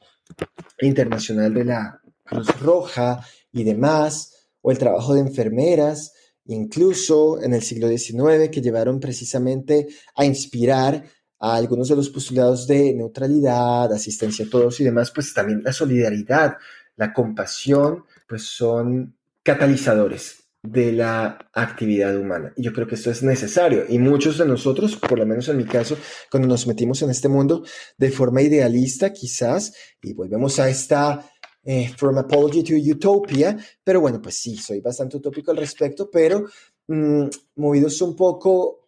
Internacional 0.82 1.52
de 1.56 1.66
la 1.66 2.00
Cruz 2.28 2.60
Roja 2.60 3.26
y 3.52 3.64
demás, 3.64 4.50
o 4.62 4.72
el 4.72 4.78
trabajo 4.78 5.16
de 5.16 5.22
enfermeras, 5.22 6.14
incluso 6.46 7.42
en 7.42 7.54
el 7.54 7.64
siglo 7.64 7.88
XIX, 7.88 8.50
que 8.52 8.62
llevaron 8.62 9.00
precisamente 9.00 9.88
a 10.16 10.26
inspirar 10.26 11.04
a 11.40 11.56
algunos 11.56 11.90
de 11.90 11.96
los 11.96 12.10
postulados 12.10 12.68
de 12.68 12.94
neutralidad, 12.94 13.92
asistencia 13.92 14.46
a 14.46 14.50
todos 14.50 14.80
y 14.80 14.84
demás, 14.84 15.12
pues 15.12 15.34
también 15.34 15.62
la 15.64 15.74
solidaridad, 15.74 16.58
la 16.96 17.14
compasión, 17.14 18.06
pues 18.28 18.44
son 18.44 19.16
catalizadores 19.44 20.48
de 20.64 20.92
la 20.92 21.38
actividad 21.54 22.18
humana. 22.18 22.52
Y 22.58 22.64
yo 22.64 22.74
creo 22.74 22.88
que 22.88 22.96
esto 22.96 23.12
es 23.12 23.24
necesario. 23.24 23.86
Y 23.88 24.00
muchos 24.00 24.38
de 24.38 24.46
nosotros, 24.46 24.96
por 24.96 25.18
lo 25.18 25.26
menos 25.26 25.48
en 25.48 25.58
mi 25.58 25.66
caso, 25.66 25.98
cuando 26.30 26.50
nos 26.50 26.68
metimos 26.68 27.02
en 27.02 27.10
este 27.10 27.30
mundo 27.30 27.64
de 27.98 28.12
forma 28.12 28.42
idealista, 28.42 29.14
quizás, 29.14 29.74
y 30.02 30.14
volvemos 30.14 30.60
a 30.60 30.70
esta 30.70 31.30
eh, 31.70 31.90
From 31.98 32.18
Apology 32.18 32.64
to 32.64 32.76
Utopia, 32.76 33.58
pero 33.84 34.00
bueno, 34.00 34.22
pues 34.22 34.36
sí, 34.36 34.56
soy 34.56 34.80
bastante 34.80 35.18
utópico 35.18 35.52
al 35.52 35.58
respecto, 35.58 36.10
pero 36.10 36.46
mm, 36.88 37.26
movidos 37.58 38.02
un 38.02 38.16
poco 38.16 38.88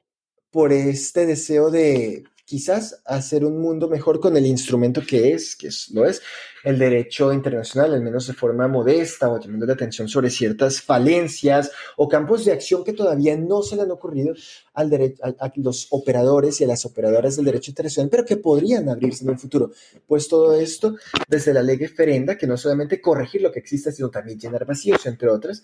por 0.50 0.72
este 0.72 1.26
deseo 1.26 1.70
de 1.70 2.24
quizás 2.50 3.04
hacer 3.06 3.46
un 3.46 3.62
mundo 3.62 3.88
mejor 3.88 4.20
con 4.20 4.36
el 4.36 4.48
instrumento 4.48 5.04
que 5.08 5.34
es, 5.34 5.56
que 5.56 5.68
es, 5.68 5.92
lo 5.92 6.04
es, 6.04 6.20
el 6.64 6.80
derecho 6.80 7.32
internacional, 7.32 7.94
al 7.94 8.02
menos 8.02 8.26
de 8.26 8.34
forma 8.34 8.68
modesta 8.68 9.30
o 9.30 9.40
llamando 9.40 9.68
la 9.68 9.74
atención 9.74 10.08
sobre 10.08 10.32
ciertas 10.32 10.82
falencias 10.82 11.72
o 11.96 12.10
campos 12.10 12.46
de 12.46 12.52
acción 12.52 12.84
que 12.84 12.94
todavía 12.94 13.38
no 13.38 13.62
se 13.62 13.76
le 13.76 13.84
han 13.84 13.92
ocurrido 13.92 14.34
al 14.74 14.90
derecho, 14.90 15.22
a, 15.24 15.52
los 15.58 15.90
operadores 15.92 16.60
y 16.60 16.64
a 16.64 16.68
las 16.68 16.86
operadoras 16.86 17.36
del 17.36 17.46
derecho 17.46 17.70
internacional, 17.70 18.10
pero 18.10 18.26
que 18.26 18.38
podrían 18.38 18.90
abrirse 18.90 19.26
en 19.26 19.30
el 19.30 19.38
futuro. 19.38 19.70
Pues 20.08 20.28
todo 20.28 20.60
esto 20.60 20.96
desde 21.28 21.54
la 21.54 21.62
ley 21.62 21.78
referenda, 21.78 22.36
que 22.36 22.48
no 22.48 22.58
solamente 22.58 23.00
corregir 23.00 23.44
lo 23.44 23.52
que 23.52 23.60
existe, 23.60 23.92
sino 23.92 24.10
también 24.10 24.40
llenar 24.40 24.66
vacíos, 24.66 25.06
entre 25.06 25.30
otras, 25.30 25.62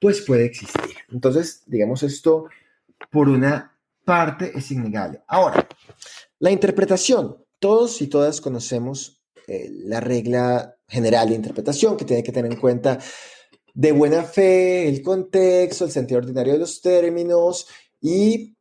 pues 0.00 0.20
puede 0.20 0.44
existir. 0.44 0.94
Entonces, 1.10 1.64
digamos 1.66 2.04
esto 2.04 2.46
por 3.10 3.28
una 3.28 3.71
parte 4.04 4.52
es 4.54 4.70
innegable. 4.70 5.22
Ahora, 5.26 5.66
la 6.38 6.50
interpretación. 6.50 7.38
Todos 7.58 8.02
y 8.02 8.08
todas 8.08 8.40
conocemos 8.40 9.22
eh, 9.46 9.70
la 9.84 10.00
regla 10.00 10.76
general 10.88 11.28
de 11.28 11.36
interpretación 11.36 11.96
que 11.96 12.04
tiene 12.04 12.24
que 12.24 12.32
tener 12.32 12.52
en 12.52 12.58
cuenta 12.58 12.98
de 13.74 13.92
buena 13.92 14.24
fe, 14.24 14.88
el 14.88 15.02
contexto, 15.02 15.84
el 15.84 15.90
sentido 15.90 16.18
ordinario 16.18 16.54
de 16.54 16.58
los 16.58 16.80
términos 16.82 17.66
y 18.00 18.56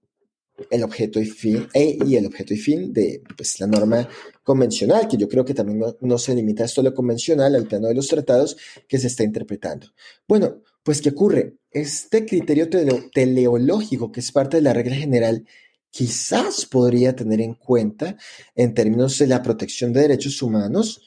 el 0.70 0.84
objeto 0.84 1.20
y 1.20 1.26
fin, 1.26 1.68
e, 1.74 1.98
y 2.06 2.16
el 2.16 2.26
objeto 2.26 2.54
y 2.54 2.58
fin 2.58 2.94
de 2.94 3.22
pues, 3.36 3.60
la 3.60 3.68
norma 3.68 4.08
convencional, 4.44 5.08
que 5.08 5.18
yo 5.18 5.28
creo 5.28 5.46
que 5.46 5.54
también 5.54 5.84
no, 6.00 6.18
se 6.18 6.36
limita 6.36 6.64
a 6.64 6.66
esto 6.66 6.82
lo 6.82 6.94
convencional, 6.94 7.56
al 7.56 7.68
plano 7.68 7.88
de 7.88 7.96
los 7.96 8.08
tratados 8.08 8.58
que 8.88 8.98
se 8.98 9.08
está 9.08 9.24
interpretando. 9.24 9.88
Bueno, 10.28 10.62
pues 10.84 11.02
¿qué 11.02 11.10
ocurre? 11.10 11.58
Este 11.70 12.26
criterio 12.26 12.70
teleológico, 13.14 14.12
que 14.12 14.20
es 14.20 14.32
parte 14.32 14.58
de 14.58 14.64
la 14.64 14.74
regla 14.74 14.96
general, 14.96 15.46
quizás 15.90 16.66
podría 16.66 17.16
tener 17.16 17.42
en 17.42 17.54
cuenta, 17.54 18.18
en 18.56 18.74
términos 18.74 19.18
de 19.20 19.28
la 19.28 19.44
protección 19.44 19.94
de 19.94 20.02
derechos 20.02 20.42
humanos, 20.42 21.02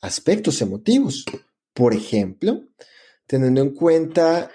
aspectos 0.00 0.62
emotivos. 0.62 1.24
Por 1.72 1.94
ejemplo, 1.94 2.68
teniendo 3.26 3.60
en 3.60 3.70
cuenta 3.70 4.50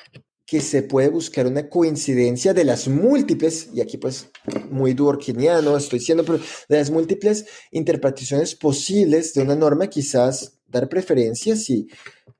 que 0.49 0.61
se 0.61 0.81
puede 0.81 1.09
buscar 1.09 1.45
una 1.45 1.69
coincidencia 1.69 2.55
de 2.55 2.63
las 2.63 2.87
múltiples, 2.87 3.69
y 3.71 3.81
aquí 3.81 3.97
pues 3.97 4.29
muy 4.71 4.95
durkheimiano 4.95 5.77
estoy 5.77 5.99
diciendo, 5.99 6.25
pero 6.25 6.39
de 6.67 6.77
las 6.77 6.89
múltiples 6.89 7.45
interpretaciones 7.71 8.55
posibles 8.55 9.35
de 9.35 9.43
una 9.43 9.55
norma, 9.55 9.87
quizás 9.87 10.59
dar 10.67 10.89
preferencia 10.89 11.55
si 11.55 11.87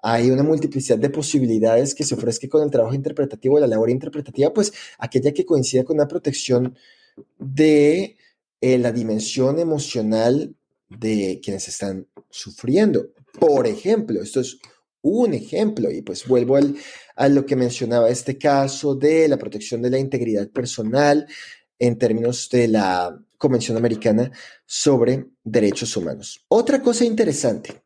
hay 0.01 0.31
una 0.31 0.41
multiplicidad 0.41 0.97
de 0.97 1.11
posibilidades 1.11 1.93
que 1.93 2.03
se 2.03 2.15
ofrezca 2.15 2.47
con 2.47 2.63
el 2.63 2.71
trabajo 2.71 2.95
interpretativo, 2.95 3.59
la 3.59 3.67
labor 3.67 3.91
interpretativa, 3.91 4.51
pues 4.51 4.73
aquella 4.97 5.31
que 5.31 5.45
coincida 5.45 5.83
con 5.83 5.97
una 5.97 6.07
protección 6.07 6.75
de 7.37 8.17
eh, 8.61 8.77
la 8.79 8.91
dimensión 8.91 9.59
emocional 9.59 10.55
de 10.89 11.39
quienes 11.43 11.67
están 11.67 12.07
sufriendo. 12.31 13.09
Por 13.39 13.67
ejemplo, 13.67 14.21
esto 14.21 14.39
es 14.39 14.57
un 15.01 15.33
ejemplo, 15.33 15.91
y 15.91 16.01
pues 16.01 16.27
vuelvo 16.27 16.55
al, 16.55 16.75
a 17.15 17.27
lo 17.29 17.45
que 17.45 17.55
mencionaba 17.55 18.09
este 18.09 18.37
caso 18.37 18.95
de 18.95 19.27
la 19.27 19.37
protección 19.37 19.81
de 19.81 19.89
la 19.89 19.99
integridad 19.99 20.49
personal 20.49 21.27
en 21.77 21.97
términos 21.97 22.49
de 22.49 22.67
la 22.67 23.17
Convención 23.37 23.77
Americana 23.77 24.31
sobre 24.65 25.27
Derechos 25.43 25.95
Humanos. 25.95 26.45
Otra 26.49 26.81
cosa 26.81 27.05
interesante 27.05 27.83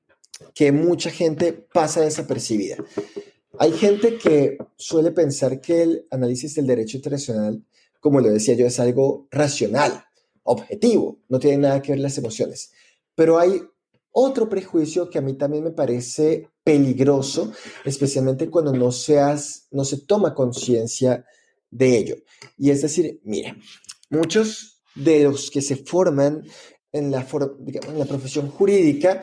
que 0.56 0.72
mucha 0.72 1.12
gente 1.12 1.54
pasa 1.54 2.02
desapercibida. 2.02 2.78
Hay 3.60 3.72
gente 3.74 4.18
que 4.18 4.58
suele 4.78 5.12
pensar 5.12 5.62
que 5.62 5.84
el 5.84 6.08
análisis 6.10 6.56
del 6.56 6.66
derecho 6.66 6.98
internacional, 6.98 7.64
como 8.00 8.20
lo 8.20 8.30
decía 8.30 8.56
yo, 8.56 8.66
es 8.66 8.80
algo 8.80 9.28
racional, 9.30 10.04
objetivo, 10.42 11.20
no 11.30 11.40
tiene 11.40 11.58
nada 11.58 11.82
que 11.82 11.92
ver 11.92 12.00
las 12.00 12.18
emociones. 12.18 12.72
Pero 13.16 13.38
hay 13.38 13.62
otro 14.12 14.50
prejuicio 14.50 15.10
que 15.10 15.20
a 15.20 15.22
mí 15.22 15.34
también 15.34 15.64
me 15.64 15.72
parece 15.72 16.50
peligroso, 16.64 17.52
especialmente 17.84 18.50
cuando 18.50 18.74
no, 18.74 18.92
seas, 18.92 19.68
no 19.72 19.84
se 19.84 20.06
toma 20.06 20.34
conciencia 20.34 21.26
de 21.70 21.98
ello. 21.98 22.16
Y 22.58 22.70
es 22.70 22.82
decir, 22.82 23.20
mire, 23.24 23.56
muchos 24.10 24.82
de 24.96 25.24
los 25.24 25.52
que 25.52 25.62
se 25.62 25.78
forman 25.78 26.44
en 26.92 27.12
la, 27.12 27.28
en 27.88 28.00
la 28.00 28.06
profesión 28.06 28.50
jurídica 28.50 29.22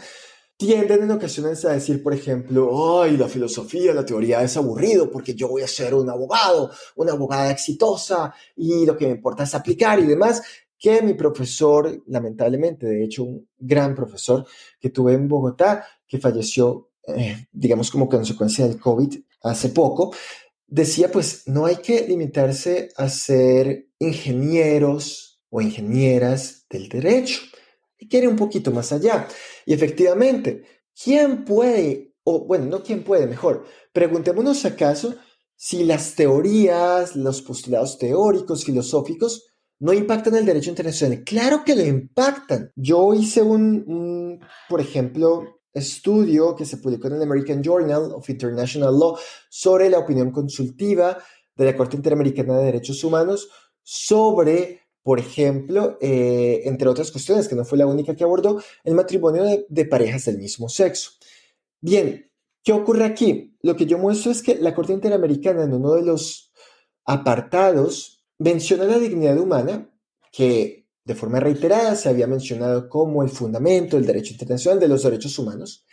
tienden 0.56 1.04
en 1.04 1.10
ocasiones 1.12 1.64
a 1.64 1.72
decir, 1.72 2.02
por 2.02 2.12
ejemplo, 2.12 3.00
ay, 3.00 3.16
la 3.16 3.28
filosofía, 3.28 3.94
la 3.94 4.04
teoría 4.04 4.42
es 4.42 4.58
aburrido 4.58 5.10
porque 5.10 5.34
yo 5.34 5.48
voy 5.48 5.62
a 5.62 5.66
ser 5.66 5.94
un 5.94 6.10
abogado, 6.10 6.70
una 6.96 7.12
abogada 7.12 7.50
exitosa 7.50 8.34
y 8.56 8.84
lo 8.84 8.94
que 8.94 9.06
me 9.06 9.12
importa 9.12 9.44
es 9.44 9.54
aplicar 9.54 9.98
y 10.00 10.06
demás, 10.06 10.42
que 10.78 11.00
mi 11.00 11.14
profesor, 11.14 12.02
lamentablemente, 12.08 12.86
de 12.86 13.04
hecho, 13.04 13.24
un 13.24 13.48
gran 13.58 13.94
profesor 13.94 14.46
que 14.78 14.90
tuve 14.90 15.14
en 15.14 15.28
Bogotá, 15.28 15.86
que 16.06 16.18
falleció, 16.18 16.89
eh, 17.16 17.48
digamos, 17.52 17.90
como 17.90 18.08
consecuencia 18.08 18.66
del 18.66 18.78
COVID 18.78 19.18
hace 19.42 19.70
poco, 19.70 20.14
decía, 20.66 21.10
pues 21.10 21.42
no 21.46 21.66
hay 21.66 21.76
que 21.76 22.06
limitarse 22.06 22.90
a 22.96 23.08
ser 23.08 23.88
ingenieros 23.98 25.40
o 25.50 25.60
ingenieras 25.60 26.66
del 26.70 26.88
derecho. 26.88 27.40
Y 27.98 28.08
quiere 28.08 28.28
un 28.28 28.36
poquito 28.36 28.70
más 28.70 28.92
allá. 28.92 29.28
Y 29.66 29.74
efectivamente, 29.74 30.64
¿quién 31.02 31.44
puede, 31.44 32.14
o 32.24 32.46
bueno, 32.46 32.66
no 32.66 32.82
quién 32.82 33.04
puede, 33.04 33.26
mejor, 33.26 33.66
preguntémonos 33.92 34.64
acaso 34.64 35.16
si 35.56 35.84
las 35.84 36.14
teorías, 36.14 37.16
los 37.16 37.42
postulados 37.42 37.98
teóricos, 37.98 38.64
filosóficos, 38.64 39.50
no 39.78 39.92
impactan 39.92 40.34
el 40.36 40.46
derecho 40.46 40.70
internacional. 40.70 41.22
Claro 41.24 41.64
que 41.64 41.74
lo 41.74 41.84
impactan. 41.84 42.70
Yo 42.76 43.12
hice 43.14 43.42
un, 43.42 43.84
un, 43.86 44.40
por 44.68 44.80
ejemplo, 44.80 45.59
estudio 45.72 46.56
que 46.56 46.64
se 46.64 46.78
publicó 46.78 47.08
en 47.08 47.14
el 47.14 47.22
American 47.22 47.62
Journal 47.62 48.12
of 48.12 48.28
International 48.28 48.98
Law 48.98 49.16
sobre 49.48 49.88
la 49.88 49.98
opinión 49.98 50.30
consultiva 50.30 51.18
de 51.56 51.64
la 51.64 51.76
Corte 51.76 51.96
Interamericana 51.96 52.58
de 52.58 52.64
Derechos 52.66 53.04
Humanos 53.04 53.48
sobre, 53.82 54.80
por 55.02 55.18
ejemplo, 55.18 55.98
eh, 56.00 56.62
entre 56.64 56.88
otras 56.88 57.10
cuestiones, 57.10 57.48
que 57.48 57.54
no 57.54 57.64
fue 57.64 57.78
la 57.78 57.86
única 57.86 58.14
que 58.14 58.24
abordó, 58.24 58.62
el 58.84 58.94
matrimonio 58.94 59.44
de, 59.44 59.66
de 59.68 59.84
parejas 59.84 60.24
del 60.24 60.38
mismo 60.38 60.68
sexo. 60.68 61.12
Bien, 61.80 62.30
¿qué 62.62 62.72
ocurre 62.72 63.04
aquí? 63.04 63.56
Lo 63.62 63.76
que 63.76 63.86
yo 63.86 63.98
muestro 63.98 64.32
es 64.32 64.42
que 64.42 64.56
la 64.56 64.74
Corte 64.74 64.92
Interamericana 64.92 65.64
en 65.64 65.74
uno 65.74 65.94
de 65.94 66.02
los 66.02 66.52
apartados 67.04 68.24
menciona 68.38 68.84
la 68.84 68.98
dignidad 68.98 69.38
humana, 69.38 69.90
que 70.32 70.79
de 71.04 71.14
forma 71.14 71.40
reiterada 71.40 71.96
se 71.96 72.08
había 72.08 72.26
mencionado 72.26 72.88
como 72.88 73.22
el 73.22 73.30
fundamento 73.30 73.96
del 73.96 74.06
derecho 74.06 74.32
internacional 74.32 74.80
de 74.80 74.88
los 74.88 75.02
derechos 75.02 75.38
humanos, 75.38 75.86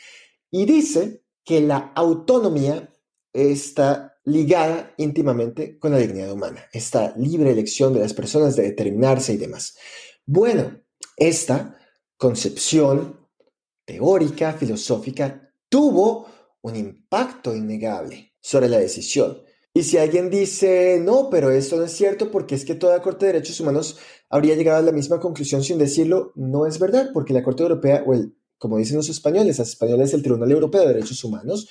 y 0.52 0.66
dice 0.66 1.24
que 1.44 1.62
la 1.62 1.92
autonomía 1.96 2.94
está 3.34 4.18
ligada 4.26 4.94
íntimamente 4.98 5.80
con 5.80 5.92
la 5.92 6.00
dignidad 6.00 6.32
humana, 6.32 6.66
esta 6.74 7.14
libre 7.16 7.52
elección 7.52 7.94
de 7.94 8.02
las 8.02 8.14
personas 8.14 8.56
de 8.56 8.64
determinarse 8.64 9.34
y 9.34 9.38
demás. 9.38 9.78
Bueno, 10.26 10.82
esta 11.16 11.80
concepción 12.18 13.28
teórica, 13.86 14.54
filosófica, 14.54 15.54
tuvo 15.70 16.28
un 16.62 16.76
impacto 16.76 17.56
innegable 17.56 18.34
sobre 18.42 18.68
la 18.68 18.80
decisión. 18.80 19.42
Y 19.78 19.84
si 19.84 20.00
alguien 20.00 20.32
dice, 20.32 21.00
no, 21.00 21.30
pero 21.30 21.52
esto 21.52 21.78
no 21.78 21.84
es 21.84 21.92
cierto 21.92 22.32
porque 22.32 22.56
es 22.56 22.66
que 22.66 22.74
toda 22.74 23.00
Corte 23.04 23.28
de 23.28 23.34
Derechos 23.34 23.60
Humanos 23.60 24.00
habría 24.28 24.56
llegado 24.56 24.80
a 24.80 24.82
la 24.82 24.92
misma 24.92 25.20
conclusión 25.20 25.64
sin 25.64 25.78
decirlo, 25.78 26.32
no 26.34 26.66
es 26.66 26.80
verdad, 26.80 27.12
porque 27.14 27.32
la 27.32 27.44
Corte 27.44 27.62
Europea, 27.62 28.04
o 28.08 28.16
el, 28.16 28.36
como 28.58 28.80
dicen 28.80 28.98
los 28.98 29.08
españoles, 29.08 29.60
los 29.60 29.70
españoles 29.70 30.16
el 30.16 30.24
Tribunal 30.24 30.52
Europeo 30.52 30.82
de 30.82 30.96
Derechos 30.96 31.24
Humanos, 31.24 31.70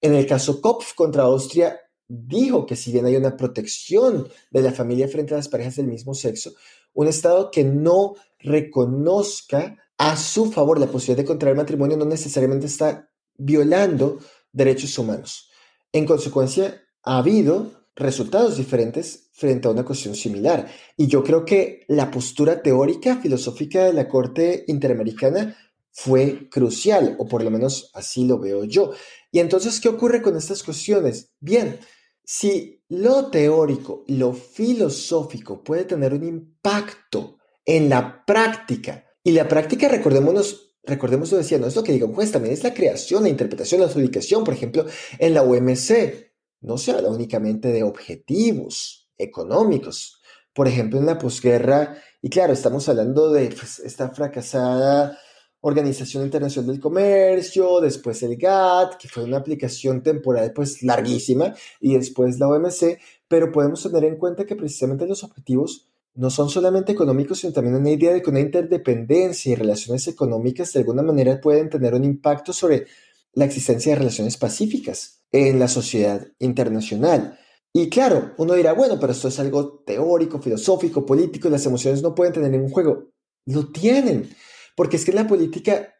en 0.00 0.14
el 0.14 0.26
caso 0.26 0.62
Kopf 0.62 0.94
contra 0.94 1.24
Austria, 1.24 1.78
dijo 2.08 2.64
que 2.64 2.74
si 2.74 2.90
bien 2.90 3.04
hay 3.04 3.16
una 3.16 3.36
protección 3.36 4.26
de 4.50 4.62
la 4.62 4.72
familia 4.72 5.06
frente 5.06 5.34
a 5.34 5.36
las 5.36 5.50
parejas 5.50 5.76
del 5.76 5.88
mismo 5.88 6.14
sexo, 6.14 6.54
un 6.94 7.06
Estado 7.06 7.50
que 7.50 7.64
no 7.64 8.14
reconozca 8.38 9.76
a 9.98 10.16
su 10.16 10.50
favor 10.50 10.80
la 10.80 10.86
posibilidad 10.86 11.22
de 11.22 11.28
contraer 11.28 11.54
matrimonio 11.54 11.98
no 11.98 12.06
necesariamente 12.06 12.64
está 12.64 13.10
violando 13.36 14.20
derechos 14.52 14.98
humanos. 14.98 15.50
En 15.92 16.06
consecuencia, 16.06 16.82
ha 17.06 17.18
habido 17.18 17.72
resultados 17.94 18.58
diferentes 18.58 19.30
frente 19.32 19.68
a 19.68 19.70
una 19.70 19.84
cuestión 19.84 20.14
similar. 20.14 20.68
Y 20.96 21.06
yo 21.06 21.24
creo 21.24 21.44
que 21.44 21.84
la 21.88 22.10
postura 22.10 22.62
teórica, 22.62 23.16
filosófica 23.16 23.84
de 23.84 23.94
la 23.94 24.08
Corte 24.08 24.64
Interamericana 24.66 25.56
fue 25.92 26.50
crucial, 26.50 27.16
o 27.18 27.26
por 27.26 27.42
lo 27.42 27.50
menos 27.50 27.90
así 27.94 28.26
lo 28.26 28.38
veo 28.38 28.64
yo. 28.64 28.92
Y 29.32 29.38
entonces, 29.38 29.80
¿qué 29.80 29.88
ocurre 29.88 30.20
con 30.20 30.36
estas 30.36 30.62
cuestiones? 30.62 31.30
Bien, 31.40 31.78
si 32.22 32.82
lo 32.88 33.30
teórico, 33.30 34.04
lo 34.08 34.34
filosófico 34.34 35.64
puede 35.64 35.84
tener 35.84 36.12
un 36.12 36.24
impacto 36.24 37.38
en 37.64 37.88
la 37.88 38.24
práctica, 38.26 39.06
y 39.22 39.32
la 39.32 39.48
práctica, 39.48 39.88
recordémonos, 39.88 40.76
recordemos 40.84 41.32
lo 41.32 41.38
decía, 41.38 41.58
no 41.58 41.66
es 41.66 41.74
lo 41.74 41.82
que 41.82 41.92
diga 41.92 42.06
un 42.06 42.14
juez, 42.14 42.30
también 42.30 42.54
es 42.54 42.62
la 42.62 42.74
creación, 42.74 43.24
la 43.24 43.28
interpretación, 43.28 43.80
la 43.80 43.86
adjudicación, 43.86 44.44
por 44.44 44.54
ejemplo, 44.54 44.86
en 45.18 45.34
la 45.34 45.42
UMC 45.42 46.26
no 46.60 46.78
se 46.78 46.92
habla 46.92 47.08
únicamente 47.08 47.68
de 47.68 47.82
objetivos 47.82 49.08
económicos. 49.18 50.20
Por 50.52 50.68
ejemplo, 50.68 50.98
en 50.98 51.06
la 51.06 51.18
posguerra, 51.18 51.98
y 52.22 52.30
claro, 52.30 52.52
estamos 52.52 52.88
hablando 52.88 53.30
de 53.30 53.48
pues, 53.48 53.78
esta 53.80 54.10
fracasada 54.10 55.18
Organización 55.60 56.22
Internacional 56.22 56.70
del 56.70 56.80
Comercio, 56.80 57.80
después 57.80 58.22
el 58.22 58.36
GATT, 58.36 58.96
que 58.96 59.08
fue 59.08 59.24
una 59.24 59.38
aplicación 59.38 60.02
temporal 60.02 60.52
pues 60.52 60.82
larguísima, 60.82 61.54
y 61.80 61.94
después 61.94 62.38
la 62.38 62.48
OMC, 62.48 62.98
pero 63.26 63.50
podemos 63.50 63.82
tener 63.82 64.04
en 64.04 64.16
cuenta 64.16 64.46
que 64.46 64.56
precisamente 64.56 65.06
los 65.06 65.24
objetivos 65.24 65.88
no 66.14 66.30
son 66.30 66.48
solamente 66.48 66.92
económicos, 66.92 67.40
sino 67.40 67.52
también 67.52 67.74
una 67.76 67.90
idea 67.90 68.12
de 68.12 68.22
que 68.22 68.30
una 68.30 68.40
interdependencia 68.40 69.52
y 69.52 69.56
relaciones 69.56 70.06
económicas 70.08 70.72
de 70.72 70.80
alguna 70.80 71.02
manera 71.02 71.40
pueden 71.40 71.68
tener 71.68 71.94
un 71.94 72.04
impacto 72.04 72.52
sobre 72.52 72.86
la 73.34 73.44
existencia 73.44 73.92
de 73.92 73.98
relaciones 73.98 74.36
pacíficas 74.36 75.15
en 75.32 75.58
la 75.58 75.68
sociedad 75.68 76.26
internacional. 76.38 77.38
Y 77.72 77.90
claro, 77.90 78.34
uno 78.38 78.54
dirá, 78.54 78.72
bueno, 78.72 78.98
pero 78.98 79.12
esto 79.12 79.28
es 79.28 79.38
algo 79.38 79.82
teórico, 79.84 80.40
filosófico, 80.40 81.04
político, 81.04 81.48
las 81.48 81.66
emociones 81.66 82.02
no 82.02 82.14
pueden 82.14 82.32
tener 82.32 82.50
ningún 82.50 82.70
juego. 82.70 83.10
Lo 83.44 83.70
tienen, 83.70 84.30
porque 84.76 84.96
es 84.96 85.04
que 85.04 85.10
en 85.10 85.18
la 85.18 85.26
política 85.26 85.94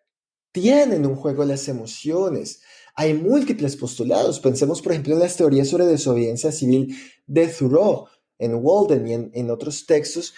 tienen 0.52 1.04
un 1.04 1.16
juego 1.16 1.44
las 1.44 1.68
emociones. 1.68 2.62
Hay 2.94 3.12
múltiples 3.12 3.76
postulados. 3.76 4.40
Pensemos, 4.40 4.80
por 4.80 4.92
ejemplo, 4.92 5.12
en 5.12 5.20
las 5.20 5.36
teorías 5.36 5.68
sobre 5.68 5.84
desobediencia 5.84 6.50
civil 6.50 6.96
de 7.26 7.46
Thoreau, 7.48 8.06
en 8.38 8.54
Walden 8.54 9.06
y 9.06 9.12
en, 9.12 9.30
en 9.34 9.50
otros 9.50 9.84
textos, 9.84 10.32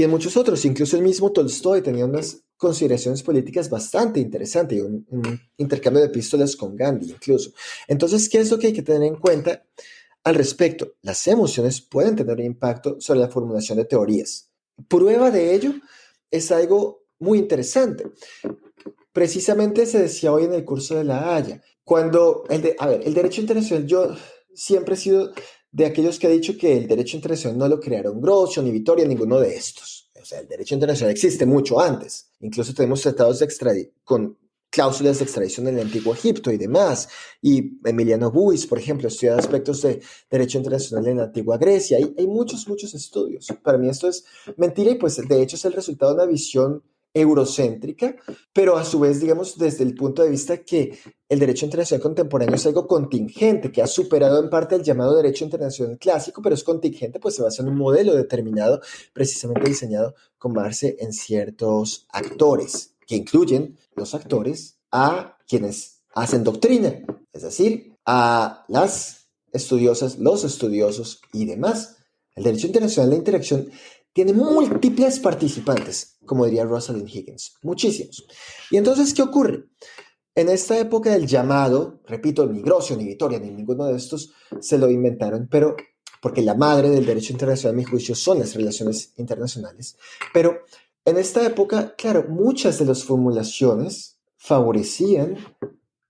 y 0.00 0.02
en 0.02 0.10
muchos 0.10 0.34
otros. 0.38 0.64
Incluso 0.64 0.96
el 0.96 1.02
mismo 1.02 1.30
Tolstoy 1.30 1.82
tenía 1.82 2.06
unas 2.06 2.42
consideraciones 2.56 3.22
políticas 3.22 3.68
bastante 3.68 4.18
interesante 4.18 4.76
y 4.76 4.80
un, 4.80 5.06
intercambio 5.58 6.00
de 6.00 6.08
epístolas 6.08 6.56
con 6.56 6.74
Gandhi 6.74 7.10
incluso. 7.10 7.52
Entonces, 7.86 8.26
¿qué 8.30 8.38
es 8.38 8.50
lo 8.50 8.58
que 8.58 8.68
hay 8.68 8.72
que 8.72 8.80
tener 8.80 9.02
en 9.02 9.16
cuenta 9.16 9.62
al 10.24 10.36
respecto? 10.36 10.94
Las 11.02 11.28
emociones 11.28 11.82
pueden 11.82 12.16
tener 12.16 12.34
un 12.34 12.46
impacto 12.46 12.98
sobre 12.98 13.20
la 13.20 13.28
formulación 13.28 13.76
de 13.76 13.84
teorías. 13.84 14.50
Prueba 14.88 15.30
de 15.30 15.54
ello 15.54 15.74
es 16.30 16.50
algo 16.50 17.04
muy 17.18 17.38
interesante. 17.38 18.10
Precisamente 19.12 19.84
se 19.84 20.00
decía 20.00 20.32
hoy 20.32 20.44
en 20.44 20.54
el 20.54 20.64
curso 20.64 20.94
de 20.94 21.04
la 21.04 21.36
Haya, 21.36 21.60
cuando, 21.84 22.44
el 22.48 22.62
de, 22.62 22.74
a 22.78 22.86
ver, 22.86 23.02
el 23.04 23.12
derecho 23.12 23.42
internacional, 23.42 23.86
yo 23.86 24.16
siempre 24.54 24.94
he 24.94 24.96
sido 24.98 25.34
de 25.72 25.86
aquellos 25.86 26.18
que 26.18 26.26
ha 26.26 26.30
dicho 26.30 26.56
que 26.56 26.76
el 26.76 26.88
derecho 26.88 27.16
internacional 27.16 27.58
no 27.58 27.68
lo 27.68 27.80
crearon 27.80 28.20
Groucho 28.20 28.62
ni 28.62 28.70
Vitoria, 28.70 29.06
ninguno 29.06 29.38
de 29.38 29.54
estos. 29.54 30.10
O 30.20 30.24
sea, 30.24 30.40
el 30.40 30.48
derecho 30.48 30.74
internacional 30.74 31.12
existe 31.12 31.46
mucho 31.46 31.80
antes. 31.80 32.30
Incluso 32.40 32.74
tenemos 32.74 33.00
tratados 33.00 33.38
de 33.38 33.92
con 34.04 34.36
cláusulas 34.70 35.18
de 35.18 35.24
extradición 35.24 35.66
en 35.68 35.78
el 35.78 35.86
antiguo 35.86 36.14
Egipto 36.14 36.50
y 36.50 36.56
demás. 36.56 37.08
Y 37.42 37.78
Emiliano 37.84 38.30
Buis, 38.30 38.66
por 38.66 38.78
ejemplo, 38.78 39.08
estudia 39.08 39.36
aspectos 39.36 39.82
de 39.82 40.00
derecho 40.30 40.58
internacional 40.58 41.06
en 41.08 41.16
la 41.18 41.24
antigua 41.24 41.58
Grecia. 41.58 41.98
Hay, 41.98 42.14
hay 42.16 42.26
muchos, 42.26 42.68
muchos 42.68 42.94
estudios. 42.94 43.46
Para 43.62 43.78
mí 43.78 43.88
esto 43.88 44.08
es 44.08 44.24
mentira 44.56 44.90
y 44.90 44.94
pues 44.96 45.16
de 45.16 45.42
hecho 45.42 45.56
es 45.56 45.64
el 45.64 45.72
resultado 45.72 46.12
de 46.12 46.22
una 46.22 46.30
visión 46.30 46.82
eurocéntrica, 47.12 48.16
pero 48.52 48.76
a 48.76 48.84
su 48.84 49.00
vez, 49.00 49.20
digamos, 49.20 49.58
desde 49.58 49.84
el 49.84 49.94
punto 49.94 50.22
de 50.22 50.30
vista 50.30 50.58
que 50.58 50.98
el 51.28 51.38
derecho 51.38 51.64
internacional 51.64 52.02
contemporáneo 52.02 52.54
es 52.54 52.66
algo 52.66 52.86
contingente, 52.86 53.72
que 53.72 53.82
ha 53.82 53.86
superado 53.86 54.42
en 54.42 54.50
parte 54.50 54.76
el 54.76 54.82
llamado 54.82 55.16
derecho 55.16 55.44
internacional 55.44 55.98
clásico, 55.98 56.40
pero 56.42 56.54
es 56.54 56.64
contingente, 56.64 57.18
pues 57.18 57.34
se 57.34 57.42
basa 57.42 57.62
en 57.62 57.68
un 57.68 57.76
modelo 57.76 58.14
determinado, 58.14 58.80
precisamente 59.12 59.68
diseñado 59.68 60.14
con 60.38 60.52
base 60.52 60.96
en 61.00 61.12
ciertos 61.12 62.06
actores, 62.10 62.94
que 63.06 63.16
incluyen 63.16 63.76
los 63.96 64.14
actores 64.14 64.78
a 64.92 65.36
quienes 65.46 66.02
hacen 66.14 66.44
doctrina, 66.44 67.02
es 67.32 67.42
decir, 67.42 67.96
a 68.06 68.64
las 68.68 69.28
estudiosas, 69.52 70.18
los 70.18 70.44
estudiosos 70.44 71.20
y 71.32 71.44
demás. 71.44 71.96
El 72.34 72.44
derecho 72.44 72.68
internacional 72.68 73.10
de 73.10 73.16
interacción 73.16 73.70
tiene 74.12 74.32
múltiples 74.32 75.18
participantes, 75.20 76.18
como 76.24 76.44
diría 76.44 76.64
Rosalind 76.64 77.08
Higgins, 77.08 77.54
muchísimos. 77.62 78.26
Y 78.70 78.76
entonces, 78.76 79.14
¿qué 79.14 79.22
ocurre? 79.22 79.66
En 80.34 80.48
esta 80.48 80.78
época 80.78 81.10
del 81.10 81.26
llamado, 81.26 82.00
repito, 82.06 82.46
ni 82.46 82.62
Grocio, 82.62 82.96
ni 82.96 83.04
Vitoria, 83.04 83.38
ni 83.38 83.50
ninguno 83.50 83.86
de 83.86 83.96
estos 83.96 84.32
se 84.60 84.78
lo 84.78 84.90
inventaron, 84.90 85.48
pero 85.50 85.76
porque 86.22 86.42
la 86.42 86.54
madre 86.54 86.90
del 86.90 87.06
derecho 87.06 87.32
internacional, 87.32 87.74
a 87.74 87.78
mi 87.78 87.84
juicio, 87.84 88.14
son 88.14 88.38
las 88.38 88.54
relaciones 88.54 89.12
internacionales. 89.16 89.96
Pero 90.32 90.60
en 91.04 91.16
esta 91.16 91.44
época, 91.44 91.94
claro, 91.96 92.26
muchas 92.28 92.78
de 92.78 92.84
las 92.84 93.04
formulaciones 93.04 94.18
favorecían 94.36 95.36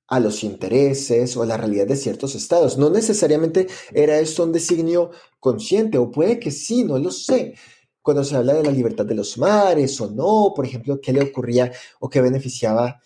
a 0.08 0.18
los 0.18 0.42
intereses 0.42 1.36
o 1.36 1.42
a 1.42 1.46
la 1.46 1.56
realidad 1.56 1.86
de 1.86 1.96
ciertos 1.96 2.34
estados. 2.34 2.76
No 2.76 2.90
necesariamente 2.90 3.68
era 3.92 4.18
esto 4.18 4.42
un 4.42 4.52
designio 4.52 5.12
consciente, 5.38 5.98
o 5.98 6.10
puede 6.10 6.40
que 6.40 6.50
sí, 6.50 6.82
no 6.82 6.98
lo 6.98 7.12
sé. 7.12 7.54
Cuando 8.02 8.24
se 8.24 8.36
habla 8.36 8.54
de 8.54 8.62
la 8.62 8.70
libertad 8.70 9.04
de 9.04 9.14
los 9.14 9.36
mares 9.38 10.00
o 10.00 10.10
no, 10.10 10.52
por 10.54 10.64
ejemplo, 10.64 11.00
qué 11.00 11.12
le 11.12 11.22
ocurría 11.22 11.70
o 12.00 12.08
qué 12.08 12.20
beneficiaba 12.20 13.00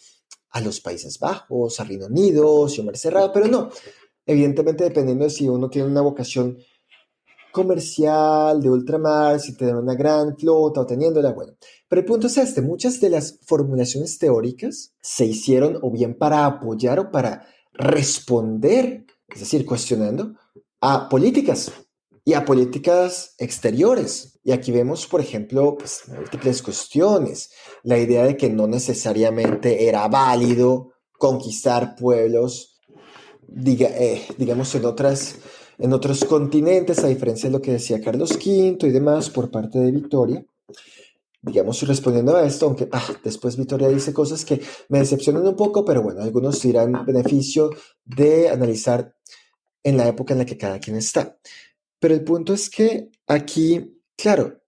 a 0.51 0.61
los 0.61 0.80
Países 0.80 1.18
Bajos, 1.18 1.80
a 1.80 1.84
Reino 1.84 2.07
Unido, 2.07 2.68
si 2.68 2.82
Mar 2.82 2.97
Cerrado, 2.97 3.32
pero 3.32 3.49
no. 3.49 3.70
Evidentemente, 4.24 4.84
dependiendo 4.84 5.24
de 5.24 5.30
si 5.30 5.49
uno 5.49 5.68
tiene 5.68 5.88
una 5.88 6.01
vocación 6.01 6.59
comercial 7.55 8.61
de 8.61 8.70
ultramar, 8.70 9.38
si 9.38 9.57
tiene 9.57 9.76
una 9.76 9.95
gran 9.95 10.36
flota 10.36 10.80
o 10.80 10.86
teniéndola, 10.86 11.32
bueno. 11.32 11.55
Pero 11.88 12.01
el 12.01 12.07
punto 12.07 12.26
es 12.26 12.36
este, 12.38 12.62
muchas 12.62 13.01
de 13.01 13.11
las 13.11 13.38
formulaciones 13.47 14.18
teóricas 14.18 14.95
se 15.01 15.24
hicieron 15.26 15.78
o 15.82 15.90
bien 15.90 16.18
para 16.18 16.47
apoyar 16.47 16.99
o 16.99 17.11
para 17.11 17.47
responder, 17.72 19.07
es 19.28 19.40
decir, 19.40 19.64
cuestionando 19.64 20.34
a 20.80 21.09
políticas 21.09 21.72
y 22.25 22.33
a 22.33 22.45
políticas 22.45 23.35
exteriores. 23.39 24.39
Y 24.43 24.53
aquí 24.53 24.72
vemos, 24.72 25.07
por 25.07 25.20
ejemplo, 25.20 25.77
pues, 25.77 26.03
múltiples 26.09 26.62
cuestiones. 26.62 27.51
La 27.83 27.99
idea 27.99 28.25
de 28.25 28.37
que 28.37 28.51
no 28.51 28.66
necesariamente 28.66 29.89
era 29.89 30.09
válido 30.09 30.93
conquistar 31.18 31.97
pueblos, 31.97 32.81
diga, 33.47 33.89
eh, 33.89 34.27
digamos, 34.39 34.75
en 34.75 34.85
otras 34.85 35.37
en 35.79 35.93
otros 35.93 36.25
continentes, 36.25 37.03
a 37.03 37.09
diferencia 37.09 37.49
de 37.49 37.53
lo 37.53 37.62
que 37.62 37.72
decía 37.72 38.01
Carlos 38.01 38.33
V 38.33 38.79
y 38.81 38.91
demás 38.91 39.31
por 39.31 39.51
parte 39.51 39.79
de 39.79 39.91
Victoria. 39.91 40.45
Digamos, 41.43 41.83
respondiendo 41.87 42.37
a 42.37 42.47
esto, 42.47 42.66
aunque 42.66 42.89
ah, 42.91 43.07
después 43.22 43.57
Victoria 43.57 43.89
dice 43.89 44.14
cosas 44.14 44.45
que 44.45 44.61
me 44.89 45.01
decepcionan 45.01 45.47
un 45.47 45.57
poco, 45.57 45.85
pero 45.85 46.03
bueno, 46.03 46.22
algunos 46.22 46.62
dirán 46.62 47.05
beneficio 47.05 47.70
de 48.05 48.49
analizar 48.49 49.14
en 49.83 49.99
la 49.99 50.09
época 50.09 50.33
en 50.33 50.39
la 50.39 50.47
que 50.47 50.57
cada 50.57 50.79
quien 50.79 50.97
está. 50.97 51.37
Pero 52.05 52.17
el 52.17 52.23
punto 52.23 52.53
es 52.53 52.69
que 52.69 53.09
aquí, 53.27 53.99
claro, 54.15 54.61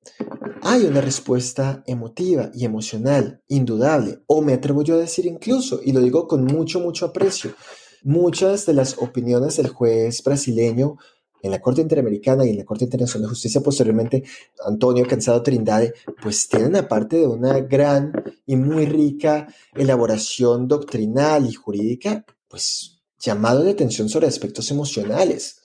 hay 0.63 0.87
una 0.87 1.03
respuesta 1.03 1.85
emotiva 1.87 2.51
y 2.55 2.65
emocional, 2.65 3.43
indudable, 3.47 4.21
o 4.27 4.41
me 4.41 4.55
atrevo 4.55 4.83
yo 4.83 4.95
a 4.95 5.01
decir 5.01 5.27
incluso, 5.27 5.81
y 5.85 5.93
lo 5.93 6.01
digo 6.01 6.27
con 6.29 6.47
mucho, 6.47 6.81
mucho 6.81 7.05
aprecio, 7.05 7.55
Muchas 8.03 8.65
de 8.65 8.73
las 8.73 8.97
opiniones 8.97 9.59
del 9.59 9.69
juez 9.69 10.23
brasileño 10.25 10.97
en 11.43 11.51
la 11.51 11.61
Corte 11.61 11.83
Interamericana 11.83 12.47
y 12.47 12.51
en 12.51 12.57
la 12.57 12.65
Corte 12.65 12.85
Internacional 12.85 13.25
de 13.25 13.35
Justicia, 13.35 13.61
posteriormente 13.61 14.25
Antonio 14.65 15.07
Cansado 15.07 15.43
Trindade, 15.43 15.93
pues 16.23 16.49
tienen 16.49 16.75
aparte 16.75 17.19
de 17.19 17.27
una 17.27 17.61
gran 17.61 18.15
y 18.47 18.57
muy 18.57 18.87
rica 18.87 19.47
elaboración 19.75 20.69
doctrinal 20.69 21.47
y 21.47 21.53
jurídica, 21.53 22.25
pues 22.49 23.03
llamado 23.19 23.63
de 23.63 23.73
atención 23.73 24.09
sobre 24.09 24.27
aspectos 24.27 24.71
emocionales. 24.71 25.61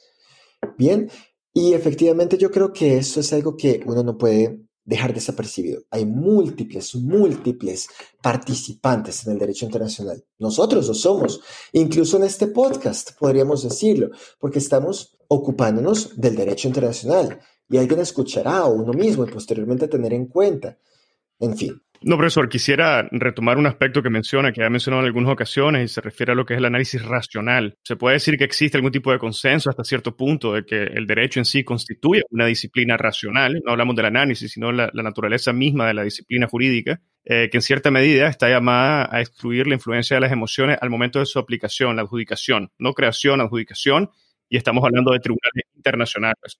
Bien, 0.77 1.09
y 1.53 1.73
efectivamente 1.73 2.37
yo 2.37 2.49
creo 2.49 2.71
que 2.71 2.97
eso 2.97 3.19
es 3.19 3.33
algo 3.33 3.57
que 3.57 3.81
uno 3.85 4.03
no 4.03 4.17
puede 4.17 4.61
dejar 4.83 5.13
desapercibido. 5.13 5.83
Hay 5.89 6.05
múltiples, 6.05 6.95
múltiples 6.95 7.87
participantes 8.21 9.25
en 9.25 9.33
el 9.33 9.39
derecho 9.39 9.65
internacional. 9.65 10.23
Nosotros 10.39 10.87
lo 10.87 10.93
somos. 10.93 11.41
Incluso 11.73 12.17
en 12.17 12.23
este 12.23 12.47
podcast 12.47 13.11
podríamos 13.19 13.63
decirlo, 13.63 14.09
porque 14.39 14.59
estamos 14.59 15.17
ocupándonos 15.27 16.19
del 16.19 16.35
derecho 16.35 16.67
internacional 16.67 17.39
y 17.69 17.77
alguien 17.77 17.99
escuchará 17.99 18.65
o 18.65 18.73
uno 18.73 18.93
mismo 18.93 19.23
y 19.25 19.31
posteriormente 19.31 19.87
tener 19.87 20.13
en 20.13 20.25
cuenta. 20.25 20.77
En 21.39 21.55
fin, 21.55 21.81
no, 22.03 22.17
profesor, 22.17 22.49
quisiera 22.49 23.07
retomar 23.11 23.57
un 23.57 23.67
aspecto 23.67 24.01
que 24.01 24.09
menciona, 24.09 24.51
que 24.51 24.63
ha 24.63 24.69
mencionado 24.69 25.03
en 25.03 25.07
algunas 25.07 25.31
ocasiones, 25.31 25.85
y 25.85 25.93
se 25.93 26.01
refiere 26.01 26.31
a 26.31 26.35
lo 26.35 26.45
que 26.45 26.53
es 26.53 26.57
el 26.57 26.65
análisis 26.65 27.03
racional. 27.03 27.77
Se 27.83 27.95
puede 27.95 28.15
decir 28.15 28.37
que 28.37 28.43
existe 28.43 28.77
algún 28.77 28.91
tipo 28.91 29.11
de 29.11 29.19
consenso 29.19 29.69
hasta 29.69 29.83
cierto 29.83 30.15
punto 30.15 30.53
de 30.53 30.65
que 30.65 30.81
el 30.83 31.05
derecho 31.05 31.39
en 31.39 31.45
sí 31.45 31.63
constituye 31.63 32.23
una 32.31 32.45
disciplina 32.47 32.97
racional, 32.97 33.61
no 33.63 33.71
hablamos 33.71 33.95
del 33.95 34.05
análisis, 34.05 34.51
sino 34.51 34.71
la, 34.71 34.89
la 34.93 35.03
naturaleza 35.03 35.53
misma 35.53 35.87
de 35.87 35.93
la 35.93 36.03
disciplina 36.03 36.47
jurídica, 36.47 37.01
eh, 37.23 37.49
que 37.51 37.57
en 37.57 37.61
cierta 37.61 37.91
medida 37.91 38.27
está 38.27 38.49
llamada 38.49 39.07
a 39.11 39.21
excluir 39.21 39.67
la 39.67 39.75
influencia 39.75 40.15
de 40.15 40.21
las 40.21 40.31
emociones 40.31 40.79
al 40.81 40.89
momento 40.89 41.19
de 41.19 41.27
su 41.27 41.37
aplicación, 41.37 41.95
la 41.95 42.01
adjudicación, 42.01 42.71
no 42.79 42.93
creación, 42.93 43.41
adjudicación, 43.41 44.09
y 44.49 44.57
estamos 44.57 44.83
hablando 44.83 45.11
de 45.11 45.19
tribunales 45.19 45.65
internacionales. 45.75 46.59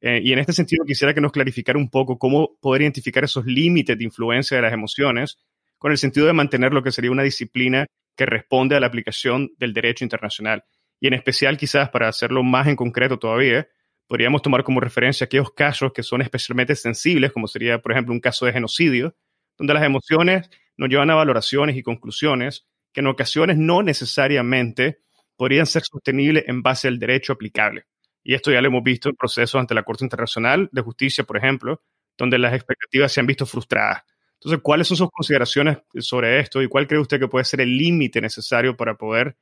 Eh, 0.00 0.20
y 0.22 0.32
en 0.32 0.38
este 0.38 0.52
sentido 0.52 0.84
quisiera 0.86 1.12
que 1.12 1.20
nos 1.20 1.32
clarificara 1.32 1.78
un 1.78 1.90
poco 1.90 2.18
cómo 2.18 2.56
poder 2.60 2.82
identificar 2.82 3.24
esos 3.24 3.44
límites 3.44 3.98
de 3.98 4.04
influencia 4.04 4.56
de 4.56 4.62
las 4.62 4.72
emociones 4.72 5.38
con 5.78 5.92
el 5.92 5.98
sentido 5.98 6.26
de 6.26 6.32
mantener 6.32 6.72
lo 6.72 6.82
que 6.82 6.92
sería 6.92 7.10
una 7.10 7.22
disciplina 7.22 7.86
que 8.16 8.26
responde 8.26 8.76
a 8.76 8.80
la 8.80 8.86
aplicación 8.86 9.50
del 9.58 9.72
derecho 9.72 10.04
internacional. 10.04 10.64
Y 11.00 11.06
en 11.06 11.14
especial, 11.14 11.56
quizás 11.56 11.88
para 11.90 12.08
hacerlo 12.08 12.42
más 12.42 12.66
en 12.66 12.76
concreto 12.76 13.18
todavía, 13.18 13.68
podríamos 14.06 14.42
tomar 14.42 14.64
como 14.64 14.80
referencia 14.80 15.24
aquellos 15.24 15.52
casos 15.52 15.92
que 15.92 16.02
son 16.02 16.20
especialmente 16.20 16.74
sensibles, 16.76 17.32
como 17.32 17.46
sería, 17.46 17.80
por 17.80 17.92
ejemplo, 17.92 18.12
un 18.12 18.20
caso 18.20 18.44
de 18.44 18.52
genocidio, 18.52 19.14
donde 19.56 19.72
las 19.74 19.84
emociones 19.84 20.50
nos 20.76 20.88
llevan 20.88 21.10
a 21.10 21.14
valoraciones 21.14 21.76
y 21.76 21.82
conclusiones 21.82 22.66
que 22.92 23.00
en 23.00 23.06
ocasiones 23.06 23.56
no 23.56 23.82
necesariamente 23.82 24.98
podrían 25.36 25.66
ser 25.66 25.82
sostenibles 25.82 26.44
en 26.46 26.62
base 26.62 26.88
al 26.88 26.98
derecho 26.98 27.32
aplicable. 27.32 27.84
Y 28.22 28.34
esto 28.34 28.50
ya 28.50 28.60
lo 28.60 28.68
hemos 28.68 28.82
visto 28.82 29.08
en 29.08 29.16
procesos 29.16 29.58
ante 29.58 29.74
la 29.74 29.82
Corte 29.82 30.04
Internacional 30.04 30.68
de 30.72 30.82
Justicia, 30.82 31.24
por 31.24 31.36
ejemplo, 31.36 31.82
donde 32.16 32.38
las 32.38 32.54
expectativas 32.54 33.12
se 33.12 33.20
han 33.20 33.26
visto 33.26 33.46
frustradas. 33.46 34.02
Entonces, 34.34 34.60
¿cuáles 34.62 34.88
son 34.88 34.96
sus 34.96 35.10
consideraciones 35.10 35.78
sobre 35.98 36.40
esto 36.40 36.62
y 36.62 36.68
cuál 36.68 36.86
cree 36.86 37.00
usted 37.00 37.18
que 37.18 37.28
puede 37.28 37.44
ser 37.44 37.60
el 37.60 37.76
límite 37.76 38.20
necesario 38.20 38.76
para 38.76 38.94
poder 38.94 39.36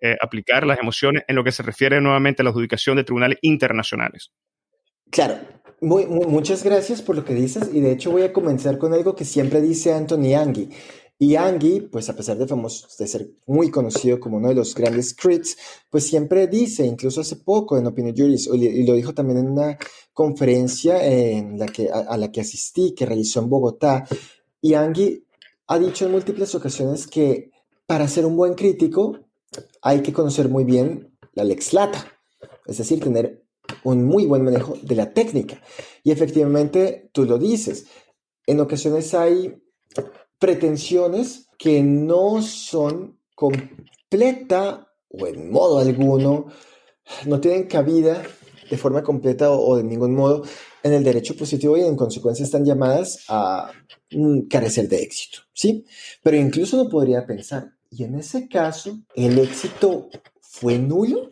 eh, 0.00 0.16
aplicar 0.20 0.66
las 0.66 0.78
emociones 0.78 1.24
en 1.28 1.36
lo 1.36 1.44
que 1.44 1.52
se 1.52 1.62
refiere 1.62 2.00
nuevamente 2.00 2.42
a 2.42 2.44
la 2.44 2.50
adjudicación 2.50 2.96
de 2.96 3.04
tribunales 3.04 3.38
internacionales? 3.42 4.32
Claro, 5.10 5.38
muy, 5.80 6.06
muchas 6.06 6.64
gracias 6.64 7.02
por 7.02 7.16
lo 7.16 7.24
que 7.24 7.34
dices 7.34 7.70
y 7.72 7.80
de 7.80 7.92
hecho 7.92 8.10
voy 8.10 8.22
a 8.22 8.32
comenzar 8.32 8.78
con 8.78 8.92
algo 8.92 9.14
que 9.14 9.24
siempre 9.24 9.60
dice 9.60 9.92
Anthony 9.92 10.34
Angie 10.34 10.68
y 11.22 11.36
Angie, 11.36 11.82
pues 11.82 12.10
a 12.10 12.16
pesar 12.16 12.36
de, 12.36 12.48
famoso, 12.48 12.88
de 12.98 13.06
ser 13.06 13.30
muy 13.46 13.70
conocido 13.70 14.18
como 14.18 14.38
uno 14.38 14.48
de 14.48 14.56
los 14.56 14.74
grandes 14.74 15.14
crits, 15.14 15.56
pues 15.88 16.04
siempre 16.04 16.48
dice, 16.48 16.84
incluso 16.84 17.20
hace 17.20 17.36
poco 17.36 17.78
en 17.78 17.86
Opinion 17.86 18.16
Juris, 18.16 18.50
y 18.52 18.84
lo 18.84 18.94
dijo 18.94 19.14
también 19.14 19.38
en 19.38 19.50
una 19.50 19.78
conferencia 20.12 21.00
en 21.06 21.60
la 21.60 21.68
que, 21.68 21.88
a, 21.88 22.16
la 22.16 22.32
que 22.32 22.40
asistí, 22.40 22.92
que 22.92 23.06
realizó 23.06 23.38
en 23.38 23.48
Bogotá, 23.48 24.04
y 24.60 24.74
Angie 24.74 25.22
ha 25.68 25.78
dicho 25.78 26.06
en 26.06 26.10
múltiples 26.10 26.56
ocasiones 26.56 27.06
que 27.06 27.52
para 27.86 28.08
ser 28.08 28.26
un 28.26 28.36
buen 28.36 28.54
crítico 28.54 29.20
hay 29.80 30.02
que 30.02 30.12
conocer 30.12 30.48
muy 30.48 30.64
bien 30.64 31.16
la 31.34 31.44
lex 31.44 31.72
lata, 31.72 32.04
es 32.66 32.78
decir, 32.78 32.98
tener 32.98 33.44
un 33.84 34.04
muy 34.04 34.26
buen 34.26 34.42
manejo 34.42 34.76
de 34.82 34.96
la 34.96 35.14
técnica. 35.14 35.62
Y 36.02 36.10
efectivamente, 36.10 37.10
tú 37.12 37.26
lo 37.26 37.38
dices, 37.38 37.86
en 38.44 38.58
ocasiones 38.58 39.14
hay 39.14 39.62
pretensiones 40.42 41.46
que 41.56 41.84
no 41.84 42.42
son 42.42 43.16
completa 43.32 44.88
o 45.08 45.28
en 45.28 45.52
modo 45.52 45.78
alguno, 45.78 46.46
no 47.26 47.40
tienen 47.40 47.68
cabida 47.68 48.20
de 48.68 48.76
forma 48.76 49.04
completa 49.04 49.52
o, 49.52 49.76
de 49.76 49.84
ningún 49.84 50.16
modo 50.16 50.42
en 50.82 50.94
el 50.94 51.04
derecho 51.04 51.36
positivo 51.36 51.76
y 51.76 51.82
en 51.82 51.94
consecuencia 51.94 52.44
están 52.44 52.64
llamadas 52.64 53.24
a 53.28 53.70
mm, 54.10 54.48
carecer 54.48 54.88
de 54.88 55.02
éxito, 55.02 55.42
¿sí? 55.52 55.84
Pero 56.24 56.36
incluso 56.36 56.76
no 56.76 56.88
podría 56.88 57.24
pensar, 57.24 57.76
¿y 57.88 58.02
en 58.02 58.16
ese 58.16 58.48
caso 58.48 58.98
el 59.14 59.38
éxito 59.38 60.08
fue 60.40 60.76
nulo? 60.76 61.30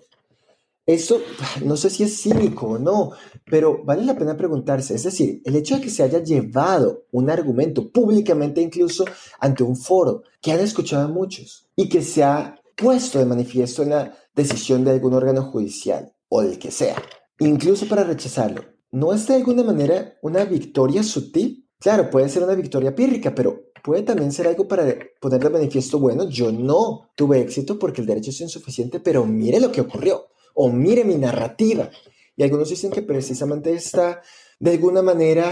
Eso 0.94 1.20
no 1.64 1.76
sé 1.76 1.88
si 1.88 2.02
es 2.02 2.20
cínico 2.20 2.66
o 2.66 2.78
no, 2.78 3.12
pero 3.44 3.84
vale 3.84 4.04
la 4.04 4.18
pena 4.18 4.36
preguntarse. 4.36 4.96
Es 4.96 5.04
decir, 5.04 5.40
el 5.44 5.54
hecho 5.54 5.76
de 5.76 5.82
que 5.82 5.90
se 5.90 6.02
haya 6.02 6.20
llevado 6.20 7.04
un 7.12 7.30
argumento 7.30 7.92
públicamente 7.92 8.60
incluso 8.60 9.04
ante 9.38 9.62
un 9.62 9.76
foro 9.76 10.24
que 10.40 10.50
han 10.50 10.58
escuchado 10.58 11.04
a 11.04 11.12
muchos 11.12 11.68
y 11.76 11.88
que 11.88 12.02
se 12.02 12.24
ha 12.24 12.60
puesto 12.76 13.20
de 13.20 13.26
manifiesto 13.26 13.84
en 13.84 13.90
la 13.90 14.16
decisión 14.34 14.82
de 14.84 14.90
algún 14.90 15.14
órgano 15.14 15.42
judicial 15.44 16.12
o 16.28 16.42
del 16.42 16.58
que 16.58 16.72
sea, 16.72 17.00
incluso 17.38 17.86
para 17.86 18.02
rechazarlo, 18.02 18.62
¿no 18.90 19.12
es 19.12 19.28
de 19.28 19.34
alguna 19.34 19.62
manera 19.62 20.18
una 20.22 20.44
victoria 20.44 21.04
sutil? 21.04 21.68
Claro, 21.78 22.10
puede 22.10 22.28
ser 22.28 22.42
una 22.42 22.54
victoria 22.54 22.94
pírrica, 22.96 23.32
pero 23.32 23.70
puede 23.84 24.02
también 24.02 24.32
ser 24.32 24.48
algo 24.48 24.66
para 24.66 24.84
poner 25.20 25.40
de 25.40 25.50
manifiesto, 25.50 26.00
bueno, 26.00 26.28
yo 26.28 26.50
no 26.50 27.10
tuve 27.14 27.40
éxito 27.40 27.78
porque 27.78 28.00
el 28.00 28.08
derecho 28.08 28.30
es 28.30 28.40
insuficiente, 28.40 28.98
pero 28.98 29.24
mire 29.24 29.60
lo 29.60 29.70
que 29.70 29.82
ocurrió 29.82 30.26
o 30.62 30.68
mire 30.68 31.04
mi 31.04 31.14
narrativa. 31.14 31.90
Y 32.36 32.42
algunos 32.42 32.68
dicen 32.68 32.90
que 32.90 33.00
precisamente 33.00 33.72
esta, 33.72 34.20
de 34.58 34.72
alguna 34.72 35.00
manera, 35.00 35.50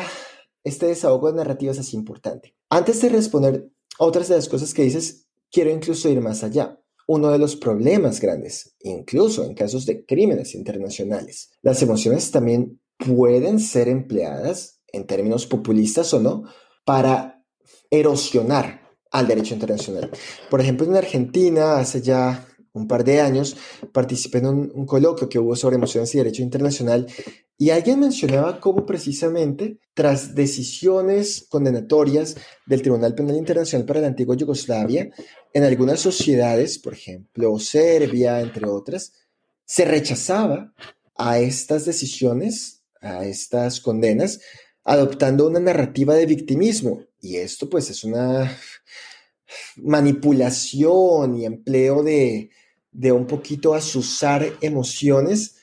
este 0.63 0.85
desahogo 0.85 1.33
de 1.33 1.39
narrativas 1.39 1.79
es 1.79 1.95
importante. 1.95 2.55
Antes 2.69 3.01
de 3.01 3.09
responder 3.09 3.71
otras 3.99 4.29
de 4.29 4.37
las 4.37 4.51
cosas 4.51 4.75
que 4.75 4.83
dices, 4.83 5.27
quiero 5.51 5.71
incluso 5.71 6.11
ir 6.11 6.21
más 6.21 6.45
allá. 6.45 6.79
Uno 7.07 7.31
de 7.31 7.39
los 7.39 7.57
problemas 7.57 8.21
grandes, 8.21 8.77
incluso 8.81 9.47
en 9.47 9.55
casos 9.55 9.87
de 9.87 10.05
crímenes 10.05 10.55
internacionales, 10.55 11.53
las 11.63 11.81
emociones 11.81 12.31
también 12.31 12.79
pueden 12.99 13.61
ser 13.61 13.89
empleadas, 13.89 14.83
en 14.93 15.07
términos 15.07 15.47
populistas 15.47 16.13
o 16.13 16.21
no, 16.21 16.45
para 16.85 17.43
erosionar 17.91 18.83
al 19.11 19.27
derecho 19.27 19.55
internacional. 19.55 20.11
Por 20.51 20.61
ejemplo, 20.61 20.85
en 20.85 20.97
Argentina, 20.97 21.79
hace 21.79 22.03
ya 22.03 22.47
un 22.73 22.87
par 22.87 23.05
de 23.05 23.21
años, 23.21 23.57
participé 23.93 24.39
en 24.39 24.47
un, 24.47 24.87
coloquio 24.87 25.29
que 25.29 25.39
hubo 25.39 25.57
sobre 25.57 25.77
emociones 25.77 26.15
y 26.15 26.19
derecho 26.19 26.43
internacional 26.43 27.07
y 27.57 27.71
alguien 27.71 28.01
mencionaba 28.01 28.61
cómo 28.61 28.87
precisamente 28.87 29.79
tras 29.95 30.35
decisiones 30.35 31.47
condenatorias 31.49 32.37
del 32.67 32.83
Tribunal 32.83 33.15
Penal 33.15 33.37
Internacional 33.37 33.87
para 33.87 34.01
la 34.01 34.07
antigua 34.07 34.37
Yugoslavia, 34.37 35.11
en 35.53 35.65
algunas 35.65 36.01
sociedades, 36.01 36.79
por 36.79 36.93
ejemplo 36.93 37.59
Serbia, 37.59 38.41
entre 38.41 38.67
otras, 38.67 39.13
se 39.65 39.85
rechazaba 39.85 40.73
a 41.17 41.41
estas 41.41 41.85
decisiones, 41.85 42.83
a 43.01 43.25
estas 43.25 43.81
condenas, 43.81 44.41
adoptando 44.85 45.47
una 45.47 45.61
narrativa 45.61 46.15
de 46.15 46.27
victimismo. 46.27 47.05
Y 47.21 47.37
esto 47.37 47.69
pues 47.69 47.91
es 47.91 48.05
una 48.05 48.57
manipulación 49.77 51.37
y 51.37 51.45
empleo 51.45 52.03
de, 52.03 52.51
de 52.93 53.13
un 53.13 53.27
poquito 53.27 53.75
asusar 53.75 54.47
emociones 54.61 55.57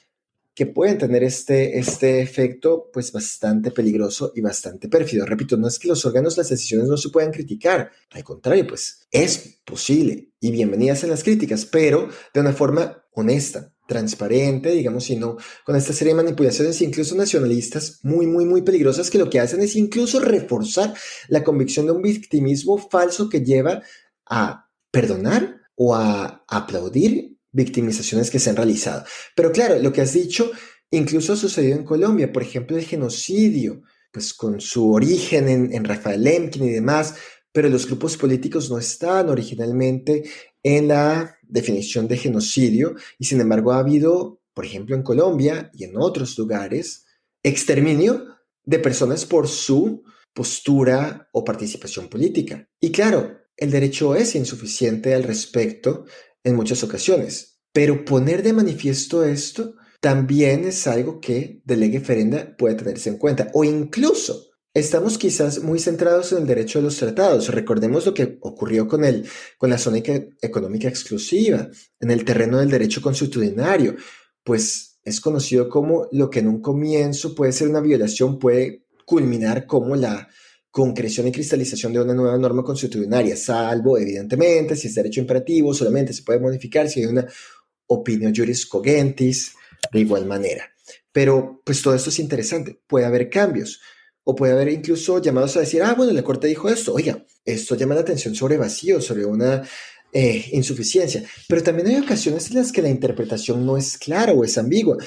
que 0.55 0.65
pueden 0.65 0.97
tener 0.97 1.21
este, 1.23 1.77
este 1.77 2.21
efecto 2.21 2.89
pues 2.93 3.11
bastante 3.11 3.71
peligroso 3.71 4.31
y 4.35 4.41
bastante 4.41 4.87
pérfido. 4.87 5.25
Repito, 5.25 5.57
no 5.57 5.67
es 5.67 5.77
que 5.77 5.89
los 5.89 6.05
órganos, 6.05 6.37
las 6.37 6.49
decisiones 6.49 6.87
no 6.87 6.95
se 6.95 7.09
puedan 7.09 7.33
criticar, 7.33 7.91
al 8.11 8.23
contrario, 8.23 8.65
pues 8.65 9.05
es 9.11 9.59
posible 9.65 10.31
y 10.39 10.51
bienvenidas 10.51 11.03
en 11.03 11.09
las 11.09 11.25
críticas, 11.25 11.65
pero 11.65 12.07
de 12.33 12.39
una 12.39 12.53
forma 12.53 13.03
honesta, 13.11 13.73
transparente, 13.85 14.71
digamos, 14.71 15.03
sino 15.03 15.37
con 15.63 15.75
esta 15.75 15.93
serie 15.93 16.13
de 16.13 16.23
manipulaciones, 16.23 16.81
incluso 16.81 17.15
nacionalistas, 17.15 17.99
muy, 18.03 18.25
muy, 18.25 18.45
muy 18.45 18.61
peligrosas, 18.61 19.09
que 19.09 19.17
lo 19.17 19.29
que 19.29 19.39
hacen 19.39 19.61
es 19.61 19.75
incluso 19.75 20.19
reforzar 20.19 20.93
la 21.27 21.43
convicción 21.43 21.85
de 21.85 21.91
un 21.91 22.01
victimismo 22.01 22.77
falso 22.77 23.29
que 23.29 23.41
lleva 23.41 23.83
a 24.25 24.69
perdonar 24.89 25.64
o 25.75 25.95
a 25.95 26.43
aplaudir 26.47 27.37
victimizaciones 27.51 28.29
que 28.29 28.39
se 28.39 28.49
han 28.49 28.55
realizado. 28.55 29.05
Pero 29.35 29.51
claro, 29.51 29.79
lo 29.79 29.93
que 29.93 30.01
has 30.01 30.13
dicho 30.13 30.51
incluso 30.91 31.33
ha 31.33 31.37
sucedido 31.37 31.77
en 31.77 31.83
Colombia, 31.83 32.31
por 32.31 32.43
ejemplo, 32.43 32.77
el 32.77 32.85
genocidio, 32.85 33.83
pues 34.11 34.33
con 34.33 34.61
su 34.61 34.91
origen 34.93 35.49
en, 35.49 35.73
en 35.73 35.83
Rafael 35.83 36.23
Lemkin 36.23 36.63
y 36.63 36.69
demás, 36.69 37.15
pero 37.51 37.69
los 37.69 37.85
grupos 37.85 38.17
políticos 38.17 38.69
no 38.69 38.77
están 38.77 39.29
originalmente 39.29 40.23
en 40.63 40.87
la 40.89 41.37
definición 41.41 42.07
de 42.07 42.17
genocidio 42.17 42.95
y 43.17 43.25
sin 43.25 43.39
embargo 43.41 43.71
ha 43.71 43.79
habido, 43.79 44.41
por 44.53 44.65
ejemplo, 44.65 44.95
en 44.95 45.03
Colombia 45.03 45.69
y 45.73 45.83
en 45.85 45.97
otros 45.97 46.37
lugares, 46.37 47.05
exterminio 47.43 48.25
de 48.63 48.79
personas 48.79 49.25
por 49.25 49.47
su 49.47 50.03
postura 50.33 51.29
o 51.31 51.43
participación 51.43 52.09
política. 52.09 52.67
Y 52.79 52.91
claro, 52.91 53.37
el 53.57 53.71
derecho 53.71 54.15
es 54.15 54.35
insuficiente 54.35 55.13
al 55.13 55.23
respecto 55.23 56.05
en 56.43 56.55
muchas 56.55 56.83
ocasiones, 56.83 57.59
pero 57.71 58.05
poner 58.05 58.43
de 58.43 58.53
manifiesto 58.53 59.23
esto 59.23 59.75
también 59.99 60.65
es 60.65 60.85
algo 60.87 61.19
que 61.19 61.61
de 61.65 61.77
ley 61.77 61.97
ferenda 61.99 62.55
puede 62.57 62.75
tenerse 62.75 63.09
en 63.09 63.17
cuenta. 63.17 63.49
O 63.53 63.63
incluso 63.63 64.51
estamos 64.73 65.17
quizás 65.17 65.63
muy 65.63 65.79
centrados 65.79 66.31
en 66.31 66.39
el 66.39 66.47
derecho 66.47 66.79
de 66.79 66.83
los 66.85 66.97
tratados. 66.97 67.49
Recordemos 67.49 68.05
lo 68.05 68.13
que 68.13 68.37
ocurrió 68.41 68.87
con, 68.87 69.03
el, 69.03 69.27
con 69.57 69.69
la 69.69 69.77
zona 69.77 69.97
económica 70.41 70.87
exclusiva, 70.87 71.69
en 71.99 72.11
el 72.11 72.23
terreno 72.23 72.59
del 72.59 72.69
derecho 72.69 73.01
constitucionario, 73.01 73.95
pues 74.43 74.99
es 75.03 75.21
conocido 75.21 75.69
como 75.69 76.07
lo 76.11 76.29
que 76.29 76.39
en 76.39 76.49
un 76.49 76.61
comienzo 76.61 77.33
puede 77.33 77.51
ser 77.51 77.69
una 77.69 77.79
violación 77.79 78.37
puede 78.37 78.85
culminar 79.05 79.65
como 79.65 79.95
la 79.95 80.27
concreción 80.75 81.25
y 81.25 81.31
cristalización 81.31 81.93
de 81.93 82.01
una 82.01 82.13
nueva 82.13 82.37
norma 82.37 82.61
constitucionaria, 82.61 83.37
salvo, 83.37 83.97
evidentemente, 83.97 84.75
si 84.75 84.89
es 84.89 84.95
derecho 84.95 85.21
imperativo, 85.21 85.73
solamente 85.73 86.11
se 86.11 86.21
puede 86.21 86.41
modificar 86.41 86.89
si 86.89 86.99
hay 86.99 87.05
una 87.05 87.25
opinión 87.87 88.33
juris 88.35 88.67
de 89.93 89.99
igual 90.01 90.25
manera. 90.25 90.69
Pero, 91.13 91.61
pues 91.63 91.81
todo 91.81 91.95
esto 91.95 92.09
es 92.09 92.19
interesante, 92.19 92.77
puede 92.87 93.05
haber 93.05 93.29
cambios, 93.29 93.79
o 94.25 94.35
puede 94.35 94.51
haber 94.51 94.67
incluso 94.67 95.21
llamados 95.21 95.55
a 95.55 95.61
decir, 95.61 95.81
ah, 95.81 95.93
bueno, 95.93 96.11
la 96.11 96.23
Corte 96.23 96.47
dijo 96.47 96.67
esto, 96.67 96.93
oiga, 96.93 97.25
esto 97.45 97.75
llama 97.75 97.95
la 97.95 98.01
atención 98.01 98.35
sobre 98.35 98.57
vacío, 98.57 98.99
sobre 98.99 99.23
una 99.23 99.63
eh, 100.11 100.45
insuficiencia, 100.51 101.23
pero 101.47 101.63
también 101.63 101.87
hay 101.87 102.03
ocasiones 102.03 102.49
en 102.49 102.57
las 102.57 102.73
que 102.73 102.81
la 102.81 102.89
interpretación 102.89 103.65
no 103.65 103.77
es 103.77 103.97
clara 103.97 104.33
o 104.33 104.43
es 104.43 104.57
ambigua, 104.57 104.97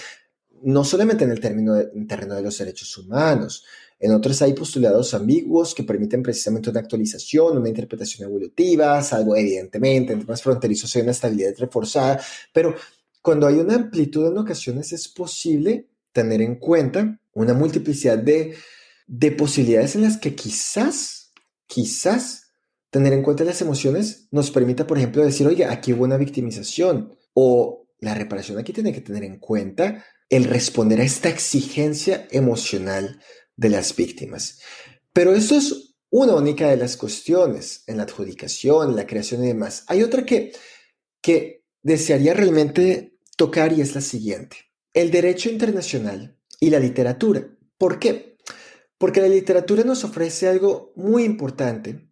no 0.62 0.83
solamente 0.83 1.25
en 1.25 1.31
el 1.31 1.41
término 1.41 1.79
en 1.79 2.07
terreno 2.07 2.37
de 2.37 2.43
los 2.43 2.57
derechos 2.57 2.97
humanos, 2.97 3.66
en 4.01 4.12
otros 4.12 4.40
hay 4.42 4.53
postulados 4.53 5.12
ambiguos 5.14 5.74
que 5.74 5.82
permiten 5.82 6.22
precisamente 6.22 6.70
una 6.70 6.80
actualización, 6.80 7.59
una 7.59 7.68
interpretación 7.68 8.28
evolutiva, 8.28 9.03
salvo 9.03 9.34
evidentemente 9.36 10.12
en 10.12 10.20
temas 10.20 10.42
fronterizos 10.42 10.94
hay 10.94 11.03
una 11.03 11.11
estabilidad 11.11 11.55
reforzada, 11.59 12.20
pero 12.53 12.74
cuando 13.20 13.46
hay 13.46 13.57
una 13.57 13.74
amplitud 13.74 14.26
en 14.26 14.38
ocasiones 14.38 14.92
es 14.92 15.09
posible 15.09 15.88
tener 16.12 16.40
en 16.40 16.57
cuenta 16.57 17.20
una 17.32 17.55
multiplicidad 17.55 18.18
de, 18.18 18.55
de 19.07 19.32
posibilidades 19.32 19.96
en 19.96 20.03
las 20.03 20.16
que 20.16 20.34
quizás, 20.34 21.32
quizás 21.66 22.53
tener 22.90 23.12
en 23.12 23.22
cuenta 23.22 23.44
las 23.44 23.61
emociones 23.61 24.28
nos 24.30 24.51
permita, 24.51 24.86
por 24.86 24.99
ejemplo, 24.99 25.24
decir, 25.24 25.46
oye, 25.46 25.64
aquí 25.64 25.92
hubo 25.92 26.05
una 26.05 26.16
victimización 26.16 27.14
o 27.34 27.86
la 28.01 28.14
reparación 28.14 28.59
aquí 28.59 28.72
tiene 28.72 28.92
que 28.92 29.01
tener 29.01 29.24
en 29.24 29.38
cuenta 29.38 30.05
el 30.30 30.44
responder 30.44 31.01
a 31.01 31.05
esta 31.05 31.28
exigencia 31.28 32.26
emocional 32.30 33.20
de 33.59 33.69
las 33.69 33.95
víctimas. 33.95 34.61
Pero 35.13 35.35
esto 35.35 35.57
es 35.57 35.97
una 36.11 36.35
única 36.35 36.69
de 36.69 36.79
las 36.79 36.97
cuestiones 36.97 37.83
en 37.87 37.99
la 37.99 38.05
adjudicación, 38.05 38.91
en 38.91 38.97
la 38.97 39.07
creación 39.07 39.45
y 39.45 39.49
demás. 39.49 39.85
Hay 39.89 40.03
otra 40.03 40.25
que, 40.25 40.53
que 41.21 41.65
desearía 41.83 42.33
realmente 42.33 43.19
tocar 43.37 43.73
y 43.73 43.83
es 43.83 43.95
la 43.95 44.01
siguiente. 44.01 44.57
El 44.95 45.11
derecho 45.11 45.51
internacional 45.51 46.39
y 46.61 46.71
la 46.71 46.79
literatura. 46.79 47.47
¿Por 47.77 47.99
qué? 47.99 48.39
Porque 48.97 49.21
la 49.21 49.29
literatura 49.29 49.85
nos 49.85 50.05
ofrece 50.05 50.49
algo 50.49 50.93
muy 50.97 51.25
importante 51.25 52.09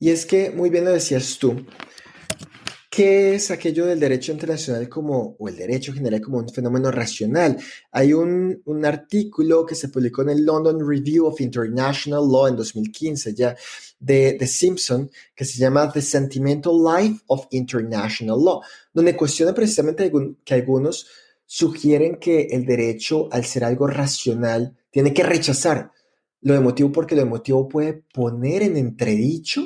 y 0.00 0.10
es 0.10 0.26
que, 0.26 0.50
muy 0.50 0.70
bien 0.70 0.84
lo 0.84 0.92
decías 0.92 1.38
tú, 1.38 1.66
¿Qué 2.98 3.36
es 3.36 3.52
aquello 3.52 3.86
del 3.86 4.00
derecho 4.00 4.32
internacional 4.32 4.88
como, 4.88 5.36
o 5.38 5.48
el 5.48 5.54
derecho 5.54 5.92
general 5.92 6.20
como 6.20 6.38
un 6.38 6.48
fenómeno 6.48 6.90
racional? 6.90 7.56
Hay 7.92 8.12
un, 8.12 8.60
un, 8.64 8.84
artículo 8.84 9.64
que 9.64 9.76
se 9.76 9.88
publicó 9.88 10.22
en 10.22 10.30
el 10.30 10.44
London 10.44 10.80
Review 10.80 11.26
of 11.26 11.40
International 11.40 12.28
Law 12.28 12.48
en 12.48 12.56
2015 12.56 13.34
ya 13.34 13.54
de, 14.00 14.32
de 14.32 14.46
Simpson 14.48 15.08
que 15.32 15.44
se 15.44 15.58
llama 15.58 15.92
The 15.92 16.02
Sentimental 16.02 16.72
Life 16.72 17.20
of 17.28 17.46
International 17.52 18.36
Law, 18.36 18.62
donde 18.92 19.14
cuestiona 19.14 19.54
precisamente 19.54 20.10
que 20.44 20.54
algunos 20.54 21.06
sugieren 21.46 22.16
que 22.16 22.48
el 22.50 22.66
derecho, 22.66 23.28
al 23.30 23.44
ser 23.44 23.62
algo 23.62 23.86
racional, 23.86 24.76
tiene 24.90 25.14
que 25.14 25.22
rechazar 25.22 25.92
lo 26.40 26.52
emotivo 26.52 26.90
porque 26.90 27.14
lo 27.14 27.22
emotivo 27.22 27.68
puede 27.68 27.92
poner 28.12 28.64
en 28.64 28.76
entredicho 28.76 29.62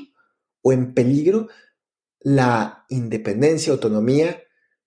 o 0.60 0.70
en 0.70 0.92
peligro 0.92 1.48
la 2.24 2.84
independencia, 2.88 3.72
autonomía. 3.72 4.42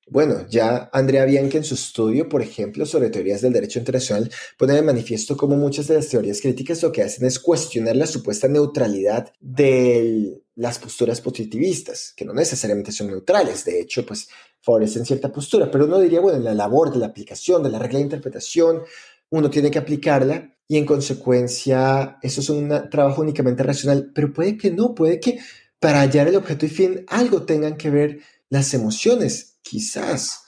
Bueno, 0.07 0.45
ya 0.47 0.89
Andrea 0.93 1.25
Bianchi 1.25 1.57
en 1.57 1.63
su 1.63 1.73
estudio, 1.73 2.29
por 2.29 2.43
ejemplo, 2.43 2.85
sobre 2.85 3.09
teorías 3.09 3.41
del 3.41 3.53
derecho 3.53 3.79
internacional, 3.79 4.29
pone 4.57 4.73
de 4.73 4.83
manifiesto 4.83 5.35
cómo 5.35 5.55
muchas 5.55 5.87
de 5.87 5.95
las 5.95 6.09
teorías 6.09 6.41
críticas 6.41 6.83
lo 6.83 6.91
que 6.91 7.01
hacen 7.01 7.25
es 7.25 7.39
cuestionar 7.39 7.95
la 7.95 8.05
supuesta 8.05 8.47
neutralidad 8.47 9.33
de 9.39 10.43
las 10.53 10.77
posturas 10.77 11.21
positivistas, 11.21 12.13
que 12.15 12.23
no 12.23 12.33
necesariamente 12.33 12.91
son 12.91 13.07
neutrales, 13.07 13.65
de 13.65 13.81
hecho, 13.81 14.05
pues 14.05 14.29
favorecen 14.61 15.05
cierta 15.05 15.31
postura, 15.31 15.69
pero 15.71 15.85
uno 15.85 15.99
diría, 15.99 16.21
bueno, 16.21 16.37
en 16.37 16.43
la 16.43 16.53
labor 16.53 16.91
de 16.91 16.99
la 16.99 17.07
aplicación 17.07 17.63
de 17.63 17.69
la 17.69 17.79
regla 17.79 17.97
de 17.99 18.05
interpretación, 18.05 18.83
uno 19.29 19.49
tiene 19.49 19.71
que 19.71 19.79
aplicarla 19.79 20.55
y 20.67 20.77
en 20.77 20.85
consecuencia 20.85 22.17
eso 22.21 22.41
es 22.41 22.49
un 22.49 22.89
trabajo 22.89 23.21
únicamente 23.21 23.63
racional, 23.63 24.11
pero 24.13 24.33
puede 24.33 24.57
que 24.57 24.71
no, 24.71 24.95
puede 24.95 25.19
que 25.19 25.39
para 25.85 26.01
hallar 26.01 26.27
el 26.27 26.35
objeto 26.35 26.65
y 26.65 26.69
fin 26.69 27.05
algo 27.09 27.43
tengan 27.43 27.77
que 27.77 27.91
ver 27.91 28.19
las 28.49 28.73
emociones, 28.73 29.59
quizás. 29.61 30.41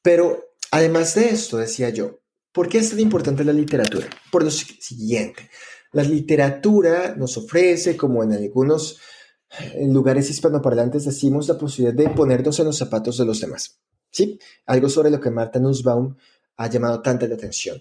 Pero 0.00 0.54
además 0.70 1.14
de 1.14 1.28
esto, 1.28 1.58
decía 1.58 1.90
yo, 1.90 2.20
¿por 2.52 2.70
qué 2.70 2.78
es 2.78 2.88
tan 2.88 3.00
importante 3.00 3.44
la 3.44 3.52
literatura? 3.52 4.08
Por 4.32 4.44
lo 4.44 4.50
siguiente, 4.50 5.50
la 5.92 6.02
literatura 6.02 7.14
nos 7.18 7.36
ofrece, 7.36 7.98
como 7.98 8.22
en 8.22 8.32
algunos 8.32 8.98
lugares 9.78 10.30
hispanoparlantes 10.30 11.04
decimos, 11.04 11.48
la 11.48 11.58
posibilidad 11.58 11.92
de 11.94 12.08
ponernos 12.08 12.58
en 12.58 12.64
los 12.64 12.78
zapatos 12.78 13.18
de 13.18 13.26
los 13.26 13.42
demás. 13.42 13.78
¿Sí? 14.10 14.38
Algo 14.64 14.88
sobre 14.88 15.10
lo 15.10 15.20
que 15.20 15.28
Marta 15.28 15.58
Nussbaum 15.58 16.16
ha 16.56 16.70
llamado 16.70 17.02
tanta 17.02 17.28
la 17.28 17.34
atención. 17.34 17.78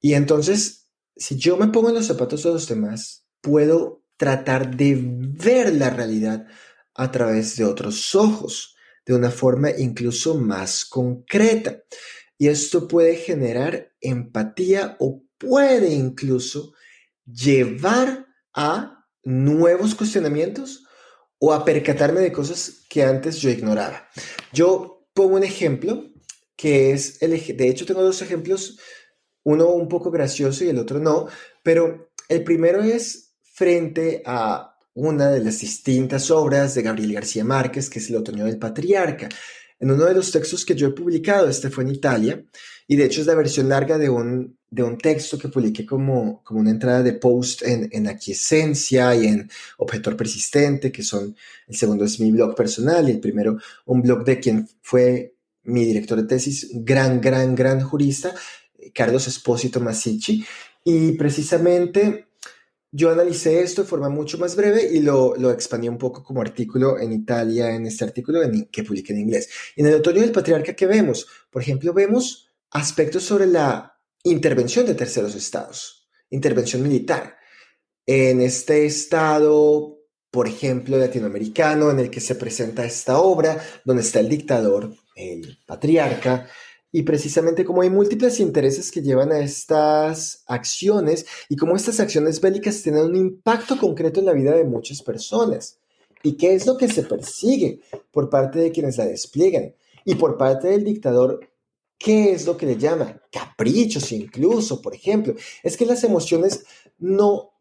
Y 0.00 0.14
entonces, 0.14 0.86
si 1.14 1.36
yo 1.36 1.58
me 1.58 1.68
pongo 1.68 1.90
en 1.90 1.96
los 1.96 2.06
zapatos 2.06 2.42
de 2.42 2.52
los 2.52 2.66
demás, 2.66 3.26
puedo 3.42 3.97
tratar 4.18 4.76
de 4.76 4.98
ver 5.00 5.72
la 5.74 5.88
realidad 5.88 6.46
a 6.94 7.10
través 7.10 7.56
de 7.56 7.64
otros 7.64 8.14
ojos, 8.14 8.76
de 9.06 9.14
una 9.14 9.30
forma 9.30 9.70
incluso 9.70 10.34
más 10.34 10.84
concreta. 10.84 11.82
Y 12.36 12.48
esto 12.48 12.86
puede 12.86 13.16
generar 13.16 13.94
empatía 14.00 14.96
o 14.98 15.22
puede 15.38 15.94
incluso 15.94 16.74
llevar 17.24 18.26
a 18.52 19.06
nuevos 19.22 19.94
cuestionamientos 19.94 20.84
o 21.38 21.54
a 21.54 21.64
percatarme 21.64 22.20
de 22.20 22.32
cosas 22.32 22.84
que 22.90 23.04
antes 23.04 23.38
yo 23.38 23.48
ignoraba. 23.50 24.08
Yo 24.52 25.08
pongo 25.14 25.36
un 25.36 25.44
ejemplo 25.44 26.10
que 26.56 26.90
es 26.90 27.22
el 27.22 27.30
de 27.56 27.68
hecho 27.68 27.86
tengo 27.86 28.02
dos 28.02 28.20
ejemplos, 28.20 28.80
uno 29.44 29.68
un 29.68 29.88
poco 29.88 30.10
gracioso 30.10 30.64
y 30.64 30.68
el 30.68 30.78
otro 30.78 30.98
no, 30.98 31.28
pero 31.62 32.10
el 32.28 32.42
primero 32.42 32.82
es 32.82 33.27
frente 33.58 34.22
a 34.24 34.72
una 34.94 35.30
de 35.30 35.42
las 35.42 35.58
distintas 35.58 36.30
obras 36.30 36.76
de 36.76 36.82
Gabriel 36.82 37.14
García 37.14 37.44
Márquez, 37.44 37.90
que 37.90 37.98
es 37.98 38.08
El 38.08 38.16
Otoño 38.16 38.44
del 38.44 38.56
Patriarca. 38.56 39.28
En 39.80 39.90
uno 39.90 40.04
de 40.04 40.14
los 40.14 40.30
textos 40.30 40.64
que 40.64 40.76
yo 40.76 40.86
he 40.86 40.92
publicado, 40.92 41.48
este 41.48 41.68
fue 41.68 41.82
en 41.82 41.90
Italia, 41.90 42.44
y 42.86 42.94
de 42.94 43.04
hecho 43.04 43.20
es 43.20 43.26
la 43.26 43.34
versión 43.34 43.68
larga 43.68 43.98
de 43.98 44.08
un, 44.08 44.56
de 44.70 44.84
un 44.84 44.96
texto 44.96 45.36
que 45.38 45.48
publiqué 45.48 45.84
como, 45.84 46.40
como 46.44 46.60
una 46.60 46.70
entrada 46.70 47.02
de 47.02 47.14
post 47.14 47.62
en, 47.62 47.88
en 47.90 48.06
Aquiescencia 48.06 49.12
y 49.16 49.26
en 49.26 49.50
Objetor 49.78 50.16
Persistente, 50.16 50.92
que 50.92 51.02
son, 51.02 51.34
el 51.66 51.76
segundo 51.76 52.04
es 52.04 52.20
mi 52.20 52.30
blog 52.30 52.54
personal 52.54 53.08
y 53.08 53.12
el 53.12 53.20
primero 53.20 53.58
un 53.86 54.02
blog 54.02 54.24
de 54.24 54.38
quien 54.38 54.68
fue 54.82 55.34
mi 55.64 55.84
director 55.84 56.16
de 56.20 56.28
tesis, 56.28 56.68
gran, 56.72 57.20
gran, 57.20 57.56
gran 57.56 57.80
jurista, 57.80 58.32
Carlos 58.94 59.26
Espósito 59.26 59.80
Masici, 59.80 60.44
y 60.84 61.12
precisamente 61.12 62.27
yo 62.90 63.10
analicé 63.10 63.60
esto 63.60 63.82
de 63.82 63.88
forma 63.88 64.08
mucho 64.08 64.38
más 64.38 64.56
breve 64.56 64.88
y 64.90 65.00
lo, 65.00 65.36
lo 65.36 65.50
expandí 65.50 65.88
un 65.88 65.98
poco 65.98 66.22
como 66.22 66.40
artículo 66.40 66.98
en 66.98 67.12
Italia, 67.12 67.74
en 67.74 67.86
este 67.86 68.04
artículo 68.04 68.42
en, 68.42 68.66
que 68.66 68.82
publiqué 68.82 69.12
en 69.12 69.20
inglés. 69.20 69.48
en 69.76 69.86
el 69.86 69.94
otoño 69.94 70.20
del 70.20 70.32
patriarca, 70.32 70.74
¿qué 70.74 70.86
vemos? 70.86 71.26
Por 71.50 71.62
ejemplo, 71.62 71.92
vemos 71.92 72.48
aspectos 72.70 73.24
sobre 73.24 73.46
la 73.46 73.98
intervención 74.24 74.86
de 74.86 74.94
terceros 74.94 75.34
estados, 75.34 76.08
intervención 76.30 76.82
militar. 76.82 77.36
En 78.06 78.40
este 78.40 78.86
estado, 78.86 79.98
por 80.30 80.48
ejemplo, 80.48 80.96
latinoamericano, 80.96 81.90
en 81.90 82.00
el 82.00 82.10
que 82.10 82.20
se 82.20 82.34
presenta 82.36 82.84
esta 82.84 83.18
obra, 83.18 83.62
donde 83.84 84.02
está 84.02 84.20
el 84.20 84.28
dictador, 84.28 84.94
el 85.14 85.58
patriarca, 85.66 86.48
y 86.90 87.02
precisamente 87.02 87.64
como 87.64 87.82
hay 87.82 87.90
múltiples 87.90 88.40
intereses 88.40 88.90
que 88.90 89.02
llevan 89.02 89.30
a 89.32 89.40
estas 89.40 90.42
acciones 90.46 91.26
y 91.48 91.56
como 91.56 91.76
estas 91.76 92.00
acciones 92.00 92.40
bélicas 92.40 92.82
tienen 92.82 93.04
un 93.04 93.16
impacto 93.16 93.78
concreto 93.78 94.20
en 94.20 94.26
la 94.26 94.32
vida 94.32 94.52
de 94.52 94.64
muchas 94.64 95.02
personas. 95.02 95.78
¿Y 96.22 96.36
qué 96.36 96.54
es 96.54 96.66
lo 96.66 96.76
que 96.76 96.88
se 96.88 97.02
persigue 97.02 97.80
por 98.10 98.30
parte 98.30 98.58
de 98.58 98.72
quienes 98.72 98.96
la 98.96 99.06
despliegan? 99.06 99.74
Y 100.04 100.14
por 100.14 100.38
parte 100.38 100.68
del 100.68 100.84
dictador, 100.84 101.40
¿qué 101.98 102.32
es 102.32 102.46
lo 102.46 102.56
que 102.56 102.66
le 102.66 102.76
llama? 102.76 103.20
Caprichos 103.30 104.10
incluso, 104.12 104.80
por 104.80 104.94
ejemplo. 104.94 105.34
Es 105.62 105.76
que 105.76 105.86
las 105.86 106.02
emociones 106.04 106.64
no, 106.98 107.52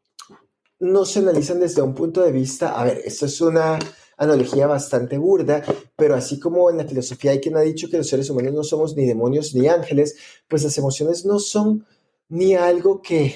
no 0.79 1.05
se 1.05 1.19
analizan 1.19 1.59
desde 1.59 1.81
un 1.81 1.93
punto 1.93 2.21
de 2.21 2.31
vista, 2.31 2.79
a 2.79 2.85
ver, 2.85 3.01
esto 3.03 3.25
es 3.25 3.41
una 3.41 3.77
analogía 4.17 4.67
bastante 4.67 5.17
burda, 5.17 5.63
pero 5.95 6.15
así 6.15 6.39
como 6.39 6.69
en 6.69 6.77
la 6.77 6.87
filosofía 6.87 7.31
hay 7.31 7.39
quien 7.39 7.55
ha 7.55 7.61
dicho 7.61 7.89
que 7.89 7.97
los 7.97 8.09
seres 8.09 8.29
humanos 8.29 8.53
no 8.53 8.63
somos 8.63 8.95
ni 8.95 9.05
demonios 9.05 9.55
ni 9.55 9.67
ángeles, 9.67 10.15
pues 10.47 10.63
las 10.63 10.77
emociones 10.77 11.25
no 11.25 11.39
son 11.39 11.85
ni 12.29 12.55
algo 12.55 13.01
que 13.01 13.35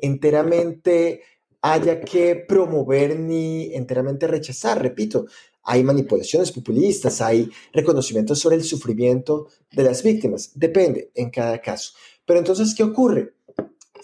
enteramente 0.00 1.22
haya 1.62 2.00
que 2.00 2.36
promover 2.36 3.18
ni 3.18 3.74
enteramente 3.74 4.26
rechazar. 4.26 4.82
Repito, 4.82 5.26
hay 5.62 5.84
manipulaciones 5.84 6.52
populistas, 6.52 7.20
hay 7.20 7.50
reconocimientos 7.72 8.38
sobre 8.38 8.56
el 8.56 8.64
sufrimiento 8.64 9.48
de 9.72 9.82
las 9.82 10.02
víctimas. 10.02 10.52
Depende 10.54 11.10
en 11.14 11.30
cada 11.30 11.60
caso. 11.60 11.92
Pero 12.24 12.38
entonces, 12.38 12.74
¿qué 12.74 12.82
ocurre? 12.82 13.34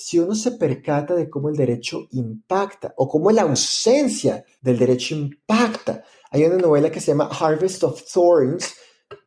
Si 0.04 0.18
uno 0.18 0.34
se 0.34 0.50
percata 0.50 1.14
de 1.14 1.30
cómo 1.30 1.48
el 1.48 1.56
derecho 1.56 2.08
impacta 2.10 2.92
o 2.98 3.08
cómo 3.08 3.30
la 3.30 3.40
ausencia 3.40 4.44
del 4.60 4.78
derecho 4.78 5.14
impacta. 5.14 6.04
Hay 6.30 6.44
una 6.44 6.58
novela 6.58 6.92
que 6.92 7.00
se 7.00 7.12
llama 7.12 7.30
Harvest 7.32 7.82
of 7.84 8.02
Thorns, 8.12 8.74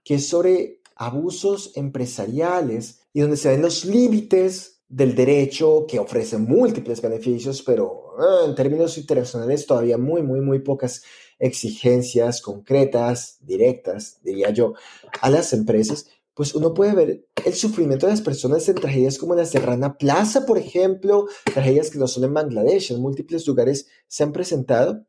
que 0.04 0.14
es 0.14 0.28
sobre 0.28 0.82
abusos 0.96 1.72
empresariales 1.76 3.00
y 3.12 3.22
donde 3.22 3.38
se 3.38 3.50
ven 3.50 3.64
los 3.64 3.86
límites 3.86 4.84
del 4.88 5.16
derecho 5.16 5.88
que 5.88 5.98
ofrece 5.98 6.38
múltiples 6.38 7.02
beneficios, 7.02 7.64
pero 7.64 8.12
ah, 8.20 8.46
en 8.46 8.54
términos 8.54 9.00
internacionales 9.00 9.66
todavía 9.66 9.98
muy, 9.98 10.22
muy, 10.22 10.42
muy 10.42 10.60
pocas 10.60 11.02
exigencias 11.40 12.40
concretas, 12.40 13.40
directas, 13.42 14.20
diría 14.24 14.52
yo, 14.52 14.76
a 15.22 15.32
las 15.32 15.54
empresas 15.54 16.06
pues 16.38 16.54
uno 16.54 16.76
puede 16.76 16.94
ver 16.94 17.26
el 17.46 17.54
sufrimiento 17.56 18.06
de 18.06 18.12
las 18.12 18.22
personas 18.22 18.70
en 18.70 18.76
tragedias 18.76 19.18
como 19.18 19.34
las 19.34 19.52
de 19.52 19.60
Rana 19.60 19.98
Plaza, 19.98 20.46
por 20.46 20.60
ejemplo, 20.60 21.26
tragedias 21.52 21.90
que 21.90 21.98
no 21.98 22.08
son 22.08 22.26
en 22.26 22.34
Bangladesh, 22.36 22.92
en 22.92 23.02
múltiples 23.02 23.48
lugares 23.48 23.88
se 24.08 24.22
han 24.22 24.32
presentado. 24.32 25.04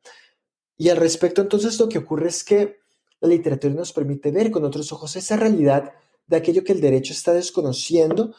Y 0.79 0.89
al 0.89 0.97
respecto, 0.97 1.43
entonces, 1.43 1.79
lo 1.79 1.91
que 1.91 1.99
ocurre 1.99 2.31
es 2.31 2.43
que 2.43 2.76
la 3.20 3.29
literatura 3.29 3.74
nos 3.74 3.93
permite 3.93 4.31
ver 4.31 4.51
con 4.51 4.64
otros 4.64 4.91
ojos 4.91 5.16
esa 5.16 5.37
realidad 5.37 5.93
de 6.26 6.37
aquello 6.37 6.64
que 6.64 6.72
el 6.72 6.81
derecho 6.81 7.12
está 7.12 7.35
desconociendo 7.35 8.35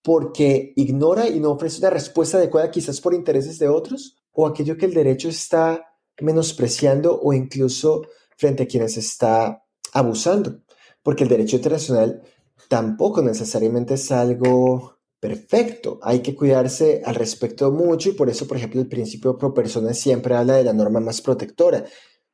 porque 0.00 0.74
ignora 0.76 1.28
y 1.28 1.40
no 1.40 1.50
ofrece 1.50 1.80
una 1.80 1.90
respuesta 1.90 2.38
adecuada 2.38 2.70
quizás 2.70 3.00
por 3.00 3.14
intereses 3.14 3.58
de 3.58 3.66
otros, 3.66 4.16
o 4.30 4.46
aquello 4.46 4.76
que 4.76 4.86
el 4.86 4.94
derecho 4.94 5.28
está 5.28 5.92
menospreciando 6.20 7.20
o 7.20 7.32
incluso 7.32 8.02
frente 8.36 8.62
a 8.62 8.66
quienes 8.68 8.96
está 8.96 9.64
abusando 9.92 10.60
porque 11.08 11.24
el 11.24 11.30
derecho 11.30 11.56
internacional 11.56 12.22
tampoco 12.68 13.22
necesariamente 13.22 13.94
es 13.94 14.12
algo 14.12 14.98
perfecto. 15.18 15.98
Hay 16.02 16.20
que 16.20 16.34
cuidarse 16.34 17.00
al 17.02 17.14
respecto 17.14 17.72
mucho 17.72 18.10
y 18.10 18.12
por 18.12 18.28
eso, 18.28 18.46
por 18.46 18.58
ejemplo, 18.58 18.78
el 18.78 18.88
principio 18.88 19.38
pro 19.38 19.54
persona 19.54 19.94
siempre 19.94 20.34
habla 20.34 20.56
de 20.58 20.64
la 20.64 20.74
norma 20.74 21.00
más 21.00 21.22
protectora. 21.22 21.82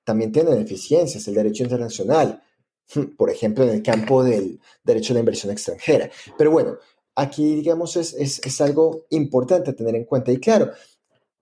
También 0.03 0.33
tiene 0.33 0.57
deficiencias 0.57 1.29
el 1.29 1.35
derecho 1.35 1.63
internacional, 1.63 2.43
por 3.17 3.31
ejemplo, 3.31 3.63
en 3.63 3.71
el 3.71 3.81
campo 3.85 4.25
del 4.25 4.59
derecho 4.83 5.13
a 5.13 5.15
la 5.15 5.21
inversión 5.21 5.53
extranjera. 5.53 6.11
Pero 6.37 6.51
bueno, 6.51 6.77
aquí, 7.15 7.55
digamos, 7.55 7.95
es, 7.95 8.13
es, 8.15 8.45
es 8.45 8.61
algo 8.61 9.07
importante 9.11 9.73
tener 9.75 9.95
en 9.95 10.05
cuenta. 10.05 10.33
Y 10.33 10.39
claro, 10.39 10.73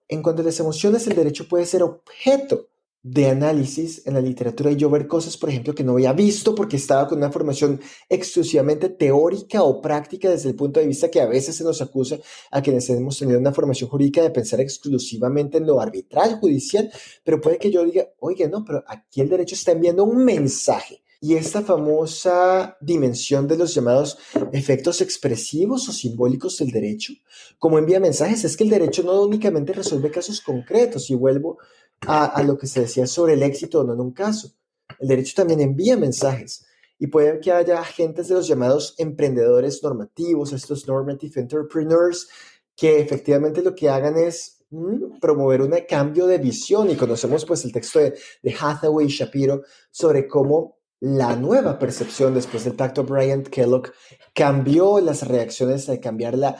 en 0.07 0.23
cuanto 0.23 0.43
a 0.43 0.45
las 0.45 0.61
emociones, 0.61 1.07
el 1.07 1.17
derecho 1.17 1.49
puede 1.49 1.65
ser 1.65 1.83
objeto 1.83 2.72
de 3.05 3.27
análisis 3.27 4.07
en 4.07 4.15
la 4.15 4.21
literatura 4.21 4.71
y 4.71 4.77
yo 4.77 4.89
ver 4.89 5.09
cosas, 5.09 5.37
por 5.37 5.51
ejemplo, 5.51 5.75
que 5.75 5.83
no 5.83 5.93
había 5.93 6.13
visto 6.13 6.55
porque 6.55 6.77
estaba 6.77 7.09
con 7.09 7.19
una 7.19 7.33
formación 7.33 7.81
exclusivamente 8.09 8.91
teórica 8.91 9.63
o 9.65 9.83
práctica 9.83 10.31
desde 10.31 10.51
el 10.51 10.55
punto 10.55 10.79
de 10.79 10.87
vista 10.87 11.11
que 11.11 11.21
a 11.21 11.27
veces 11.27 11.57
se 11.57 11.65
nos 11.65 11.83
acusa 11.83 12.19
a 12.53 12.63
quienes 12.63 12.89
hemos 12.91 13.19
tenido 13.19 13.41
una 13.41 13.53
formación 13.53 13.91
jurídica 13.91 14.23
de 14.23 14.31
pensar 14.31 14.61
exclusivamente 14.61 15.59
en 15.59 15.67
lo 15.67 15.81
arbitral 15.81 16.39
judicial, 16.39 16.93
pero 17.25 17.41
puede 17.41 17.59
que 17.59 17.73
yo 17.73 17.85
diga, 17.85 18.09
oye, 18.21 18.49
no, 18.49 18.65
pero 18.65 18.85
aquí 18.87 19.21
el 19.21 19.29
derecho 19.29 19.57
está 19.57 19.73
enviando 19.73 20.05
un 20.05 20.25
mensaje. 20.25 21.03
Y 21.21 21.37
esta 21.37 21.63
famosa 21.63 22.77
dimensión 22.81 23.47
de 23.47 23.57
los 23.57 23.73
llamados 23.73 24.19
efectos 24.53 25.01
expresivos 25.01 25.89
o 25.89 25.93
simbólicos 25.93 26.59
del 26.59 26.73
derecho, 26.73 27.13
como 27.61 27.79
envía 27.79 28.01
mensajes, 28.01 28.45
es 28.45 28.57
que 28.57 28.65
el 28.65 28.71
derecho 28.71 29.05
no 29.05 29.23
únicamente 29.23 29.73
resuelve 29.73 30.11
casos 30.11 30.41
concretos, 30.41 31.11
y 31.11 31.15
vuelvo 31.15 31.59
a, 32.07 32.43
lo 32.43 32.59
que 32.59 32.67
se 32.67 32.81
decía 32.81 33.07
sobre 33.07 33.35
el 33.35 33.43
éxito 33.43 33.81
o 33.81 33.85
no 33.85 33.93
en 33.95 34.01
un 34.01 34.13
caso. 34.13 34.53
El 34.99 35.09
derecho 35.09 35.35
también 35.37 35.61
envía 35.61 35.97
mensajes 35.97 36.65
y 36.99 37.07
puede 37.09 37.41
que 37.41 37.53
haya 37.53 37.81
agentes 37.81 38.29
de 38.29 38.35
los 38.35 38.47
llamados 38.47 38.95
emprendedores 38.99 39.83
normativos, 39.83 40.53
estos 40.53 40.87
normative 40.87 41.41
entrepreneurs, 41.41 42.29
que 42.77 43.01
efectivamente 43.01 43.63
lo 43.63 43.75
que 43.75 43.89
hagan 43.89 44.17
es 44.17 44.65
mm, 44.71 45.19
promover 45.21 45.63
un 45.63 45.75
cambio 45.89 46.27
de 46.27 46.39
visión 46.39 46.91
y 46.91 46.97
conocemos 46.97 47.45
pues 47.45 47.65
el 47.65 47.73
texto 47.73 47.99
de, 47.99 48.15
Hathaway 48.59 49.07
y 49.07 49.11
Shapiro 49.11 49.63
sobre 49.91 50.27
cómo 50.27 50.79
la 51.01 51.35
nueva 51.35 51.79
percepción 51.79 52.35
después 52.35 52.65
del 52.65 52.75
pacto 52.75 53.05
Bryant-Kellogg 53.05 53.93
cambió 54.33 55.01
las 55.01 55.27
reacciones 55.27 55.87
de 55.87 55.99
cambiar 55.99 56.39
la, 56.39 56.57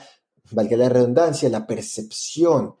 valga 0.51 0.75
la 0.75 0.89
redundancia, 0.89 1.47
la 1.49 1.65
percepción 1.65 2.75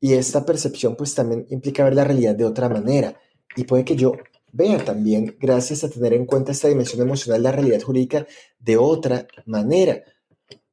y 0.00 0.14
esta 0.14 0.44
percepción 0.44 0.96
pues 0.96 1.14
también 1.14 1.46
implica 1.50 1.84
ver 1.84 1.94
la 1.94 2.04
realidad 2.04 2.34
de 2.34 2.44
otra 2.44 2.68
manera. 2.68 3.18
Y 3.56 3.64
puede 3.64 3.84
que 3.84 3.96
yo 3.96 4.12
vea 4.52 4.84
también, 4.84 5.36
gracias 5.40 5.84
a 5.84 5.90
tener 5.90 6.12
en 6.12 6.26
cuenta 6.26 6.52
esta 6.52 6.68
dimensión 6.68 7.02
emocional, 7.02 7.42
la 7.42 7.52
realidad 7.52 7.82
jurídica 7.82 8.26
de 8.58 8.76
otra 8.76 9.26
manera. 9.46 10.02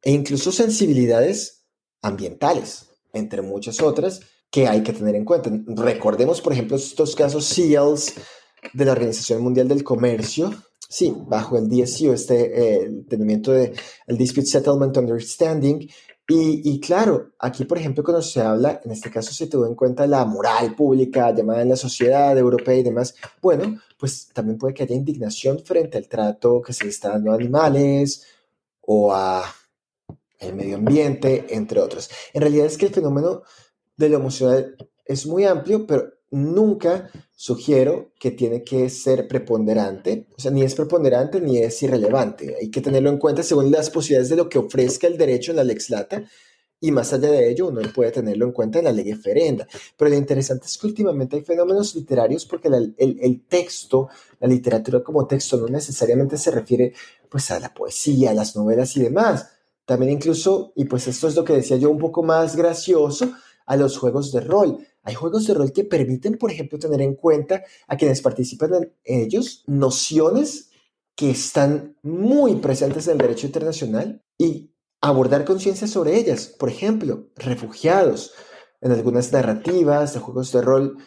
E 0.02 0.12
incluso 0.12 0.52
sensibilidades 0.52 1.66
ambientales, 2.02 2.90
entre 3.14 3.42
muchas 3.42 3.82
otras, 3.82 4.22
que 4.52 4.68
hay 4.68 4.84
que 4.84 4.94
tener 4.94 5.16
en 5.16 5.26
cuenta. 5.26 5.52
Recordemos, 5.68 6.42
por 6.42 6.54
ejemplo, 6.54 6.78
estos 6.78 7.16
casos 7.16 7.46
SEALS 7.46 8.14
de 8.74 8.86
la 8.86 8.92
Organización 8.92 9.42
Mundial 9.42 9.68
del 9.68 9.84
Comercio, 9.84 10.54
sí, 10.88 11.14
bajo 11.28 11.58
el 11.58 11.68
DSU, 11.68 12.14
este 12.14 12.84
el 12.84 12.86
entendimiento 13.00 13.52
de 13.52 13.74
el 14.08 14.18
Dispute 14.18 14.48
Settlement 14.48 14.96
Understanding, 14.96 15.88
y, 16.28 16.80
claro, 16.80 17.34
aquí, 17.38 17.66
por 17.66 17.78
ejemplo, 17.78 18.04
cuando 18.04 18.22
se 18.22 18.42
habla, 18.42 18.82
en 18.84 18.92
este 18.92 19.12
caso 19.12 19.32
se 19.32 19.46
tuvo 19.46 19.68
en 19.68 19.76
cuenta 19.76 20.08
la 20.08 20.26
moral 20.26 20.76
pública 20.76 21.32
llamada 21.32 21.62
en 21.62 21.70
la 21.70 21.76
sociedad 21.76 22.36
europea 22.36 22.76
y 22.76 22.84
demás, 22.84 23.16
bueno, 23.42 23.80
pues 24.00 24.30
también 24.34 24.58
puede 24.58 24.74
que 24.74 24.84
haya 24.84 24.96
indignación 24.96 25.60
frente 25.60 26.00
al 26.00 26.08
trato 26.08 26.62
que 26.64 26.74
se 26.74 26.86
le 26.86 26.90
está 26.90 27.10
dando 27.10 27.32
a 27.32 27.36
animales 27.36 28.26
o 28.82 29.14
a 29.14 29.44
el 30.40 30.56
medio 30.56 30.78
ambiente, 30.78 31.46
entre 31.50 31.80
otros. 31.80 32.10
En 32.34 32.42
realidad 32.42 32.66
es 32.66 32.78
que 32.78 32.88
el 32.88 32.94
fenómeno 32.94 33.44
de 33.96 34.10
lo 34.10 34.18
emocional 34.18 34.76
es 35.06 35.28
muy 35.28 35.46
amplio, 35.46 35.86
pero 35.86 36.15
nunca 36.36 37.10
sugiero 37.36 38.12
que 38.20 38.32
tiene 38.32 38.64
que 38.64 38.90
ser 38.90 39.28
preponderante, 39.28 40.28
o 40.38 40.42
sea, 40.42 40.52
ni 40.52 40.64
es 40.64 40.76
preponderante 40.76 41.40
ni 41.40 41.58
es 41.60 41.82
irrelevante. 41.82 42.56
Hay 42.60 42.70
que 42.70 42.82
tenerlo 42.82 43.10
en 43.10 43.18
cuenta 43.18 43.44
según 43.44 43.72
las 43.72 43.90
posibilidades 43.90 44.30
de 44.30 44.36
lo 44.36 44.50
que 44.50 44.60
ofrezca 44.60 45.08
el 45.08 45.18
derecho 45.18 45.52
en 45.52 45.58
la 45.58 45.64
lex 45.64 45.90
lata 45.90 46.26
y 46.80 46.92
más 46.92 47.14
allá 47.14 47.32
de 47.32 47.50
ello, 47.50 47.70
uno 47.70 47.82
puede 47.94 48.12
tenerlo 48.12 48.46
en 48.46 48.52
cuenta 48.52 48.80
en 48.80 48.86
la 48.86 48.92
ley 48.92 49.14
ferenda. 49.14 49.66
Pero 49.98 50.10
lo 50.10 50.18
interesante 50.18 50.66
es 50.66 50.78
que 50.78 50.88
últimamente 50.88 51.38
hay 51.38 51.42
fenómenos 51.42 51.96
literarios 51.96 52.46
porque 52.46 52.68
el, 52.68 52.94
el, 52.98 53.46
texto, 53.48 54.10
la 54.40 54.48
literatura 54.48 55.02
como 55.02 55.26
texto, 55.26 55.58
no 55.58 55.68
necesariamente 55.68 56.38
se 56.38 56.52
refiere 56.52 56.94
pues 57.30 57.50
a 57.50 57.60
la 57.60 57.74
poesía, 57.74 58.32
a 58.32 58.34
las 58.34 58.56
novelas 58.56 58.96
y 58.98 59.02
demás. 59.02 59.50
También 59.86 60.12
incluso, 60.12 60.74
y 60.76 60.86
pues 60.86 61.08
esto 61.08 61.28
es 61.30 61.36
lo 61.36 61.46
que 61.46 61.54
decía 61.54 61.78
yo 61.78 61.90
un 61.90 62.00
poco 62.00 62.24
más 62.24 62.56
gracioso, 62.56 63.32
a 63.66 63.76
los 63.76 63.98
juegos 63.98 64.32
de 64.32 64.42
rol. 64.42 64.86
Hay 65.06 65.14
juegos 65.14 65.48
de 65.48 65.54
rol 65.54 65.72
que 65.72 65.84
permiten, 65.84 66.38
por 66.38 66.52
ejemplo, 66.52 66.80
tener 66.80 67.02
en 67.02 67.16
cuenta 67.16 67.64
a 67.88 67.96
quienes 67.96 68.22
participan 68.22 68.92
en 69.04 69.22
ellos 69.22 69.64
nociones 69.68 70.72
que 71.16 71.30
están 71.30 71.96
muy 72.02 72.56
presentes 72.56 73.08
en 73.08 73.14
el 73.14 73.20
derecho 73.20 73.46
internacional 73.46 74.22
y 74.38 74.72
abordar 75.02 75.46
conciencia 75.46 75.88
sobre 75.88 76.18
ellas. 76.18 76.48
Por 76.48 76.70
ejemplo, 76.70 77.30
refugiados. 77.36 78.34
En 78.82 78.92
algunas 78.92 79.32
narrativas 79.32 80.14
de 80.14 80.20
juegos 80.20 80.52
de 80.52 80.62
rol, 80.62 80.98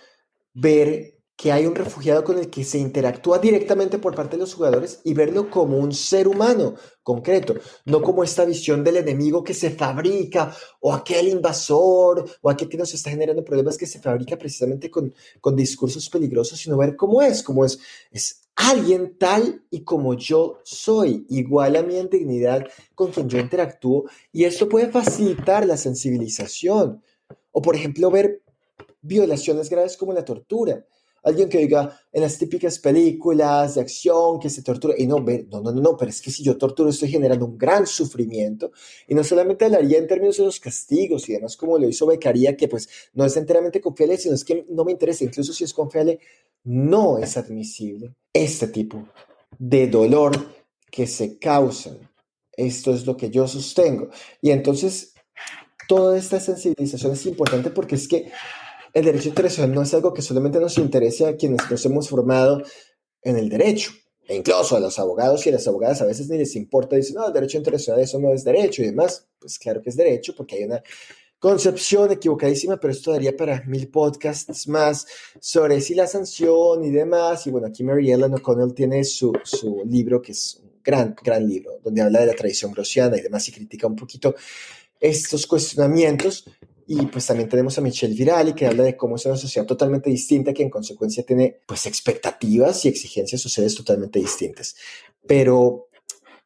ver 0.54 1.17
que 1.38 1.52
hay 1.52 1.66
un 1.66 1.76
refugiado 1.76 2.24
con 2.24 2.36
el 2.36 2.50
que 2.50 2.64
se 2.64 2.78
interactúa 2.78 3.38
directamente 3.38 4.00
por 4.00 4.12
parte 4.12 4.34
de 4.34 4.40
los 4.40 4.54
jugadores 4.54 5.00
y 5.04 5.14
verlo 5.14 5.48
como 5.48 5.78
un 5.78 5.92
ser 5.92 6.26
humano 6.26 6.74
concreto, 7.04 7.54
no 7.84 8.02
como 8.02 8.24
esta 8.24 8.44
visión 8.44 8.82
del 8.82 8.96
enemigo 8.96 9.44
que 9.44 9.54
se 9.54 9.70
fabrica 9.70 10.52
o 10.80 10.92
aquel 10.92 11.28
invasor 11.28 12.28
o 12.42 12.50
aquel 12.50 12.68
que 12.68 12.76
nos 12.76 12.92
está 12.92 13.10
generando 13.10 13.44
problemas 13.44 13.78
que 13.78 13.86
se 13.86 14.00
fabrica 14.00 14.36
precisamente 14.36 14.90
con, 14.90 15.14
con 15.40 15.54
discursos 15.54 16.10
peligrosos, 16.10 16.58
sino 16.58 16.76
ver 16.76 16.96
cómo 16.96 17.22
es, 17.22 17.44
cómo 17.44 17.64
es, 17.64 17.78
es 18.10 18.40
alguien 18.56 19.16
tal 19.16 19.62
y 19.70 19.84
como 19.84 20.14
yo 20.14 20.58
soy, 20.64 21.24
igual 21.28 21.76
a 21.76 21.84
mi 21.84 21.94
dignidad 22.10 22.66
con 22.96 23.12
quien 23.12 23.28
yo 23.28 23.38
interactúo 23.38 24.06
y 24.32 24.42
esto 24.42 24.68
puede 24.68 24.90
facilitar 24.90 25.64
la 25.64 25.76
sensibilización. 25.76 27.00
O 27.52 27.62
por 27.62 27.76
ejemplo 27.76 28.10
ver 28.10 28.42
violaciones 29.02 29.70
graves 29.70 29.96
como 29.96 30.12
la 30.12 30.24
tortura 30.24 30.84
alguien 31.28 31.48
que 31.48 31.58
diga 31.58 32.00
en 32.12 32.22
las 32.22 32.38
típicas 32.38 32.78
películas 32.78 33.74
de 33.74 33.80
acción 33.80 34.38
que 34.40 34.50
se 34.50 34.62
tortura, 34.62 34.94
y 34.98 35.06
no, 35.06 35.18
no, 35.18 35.60
no, 35.60 35.72
no, 35.72 35.96
pero 35.96 36.10
es 36.10 36.20
que 36.20 36.30
si 36.30 36.42
yo 36.42 36.56
torturo 36.56 36.90
estoy 36.90 37.10
generando 37.10 37.46
un 37.46 37.56
gran 37.56 37.86
sufrimiento, 37.86 38.72
y 39.06 39.14
no 39.14 39.22
solamente 39.22 39.64
hablaría 39.64 39.98
en 39.98 40.06
términos 40.06 40.36
de 40.36 40.44
los 40.44 40.60
castigos 40.60 41.28
y 41.28 41.34
demás, 41.34 41.56
como 41.56 41.78
lo 41.78 41.88
hizo 41.88 42.06
Becaría, 42.06 42.56
que 42.56 42.68
pues 42.68 42.88
no 43.14 43.24
es 43.24 43.36
enteramente 43.36 43.80
confiable, 43.80 44.18
sino 44.18 44.34
es 44.34 44.44
que 44.44 44.64
no 44.68 44.84
me 44.84 44.92
interesa, 44.92 45.24
incluso 45.24 45.52
si 45.52 45.64
es 45.64 45.72
confiable, 45.72 46.18
no 46.64 47.18
es 47.18 47.36
admisible 47.36 48.14
este 48.32 48.68
tipo 48.68 49.08
de 49.58 49.86
dolor 49.88 50.32
que 50.90 51.06
se 51.06 51.38
causan. 51.38 51.98
Esto 52.52 52.92
es 52.92 53.06
lo 53.06 53.16
que 53.16 53.30
yo 53.30 53.46
sostengo. 53.46 54.08
Y 54.40 54.50
entonces, 54.50 55.14
toda 55.88 56.18
esta 56.18 56.40
sensibilización 56.40 57.12
es 57.12 57.24
importante 57.26 57.70
porque 57.70 57.94
es 57.94 58.08
que 58.08 58.30
el 58.92 59.04
derecho 59.04 59.28
internacional 59.28 59.74
no 59.74 59.82
es 59.82 59.94
algo 59.94 60.12
que 60.12 60.22
solamente 60.22 60.60
nos 60.60 60.78
interese 60.78 61.26
a 61.26 61.36
quienes 61.36 61.70
nos 61.70 61.84
hemos 61.84 62.08
formado 62.08 62.62
en 63.22 63.36
el 63.36 63.48
derecho. 63.48 63.92
E 64.26 64.36
incluso 64.36 64.76
a 64.76 64.80
los 64.80 64.98
abogados 64.98 65.46
y 65.46 65.48
a 65.48 65.52
las 65.52 65.66
abogadas 65.66 66.02
a 66.02 66.06
veces 66.06 66.28
ni 66.28 66.36
les 66.36 66.54
importa, 66.54 66.96
dicen, 66.96 67.14
no, 67.14 67.26
el 67.26 67.32
derecho 67.32 67.56
internacional 67.56 68.02
eso 68.02 68.18
no 68.18 68.32
es 68.32 68.44
derecho 68.44 68.82
y 68.82 68.86
demás. 68.86 69.26
Pues 69.38 69.58
claro 69.58 69.80
que 69.80 69.88
es 69.88 69.96
derecho 69.96 70.34
porque 70.36 70.56
hay 70.56 70.64
una 70.64 70.82
concepción 71.38 72.10
equivocadísima, 72.10 72.78
pero 72.78 72.92
esto 72.92 73.12
daría 73.12 73.36
para 73.36 73.62
mil 73.62 73.88
podcasts 73.88 74.68
más 74.68 75.06
sobre 75.40 75.80
si 75.80 75.94
la 75.94 76.06
sanción 76.06 76.84
y 76.84 76.90
demás. 76.90 77.46
Y 77.46 77.50
bueno, 77.50 77.68
aquí 77.68 77.82
Mary 77.84 78.12
Ellen 78.12 78.34
O'Connell 78.34 78.74
tiene 78.74 79.02
su, 79.04 79.32
su 79.44 79.82
libro, 79.86 80.20
que 80.20 80.32
es 80.32 80.60
un 80.62 80.72
gran, 80.84 81.16
gran 81.22 81.48
libro, 81.48 81.78
donde 81.82 82.02
habla 82.02 82.20
de 82.20 82.26
la 82.26 82.34
tradición 82.34 82.72
grosiana 82.72 83.16
y 83.16 83.22
demás 83.22 83.48
y 83.48 83.52
critica 83.52 83.86
un 83.86 83.96
poquito 83.96 84.34
estos 85.00 85.46
cuestionamientos. 85.46 86.44
Y 86.90 87.04
pues 87.04 87.26
también 87.26 87.50
tenemos 87.50 87.76
a 87.76 87.82
Michelle 87.82 88.14
Virali, 88.14 88.54
que 88.54 88.66
habla 88.66 88.82
de 88.82 88.96
cómo 88.96 89.16
es 89.16 89.26
una 89.26 89.36
sociedad 89.36 89.66
totalmente 89.66 90.08
distinta, 90.08 90.54
que 90.54 90.62
en 90.62 90.70
consecuencia 90.70 91.22
tiene 91.22 91.60
pues 91.66 91.84
expectativas 91.84 92.82
y 92.82 92.88
exigencias 92.88 93.42
sociales 93.42 93.74
totalmente 93.74 94.18
distintas. 94.18 94.74
Pero 95.26 95.90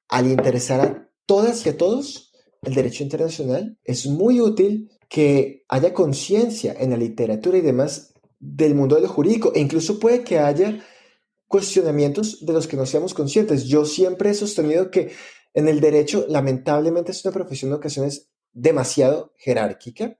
al 0.08 0.26
interesar 0.26 0.80
a 0.80 1.08
todas 1.26 1.64
y 1.64 1.68
a 1.68 1.76
todos, 1.76 2.32
el 2.62 2.74
derecho 2.74 3.04
internacional 3.04 3.78
es 3.84 4.06
muy 4.06 4.40
útil 4.40 4.90
que 5.08 5.62
haya 5.68 5.94
conciencia 5.94 6.74
en 6.76 6.90
la 6.90 6.96
literatura 6.96 7.58
y 7.58 7.60
demás 7.60 8.12
del 8.40 8.74
mundo 8.74 8.96
de 8.96 9.02
lo 9.02 9.08
jurídico, 9.08 9.52
e 9.54 9.60
incluso 9.60 10.00
puede 10.00 10.24
que 10.24 10.40
haya 10.40 10.84
cuestionamientos 11.46 12.44
de 12.44 12.52
los 12.52 12.66
que 12.66 12.76
no 12.76 12.84
seamos 12.84 13.14
conscientes. 13.14 13.66
Yo 13.66 13.84
siempre 13.84 14.30
he 14.30 14.34
sostenido 14.34 14.90
que 14.90 15.12
en 15.54 15.68
el 15.68 15.78
derecho, 15.78 16.26
lamentablemente, 16.28 17.12
es 17.12 17.24
una 17.24 17.32
profesión 17.32 17.70
en 17.70 17.76
ocasiones 17.76 18.31
demasiado 18.52 19.32
jerárquica 19.36 20.18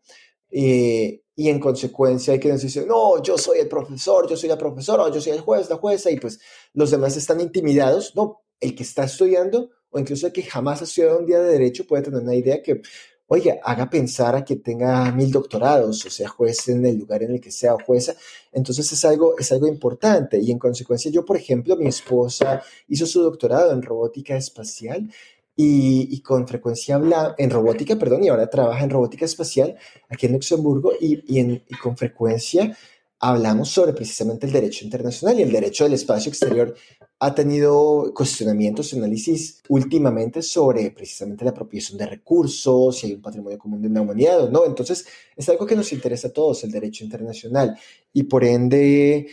eh, 0.50 1.22
y 1.34 1.48
en 1.48 1.58
consecuencia 1.58 2.34
hay 2.34 2.38
quienes 2.38 2.62
dicen, 2.62 2.86
no, 2.86 3.22
yo 3.22 3.38
soy 3.38 3.58
el 3.58 3.68
profesor, 3.68 4.28
yo 4.28 4.36
soy 4.36 4.50
la 4.50 4.58
profesora, 4.58 5.10
yo 5.10 5.20
soy 5.20 5.32
el 5.32 5.40
juez, 5.40 5.70
la 5.70 5.76
jueza, 5.76 6.10
y 6.10 6.20
pues 6.20 6.38
los 6.74 6.90
demás 6.90 7.16
están 7.16 7.40
intimidados. 7.40 8.14
No, 8.14 8.42
el 8.60 8.74
que 8.74 8.82
está 8.82 9.04
estudiando 9.04 9.70
o 9.90 9.98
incluso 9.98 10.26
el 10.26 10.32
que 10.32 10.42
jamás 10.42 10.80
ha 10.80 10.84
estudiado 10.84 11.18
un 11.18 11.26
día 11.26 11.40
de 11.40 11.52
derecho 11.52 11.86
puede 11.86 12.02
tener 12.02 12.20
una 12.20 12.34
idea 12.34 12.62
que, 12.62 12.80
oye, 13.26 13.58
haga 13.62 13.88
pensar 13.90 14.34
a 14.36 14.44
que 14.44 14.56
tenga 14.56 15.10
mil 15.12 15.30
doctorados, 15.30 16.04
o 16.06 16.10
sea, 16.10 16.28
juez 16.28 16.68
en 16.68 16.84
el 16.86 16.98
lugar 16.98 17.22
en 17.22 17.32
el 17.32 17.40
que 17.40 17.50
sea 17.50 17.76
jueza. 17.84 18.14
Entonces 18.52 18.90
es 18.92 19.04
algo, 19.04 19.38
es 19.38 19.52
algo 19.52 19.66
importante 19.66 20.38
y 20.38 20.50
en 20.50 20.58
consecuencia 20.58 21.10
yo, 21.10 21.24
por 21.24 21.36
ejemplo, 21.36 21.76
mi 21.76 21.88
esposa 21.88 22.62
hizo 22.88 23.06
su 23.06 23.22
doctorado 23.22 23.72
en 23.72 23.82
robótica 23.82 24.36
espacial 24.36 25.10
y, 25.54 26.20
con 26.22 26.48
frecuencia 26.48 26.94
habla 26.94 27.34
en 27.38 27.50
robótica, 27.50 27.96
perdón, 27.96 28.24
y 28.24 28.28
ahora 28.28 28.48
trabaja 28.48 28.84
en 28.84 28.90
robótica 28.90 29.24
espacial 29.24 29.76
aquí 30.08 30.26
en 30.26 30.32
Luxemburgo 30.32 30.92
y, 30.98 31.22
y, 31.26 31.60
con 31.76 31.96
frecuencia 31.96 32.76
hablamos 33.24 33.68
sobre 33.68 33.92
precisamente 33.92 34.46
el 34.46 34.52
derecho 34.52 34.84
internacional 34.84 35.38
y 35.38 35.42
el 35.42 35.52
derecho 35.52 35.84
del 35.84 35.92
espacio 35.92 36.28
exterior 36.28 36.74
ha 37.20 37.32
tenido 37.36 38.12
cuestionamientos 38.12 38.92
y 38.92 38.98
análisis 38.98 39.62
últimamente 39.68 40.42
sobre 40.42 40.90
precisamente 40.90 41.44
la 41.44 41.52
apropiación 41.52 41.96
de 41.98 42.06
recursos, 42.06 42.98
si 42.98 43.06
hay 43.06 43.12
un 43.14 43.22
patrimonio 43.22 43.58
común 43.58 43.80
de 43.80 43.90
la 43.90 44.00
humanidad 44.00 44.42
o 44.42 44.50
no. 44.50 44.66
Entonces, 44.66 45.06
es 45.36 45.48
algo 45.48 45.64
que 45.64 45.76
nos 45.76 45.92
interesa 45.92 46.28
a 46.28 46.32
todos, 46.32 46.64
el 46.64 46.72
derecho 46.72 47.04
internacional. 47.04 47.78
Y 48.12 48.24
por 48.24 48.42
ende, 48.42 49.28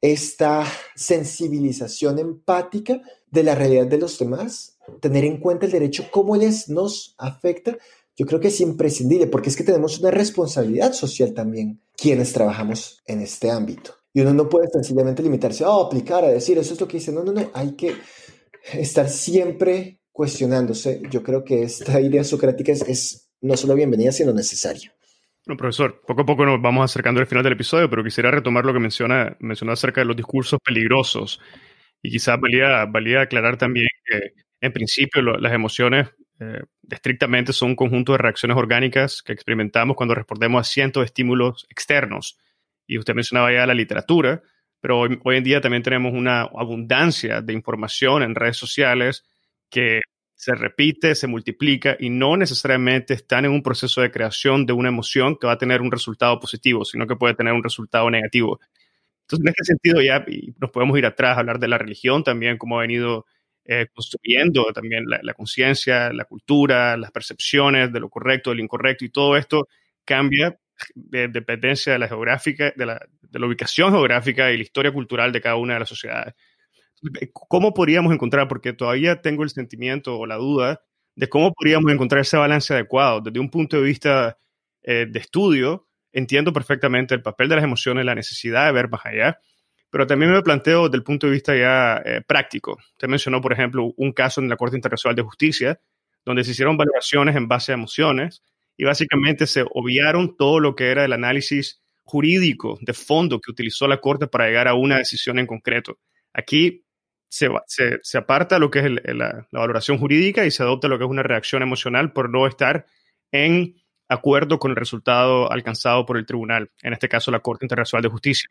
esta 0.00 0.64
sensibilización 0.94 2.20
empática 2.20 3.02
de 3.28 3.42
la 3.42 3.56
realidad 3.56 3.88
de 3.88 3.98
los 3.98 4.20
demás 4.20 4.71
tener 5.00 5.24
en 5.24 5.38
cuenta 5.38 5.66
el 5.66 5.72
derecho, 5.72 6.08
cómo 6.10 6.36
les 6.36 6.68
nos 6.68 7.14
afecta, 7.18 7.76
yo 8.16 8.26
creo 8.26 8.40
que 8.40 8.48
es 8.48 8.60
imprescindible, 8.60 9.26
porque 9.26 9.48
es 9.48 9.56
que 9.56 9.64
tenemos 9.64 9.98
una 9.98 10.10
responsabilidad 10.10 10.92
social 10.92 11.32
también, 11.32 11.80
quienes 11.96 12.32
trabajamos 12.32 13.02
en 13.06 13.20
este 13.20 13.50
ámbito. 13.50 13.94
Y 14.12 14.20
uno 14.20 14.34
no 14.34 14.48
puede 14.48 14.68
sencillamente 14.68 15.22
limitarse 15.22 15.64
a 15.64 15.74
aplicar, 15.74 16.24
a 16.24 16.28
decir, 16.28 16.58
eso 16.58 16.74
es 16.74 16.80
lo 16.80 16.86
que 16.86 16.98
dice. 16.98 17.12
No, 17.12 17.24
no, 17.24 17.32
no, 17.32 17.50
hay 17.54 17.72
que 17.72 17.94
estar 18.74 19.08
siempre 19.08 20.00
cuestionándose. 20.12 21.00
Yo 21.10 21.22
creo 21.22 21.42
que 21.42 21.62
esta 21.62 21.98
idea 22.00 22.22
socrática 22.22 22.72
es, 22.72 23.30
no 23.40 23.56
solo 23.56 23.74
bienvenida, 23.74 24.12
sino 24.12 24.32
necesaria. 24.32 24.94
No, 25.46 25.56
profesor, 25.56 26.02
poco 26.06 26.22
a 26.22 26.26
poco 26.26 26.44
nos 26.44 26.60
vamos 26.60 26.84
acercando 26.84 27.20
al 27.20 27.26
final 27.26 27.42
del 27.42 27.54
episodio, 27.54 27.88
pero 27.88 28.04
quisiera 28.04 28.30
retomar 28.30 28.64
lo 28.64 28.72
que 28.72 28.78
menciona, 28.78 29.36
mencionó 29.40 29.72
acerca 29.72 30.02
de 30.02 30.04
los 30.04 30.16
discursos 30.16 30.60
peligrosos. 30.62 31.40
Y 32.02 32.10
quizás 32.10 32.38
valía, 32.38 32.84
valía 32.84 33.22
aclarar 33.22 33.56
también 33.56 33.88
que 34.04 34.34
en 34.62 34.72
principio, 34.72 35.22
las 35.22 35.52
emociones 35.52 36.08
eh, 36.38 36.62
estrictamente 36.88 37.52
son 37.52 37.70
un 37.70 37.76
conjunto 37.76 38.12
de 38.12 38.18
reacciones 38.18 38.56
orgánicas 38.56 39.20
que 39.20 39.32
experimentamos 39.32 39.96
cuando 39.96 40.14
respondemos 40.14 40.60
a 40.60 40.70
cientos 40.70 41.00
de 41.00 41.06
estímulos 41.06 41.66
externos. 41.68 42.38
Y 42.86 42.96
usted 42.96 43.14
mencionaba 43.14 43.52
ya 43.52 43.66
la 43.66 43.74
literatura, 43.74 44.40
pero 44.80 45.00
hoy, 45.00 45.36
en 45.36 45.42
día 45.42 45.60
también 45.60 45.82
tenemos 45.82 46.12
una 46.14 46.42
abundancia 46.42 47.42
de 47.42 47.52
información 47.52 48.22
en 48.22 48.36
redes 48.36 48.56
sociales 48.56 49.24
que 49.68 50.00
se 50.36 50.54
repite, 50.54 51.16
se 51.16 51.26
multiplica 51.26 51.96
y 51.98 52.10
no 52.10 52.36
necesariamente 52.36 53.14
están 53.14 53.44
en 53.44 53.50
un 53.50 53.62
proceso 53.64 54.00
de 54.00 54.12
creación 54.12 54.64
de 54.64 54.74
una 54.74 54.90
emoción 54.90 55.36
que 55.36 55.48
va 55.48 55.54
a 55.54 55.58
tener 55.58 55.80
un 55.80 55.90
resultado 55.90 56.38
positivo, 56.38 56.84
sino 56.84 57.08
que 57.08 57.16
puede 57.16 57.34
tener 57.34 57.52
un 57.52 57.64
resultado 57.64 58.08
negativo. 58.10 58.60
Entonces, 59.22 59.44
en 59.44 59.48
este 59.48 59.64
sentido, 59.64 60.00
ya 60.00 60.24
nos 60.60 60.70
podemos 60.70 60.96
ir 60.98 61.06
atrás, 61.06 61.36
hablar 61.36 61.58
de 61.58 61.68
la 61.68 61.78
religión 61.78 62.22
también, 62.22 62.58
cómo 62.58 62.78
ha 62.78 62.82
venido 62.82 63.26
eh, 63.64 63.86
construyendo 63.92 64.64
también 64.72 65.04
la, 65.06 65.34
conciencia, 65.34 66.12
la 66.12 66.24
cultura, 66.24 66.96
las 66.96 67.10
percepciones 67.10 67.92
de 67.92 68.00
lo 68.00 68.08
correcto, 68.08 68.50
de 68.50 68.56
lo 68.56 68.62
incorrecto, 68.62 69.04
y 69.04 69.10
todo 69.10 69.36
esto 69.36 69.68
cambia 70.04 70.58
de 70.94 71.28
dependencia 71.28 71.92
de 71.92 71.98
la 71.98 72.08
geográfica, 72.08 72.72
de 72.74 72.86
la, 72.86 73.00
de 73.20 73.38
la 73.38 73.46
ubicación 73.46 73.92
geográfica 73.92 74.50
y 74.50 74.56
la 74.56 74.62
historia 74.62 74.92
cultural 74.92 75.32
de 75.32 75.40
cada 75.40 75.56
una 75.56 75.74
de 75.74 75.80
las 75.80 75.88
sociedades. 75.88 76.34
¿Cómo 77.32 77.74
podríamos 77.74 78.12
encontrar? 78.12 78.48
Porque 78.48 78.72
todavía 78.72 79.20
tengo 79.20 79.42
el 79.42 79.50
sentimiento 79.50 80.18
o 80.18 80.26
la 80.26 80.36
duda 80.36 80.82
de 81.14 81.28
cómo 81.28 81.52
podríamos 81.52 81.92
encontrar 81.92 82.22
ese 82.22 82.36
balance 82.36 82.72
adecuado 82.72 83.20
desde 83.20 83.40
un 83.40 83.50
punto 83.50 83.76
de 83.76 83.82
vista 83.82 84.38
eh, 84.82 85.06
de 85.08 85.18
estudio 85.18 85.86
entiendo 86.12 86.52
perfectamente 86.52 87.14
el 87.14 87.22
papel 87.22 87.48
de 87.48 87.56
las 87.56 87.64
emociones, 87.64 88.04
la 88.04 88.14
necesidad 88.14 88.66
de 88.66 88.72
ver 88.72 88.88
más 88.88 89.04
allá, 89.04 89.40
pero 89.92 90.06
también 90.06 90.32
me 90.32 90.40
planteo 90.40 90.84
desde 90.84 90.96
el 90.96 91.04
punto 91.04 91.26
de 91.26 91.34
vista 91.34 91.54
ya 91.54 92.00
eh, 92.02 92.22
práctico. 92.26 92.78
Usted 92.92 93.08
mencionó, 93.08 93.42
por 93.42 93.52
ejemplo, 93.52 93.92
un 93.98 94.12
caso 94.12 94.40
en 94.40 94.48
la 94.48 94.56
Corte 94.56 94.74
Internacional 94.74 95.14
de 95.14 95.20
Justicia, 95.20 95.80
donde 96.24 96.44
se 96.44 96.52
hicieron 96.52 96.78
valoraciones 96.78 97.36
en 97.36 97.46
base 97.46 97.72
a 97.72 97.74
emociones 97.74 98.42
y 98.78 98.84
básicamente 98.84 99.46
se 99.46 99.66
obviaron 99.70 100.34
todo 100.34 100.60
lo 100.60 100.74
que 100.74 100.90
era 100.90 101.04
el 101.04 101.12
análisis 101.12 101.82
jurídico 102.04 102.78
de 102.80 102.94
fondo 102.94 103.38
que 103.38 103.50
utilizó 103.50 103.86
la 103.86 103.98
Corte 103.98 104.26
para 104.26 104.46
llegar 104.46 104.66
a 104.66 104.72
una 104.72 104.96
decisión 104.96 105.38
en 105.38 105.46
concreto. 105.46 105.98
Aquí 106.32 106.86
se, 107.28 107.50
se, 107.66 108.16
aparta 108.16 108.58
lo 108.58 108.70
que 108.70 108.78
es 108.78 108.90
la, 108.90 109.46
la, 109.50 109.60
valoración 109.60 109.98
jurídica 109.98 110.46
y 110.46 110.50
se 110.50 110.62
adopta 110.62 110.88
lo 110.88 110.96
que 110.96 111.04
es 111.04 111.10
una 111.10 111.22
reacción 111.22 111.60
emocional 111.60 112.14
por 112.14 112.30
no 112.30 112.46
estar 112.46 112.86
en 113.30 113.76
acuerdo 114.08 114.58
con 114.58 114.70
el 114.70 114.76
resultado 114.78 115.52
alcanzado 115.52 116.06
por 116.06 116.16
el 116.16 116.24
tribunal, 116.24 116.70
en 116.82 116.94
este 116.94 117.10
caso 117.10 117.30
la 117.30 117.40
Corte 117.40 117.66
Internacional 117.66 118.02
de 118.02 118.08
Justicia. 118.08 118.48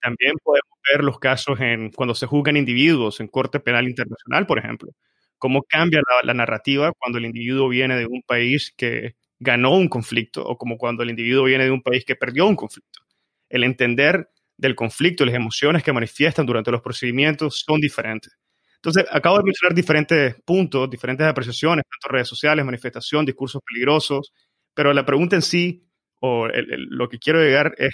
También 0.00 0.32
podemos 0.42 0.78
ver 0.92 1.04
los 1.04 1.18
casos 1.18 1.60
en 1.60 1.90
cuando 1.90 2.14
se 2.14 2.26
juzgan 2.26 2.56
individuos 2.56 3.20
en 3.20 3.28
Corte 3.28 3.60
Penal 3.60 3.88
Internacional, 3.88 4.46
por 4.46 4.58
ejemplo. 4.58 4.90
Cómo 5.38 5.62
cambia 5.62 6.00
la, 6.24 6.34
narrativa 6.34 6.92
cuando 6.98 7.18
el 7.18 7.26
individuo 7.26 7.68
viene 7.68 7.96
de 7.96 8.06
un 8.06 8.22
país 8.22 8.72
que 8.76 9.14
ganó 9.38 9.74
un 9.76 9.88
conflicto 9.88 10.44
o 10.44 10.58
como 10.58 10.78
cuando 10.78 11.02
el 11.02 11.10
individuo 11.10 11.44
viene 11.44 11.64
de 11.64 11.70
un 11.70 11.82
país 11.82 12.04
que 12.04 12.16
perdió 12.16 12.46
un 12.46 12.56
conflicto. 12.56 13.00
El 13.48 13.64
entender 13.64 14.30
del 14.56 14.74
conflicto 14.74 15.24
las 15.24 15.34
emociones 15.34 15.84
que 15.84 15.92
manifiestan 15.92 16.46
durante 16.46 16.72
los 16.72 16.82
procedimientos 16.82 17.64
son 17.64 17.80
diferentes. 17.80 18.36
Entonces, 18.76 19.06
acabo 19.10 19.38
de 19.38 19.44
mencionar 19.44 19.74
diferentes 19.74 20.36
puntos, 20.44 20.88
diferentes 20.90 21.26
apreciaciones, 21.26 21.84
tanto 21.90 22.12
redes 22.14 22.28
sociales, 22.28 22.64
manifestación, 22.64 23.24
discursos 23.26 23.60
peligrosos, 23.66 24.32
pero 24.74 24.92
la 24.92 25.04
pregunta 25.04 25.36
en 25.36 25.42
sí, 25.42 25.84
o 26.20 26.48
lo 26.48 27.08
que 27.08 27.18
quiero 27.18 27.40
llegar 27.40 27.74
es, 27.78 27.92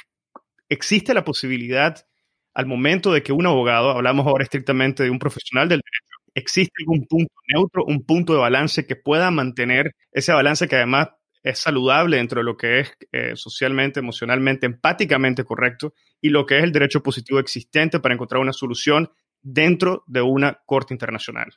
¿existe 0.68 1.14
la 1.14 1.24
posibilidad 1.24 2.06
al 2.54 2.66
momento 2.66 3.12
de 3.12 3.22
que 3.22 3.32
un 3.32 3.46
abogado, 3.46 3.90
hablamos 3.90 4.26
ahora 4.26 4.44
estrictamente 4.44 5.02
de 5.02 5.10
un 5.10 5.18
profesional 5.18 5.68
del 5.68 5.80
derecho, 5.80 6.30
existe 6.34 6.72
algún 6.80 7.06
punto 7.06 7.34
neutro, 7.52 7.84
un 7.84 8.04
punto 8.04 8.32
de 8.32 8.40
balance 8.40 8.86
que 8.86 8.96
pueda 8.96 9.30
mantener 9.30 9.94
ese 10.12 10.32
balance 10.32 10.68
que 10.68 10.76
además 10.76 11.08
es 11.42 11.58
saludable 11.58 12.16
dentro 12.16 12.40
de 12.40 12.44
lo 12.44 12.56
que 12.56 12.80
es 12.80 12.92
eh, 13.12 13.32
socialmente, 13.36 14.00
emocionalmente, 14.00 14.66
empáticamente 14.66 15.44
correcto 15.44 15.92
y 16.20 16.30
lo 16.30 16.46
que 16.46 16.58
es 16.58 16.64
el 16.64 16.72
derecho 16.72 17.02
positivo 17.02 17.38
existente 17.38 18.00
para 18.00 18.14
encontrar 18.14 18.40
una 18.40 18.52
solución 18.52 19.10
dentro 19.42 20.04
de 20.06 20.22
una 20.22 20.62
corte 20.64 20.94
internacional. 20.94 21.52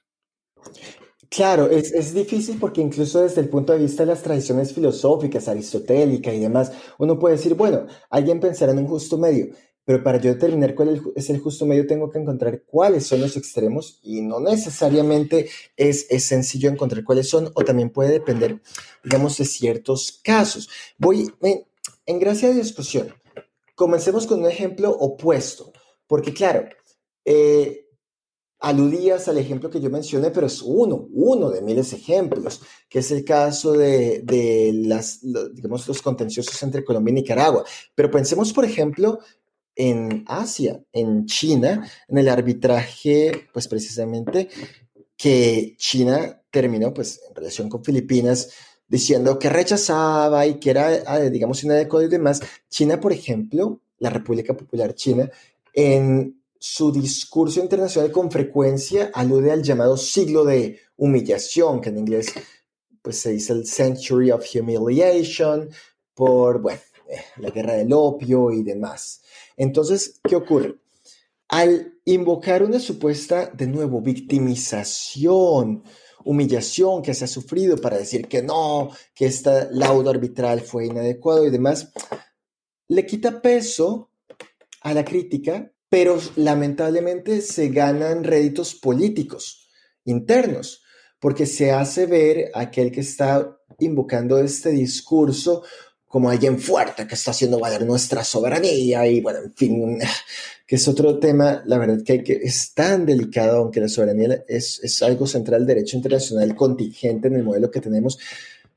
Claro, 1.30 1.70
es, 1.70 1.92
es, 1.92 2.14
difícil 2.14 2.58
porque 2.58 2.82
incluso 2.82 3.22
desde 3.22 3.42
el 3.42 3.50
punto 3.50 3.74
de 3.74 3.80
vista 3.80 4.04
de 4.04 4.08
las 4.08 4.22
tradiciones 4.24 4.74
filosóficas, 4.74 5.48
aristotélica 5.50 6.34
y 6.34 6.40
demás, 6.40 6.72
uno 6.98 7.20
puede 7.20 7.36
decir, 7.36 7.54
bueno, 7.56 7.86
alguien 8.10 8.40
pensará 8.40 8.72
en 8.72 8.80
un 8.80 8.88
justo 8.88 9.18
medio, 9.18 9.50
pero 9.84 10.04
para 10.04 10.20
yo 10.20 10.34
determinar 10.34 10.74
cuál 10.74 11.02
es 11.16 11.30
el 11.30 11.40
justo 11.40 11.66
medio 11.66 11.86
tengo 11.86 12.10
que 12.10 12.20
encontrar 12.20 12.64
cuáles 12.64 13.08
son 13.08 13.22
los 13.22 13.36
extremos 13.36 14.00
y 14.04 14.22
no 14.22 14.40
necesariamente 14.40 15.50
es, 15.76 16.08
es 16.10 16.26
sencillo 16.26 16.70
encontrar 16.70 17.04
cuáles 17.04 17.30
son 17.30 17.52
o 17.56 17.64
también 17.64 17.90
puede 17.90 18.12
depender, 18.12 18.62
digamos, 19.04 19.38
de 19.38 19.46
ciertos 19.46 20.22
casos. 20.24 20.70
Voy, 20.98 21.30
en, 21.42 21.66
en 22.06 22.20
gracia 22.20 22.50
de 22.50 22.56
discusión, 22.56 23.14
comencemos 23.76 24.28
con 24.28 24.40
un 24.40 24.50
ejemplo 24.50 24.92
opuesto, 24.92 25.74
porque 26.08 26.34
claro, 26.34 26.70
eh, 27.26 27.87
aludías 28.60 29.28
al 29.28 29.38
ejemplo 29.38 29.70
que 29.70 29.80
yo 29.80 29.90
mencioné, 29.90 30.32
pero 30.32 30.48
es 30.48 30.62
uno, 30.62 31.08
uno 31.12 31.50
de 31.50 31.62
miles 31.62 31.92
de 31.92 31.98
ejemplos, 31.98 32.62
que 32.90 33.00
es 33.00 33.12
el 33.12 33.24
caso 33.24 33.74
de, 33.74 34.22
de 34.24 34.72
las, 34.74 35.20
digamos, 35.54 35.88
los 35.88 36.02
contenciosos 36.02 36.62
entre 36.64 36.84
Colombia 36.84 37.12
y 37.12 37.16
Nicaragua. 37.16 37.64
Pero 37.94 38.10
pensemos, 38.10 38.54
por 38.54 38.66
ejemplo, 38.66 39.20
en 39.76 40.24
Asia, 40.28 40.84
en 40.92 41.26
China, 41.28 41.88
en 42.08 42.18
el 42.18 42.30
arbitraje, 42.30 43.48
pues 43.54 43.68
precisamente 43.68 44.50
que 45.16 45.76
China 45.78 46.42
terminó, 46.52 46.94
pues 46.94 47.22
en 47.28 47.36
relación 47.36 47.70
con 47.70 47.84
Filipinas, 47.84 48.50
diciendo 48.88 49.38
que 49.38 49.50
rechazaba 49.50 50.46
y 50.48 50.60
que 50.60 50.72
era, 50.72 51.04
ah, 51.06 51.20
digamos, 51.20 51.64
inadecuado 51.64 52.06
y 52.06 52.10
demás. 52.10 52.42
China, 52.70 53.00
por 53.00 53.14
ejemplo, 53.14 53.82
la 54.00 54.10
República 54.10 54.56
Popular 54.56 54.94
China, 54.96 55.30
en 55.74 56.37
su 56.60 56.92
discurso 56.92 57.60
internacional 57.60 58.12
con 58.12 58.32
frecuencia 58.32 59.12
alude 59.14 59.52
al 59.52 59.64
llamado 59.64 59.98
siglo 59.98 60.44
de 60.46 60.80
humillación, 60.96 61.82
que 61.82 61.90
en 61.90 62.00
inglés 62.00 62.34
pues 63.02 63.20
se 63.20 63.32
dice 63.32 63.54
el 63.54 63.66
Century 63.66 64.32
of 64.32 64.46
Humiliation, 64.54 65.70
por, 66.14 66.62
bueno, 66.62 66.82
eh, 67.10 67.22
la 67.38 67.52
guerra 67.52 67.74
del 67.74 67.94
opio 67.94 68.52
y 68.52 68.64
demás. 68.64 69.22
Entonces, 69.56 70.20
¿qué 70.28 70.36
ocurre? 70.36 70.76
Al 71.48 72.00
invocar 72.04 72.64
una 72.64 72.80
supuesta, 72.80 73.46
de 73.48 73.68
nuevo, 73.68 74.02
victimización, 74.02 75.84
humillación 76.26 77.02
que 77.02 77.14
se 77.14 77.24
ha 77.24 77.28
sufrido 77.28 77.78
para 77.78 77.98
decir 77.98 78.28
que 78.28 78.42
no, 78.42 78.90
que 79.16 79.28
este 79.28 79.70
laudo 79.72 80.10
arbitral 80.10 80.60
fue 80.60 80.88
inadecuado 80.88 81.46
y 81.46 81.50
demás, 81.50 81.94
le 82.90 83.06
quita 83.06 83.42
peso 83.42 84.12
a 84.82 84.94
la 84.94 85.06
crítica 85.06 85.72
pero 85.90 86.20
lamentablemente 86.36 87.42
se 87.42 87.70
ganan 87.70 88.24
réditos 88.24 88.76
políticos 88.76 89.70
internos, 90.06 90.84
porque 91.20 91.46
se 91.46 91.72
hace 91.72 92.06
ver 92.06 92.52
a 92.54 92.62
aquel 92.62 92.92
que 92.92 93.02
está 93.02 93.58
invocando 93.80 94.38
este 94.40 94.70
discurso 94.70 95.64
como 96.08 96.30
alguien 96.30 96.58
fuerte 96.58 97.06
que 97.06 97.16
está 97.16 97.32
haciendo 97.32 97.60
valer 97.60 97.86
nuestra 97.86 98.24
soberanía 98.24 99.06
y 99.08 99.20
bueno, 99.20 99.40
en 99.40 99.54
fin, 99.54 100.00
que 100.68 100.76
es 100.78 100.88
otro 100.88 101.20
tema, 101.20 101.62
la 101.66 101.78
verdad 101.78 102.00
que, 102.04 102.24
que 102.24 102.34
es 102.42 102.74
tan 102.74 103.06
delicado, 103.06 103.58
aunque 103.58 103.82
la 103.82 103.90
soberanía 103.90 104.44
es, 104.48 104.80
es 104.84 105.02
algo 105.04 105.28
central 105.28 105.66
del 105.66 105.76
derecho 105.76 105.98
internacional 105.98 106.56
contingente 106.56 107.28
en 107.28 107.36
el 107.36 107.44
modelo 107.44 107.70
que 107.70 107.82
tenemos, 107.82 108.18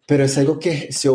pero 0.06 0.24
es 0.24 0.36
algo 0.38 0.58
que 0.58 0.92
se 0.92 1.08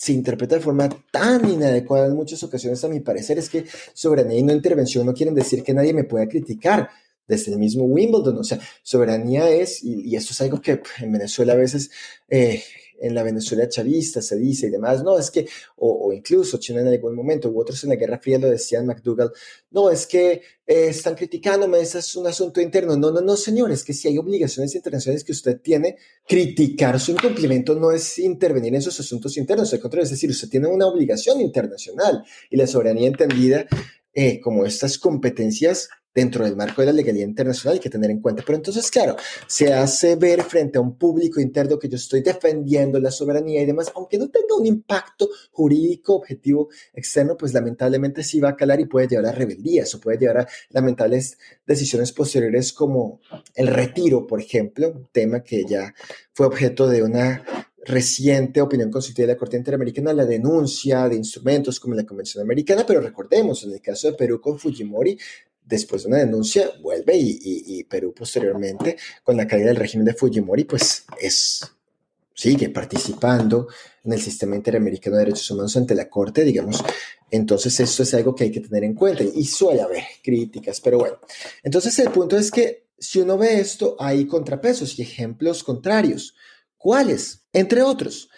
se 0.00 0.14
interpreta 0.14 0.54
de 0.54 0.62
forma 0.62 0.88
tan 1.10 1.46
inadecuada 1.46 2.06
en 2.06 2.14
muchas 2.14 2.42
ocasiones, 2.42 2.82
a 2.82 2.88
mi 2.88 3.00
parecer, 3.00 3.36
es 3.36 3.50
que 3.50 3.66
soberanía 3.92 4.38
y 4.38 4.42
no 4.42 4.54
intervención 4.54 5.04
no 5.04 5.12
quieren 5.12 5.34
decir 5.34 5.62
que 5.62 5.74
nadie 5.74 5.92
me 5.92 6.04
pueda 6.04 6.26
criticar 6.26 6.88
desde 7.28 7.52
el 7.52 7.58
mismo 7.58 7.84
Wimbledon. 7.84 8.38
O 8.38 8.42
sea, 8.42 8.58
soberanía 8.82 9.50
es, 9.50 9.84
y, 9.84 10.16
esto 10.16 10.32
es 10.32 10.40
algo 10.40 10.58
que 10.62 10.80
en 11.00 11.12
Venezuela 11.12 11.52
a 11.52 11.56
veces 11.56 11.90
eh, 12.30 12.62
en 13.00 13.14
la 13.14 13.22
Venezuela 13.22 13.68
chavista 13.68 14.20
se 14.22 14.36
dice 14.36 14.66
y 14.66 14.70
demás, 14.70 15.02
no, 15.02 15.18
es 15.18 15.30
que, 15.30 15.48
o, 15.76 16.12
incluso 16.12 16.58
China 16.58 16.80
en 16.80 16.88
algún 16.88 17.14
momento, 17.14 17.48
u 17.50 17.60
otros 17.60 17.82
en 17.84 17.90
la 17.90 17.96
Guerra 17.96 18.18
Fría 18.18 18.38
lo 18.38 18.48
decían 18.48 18.86
McDougall, 18.86 19.32
no, 19.70 19.90
es 19.90 20.06
que 20.06 20.42
eh, 20.66 20.88
están 20.88 21.14
criticándome, 21.14 21.80
ese 21.80 21.98
es 21.98 22.14
un 22.16 22.26
asunto 22.26 22.60
interno. 22.60 22.96
No, 22.96 23.10
no, 23.10 23.20
no, 23.20 23.36
señor, 23.36 23.72
es 23.72 23.82
que 23.82 23.92
si 23.92 24.08
hay 24.08 24.18
obligaciones 24.18 24.74
internacionales 24.74 25.24
que 25.24 25.32
usted 25.32 25.60
tiene, 25.60 25.96
criticar 26.26 27.00
su 27.00 27.12
incumplimiento 27.12 27.74
no 27.74 27.90
es 27.90 28.18
intervenir 28.18 28.74
en 28.74 28.82
sus 28.82 29.00
asuntos 29.00 29.36
internos, 29.36 29.72
al 29.72 29.80
contrario, 29.80 30.04
es 30.04 30.10
decir, 30.10 30.30
usted 30.30 30.48
tiene 30.48 30.68
una 30.68 30.86
obligación 30.86 31.40
internacional 31.40 32.22
y 32.50 32.56
la 32.56 32.66
soberanía 32.66 33.08
entendida 33.08 33.66
eh, 34.12 34.40
como 34.40 34.64
estas 34.64 34.98
competencias 34.98 35.88
dentro 36.14 36.44
del 36.44 36.56
marco 36.56 36.82
de 36.82 36.86
la 36.86 36.92
legalidad 36.92 37.26
internacional 37.26 37.74
hay 37.74 37.80
que 37.80 37.90
tener 37.90 38.10
en 38.10 38.20
cuenta. 38.20 38.42
Pero 38.44 38.56
entonces, 38.56 38.90
claro, 38.90 39.16
se 39.46 39.72
hace 39.72 40.16
ver 40.16 40.42
frente 40.42 40.78
a 40.78 40.80
un 40.80 40.96
público 40.96 41.40
interno 41.40 41.78
que 41.78 41.88
yo 41.88 41.96
estoy 41.96 42.20
defendiendo 42.20 42.98
la 42.98 43.10
soberanía 43.10 43.62
y 43.62 43.66
demás, 43.66 43.92
aunque 43.94 44.18
no 44.18 44.28
tenga 44.28 44.56
un 44.58 44.66
impacto 44.66 45.28
jurídico 45.52 46.14
objetivo 46.16 46.68
externo, 46.92 47.36
pues 47.36 47.54
lamentablemente 47.54 48.22
sí 48.22 48.40
va 48.40 48.50
a 48.50 48.56
calar 48.56 48.80
y 48.80 48.86
puede 48.86 49.08
llevar 49.08 49.26
a 49.26 49.32
rebeldías 49.32 49.94
o 49.94 50.00
puede 50.00 50.18
llevar 50.18 50.38
a 50.38 50.48
lamentables 50.70 51.38
decisiones 51.66 52.12
posteriores 52.12 52.72
como 52.72 53.20
el 53.54 53.68
retiro, 53.68 54.26
por 54.26 54.40
ejemplo, 54.40 54.90
un 54.90 55.08
tema 55.12 55.42
que 55.42 55.64
ya 55.64 55.94
fue 56.32 56.46
objeto 56.46 56.88
de 56.88 57.02
una 57.02 57.44
reciente 57.84 58.60
opinión 58.60 58.90
constitutiva 58.90 59.26
de 59.26 59.32
la 59.34 59.38
Corte 59.38 59.56
Interamericana, 59.56 60.12
la 60.12 60.26
denuncia 60.26 61.08
de 61.08 61.16
instrumentos 61.16 61.80
como 61.80 61.94
la 61.94 62.04
Convención 62.04 62.42
Americana, 62.42 62.84
pero 62.86 63.00
recordemos, 63.00 63.64
en 63.64 63.72
el 63.72 63.80
caso 63.80 64.10
de 64.10 64.16
Perú 64.16 64.40
con 64.40 64.58
Fujimori, 64.58 65.18
después 65.64 66.02
de 66.02 66.08
una 66.08 66.18
denuncia, 66.18 66.70
vuelve 66.82 67.16
y, 67.16 67.84
Perú 67.84 68.12
posteriormente, 68.14 68.96
con 69.22 69.36
la 69.36 69.46
caída 69.46 69.68
del 69.68 69.76
régimen 69.76 70.04
de 70.04 70.14
Fujimori, 70.14 70.64
pues 70.64 71.04
es, 71.20 71.62
sigue 72.34 72.68
participando 72.70 73.68
en 74.04 74.12
el 74.12 74.20
sistema 74.20 74.56
interamericano 74.56 75.16
de 75.16 75.24
derechos 75.24 75.50
humanos 75.50 75.76
ante 75.76 75.94
la 75.94 76.08
Corte, 76.08 76.44
digamos. 76.44 76.82
Entonces, 77.30 77.78
esto 77.80 78.02
es 78.02 78.12
algo 78.14 78.34
que 78.34 78.44
hay 78.44 78.50
que 78.50 78.60
tener 78.60 78.84
en 78.84 78.94
cuenta 78.94 79.22
y 79.22 79.44
suele 79.44 79.82
haber 79.82 80.02
críticas, 80.22 80.80
pero 80.80 80.98
bueno. 80.98 81.18
Entonces, 81.62 81.98
el 82.00 82.10
punto 82.10 82.36
es 82.36 82.50
que 82.50 82.88
si 82.98 83.20
uno 83.20 83.38
ve 83.38 83.60
esto, 83.60 83.96
hay 83.98 84.26
contrapesos 84.26 84.98
y 84.98 85.02
ejemplos 85.02 85.64
contrarios. 85.64 86.34
¿Cuáles? 86.80 87.44
Entre 87.52 87.82
otros, 87.82 88.30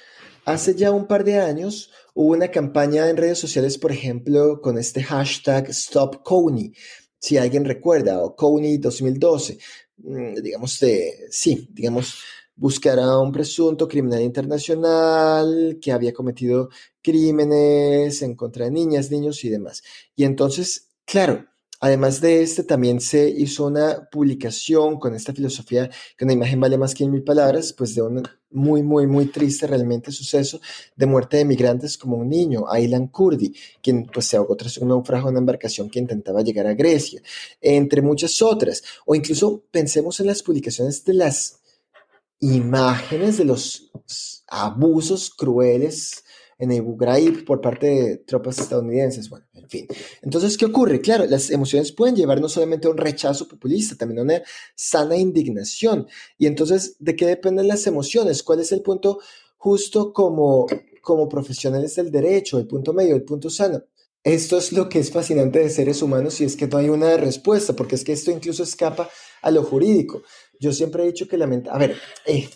hace 0.44 0.74
ya 0.74 0.90
un 0.90 1.06
par 1.06 1.22
de 1.22 1.38
años 1.38 1.92
hubo 2.12 2.32
una 2.32 2.48
campaña 2.48 3.08
en 3.08 3.16
redes 3.16 3.38
sociales, 3.38 3.78
por 3.78 3.92
ejemplo, 3.92 4.60
con 4.60 4.78
este 4.78 5.00
hashtag 5.00 5.68
Stop 5.70 6.24
si 7.20 7.36
alguien 7.36 7.64
recuerda, 7.64 8.20
o 8.20 8.34
Coney 8.34 8.78
2012, 8.78 9.58
mm, 9.98 10.34
digamos, 10.42 10.80
de, 10.80 11.28
sí, 11.30 11.68
digamos, 11.70 12.18
buscar 12.56 12.98
a 12.98 13.16
un 13.20 13.30
presunto 13.30 13.86
criminal 13.86 14.22
internacional 14.22 15.78
que 15.80 15.92
había 15.92 16.12
cometido 16.12 16.68
crímenes 17.00 18.22
en 18.22 18.34
contra 18.34 18.64
de 18.64 18.72
niñas, 18.72 19.12
niños 19.12 19.44
y 19.44 19.50
demás. 19.50 19.84
Y 20.16 20.24
entonces, 20.24 20.90
claro, 21.04 21.46
Además 21.84 22.20
de 22.20 22.42
este, 22.42 22.62
también 22.62 23.00
se 23.00 23.28
hizo 23.28 23.66
una 23.66 24.08
publicación 24.08 25.00
con 25.00 25.16
esta 25.16 25.32
filosofía 25.32 25.90
que 26.16 26.24
una 26.24 26.34
imagen 26.34 26.60
vale 26.60 26.78
más 26.78 26.94
que 26.94 27.08
mil 27.08 27.24
palabras, 27.24 27.72
pues 27.72 27.96
de 27.96 28.02
un 28.02 28.22
muy, 28.52 28.84
muy, 28.84 29.08
muy 29.08 29.26
triste 29.26 29.66
realmente 29.66 30.12
suceso 30.12 30.60
de 30.94 31.06
muerte 31.06 31.38
de 31.38 31.44
migrantes 31.44 31.98
como 31.98 32.18
un 32.18 32.28
niño, 32.28 32.70
Aylan 32.70 33.08
Kurdi, 33.08 33.52
quien 33.82 34.06
pues 34.06 34.26
se 34.26 34.36
ahogó 34.36 34.54
tras 34.54 34.78
un 34.78 34.90
naufragio 34.90 35.26
en 35.26 35.32
una 35.32 35.40
embarcación 35.40 35.90
que 35.90 35.98
intentaba 35.98 36.42
llegar 36.42 36.68
a 36.68 36.74
Grecia, 36.74 37.20
entre 37.60 38.00
muchas 38.00 38.40
otras. 38.42 38.84
O 39.04 39.16
incluso 39.16 39.64
pensemos 39.72 40.20
en 40.20 40.28
las 40.28 40.44
publicaciones 40.44 41.04
de 41.04 41.14
las 41.14 41.62
imágenes 42.38 43.38
de 43.38 43.44
los 43.44 43.90
abusos 44.46 45.30
crueles 45.30 46.22
en 46.62 46.70
Abu 46.78 46.96
Ghraib 46.96 47.44
por 47.44 47.60
parte 47.60 47.86
de 47.88 48.16
tropas 48.18 48.56
estadounidenses. 48.60 49.28
Bueno, 49.28 49.44
en 49.52 49.68
fin. 49.68 49.88
Entonces, 50.22 50.56
¿qué 50.56 50.66
ocurre? 50.66 51.00
Claro, 51.00 51.26
las 51.26 51.50
emociones 51.50 51.90
pueden 51.90 52.14
llevar 52.14 52.40
no 52.40 52.48
solamente 52.48 52.86
a 52.86 52.92
un 52.92 52.98
rechazo 52.98 53.48
populista, 53.48 53.96
también 53.96 54.20
a 54.20 54.22
una 54.22 54.42
sana 54.76 55.16
indignación. 55.16 56.06
Y 56.38 56.46
entonces, 56.46 56.94
¿de 57.00 57.16
qué 57.16 57.26
dependen 57.26 57.66
las 57.66 57.88
emociones? 57.88 58.44
¿Cuál 58.44 58.60
es 58.60 58.70
el 58.70 58.80
punto 58.80 59.18
justo 59.56 60.12
como, 60.12 60.66
como 61.02 61.28
profesionales 61.28 61.96
del 61.96 62.12
derecho, 62.12 62.60
el 62.60 62.68
punto 62.68 62.92
medio, 62.92 63.16
el 63.16 63.24
punto 63.24 63.50
sano? 63.50 63.82
Esto 64.22 64.58
es 64.58 64.70
lo 64.70 64.88
que 64.88 65.00
es 65.00 65.10
fascinante 65.10 65.58
de 65.58 65.68
seres 65.68 66.00
humanos 66.00 66.40
y 66.40 66.44
es 66.44 66.54
que 66.54 66.68
no 66.68 66.78
hay 66.78 66.90
una 66.90 67.16
respuesta, 67.16 67.72
porque 67.74 67.96
es 67.96 68.04
que 68.04 68.12
esto 68.12 68.30
incluso 68.30 68.62
escapa 68.62 69.10
a 69.42 69.50
lo 69.50 69.64
jurídico. 69.64 70.22
Yo 70.60 70.72
siempre 70.72 71.02
he 71.02 71.06
dicho 71.06 71.26
que 71.26 71.36
la 71.36 71.48
mente, 71.48 71.70
a 71.72 71.78
ver, 71.78 71.96
eh, 72.24 72.48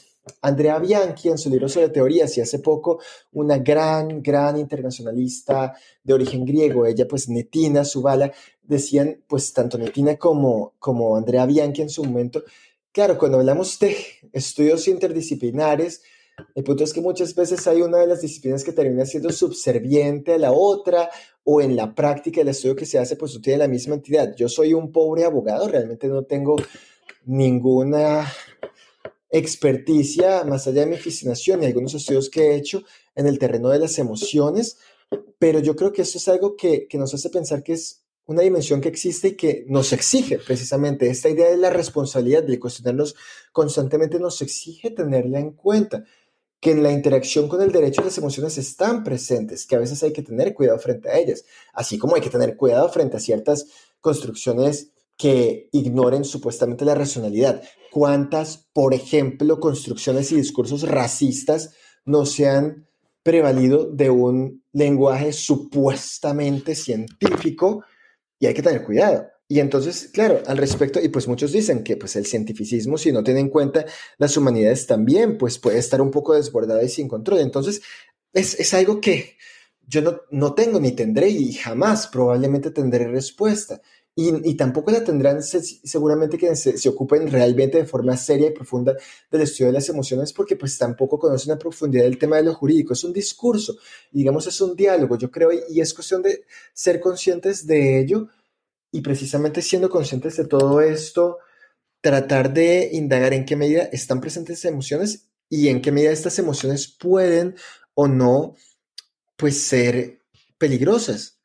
Andrea 0.42 0.78
Bianchi, 0.78 1.28
en 1.28 1.38
su 1.38 1.50
libro 1.50 1.68
sobre 1.68 1.88
teorías, 1.88 2.36
y 2.36 2.40
hace 2.40 2.58
poco 2.58 3.00
una 3.32 3.58
gran, 3.58 4.22
gran 4.22 4.58
internacionalista 4.58 5.74
de 6.02 6.14
origen 6.14 6.44
griego, 6.44 6.86
ella 6.86 7.06
pues 7.08 7.28
Netina 7.28 7.84
Subala, 7.84 8.32
decían 8.62 9.22
pues 9.26 9.52
tanto 9.52 9.78
Netina 9.78 10.16
como, 10.16 10.74
como 10.78 11.16
Andrea 11.16 11.46
Bianchi 11.46 11.82
en 11.82 11.90
su 11.90 12.04
momento, 12.04 12.44
claro, 12.92 13.16
cuando 13.18 13.38
hablamos 13.38 13.78
de 13.78 13.96
estudios 14.32 14.88
interdisciplinares, 14.88 16.02
el 16.54 16.64
punto 16.64 16.84
es 16.84 16.92
que 16.92 17.00
muchas 17.00 17.34
veces 17.34 17.66
hay 17.66 17.80
una 17.80 17.98
de 17.98 18.06
las 18.06 18.20
disciplinas 18.20 18.62
que 18.62 18.72
termina 18.72 19.06
siendo 19.06 19.30
subserviente 19.30 20.34
a 20.34 20.38
la 20.38 20.52
otra 20.52 21.08
o 21.44 21.62
en 21.62 21.76
la 21.76 21.94
práctica 21.94 22.42
el 22.42 22.48
estudio 22.48 22.76
que 22.76 22.84
se 22.84 22.98
hace 22.98 23.16
pues 23.16 23.34
no 23.34 23.40
tiene 23.40 23.60
la 23.60 23.68
misma 23.68 23.94
entidad. 23.94 24.34
Yo 24.36 24.48
soy 24.48 24.74
un 24.74 24.92
pobre 24.92 25.24
abogado, 25.24 25.66
realmente 25.66 26.08
no 26.08 26.24
tengo 26.24 26.56
ninguna 27.24 28.30
experticia, 29.30 30.44
más 30.44 30.66
allá 30.66 30.82
de 30.82 30.90
mi 30.90 30.96
fascinación 30.96 31.62
y 31.62 31.66
algunos 31.66 31.94
estudios 31.94 32.30
que 32.30 32.50
he 32.50 32.56
hecho 32.56 32.82
en 33.14 33.26
el 33.26 33.38
terreno 33.38 33.68
de 33.68 33.78
las 33.78 33.98
emociones, 33.98 34.78
pero 35.38 35.58
yo 35.60 35.76
creo 35.76 35.92
que 35.92 36.02
esto 36.02 36.18
es 36.18 36.28
algo 36.28 36.56
que, 36.56 36.86
que 36.88 36.98
nos 36.98 37.14
hace 37.14 37.30
pensar 37.30 37.62
que 37.62 37.74
es 37.74 38.02
una 38.26 38.42
dimensión 38.42 38.80
que 38.80 38.88
existe 38.88 39.28
y 39.28 39.36
que 39.36 39.64
nos 39.68 39.92
exige 39.92 40.38
precisamente 40.38 41.08
esta 41.08 41.28
idea 41.28 41.50
de 41.50 41.56
la 41.56 41.70
responsabilidad, 41.70 42.42
de 42.42 42.58
cuestionarnos 42.58 43.14
constantemente, 43.52 44.18
nos 44.18 44.42
exige 44.42 44.90
tenerla 44.90 45.38
en 45.38 45.52
cuenta, 45.52 46.04
que 46.60 46.72
en 46.72 46.82
la 46.82 46.90
interacción 46.90 47.48
con 47.48 47.60
el 47.62 47.70
derecho 47.70 48.02
las 48.02 48.18
emociones 48.18 48.58
están 48.58 49.04
presentes, 49.04 49.66
que 49.66 49.76
a 49.76 49.78
veces 49.78 50.02
hay 50.02 50.12
que 50.12 50.22
tener 50.22 50.54
cuidado 50.54 50.78
frente 50.78 51.08
a 51.08 51.18
ellas, 51.18 51.44
así 51.72 51.98
como 51.98 52.16
hay 52.16 52.22
que 52.22 52.30
tener 52.30 52.56
cuidado 52.56 52.88
frente 52.88 53.16
a 53.16 53.20
ciertas 53.20 53.66
construcciones 54.00 54.90
que 55.16 55.68
ignoren 55.72 56.24
supuestamente 56.24 56.84
la 56.84 56.94
racionalidad. 56.94 57.62
¿Cuántas, 57.96 58.68
por 58.74 58.92
ejemplo, 58.92 59.58
construcciones 59.58 60.30
y 60.30 60.36
discursos 60.36 60.82
racistas 60.82 61.72
no 62.04 62.26
se 62.26 62.46
han 62.46 62.86
prevalido 63.22 63.90
de 63.90 64.10
un 64.10 64.62
lenguaje 64.74 65.32
supuestamente 65.32 66.74
científico? 66.74 67.84
Y 68.38 68.44
hay 68.44 68.52
que 68.52 68.60
tener 68.60 68.84
cuidado. 68.84 69.28
Y 69.48 69.60
entonces, 69.60 70.10
claro, 70.12 70.42
al 70.46 70.58
respecto, 70.58 71.00
y 71.00 71.08
pues 71.08 71.26
muchos 71.26 71.52
dicen 71.52 71.82
que 71.82 71.96
pues 71.96 72.16
el 72.16 72.26
cientificismo, 72.26 72.98
si 72.98 73.12
no 73.12 73.24
tiene 73.24 73.40
en 73.40 73.48
cuenta 73.48 73.86
las 74.18 74.36
humanidades 74.36 74.86
también, 74.86 75.38
pues 75.38 75.58
puede 75.58 75.78
estar 75.78 76.02
un 76.02 76.10
poco 76.10 76.34
desbordada 76.34 76.84
y 76.84 76.90
sin 76.90 77.08
control. 77.08 77.40
Entonces, 77.40 77.80
es, 78.34 78.60
es 78.60 78.74
algo 78.74 79.00
que 79.00 79.38
yo 79.86 80.02
no, 80.02 80.20
no 80.30 80.52
tengo 80.52 80.78
ni 80.80 80.92
tendré 80.92 81.30
y 81.30 81.54
jamás 81.54 82.08
probablemente 82.08 82.70
tendré 82.70 83.08
respuesta. 83.08 83.80
Y, 84.18 84.54
tampoco 84.54 84.90
la 84.90 85.04
tendrán 85.04 85.42
seguramente 85.42 86.38
que 86.38 86.56
se, 86.56 86.88
ocupen 86.88 87.30
realmente 87.30 87.76
de 87.76 87.84
forma 87.84 88.16
seria 88.16 88.48
y 88.48 88.50
profunda 88.50 88.96
del 89.30 89.42
estudio 89.42 89.66
de 89.66 89.74
las 89.74 89.90
emociones 89.90 90.32
porque 90.32 90.56
pues 90.56 90.78
tampoco 90.78 91.18
conocen 91.18 91.52
a 91.52 91.58
profundidad 91.58 92.04
del 92.04 92.16
tema 92.16 92.36
de 92.36 92.44
lo 92.44 92.54
jurídico. 92.54 92.94
Es 92.94 93.04
un 93.04 93.12
discurso, 93.12 93.76
digamos, 94.10 94.46
es 94.46 94.58
un 94.62 94.74
diálogo, 94.74 95.18
yo 95.18 95.30
creo, 95.30 95.50
y, 95.52 95.82
es 95.82 95.92
cuestión 95.92 96.22
de 96.22 96.46
ser 96.72 96.98
conscientes 96.98 97.66
de 97.66 98.00
ello 98.00 98.28
y 98.90 99.02
precisamente 99.02 99.60
siendo 99.60 99.90
conscientes 99.90 100.36
de 100.38 100.46
todo 100.46 100.80
esto, 100.80 101.36
tratar 102.00 102.54
de 102.54 102.88
indagar 102.94 103.34
en 103.34 103.44
qué 103.44 103.54
medida 103.54 103.82
están 103.92 104.22
presentes 104.22 104.64
emociones 104.64 105.28
y 105.50 105.68
en 105.68 105.82
qué 105.82 105.92
medida 105.92 106.10
estas 106.10 106.38
emociones 106.38 106.88
pueden 106.88 107.54
o 107.92 108.08
no, 108.08 108.54
pues 109.36 109.60
ser 109.60 110.22
peligrosas 110.56 111.35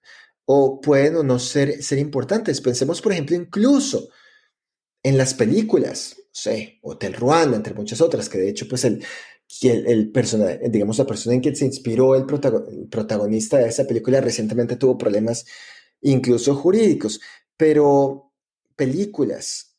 o 0.53 0.81
pueden 0.81 1.15
o 1.15 1.23
no 1.23 1.39
ser, 1.39 1.81
ser 1.81 1.97
importantes. 1.99 2.61
Pensemos, 2.61 3.01
por 3.01 3.13
ejemplo, 3.13 3.35
incluso 3.35 4.09
en 5.03 5.17
las 5.17 5.33
películas, 5.33 6.17
sé, 6.31 6.79
Hotel 6.81 7.13
Ruanda, 7.13 7.55
entre 7.57 7.73
muchas 7.73 8.01
otras, 8.01 8.27
que 8.27 8.37
de 8.37 8.49
hecho, 8.49 8.67
pues 8.67 8.83
el, 8.85 9.03
el, 9.61 9.87
el 9.87 10.11
personaje, 10.11 10.59
digamos, 10.69 10.97
la 10.97 11.05
persona 11.05 11.35
en 11.35 11.41
quien 11.41 11.55
se 11.55 11.65
inspiró 11.65 12.15
el, 12.15 12.25
protagonista 12.25 13.57
de 13.57 13.69
esa 13.69 13.85
película 13.85 14.21
recientemente 14.21 14.75
tuvo 14.75 14.97
problemas 14.97 15.45
incluso 16.01 16.55
jurídicos, 16.55 17.21
pero 17.55 18.33
películas, 18.75 19.77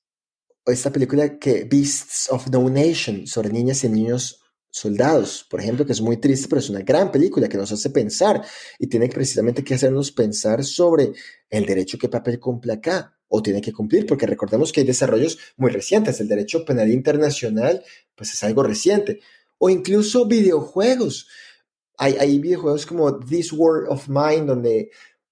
esta 0.66 0.90
película 0.90 1.38
que 1.38 1.64
Beasts 1.64 2.28
of 2.30 2.48
No 2.50 2.68
Nation 2.70 3.26
sobre 3.26 3.50
niñas 3.50 3.84
y 3.84 3.88
niños 3.88 4.41
Soldados, 4.74 5.46
por 5.50 5.60
ejemplo, 5.60 5.84
que 5.84 5.92
es 5.92 6.00
muy 6.00 6.16
triste, 6.16 6.48
pero 6.48 6.58
es 6.58 6.70
una 6.70 6.80
gran 6.80 7.12
película 7.12 7.46
que 7.46 7.58
nos 7.58 7.70
hace 7.70 7.90
pensar 7.90 8.42
y 8.78 8.86
tiene 8.86 9.06
precisamente 9.10 9.62
que 9.62 9.74
hacernos 9.74 10.10
pensar 10.12 10.64
sobre 10.64 11.12
el 11.50 11.66
derecho 11.66 11.98
que 11.98 12.08
papel 12.08 12.40
cumple 12.40 12.72
acá 12.72 13.14
o 13.28 13.42
tiene 13.42 13.60
que 13.60 13.70
cumplir, 13.70 14.06
porque 14.06 14.26
recordemos 14.26 14.72
que 14.72 14.80
hay 14.80 14.86
desarrollos 14.86 15.38
muy 15.58 15.70
recientes. 15.70 16.18
El 16.20 16.28
derecho 16.28 16.64
penal 16.64 16.90
internacional, 16.90 17.84
pues 18.14 18.32
es 18.32 18.42
algo 18.44 18.62
reciente. 18.62 19.20
O 19.58 19.68
incluso 19.68 20.26
videojuegos. 20.26 21.28
Hay, 21.98 22.38
videojuegos 22.38 22.86
como 22.86 23.18
This 23.18 23.52
World 23.52 23.88
of 23.90 24.08
Mine, 24.08 24.46
donde 24.46 24.90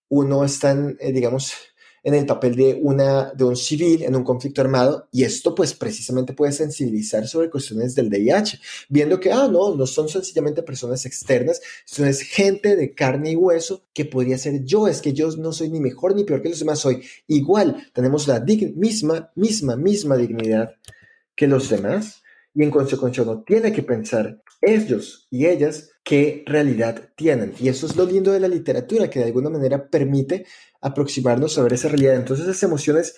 uno 0.09 0.45
está, 0.45 0.73
eh, 1.01 1.12
digamos, 1.12 1.55
en 2.02 2.14
el 2.14 2.27
papel 2.27 2.56
de, 2.56 2.78
una, 2.82 3.32
de 3.32 3.44
un 3.44 3.56
civil 3.56 4.02
en 4.02 4.16
un 4.16 4.24
conflicto 4.24 4.60
armado 4.60 5.09
y 5.12 5.24
esto 5.24 5.55
pues 5.55 5.74
precisamente 5.74 6.32
puede 6.32 6.52
sensibilizar 6.52 7.27
sobre 7.27 7.51
cuestiones 7.51 7.94
del 7.94 8.10
DIH, 8.10 8.60
viendo 8.89 9.20
que, 9.20 9.32
ah, 9.32 9.48
no, 9.51 9.74
no 9.74 9.86
son 9.86 10.09
sencillamente 10.09 10.62
personas 10.62 11.05
externas, 11.06 11.60
sino 11.85 12.09
es 12.09 12.22
gente 12.22 12.77
de 12.77 12.94
carne 12.94 13.32
y 13.32 13.36
hueso 13.36 13.85
que 13.93 14.05
podría 14.05 14.39
ser 14.39 14.64
yo, 14.64 14.89
es 14.89 15.01
que 15.01 15.12
yo 15.12 15.31
no 15.36 15.52
soy 15.52 15.68
ni 15.68 15.81
mejor 15.81 16.14
ni 16.14 16.24
peor 16.24 16.43
que 16.43 16.48
los 16.48 16.59
demás, 16.59 16.78
soy 16.78 17.02
igual, 17.27 17.89
tenemos 17.93 18.27
la 18.27 18.40
misma, 18.40 19.31
misma, 19.35 19.77
misma 19.77 20.16
dignidad 20.16 20.70
que 21.35 21.47
los 21.47 21.68
demás 21.68 22.22
y 22.55 22.62
en 22.62 22.70
consecuencia 22.70 23.22
uno 23.22 23.43
tiene 23.43 23.72
que 23.72 23.82
pensar 23.82 24.43
ellos 24.60 25.27
y 25.31 25.47
ellas 25.47 25.90
qué 26.02 26.43
realidad 26.47 27.10
tienen. 27.16 27.55
Y 27.60 27.68
eso 27.68 27.86
es 27.86 27.97
lo 27.97 28.05
lindo 28.05 28.32
de 28.32 28.40
la 28.40 28.48
literatura, 28.48 29.09
que 29.09 29.20
de 29.20 29.27
alguna 29.27 29.51
manera 29.51 29.89
permite 29.89 30.47
aproximarnos 30.81 31.59
a 31.59 31.62
ver 31.62 31.74
esa 31.74 31.89
realidad. 31.89 32.16
Entonces, 32.16 32.47
esas 32.47 32.62
emociones, 32.62 33.15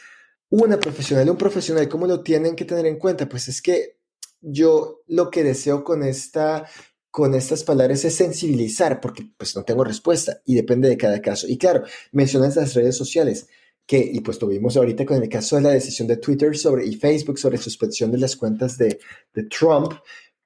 una 0.50 0.78
profesional, 0.78 1.30
un 1.30 1.36
profesional, 1.36 1.88
¿cómo 1.88 2.06
lo 2.06 2.22
tienen 2.22 2.56
que 2.56 2.64
tener 2.64 2.86
en 2.86 2.98
cuenta? 2.98 3.28
Pues 3.28 3.48
es 3.48 3.62
que 3.62 3.98
yo 4.40 5.02
lo 5.06 5.30
que 5.30 5.44
deseo 5.44 5.84
con 5.84 6.02
esta 6.02 6.66
con 7.12 7.34
estas 7.34 7.62
palabras 7.62 8.06
es 8.06 8.14
sensibilizar, 8.14 8.98
porque 8.98 9.22
pues 9.36 9.54
no 9.54 9.64
tengo 9.64 9.84
respuesta 9.84 10.40
y 10.46 10.54
depende 10.54 10.88
de 10.88 10.96
cada 10.96 11.20
caso. 11.20 11.46
Y 11.46 11.58
claro, 11.58 11.84
mencionas 12.10 12.56
las 12.56 12.72
redes 12.72 12.96
sociales, 12.96 13.48
que, 13.84 13.98
y 13.98 14.20
pues 14.20 14.38
tuvimos 14.38 14.78
ahorita 14.78 15.04
con 15.04 15.22
el 15.22 15.28
caso 15.28 15.56
de 15.56 15.62
la 15.62 15.70
decisión 15.70 16.08
de 16.08 16.16
Twitter 16.16 16.56
sobre, 16.56 16.86
y 16.86 16.96
Facebook 16.96 17.38
sobre 17.38 17.58
suspensión 17.58 18.10
de 18.10 18.16
las 18.16 18.34
cuentas 18.34 18.78
de, 18.78 18.98
de 19.34 19.42
Trump, 19.44 19.92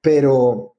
pero 0.01 0.75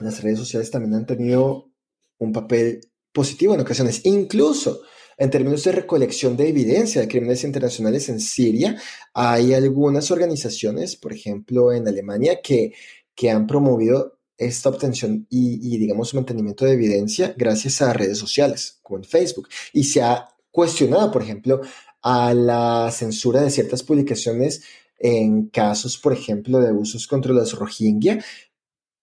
las 0.00 0.22
redes 0.22 0.38
sociales 0.38 0.70
también 0.70 0.92
han 0.92 1.06
tenido 1.06 1.70
un 2.18 2.32
papel 2.32 2.82
positivo 3.10 3.54
en 3.54 3.60
ocasiones, 3.60 4.04
incluso 4.04 4.82
en 5.16 5.30
términos 5.30 5.64
de 5.64 5.72
recolección 5.72 6.36
de 6.36 6.48
evidencia 6.48 7.00
de 7.00 7.08
crímenes 7.08 7.44
internacionales 7.44 8.08
en 8.08 8.20
Siria, 8.20 8.80
hay 9.14 9.54
algunas 9.54 10.10
organizaciones, 10.10 10.96
por 10.96 11.12
ejemplo, 11.12 11.72
en 11.72 11.88
Alemania, 11.88 12.40
que, 12.42 12.72
que 13.14 13.30
han 13.30 13.46
promovido 13.46 14.18
esta 14.36 14.68
obtención 14.68 15.26
y, 15.30 15.74
y, 15.74 15.78
digamos, 15.78 16.14
mantenimiento 16.14 16.66
de 16.66 16.72
evidencia 16.72 17.34
gracias 17.36 17.80
a 17.80 17.92
redes 17.92 18.18
sociales, 18.18 18.78
como 18.82 18.98
en 18.98 19.04
Facebook. 19.04 19.48
Y 19.72 19.84
se 19.84 20.02
ha 20.02 20.28
cuestionado, 20.50 21.10
por 21.10 21.22
ejemplo, 21.22 21.62
a 22.02 22.34
la 22.34 22.90
censura 22.92 23.40
de 23.40 23.50
ciertas 23.50 23.82
publicaciones 23.82 24.62
en 24.98 25.48
casos, 25.48 25.98
por 25.98 26.12
ejemplo, 26.12 26.60
de 26.60 26.68
abusos 26.68 27.06
contra 27.06 27.32
los 27.32 27.58
Rohingya, 27.58 28.24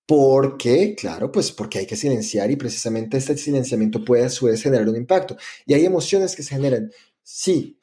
porque, 0.05 0.95
claro, 0.95 1.31
pues 1.31 1.51
porque 1.51 1.79
hay 1.79 1.85
que 1.85 1.95
silenciar 1.95 2.51
y 2.51 2.55
precisamente 2.55 3.17
este 3.17 3.37
silenciamiento 3.37 4.03
puede 4.03 4.25
a 4.25 4.29
su 4.29 4.47
vez 4.47 4.61
generar 4.61 4.87
un 4.89 4.97
impacto. 4.97 5.37
Y 5.65 5.73
hay 5.73 5.85
emociones 5.85 6.35
que 6.35 6.43
se 6.43 6.55
generan, 6.55 6.91
sí, 7.23 7.79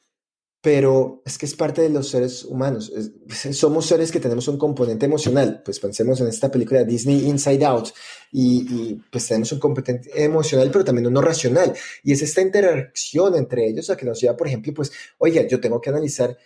pero 0.61 1.23
es 1.25 1.39
que 1.39 1.47
es 1.47 1.55
parte 1.55 1.81
de 1.81 1.89
los 1.89 2.09
seres 2.09 2.45
humanos. 2.45 2.93
somos 3.51 3.87
seres 3.87 4.11
que 4.11 4.19
tenemos 4.19 4.47
un 4.47 4.59
componente 4.59 5.07
emocional. 5.07 5.63
Pues 5.65 5.79
pensemos 5.79 6.21
en 6.21 6.27
esta 6.27 6.51
película 6.51 6.83
Disney 6.83 7.27
Inside 7.27 7.65
Out 7.65 7.89
y, 8.31 8.93
pues 9.11 9.27
tenemos 9.27 9.51
un 9.51 9.59
componente 9.59 10.11
emocional, 10.23 10.69
pero 10.71 10.85
también 10.85 11.07
uno 11.07 11.19
racional. 11.21 11.73
Y 12.03 12.11
es 12.11 12.21
esta 12.21 12.41
interacción 12.41 13.35
entre 13.35 13.67
ellos 13.67 13.89
a 13.89 13.97
que 13.97 14.05
nos 14.05 14.21
lleva, 14.21 14.37
por 14.37 14.47
ejemplo, 14.47 14.71
pues, 14.75 14.91
oiga, 15.17 15.47
yo 15.47 15.59
tengo 15.59 15.81
que 15.81 15.89
analizar 15.89 16.37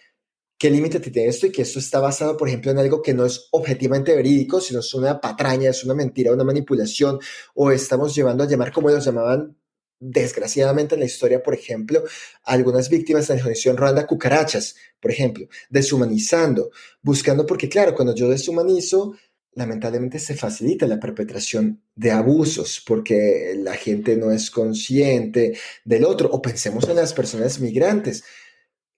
qué 0.58 0.70
límite 0.70 1.00
tiene 1.00 1.28
esto 1.28 1.48
y 1.48 1.52
que 1.52 1.62
esto 1.62 1.80
está 1.80 2.00
basado, 2.00 2.38
por 2.38 2.48
ejemplo, 2.48 2.72
en 2.72 2.80
algo 2.80 3.02
que 3.02 3.14
no 3.14 3.26
es 3.26 3.48
objetivamente 3.52 4.16
verídico, 4.16 4.62
sino 4.62 4.80
es 4.80 4.94
una 4.94 5.20
patraña, 5.20 5.70
es 5.70 5.84
una 5.84 5.94
mentira, 5.94 6.32
una 6.32 6.44
manipulación, 6.44 7.20
o 7.54 7.72
estamos 7.72 8.16
llevando 8.16 8.44
a 8.44 8.48
llamar 8.48 8.72
como 8.72 8.90
ellos 8.90 9.06
llamaban 9.06 9.58
desgraciadamente 10.00 10.96
en 10.96 11.00
la 11.02 11.06
historia, 11.08 11.42
por 11.42 11.54
ejemplo, 11.54 12.04
algunas 12.44 12.90
víctimas 12.90 13.28
de 13.28 13.36
la 13.36 13.42
genocidio 13.42 13.72
en 13.72 13.78
Ruanda, 13.78 14.08
cucarachas, 14.08 14.76
por 15.00 15.12
ejemplo, 15.12 15.48
deshumanizando, 15.70 16.72
buscando, 17.02 17.46
porque 17.46 17.70
claro, 17.70 17.96
cuando 17.96 18.14
yo 18.14 18.30
deshumanizo, 18.30 19.16
lamentablemente 19.56 20.20
se 20.20 20.36
facilita 20.36 20.86
la 20.86 21.00
perpetración 21.00 21.82
de 21.96 22.12
abusos 22.12 22.84
porque 22.86 23.56
la 23.58 23.76
gente 23.76 24.18
no 24.18 24.32
es 24.32 24.52
consciente 24.52 25.58
del 25.86 26.04
otro. 26.04 26.30
O 26.30 26.42
pensemos 26.42 26.88
en 26.90 26.98
las 26.98 27.14
personas 27.14 27.60
migrantes. 27.60 28.24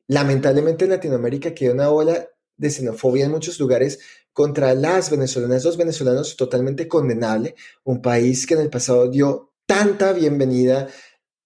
Lamentablemente 0.08 0.86
en 0.86 0.92
Latinoamérica 0.92 1.54
queda 1.54 1.74
una 1.74 1.90
ola 1.90 2.28
de 2.56 2.70
xenofobia 2.70 3.26
en 3.26 3.32
muchos 3.32 3.60
lugares 3.60 4.00
contra 4.34 4.74
las 4.74 5.10
venezolanas, 5.10 5.64
los 5.66 5.78
venezolanos, 5.78 6.36
totalmente 6.36 6.88
condenable. 6.88 7.56
Un 7.84 8.02
país 8.02 8.46
que 8.46 8.54
en 8.54 8.62
el 8.62 8.70
pasado 8.70 9.10
dio 9.10 9.54
tanta 9.66 10.14
bienvenida 10.14 10.88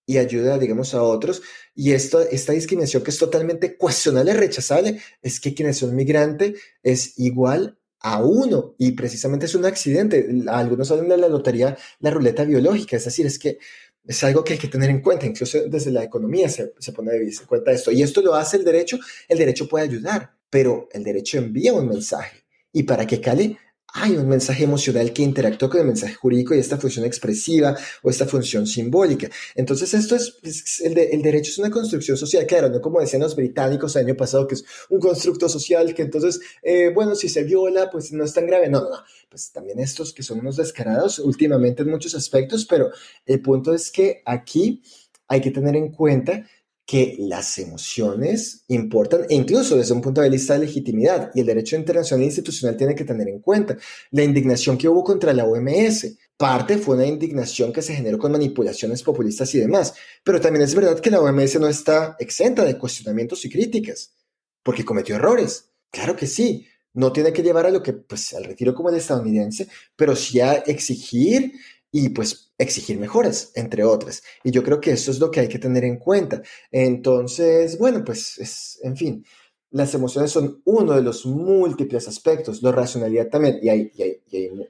y 0.05 0.17
ayuda, 0.17 0.57
digamos, 0.57 0.93
a 0.93 1.03
otros. 1.03 1.41
Y 1.73 1.93
esto, 1.93 2.19
esta 2.19 2.53
discriminación 2.53 3.03
que 3.03 3.11
es 3.11 3.17
totalmente 3.17 3.77
cuestionable, 3.77 4.33
rechazable, 4.33 5.01
es 5.21 5.39
que 5.39 5.53
quien 5.53 5.69
es 5.69 5.81
un 5.81 5.95
migrante 5.95 6.55
es 6.83 7.17
igual 7.17 7.77
a 7.99 8.23
uno 8.23 8.75
y 8.77 8.91
precisamente 8.91 9.45
es 9.45 9.55
un 9.55 9.65
accidente. 9.65 10.27
Algunos 10.47 10.91
hablan 10.91 11.09
de 11.09 11.17
la 11.17 11.27
lotería, 11.27 11.77
la 11.99 12.11
ruleta 12.11 12.43
biológica, 12.43 12.97
es 12.97 13.05
decir, 13.05 13.25
es 13.25 13.39
que 13.39 13.59
es 14.05 14.23
algo 14.23 14.43
que 14.43 14.53
hay 14.53 14.59
que 14.59 14.67
tener 14.67 14.89
en 14.89 15.01
cuenta, 15.01 15.25
incluso 15.25 15.59
desde 15.67 15.91
la 15.91 16.03
economía 16.03 16.49
se, 16.49 16.73
se 16.79 16.91
pone 16.91 17.15
en 17.15 17.31
cuenta 17.45 17.71
esto. 17.71 17.91
Y 17.91 18.01
esto 18.01 18.21
lo 18.21 18.35
hace 18.35 18.57
el 18.57 18.63
derecho, 18.63 18.99
el 19.27 19.37
derecho 19.37 19.67
puede 19.67 19.85
ayudar, 19.85 20.35
pero 20.49 20.89
el 20.91 21.03
derecho 21.03 21.37
envía 21.37 21.73
un 21.73 21.87
mensaje. 21.87 22.43
Y 22.73 22.83
para 22.83 23.05
que 23.05 23.21
cale, 23.21 23.57
hay 23.93 24.15
un 24.15 24.27
mensaje 24.27 24.63
emocional 24.63 25.11
que 25.13 25.21
interactúa 25.21 25.69
con 25.69 25.81
el 25.81 25.87
mensaje 25.87 26.13
jurídico 26.13 26.55
y 26.55 26.59
esta 26.59 26.77
función 26.77 27.05
expresiva 27.05 27.75
o 28.01 28.09
esta 28.09 28.25
función 28.25 28.65
simbólica. 28.65 29.29
Entonces, 29.55 29.93
esto 29.93 30.15
es, 30.15 30.81
el, 30.83 30.97
el, 30.97 31.21
derecho 31.21 31.51
es 31.51 31.57
una 31.57 31.69
construcción 31.69 32.17
social, 32.17 32.45
claro, 32.45 32.69
no 32.69 32.81
como 32.81 32.99
decían 32.99 33.21
los 33.21 33.35
británicos 33.35 33.95
el 33.95 34.05
año 34.05 34.15
pasado, 34.15 34.47
que 34.47 34.55
es 34.55 34.65
un 34.89 34.99
constructo 34.99 35.49
social 35.49 35.93
que 35.93 36.03
entonces, 36.03 36.39
eh, 36.63 36.91
bueno, 36.93 37.15
si 37.15 37.29
se 37.29 37.43
viola, 37.43 37.89
pues 37.89 38.11
no 38.11 38.23
es 38.23 38.33
tan 38.33 38.47
grave. 38.47 38.69
No, 38.69 38.81
no, 38.81 38.89
no, 38.89 38.97
pues 39.29 39.51
también 39.51 39.79
estos 39.79 40.13
que 40.13 40.23
son 40.23 40.39
unos 40.39 40.57
descarados 40.57 41.19
últimamente 41.19 41.83
en 41.83 41.89
muchos 41.89 42.15
aspectos, 42.15 42.65
pero 42.65 42.91
el 43.25 43.41
punto 43.41 43.73
es 43.73 43.91
que 43.91 44.21
aquí 44.25 44.81
hay 45.27 45.41
que 45.41 45.51
tener 45.51 45.75
en 45.75 45.91
cuenta 45.91 46.45
que 46.85 47.15
las 47.19 47.57
emociones 47.57 48.65
importan, 48.67 49.21
e 49.29 49.35
incluso 49.35 49.77
desde 49.77 49.93
un 49.93 50.01
punto 50.01 50.21
de 50.21 50.29
vista 50.29 50.53
de 50.53 50.65
legitimidad, 50.65 51.31
y 51.33 51.41
el 51.41 51.45
derecho 51.45 51.75
internacional 51.75 52.23
e 52.23 52.25
institucional 52.25 52.75
tiene 52.75 52.95
que 52.95 53.05
tener 53.05 53.27
en 53.29 53.39
cuenta 53.39 53.77
la 54.11 54.23
indignación 54.23 54.77
que 54.77 54.89
hubo 54.89 55.03
contra 55.03 55.33
la 55.33 55.45
OMS. 55.45 56.17
Parte 56.35 56.77
fue 56.77 56.95
una 56.95 57.05
indignación 57.05 57.71
que 57.71 57.81
se 57.81 57.93
generó 57.93 58.17
con 58.17 58.31
manipulaciones 58.31 59.03
populistas 59.03 59.53
y 59.55 59.59
demás, 59.59 59.93
pero 60.23 60.41
también 60.41 60.63
es 60.63 60.75
verdad 60.75 60.99
que 60.99 61.11
la 61.11 61.21
OMS 61.21 61.59
no 61.59 61.67
está 61.67 62.15
exenta 62.19 62.65
de 62.65 62.77
cuestionamientos 62.77 63.45
y 63.45 63.49
críticas, 63.49 64.13
porque 64.63 64.83
cometió 64.83 65.15
errores. 65.15 65.69
Claro 65.91 66.15
que 66.15 66.27
sí, 66.27 66.67
no 66.93 67.11
tiene 67.13 67.31
que 67.31 67.43
llevar 67.43 67.67
a 67.67 67.71
lo 67.71 67.81
que, 67.81 67.93
pues, 67.93 68.33
al 68.33 68.43
retiro 68.43 68.73
como 68.73 68.89
el 68.89 68.95
estadounidense, 68.95 69.67
pero 69.95 70.15
sí 70.15 70.39
a 70.39 70.53
exigir 70.53 71.53
y 71.91 72.09
pues 72.09 72.50
exigir 72.61 72.97
mejoras, 72.99 73.51
entre 73.55 73.83
otras. 73.83 74.23
Y 74.43 74.51
yo 74.51 74.63
creo 74.63 74.79
que 74.79 74.91
eso 74.91 75.11
es 75.11 75.19
lo 75.19 75.31
que 75.31 75.41
hay 75.41 75.47
que 75.47 75.59
tener 75.59 75.83
en 75.83 75.97
cuenta. 75.97 76.41
Entonces, 76.71 77.77
bueno, 77.77 78.03
pues, 78.03 78.37
es, 78.37 78.79
en 78.83 78.95
fin, 78.95 79.25
las 79.71 79.93
emociones 79.95 80.31
son 80.31 80.61
uno 80.65 80.93
de 80.93 81.01
los 81.01 81.25
múltiples 81.25 82.07
aspectos, 82.07 82.61
la 82.61 82.71
racionalidad 82.71 83.29
también, 83.29 83.57
y 83.61 83.69
hay, 83.69 83.91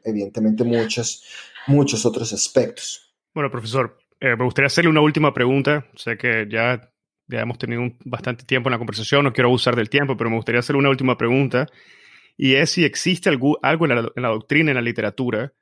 evidentemente 0.03 0.63
muchos, 0.63 1.23
muchos 1.67 2.05
otros 2.05 2.31
aspectos. 2.33 3.13
Bueno, 3.33 3.51
profesor, 3.51 3.97
eh, 4.19 4.35
me 4.37 4.45
gustaría 4.45 4.67
hacerle 4.67 4.89
una 4.89 5.01
última 5.01 5.33
pregunta. 5.33 5.87
Sé 5.95 6.17
que 6.17 6.47
ya, 6.49 6.93
ya 7.27 7.41
hemos 7.41 7.57
tenido 7.57 7.81
bastante 8.05 8.45
tiempo 8.45 8.69
en 8.69 8.71
la 8.71 8.77
conversación, 8.77 9.23
no 9.23 9.33
quiero 9.33 9.49
abusar 9.49 9.75
del 9.75 9.89
tiempo, 9.89 10.15
pero 10.15 10.29
me 10.29 10.37
gustaría 10.37 10.59
hacerle 10.59 10.79
una 10.79 10.89
última 10.89 11.17
pregunta, 11.17 11.67
y 12.37 12.55
es 12.55 12.69
si 12.69 12.85
existe 12.85 13.29
algo, 13.29 13.59
algo 13.61 13.85
en, 13.85 13.95
la, 13.95 14.11
en 14.15 14.23
la 14.23 14.29
doctrina, 14.29 14.71
en 14.71 14.75
la 14.75 14.81
literatura, 14.81 15.53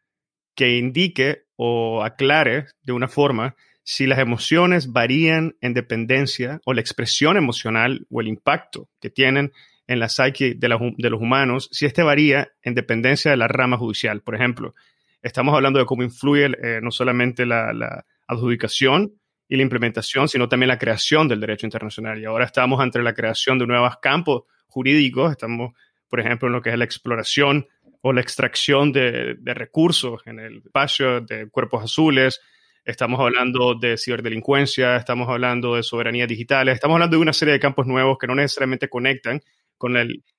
que 0.60 0.78
indique 0.78 1.46
o 1.56 2.04
aclare 2.04 2.66
de 2.84 2.92
una 2.92 3.08
forma 3.08 3.56
si 3.82 4.08
las 4.08 4.20
emociones 4.20 4.92
varían 4.92 5.56
en 5.62 5.74
dependencia 5.74 6.60
o 6.66 6.74
la 6.74 6.82
expresión 6.82 7.38
emocional 7.38 8.06
o 8.10 8.20
el 8.20 8.28
impacto 8.28 8.90
que 9.00 9.10
tienen 9.10 9.54
en 9.88 10.00
la 10.00 10.10
psique 10.10 10.56
de, 10.58 10.68
los 10.68 11.22
humanos, 11.22 11.70
si 11.72 11.86
este 11.86 12.04
varía 12.04 12.52
en 12.62 12.76
dependencia 12.76 13.32
de 13.32 13.38
la 13.38 13.48
rama 13.48 13.78
judicial. 13.78 14.22
Por 14.22 14.36
ejemplo, 14.36 14.76
estamos 15.22 15.56
hablando 15.56 15.80
de 15.80 15.86
cómo 15.86 16.04
influye 16.04 16.48
eh, 16.62 16.82
no 16.84 16.92
solamente 16.92 17.46
la, 17.46 18.04
adjudicación 18.28 19.14
y 19.48 19.56
la 19.56 19.64
implementación, 19.64 20.28
sino 20.28 20.50
también 20.50 20.68
la 20.68 20.78
creación 20.78 21.30
del 21.30 21.40
derecho 21.40 21.68
internacional. 21.68 22.20
Y 22.20 22.26
ahora 22.26 22.44
estamos 22.44 22.82
ante 22.82 23.02
la 23.02 23.14
creación 23.14 23.58
de 23.60 23.66
nuevos 23.66 23.96
campos 24.02 24.44
jurídicos, 24.68 25.32
estamos, 25.32 25.72
por 26.10 26.20
ejemplo, 26.20 26.50
en 26.50 26.54
lo 26.54 26.62
que 26.62 26.70
es 26.70 26.78
la 26.78 26.84
exploración 26.84 27.66
o 28.02 28.14
la 28.14 28.22
extracción 28.22 28.92
de, 28.92 29.38
recursos 29.46 30.22
en 30.26 30.40
el 30.40 30.58
espacio 30.58 31.22
de 31.22 31.50
cuerpos 31.50 31.84
azules, 31.84 32.40
estamos 32.86 33.20
hablando 33.20 33.76
de 33.76 33.98
ciberdelincuencia, 33.98 34.96
estamos 34.96 35.28
hablando 35.30 35.76
de 35.76 35.84
soberanía 35.84 36.26
digital, 36.26 36.70
estamos 36.70 36.96
hablando 36.96 37.18
de 37.18 37.22
una 37.22 37.34
serie 37.34 37.54
de 37.54 37.60
campos 37.60 37.88
nuevos 37.88 38.18
que 38.18 38.28
no 38.28 38.36
necesariamente 38.36 38.90
conectan 38.90 39.42
con 39.78 39.94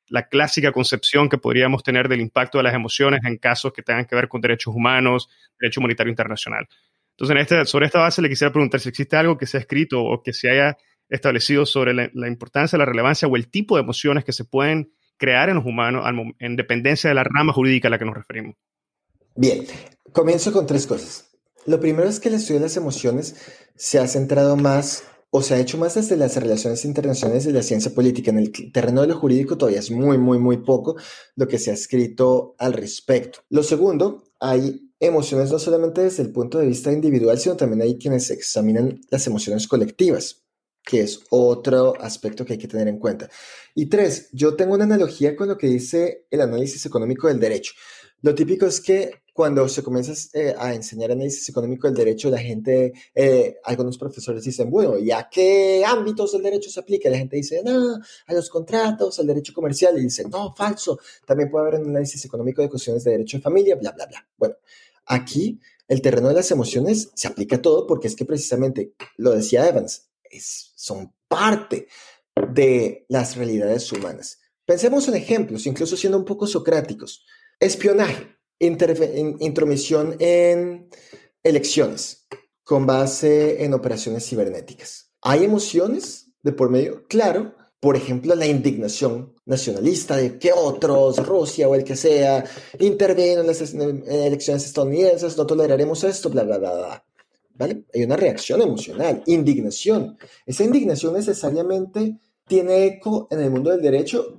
la 0.08 0.28
clásica 0.28 0.72
concepción 0.72 1.28
que 1.28 1.38
podríamos 1.38 1.82
tener 1.82 2.08
del 2.08 2.20
impacto 2.20 2.58
de 2.58 2.64
las 2.64 2.74
emociones 2.74 3.20
en 3.24 3.38
casos 3.38 3.72
que 3.72 3.82
tengan 3.82 4.04
que 4.04 4.14
ver 4.14 4.28
con 4.28 4.40
derechos 4.40 4.74
humanos, 4.74 5.28
derecho 5.58 5.80
humanitario 5.80 6.10
internacional. 6.10 6.66
Entonces, 7.16 7.36
este, 7.38 7.64
sobre 7.66 7.86
esta 7.86 8.00
base 8.00 8.22
le 8.22 8.28
quisiera 8.28 8.52
preguntar 8.52 8.80
si 8.80 8.88
existe 8.88 9.16
algo 9.16 9.36
que 9.36 9.46
se 9.46 9.58
ha 9.58 9.60
escrito 9.60 10.02
o 10.02 10.22
que 10.22 10.32
se 10.32 10.50
haya 10.50 10.76
establecido 11.08 11.66
sobre 11.66 11.92
la 11.92 12.28
importancia, 12.28 12.78
la 12.78 12.86
relevancia 12.86 13.28
o 13.28 13.36
el 13.36 13.50
tipo 13.50 13.76
de 13.76 13.82
emociones 13.82 14.24
que 14.24 14.32
se 14.32 14.44
pueden 14.44 14.92
crear 15.20 15.50
en 15.50 15.56
los 15.56 15.66
humanos 15.66 16.04
en 16.38 16.56
dependencia 16.56 17.08
de 17.08 17.14
la 17.14 17.22
rama 17.22 17.52
jurídica 17.52 17.88
a 17.88 17.90
la 17.90 17.98
que 17.98 18.06
nos 18.06 18.14
referimos? 18.14 18.56
Bien, 19.36 19.64
comienzo 20.12 20.50
con 20.52 20.66
tres 20.66 20.86
cosas. 20.86 21.30
Lo 21.66 21.78
primero 21.78 22.08
es 22.08 22.18
que 22.18 22.30
el 22.30 22.34
estudio 22.36 22.58
de 22.58 22.66
las 22.66 22.76
emociones 22.78 23.36
se 23.76 23.98
ha 23.98 24.08
centrado 24.08 24.56
más 24.56 25.04
o 25.28 25.42
se 25.42 25.54
ha 25.54 25.60
hecho 25.60 25.78
más 25.78 25.94
desde 25.94 26.16
las 26.16 26.36
relaciones 26.36 26.84
internacionales 26.84 27.46
y 27.46 27.52
la 27.52 27.62
ciencia 27.62 27.94
política. 27.94 28.30
En 28.30 28.38
el 28.38 28.50
terreno 28.72 29.02
de 29.02 29.08
lo 29.08 29.16
jurídico 29.16 29.58
todavía 29.58 29.78
es 29.78 29.90
muy, 29.90 30.18
muy, 30.18 30.38
muy 30.38 30.56
poco 30.56 30.96
lo 31.36 31.46
que 31.46 31.58
se 31.58 31.70
ha 31.70 31.74
escrito 31.74 32.56
al 32.58 32.72
respecto. 32.72 33.40
Lo 33.50 33.62
segundo, 33.62 34.24
hay 34.40 34.90
emociones 34.98 35.52
no 35.52 35.58
solamente 35.58 36.00
desde 36.00 36.22
el 36.22 36.32
punto 36.32 36.58
de 36.58 36.66
vista 36.66 36.90
individual, 36.90 37.38
sino 37.38 37.56
también 37.56 37.82
hay 37.82 37.98
quienes 37.98 38.30
examinan 38.30 39.00
las 39.10 39.26
emociones 39.26 39.68
colectivas 39.68 40.39
que 40.84 41.00
es 41.02 41.20
otro 41.30 41.94
aspecto 42.00 42.44
que 42.44 42.54
hay 42.54 42.58
que 42.58 42.68
tener 42.68 42.88
en 42.88 42.98
cuenta. 42.98 43.28
Y 43.74 43.86
tres, 43.86 44.28
yo 44.32 44.56
tengo 44.56 44.74
una 44.74 44.84
analogía 44.84 45.36
con 45.36 45.48
lo 45.48 45.56
que 45.56 45.68
dice 45.68 46.26
el 46.30 46.40
análisis 46.40 46.84
económico 46.86 47.28
del 47.28 47.38
derecho. 47.38 47.72
Lo 48.22 48.34
típico 48.34 48.66
es 48.66 48.80
que 48.80 49.22
cuando 49.32 49.66
se 49.68 49.82
comienza 49.82 50.12
eh, 50.34 50.54
a 50.58 50.74
enseñar 50.74 51.12
análisis 51.12 51.48
económico 51.48 51.86
del 51.86 51.96
derecho, 51.96 52.28
la 52.28 52.38
gente, 52.38 52.92
eh, 53.14 53.56
algunos 53.64 53.96
profesores 53.96 54.44
dicen, 54.44 54.70
bueno, 54.70 54.98
¿y 54.98 55.10
a 55.10 55.28
qué 55.30 55.82
ámbitos 55.86 56.32
del 56.32 56.42
derecho 56.42 56.68
se 56.68 56.80
aplica? 56.80 57.08
La 57.08 57.16
gente 57.16 57.36
dice, 57.36 57.62
no, 57.64 57.94
a 58.26 58.34
los 58.34 58.50
contratos, 58.50 59.18
al 59.18 59.26
derecho 59.26 59.54
comercial, 59.54 59.96
y 59.96 60.02
dicen, 60.02 60.28
no, 60.28 60.52
falso, 60.54 60.98
también 61.24 61.50
puede 61.50 61.68
haber 61.68 61.80
un 61.80 61.88
análisis 61.88 62.22
económico 62.24 62.60
de 62.60 62.68
cuestiones 62.68 63.02
de 63.04 63.12
derecho 63.12 63.38
de 63.38 63.42
familia, 63.42 63.76
bla, 63.76 63.92
bla, 63.92 64.06
bla. 64.06 64.28
Bueno, 64.36 64.56
aquí 65.06 65.58
el 65.88 66.02
terreno 66.02 66.28
de 66.28 66.34
las 66.34 66.50
emociones 66.50 67.10
se 67.14 67.26
aplica 67.26 67.56
a 67.56 67.62
todo 67.62 67.86
porque 67.86 68.08
es 68.08 68.16
que 68.16 68.26
precisamente, 68.26 68.92
lo 69.16 69.30
decía 69.30 69.66
Evans, 69.66 70.09
son 70.38 71.12
parte 71.28 71.88
de 72.34 73.04
las 73.08 73.36
realidades 73.36 73.90
humanas. 73.92 74.38
Pensemos 74.64 75.08
en 75.08 75.14
ejemplos, 75.14 75.66
incluso 75.66 75.96
siendo 75.96 76.18
un 76.18 76.24
poco 76.24 76.46
socráticos. 76.46 77.24
Espionaje, 77.58 78.36
intromisión 78.58 80.16
en 80.18 80.88
elecciones 81.42 82.26
con 82.62 82.86
base 82.86 83.64
en 83.64 83.74
operaciones 83.74 84.28
cibernéticas. 84.28 85.12
¿Hay 85.22 85.44
emociones 85.44 86.32
de 86.42 86.52
por 86.52 86.70
medio? 86.70 87.04
Claro. 87.08 87.56
Por 87.80 87.96
ejemplo, 87.96 88.34
la 88.34 88.46
indignación 88.46 89.34
nacionalista 89.46 90.16
de 90.16 90.38
que 90.38 90.52
otros, 90.52 91.16
Rusia 91.26 91.66
o 91.66 91.74
el 91.74 91.82
que 91.82 91.96
sea, 91.96 92.44
intervienen 92.78 93.40
en 93.40 93.46
las 93.46 93.60
elecciones 93.72 94.66
estadounidenses, 94.66 95.36
no 95.38 95.46
toleraremos 95.46 96.04
esto, 96.04 96.28
bla, 96.28 96.44
bla, 96.44 96.58
bla, 96.58 96.72
bla. 96.74 97.04
Hay 97.60 98.04
una 98.04 98.16
reacción 98.16 98.62
emocional, 98.62 99.22
indignación. 99.26 100.16
Esa 100.46 100.64
indignación 100.64 101.14
necesariamente 101.14 102.18
tiene 102.46 102.86
eco 102.86 103.28
en 103.30 103.40
el 103.40 103.50
mundo 103.50 103.70
del 103.70 103.82
derecho. 103.82 104.38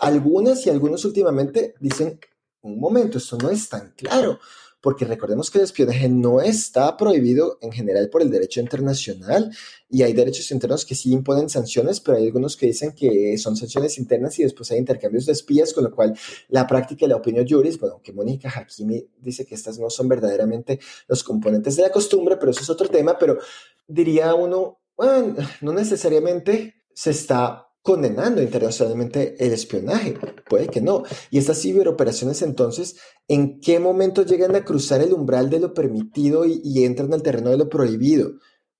algunas 0.00 0.66
y 0.66 0.70
algunos 0.70 1.04
últimamente 1.04 1.74
dicen, 1.80 2.18
un 2.62 2.80
momento, 2.80 3.18
esto 3.18 3.36
no 3.38 3.50
es 3.50 3.68
tan 3.68 3.92
claro 3.96 4.38
porque 4.80 5.04
recordemos 5.04 5.50
que 5.50 5.58
el 5.58 5.64
espionaje 5.64 6.08
no 6.08 6.40
está 6.40 6.96
prohibido 6.96 7.58
en 7.60 7.72
general 7.72 8.08
por 8.08 8.22
el 8.22 8.30
derecho 8.30 8.60
internacional 8.60 9.50
y 9.88 10.02
hay 10.02 10.12
derechos 10.12 10.50
internos 10.50 10.84
que 10.84 10.94
sí 10.94 11.12
imponen 11.12 11.48
sanciones, 11.48 12.00
pero 12.00 12.18
hay 12.18 12.26
algunos 12.26 12.56
que 12.56 12.66
dicen 12.66 12.92
que 12.92 13.36
son 13.38 13.56
sanciones 13.56 13.98
internas 13.98 14.38
y 14.38 14.42
después 14.42 14.70
hay 14.70 14.78
intercambios 14.78 15.26
de 15.26 15.32
espías, 15.32 15.72
con 15.72 15.84
lo 15.84 15.94
cual 15.94 16.16
la 16.48 16.66
práctica 16.66 17.04
y 17.04 17.08
la 17.08 17.16
opinión 17.16 17.46
juris, 17.48 17.78
bueno, 17.78 17.94
aunque 17.94 18.12
Mónica 18.12 18.48
Hakimi 18.48 19.08
dice 19.18 19.44
que 19.46 19.54
estas 19.54 19.78
no 19.78 19.90
son 19.90 20.08
verdaderamente 20.08 20.78
los 21.08 21.24
componentes 21.24 21.76
de 21.76 21.82
la 21.82 21.90
costumbre, 21.90 22.36
pero 22.36 22.50
eso 22.50 22.62
es 22.62 22.70
otro 22.70 22.88
tema, 22.88 23.18
pero 23.18 23.38
diría 23.86 24.34
uno, 24.34 24.80
bueno, 24.96 25.36
no 25.60 25.72
necesariamente 25.72 26.74
se 26.92 27.10
está 27.10 27.65
condenando 27.86 28.42
internacionalmente 28.42 29.36
el 29.38 29.52
espionaje. 29.52 30.18
Puede 30.48 30.66
que 30.66 30.80
no. 30.80 31.04
Y 31.30 31.38
estas 31.38 31.62
ciberoperaciones 31.62 32.42
entonces, 32.42 32.96
¿en 33.28 33.60
qué 33.60 33.78
momento 33.78 34.24
llegan 34.24 34.56
a 34.56 34.64
cruzar 34.64 35.02
el 35.02 35.12
umbral 35.12 35.48
de 35.50 35.60
lo 35.60 35.72
permitido 35.72 36.44
y, 36.44 36.84
entran 36.84 37.14
al 37.14 37.22
terreno 37.22 37.50
de 37.50 37.58
lo 37.58 37.68
prohibido? 37.68 38.32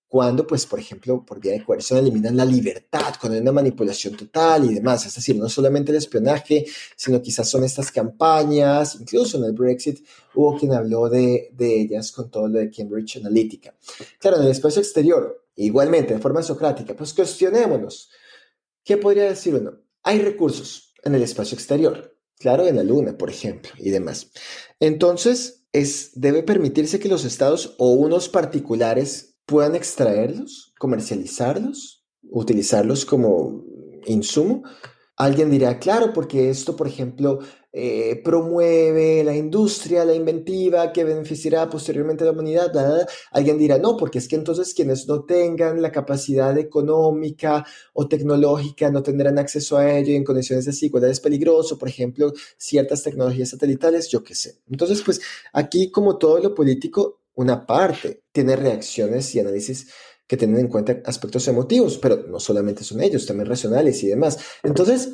Cuando, 0.09 0.45
pues, 0.45 0.65
por 0.65 0.79
ejemplo, 0.79 1.25
por 1.25 1.39
vía 1.39 1.53
de 1.53 1.63
coerción 1.63 1.99
eliminan 1.99 2.35
la 2.35 2.43
libertad, 2.43 3.13
cuando 3.19 3.35
hay 3.35 3.41
una 3.41 3.53
manipulación 3.53 4.17
total 4.17 4.69
y 4.69 4.73
demás. 4.73 5.05
Es 5.05 5.15
decir, 5.15 5.37
no 5.37 5.47
solamente 5.47 5.91
el 5.91 5.97
espionaje, 5.97 6.65
sino 6.97 7.21
quizás 7.21 7.49
son 7.49 7.63
estas 7.63 7.89
campañas, 7.91 8.97
incluso 8.99 9.37
en 9.37 9.45
el 9.45 9.53
Brexit 9.53 10.05
hubo 10.35 10.57
quien 10.57 10.73
habló 10.73 11.07
de, 11.07 11.49
de 11.53 11.81
ellas 11.81 12.11
con 12.11 12.29
todo 12.29 12.49
lo 12.49 12.59
de 12.59 12.69
Cambridge 12.69 13.17
Analytica. 13.17 13.73
Claro, 14.19 14.37
en 14.37 14.43
el 14.43 14.51
espacio 14.51 14.81
exterior, 14.81 15.45
igualmente, 15.55 16.13
de 16.13 16.19
forma 16.19 16.43
socrática, 16.43 16.93
pues 16.93 17.13
cuestionémonos 17.13 18.09
¿Qué 18.87 18.95
podría 18.95 19.25
decir 19.25 19.53
uno? 19.53 19.81
Hay 20.01 20.19
recursos 20.19 20.93
en 21.03 21.13
el 21.13 21.21
espacio 21.21 21.55
exterior, 21.55 22.17
claro, 22.39 22.65
en 22.65 22.77
la 22.77 22.83
Luna, 22.83 23.17
por 23.17 23.29
ejemplo, 23.29 23.69
y 23.77 23.89
demás. 23.89 24.31
Entonces, 24.79 25.67
es, 25.73 26.11
debe 26.13 26.41
permitirse 26.41 26.97
que 26.97 27.09
los 27.09 27.25
estados 27.25 27.75
o 27.79 27.91
unos 27.91 28.29
particulares 28.29 29.41
puedan 29.45 29.75
extraerlos, 29.75 30.73
comercializarlos, 30.79 32.05
utilizarlos 32.31 33.03
como 33.05 33.65
insumo. 34.05 34.63
Alguien 35.17 35.51
dirá, 35.51 35.79
claro, 35.79 36.13
porque 36.13 36.49
esto, 36.49 36.77
por 36.77 36.87
ejemplo, 36.87 37.39
eh, 37.79 38.19
promueve 38.23 39.23
la 39.23 39.35
industria, 39.35 40.03
la 40.03 40.15
inventiva 40.15 40.91
que 40.91 41.03
beneficiará 41.03 41.69
posteriormente 41.69 42.23
a 42.23 42.25
la 42.25 42.31
humanidad. 42.31 43.07
Alguien 43.29 43.59
dirá, 43.59 43.77
no, 43.77 43.95
porque 43.95 44.17
es 44.17 44.27
que 44.27 44.35
entonces 44.35 44.73
quienes 44.73 45.07
no 45.07 45.25
tengan 45.25 45.79
la 45.79 45.91
capacidad 45.91 46.57
económica 46.57 47.63
o 47.93 48.07
tecnológica 48.07 48.89
no 48.89 49.03
tendrán 49.03 49.37
acceso 49.37 49.77
a 49.77 49.95
ello 49.95 50.11
y 50.11 50.15
en 50.15 50.23
condiciones 50.23 50.65
de 50.65 50.71
desigualdad 50.71 51.11
es 51.11 51.19
peligroso, 51.19 51.77
por 51.77 51.87
ejemplo, 51.87 52.33
ciertas 52.57 53.03
tecnologías 53.03 53.49
satelitales, 53.49 54.09
yo 54.09 54.23
qué 54.23 54.33
sé. 54.33 54.55
Entonces, 54.71 55.03
pues 55.03 55.21
aquí 55.53 55.91
como 55.91 56.17
todo 56.17 56.39
lo 56.39 56.55
político, 56.55 57.21
una 57.35 57.63
parte 57.67 58.23
tiene 58.31 58.55
reacciones 58.55 59.35
y 59.35 59.39
análisis 59.39 59.87
que 60.25 60.35
tienen 60.35 60.61
en 60.61 60.67
cuenta 60.67 60.99
aspectos 61.05 61.47
emotivos, 61.47 61.99
pero 61.99 62.25
no 62.27 62.39
solamente 62.39 62.83
son 62.83 63.01
ellos, 63.03 63.27
también 63.27 63.47
racionales 63.47 64.01
y 64.01 64.07
demás. 64.07 64.39
Entonces, 64.63 65.13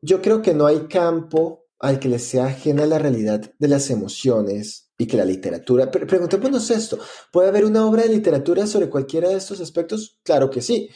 yo 0.00 0.22
creo 0.22 0.42
que 0.42 0.54
no 0.54 0.64
hay 0.64 0.86
campo 0.86 1.67
al 1.78 1.98
que 1.98 2.08
le 2.08 2.18
sea 2.18 2.46
ajena 2.46 2.86
la 2.86 2.98
realidad 2.98 3.52
de 3.58 3.68
las 3.68 3.90
emociones 3.90 4.90
y 4.98 5.06
que 5.06 5.16
la 5.16 5.24
literatura... 5.24 5.90
Pero 5.90 6.06
preguntémonos 6.06 6.70
esto, 6.70 6.98
¿puede 7.32 7.48
haber 7.48 7.64
una 7.64 7.86
obra 7.86 8.02
de 8.02 8.08
literatura 8.08 8.66
sobre 8.66 8.90
cualquiera 8.90 9.28
de 9.28 9.36
estos 9.36 9.60
aspectos? 9.60 10.18
Claro 10.24 10.50
que 10.50 10.60
sí. 10.60 10.90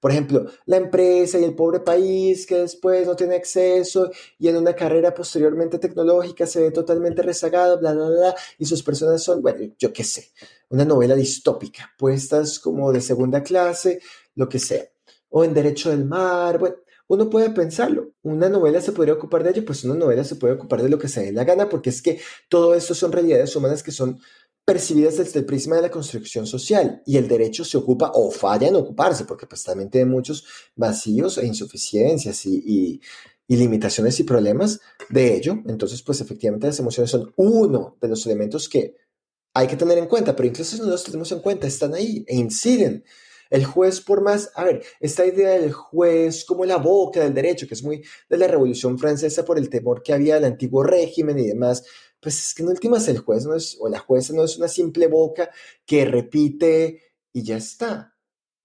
Por 0.00 0.12
ejemplo, 0.12 0.46
la 0.66 0.76
empresa 0.76 1.40
y 1.40 1.44
el 1.44 1.56
pobre 1.56 1.80
país 1.80 2.46
que 2.46 2.54
después 2.60 3.04
no 3.04 3.16
tiene 3.16 3.34
acceso 3.34 4.10
y 4.38 4.46
en 4.46 4.56
una 4.56 4.74
carrera 4.74 5.12
posteriormente 5.12 5.80
tecnológica 5.80 6.46
se 6.46 6.60
ve 6.60 6.70
totalmente 6.70 7.20
rezagado, 7.22 7.80
bla, 7.80 7.92
bla, 7.92 8.08
bla, 8.08 8.34
y 8.58 8.64
sus 8.64 8.84
personas 8.84 9.24
son, 9.24 9.42
bueno, 9.42 9.74
yo 9.76 9.92
qué 9.92 10.04
sé, 10.04 10.28
una 10.68 10.84
novela 10.84 11.16
distópica, 11.16 11.90
puestas 11.98 12.60
como 12.60 12.92
de 12.92 13.00
segunda 13.00 13.42
clase, 13.42 14.00
lo 14.36 14.48
que 14.48 14.60
sea. 14.60 14.84
O 15.30 15.44
en 15.44 15.52
Derecho 15.52 15.90
del 15.90 16.04
Mar, 16.04 16.58
bueno, 16.58 16.76
uno 17.08 17.28
puede 17.30 17.50
pensarlo. 17.50 18.12
Una 18.22 18.48
novela 18.48 18.80
se 18.80 18.92
podría 18.92 19.14
ocupar 19.14 19.42
de 19.42 19.50
ello, 19.50 19.64
pues 19.64 19.82
una 19.84 19.94
novela 19.94 20.24
se 20.24 20.36
puede 20.36 20.54
ocupar 20.54 20.82
de 20.82 20.88
lo 20.88 20.98
que 20.98 21.08
se 21.08 21.24
dé 21.24 21.32
la 21.32 21.44
gana, 21.44 21.68
porque 21.68 21.90
es 21.90 22.00
que 22.02 22.20
todo 22.48 22.74
esto 22.74 22.94
son 22.94 23.12
realidades 23.12 23.54
humanas 23.56 23.82
que 23.82 23.90
son 23.90 24.20
percibidas 24.64 25.16
desde 25.16 25.40
el 25.40 25.46
prisma 25.46 25.76
de 25.76 25.82
la 25.82 25.90
construcción 25.90 26.46
social 26.46 27.02
y 27.06 27.16
el 27.16 27.26
derecho 27.26 27.64
se 27.64 27.78
ocupa 27.78 28.12
o 28.14 28.30
falla 28.30 28.68
en 28.68 28.76
ocuparse, 28.76 29.24
porque 29.24 29.46
pues 29.46 29.64
también 29.64 29.88
tiene 29.88 30.10
muchos 30.10 30.44
vacíos 30.76 31.38
e 31.38 31.46
insuficiencias 31.46 32.44
y, 32.44 33.00
limitaciones 33.48 34.20
y 34.20 34.24
problemas 34.24 34.78
de 35.08 35.34
ello. 35.34 35.62
Entonces, 35.66 36.02
pues 36.02 36.20
efectivamente 36.20 36.66
las 36.66 36.78
emociones 36.78 37.10
son 37.10 37.32
uno 37.36 37.96
de 37.98 38.08
los 38.08 38.26
elementos 38.26 38.68
que 38.68 38.94
hay 39.54 39.66
que 39.66 39.76
tener 39.76 39.96
en 39.96 40.06
cuenta, 40.06 40.36
pero 40.36 40.46
incluso 40.46 40.76
si 40.76 40.82
no 40.82 40.88
los 40.88 41.02
tenemos 41.02 41.32
en 41.32 41.40
cuenta, 41.40 41.66
están 41.66 41.94
ahí 41.94 42.26
e 42.28 42.36
inciden 42.36 43.04
el 43.50 43.64
juez, 43.64 44.00
por 44.00 44.22
más, 44.22 44.50
a 44.54 44.64
ver, 44.64 44.82
esta 45.00 45.24
idea 45.24 45.50
del 45.50 45.72
juez 45.72 46.44
como 46.44 46.64
la 46.64 46.76
boca 46.76 47.20
del 47.20 47.34
derecho, 47.34 47.66
que 47.66 47.74
es 47.74 47.82
muy 47.82 48.02
de 48.28 48.36
la 48.36 48.46
Revolución 48.46 48.98
Francesa 48.98 49.44
por 49.44 49.58
el 49.58 49.70
temor 49.70 50.02
que 50.02 50.12
había 50.12 50.34
del 50.34 50.44
antiguo 50.44 50.82
régimen 50.82 51.38
y 51.38 51.46
demás, 51.46 51.84
pues 52.20 52.38
es 52.38 52.54
que 52.54 52.62
en 52.62 52.68
últimas 52.68 53.08
el 53.08 53.18
juez 53.18 53.46
no 53.46 53.54
es, 53.54 53.76
o 53.80 53.88
la 53.88 53.98
jueza 53.98 54.32
no 54.32 54.44
es 54.44 54.56
una 54.58 54.68
simple 54.68 55.06
boca 55.06 55.50
que 55.86 56.04
repite 56.04 57.02
y 57.32 57.42
ya 57.42 57.56
está. 57.56 58.14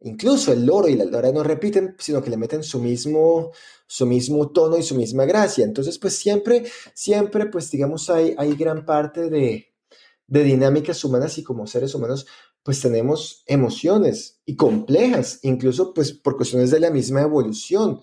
Incluso 0.02 0.52
el 0.52 0.66
loro 0.66 0.90
y 0.90 0.96
la 0.96 1.06
lora 1.06 1.32
no 1.32 1.44
repiten, 1.44 1.96
sino 1.98 2.22
que 2.22 2.30
le 2.30 2.36
meten 2.36 2.62
su 2.62 2.80
mismo, 2.80 3.52
su 3.88 4.06
mismo 4.06 4.52
tono 4.52 4.78
y 4.78 4.84
su 4.84 4.96
misma 4.96 5.26
gracia. 5.26 5.64
Entonces, 5.64 5.98
pues 5.98 6.18
siempre, 6.18 6.66
siempre, 6.94 7.46
pues 7.46 7.72
digamos, 7.72 8.10
hay, 8.10 8.36
hay 8.38 8.54
gran 8.56 8.86
parte 8.86 9.30
de, 9.30 9.74
de 10.28 10.44
dinámicas 10.44 11.04
humanas 11.06 11.38
y 11.38 11.44
como 11.44 11.68
seres 11.68 11.96
humanos, 11.96 12.26
pues 12.64 12.80
tenemos 12.80 13.44
emociones 13.46 14.40
y 14.46 14.56
complejas, 14.56 15.40
incluso 15.44 15.94
pues 15.94 16.14
por 16.14 16.38
cuestiones 16.38 16.72
de 16.72 16.80
la 16.80 16.90
misma 16.90 17.22
evolución. 17.22 18.00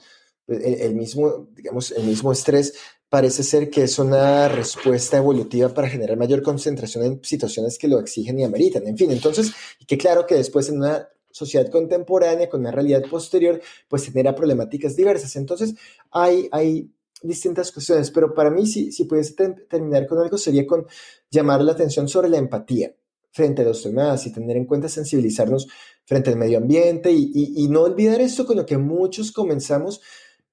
El, 0.47 0.97
mismo, 0.97 1.49
digamos, 1.55 1.93
el 1.93 2.05
mismo 2.05 2.33
estrés 2.33 2.75
parece 3.09 3.43
ser 3.43 3.71
que 3.71 3.85
es 3.85 3.99
una 3.99 4.49
respuesta 4.49 5.17
evolutiva 5.17 5.69
para 5.69 5.89
generar 5.89 6.17
mayor 6.17 6.43
concentración 6.43 7.05
en 7.05 7.25
situaciones 7.25 7.79
que 7.79 7.89
lo 7.89 8.01
exigen 8.01 8.39
y 8.39 8.45
ameritan. 8.45 8.87
En 8.87 8.99
fin, 8.99 9.11
entonces, 9.13 9.53
que 9.87 9.97
claro 9.97 10.27
que 10.27 10.35
después 10.35 10.69
en 10.69 10.79
una 10.79 11.09
sociedad 11.31 11.71
contemporánea 11.71 12.49
con 12.49 12.61
una 12.61 12.73
realidad 12.73 13.03
posterior, 13.09 13.61
pues 13.89 14.05
genera 14.07 14.35
problemáticas 14.35 14.97
diversas. 14.97 15.37
Entonces, 15.37 15.75
hay, 16.11 16.49
hay 16.51 16.91
distintas 17.23 17.71
cuestiones, 17.71 18.11
pero 18.11 18.35
para 18.35 18.51
mí, 18.51 18.67
si, 18.67 18.91
si 18.93 19.05
pudiese 19.05 19.35
terminar 19.69 20.07
con 20.07 20.19
algo, 20.19 20.37
sería 20.37 20.67
con 20.67 20.87
llamar 21.31 21.63
la 21.63 21.73
atención 21.73 22.09
sobre 22.09 22.29
la 22.29 22.39
empatía 22.39 22.93
frente 23.33 23.63
a 23.63 23.65
los 23.65 23.85
demás 23.85 24.27
y 24.27 24.33
tener 24.33 24.57
en 24.57 24.67
cuenta 24.67 24.89
sensibilizarnos 24.89 25.69
frente 26.05 26.31
al 26.31 26.37
medio 26.37 26.59
ambiente 26.59 27.13
y, 27.13 27.69
no 27.69 27.83
olvidar 27.83 28.21
esto 28.21 28.45
con 28.45 28.57
lo 28.57 28.67
que 28.67 28.79
muchos 28.79 29.31
comenzamos 29.33 30.01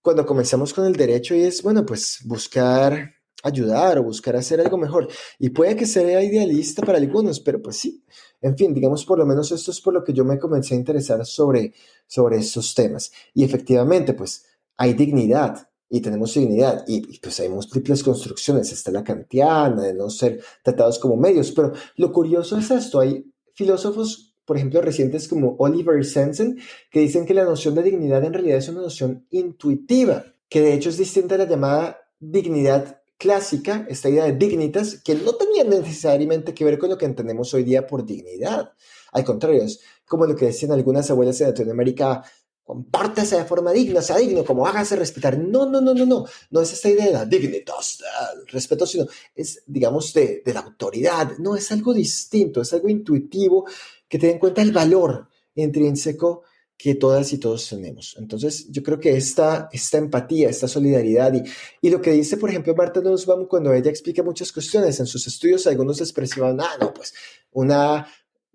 cuando 0.01 0.25
comenzamos 0.25 0.73
con 0.73 0.85
el 0.85 0.93
derecho 0.93 1.35
y 1.35 1.41
es, 1.41 1.63
bueno, 1.63 1.85
pues 1.85 2.19
buscar 2.25 3.15
ayudar 3.43 3.97
o 3.97 4.03
buscar 4.03 4.35
hacer 4.35 4.59
algo 4.61 4.77
mejor. 4.77 5.07
Y 5.39 5.49
puede 5.49 5.75
que 5.75 5.85
sea 5.85 6.23
idealista 6.23 6.83
para 6.83 6.97
algunos, 6.97 7.39
pero 7.39 7.61
pues 7.61 7.77
sí. 7.77 8.03
En 8.41 8.55
fin, 8.55 8.73
digamos, 8.73 9.03
por 9.05 9.17
lo 9.17 9.25
menos 9.25 9.51
esto 9.51 9.71
es 9.71 9.81
por 9.81 9.93
lo 9.93 10.03
que 10.03 10.13
yo 10.13 10.23
me 10.23 10.37
comencé 10.37 10.75
a 10.75 10.77
interesar 10.77 11.25
sobre, 11.25 11.73
sobre 12.05 12.37
estos 12.37 12.73
temas. 12.75 13.11
Y 13.33 13.43
efectivamente, 13.43 14.13
pues 14.13 14.45
hay 14.77 14.93
dignidad 14.93 15.67
y 15.89 16.01
tenemos 16.01 16.34
dignidad. 16.34 16.84
Y, 16.88 17.19
pues 17.19 17.39
hay 17.39 17.49
múltiples 17.49 18.03
construcciones, 18.03 18.72
está 18.72 18.91
la 18.91 19.03
kantiana, 19.03 19.84
de 19.84 19.93
no 19.93 20.09
ser 20.09 20.41
tratados 20.64 20.99
como 20.99 21.15
medios. 21.15 21.51
Pero 21.51 21.73
lo 21.95 22.11
curioso 22.11 22.57
es 22.57 22.72
esto, 22.72 22.99
hay 22.99 23.26
filósofos, 23.53 24.35
por 24.45 24.57
ejemplo, 24.57 24.81
recientes 24.81 25.27
como 25.27 25.55
Oliver 25.59 26.03
Sensen, 26.05 26.59
que 26.91 26.99
dicen 26.99 27.26
que 27.26 27.34
la 27.34 27.43
noción 27.43 27.76
de 27.76 27.84
dignidad 27.84 28.23
en 28.23 28.34
realidad 28.34 28.57
es 28.57 28.69
una 28.69 28.81
noción 28.81 29.26
intuitiva, 29.31 30.26
que 30.49 30.61
de 30.61 30.73
hecho 30.73 30.89
es 30.89 30.97
distinta 30.97 31.35
a 31.35 31.39
la 31.39 31.45
llamada 31.45 31.97
dignidad 32.19 33.01
clásica, 33.18 33.85
esta 33.89 34.09
idea 34.09 34.26
de 34.26 34.34
dignitas, 34.34 35.01
que 35.03 35.15
no 35.15 35.34
tenía 35.34 35.64
necesariamente 35.64 36.53
que 36.53 36.64
ver 36.64 36.77
con 36.77 36.89
lo 36.89 36.97
que 36.97 37.05
entendemos 37.05 37.53
hoy 37.53 37.64
día 37.64 37.88
por 37.88 38.05
dignidad. 38.05 38.73
Al 39.11 39.23
contrario, 39.23 39.64
es 39.64 39.81
como 40.05 40.26
lo 40.26 40.35
que 40.35 40.45
decían 40.45 40.72
algunas 40.72 41.09
abuelas 41.09 41.41
en 41.41 41.47
Latinoamérica, 41.47 42.23
compártese 42.68 43.38
de 43.38 43.45
forma 43.45 43.72
digna, 43.72 44.02
sea 44.02 44.18
digno, 44.18 44.44
como 44.44 44.68
hágase 44.68 44.98
respetar. 44.98 45.39
No, 45.39 45.65
no, 45.65 45.80
no, 45.80 45.94
no, 45.94 46.06
no. 46.06 46.26
No 46.52 46.61
es 46.61 46.73
esta 46.73 46.89
idea 46.89 47.06
de 47.06 47.14
la 47.14 47.26
dignitas, 47.26 48.03
el 48.35 48.45
respeto, 48.48 48.85
sino 48.85 49.06
es, 49.34 49.64
digamos, 49.65 50.14
de, 50.14 50.44
de 50.45 50.53
la 50.53 50.60
autoridad. 50.60 51.38
No, 51.39 51.56
es 51.56 51.72
algo 51.72 51.94
distinto, 51.94 52.61
es 52.61 52.73
algo 52.73 52.89
intuitivo 52.89 53.65
que 54.10 54.19
tiene 54.19 54.34
en 54.34 54.39
cuenta 54.39 54.61
el 54.61 54.73
valor 54.73 55.30
intrínseco 55.56 56.44
que 56.77 56.95
todas 56.95 57.31
y 57.31 57.38
todos 57.38 57.69
tenemos. 57.69 58.18
Entonces, 58.19 58.68
yo 58.69 58.84
creo 58.84 58.99
que 58.99 59.15
esta, 59.15 59.69
esta 59.72 59.98
empatía, 59.98 60.49
esta 60.49 60.68
solidaridad 60.68 61.34
y, 61.34 61.44
y 61.81 61.89
lo 61.89 62.02
que 62.02 62.11
dice, 62.11 62.35
por 62.35 62.49
ejemplo, 62.49 62.76
Marta 62.76 62.99
Nussbaum 62.99 63.48
cuando 63.48 63.73
ella 63.73 63.89
explica 63.89 64.23
muchas 64.23 64.52
cuestiones 64.52 64.99
en 64.99 65.07
sus 65.07 65.26
estudios, 65.26 65.65
algunos 65.68 66.02
expresaban, 66.02 66.60
ah, 66.60 66.76
no, 66.81 66.94
pues 66.94 67.14
una, 67.52 68.07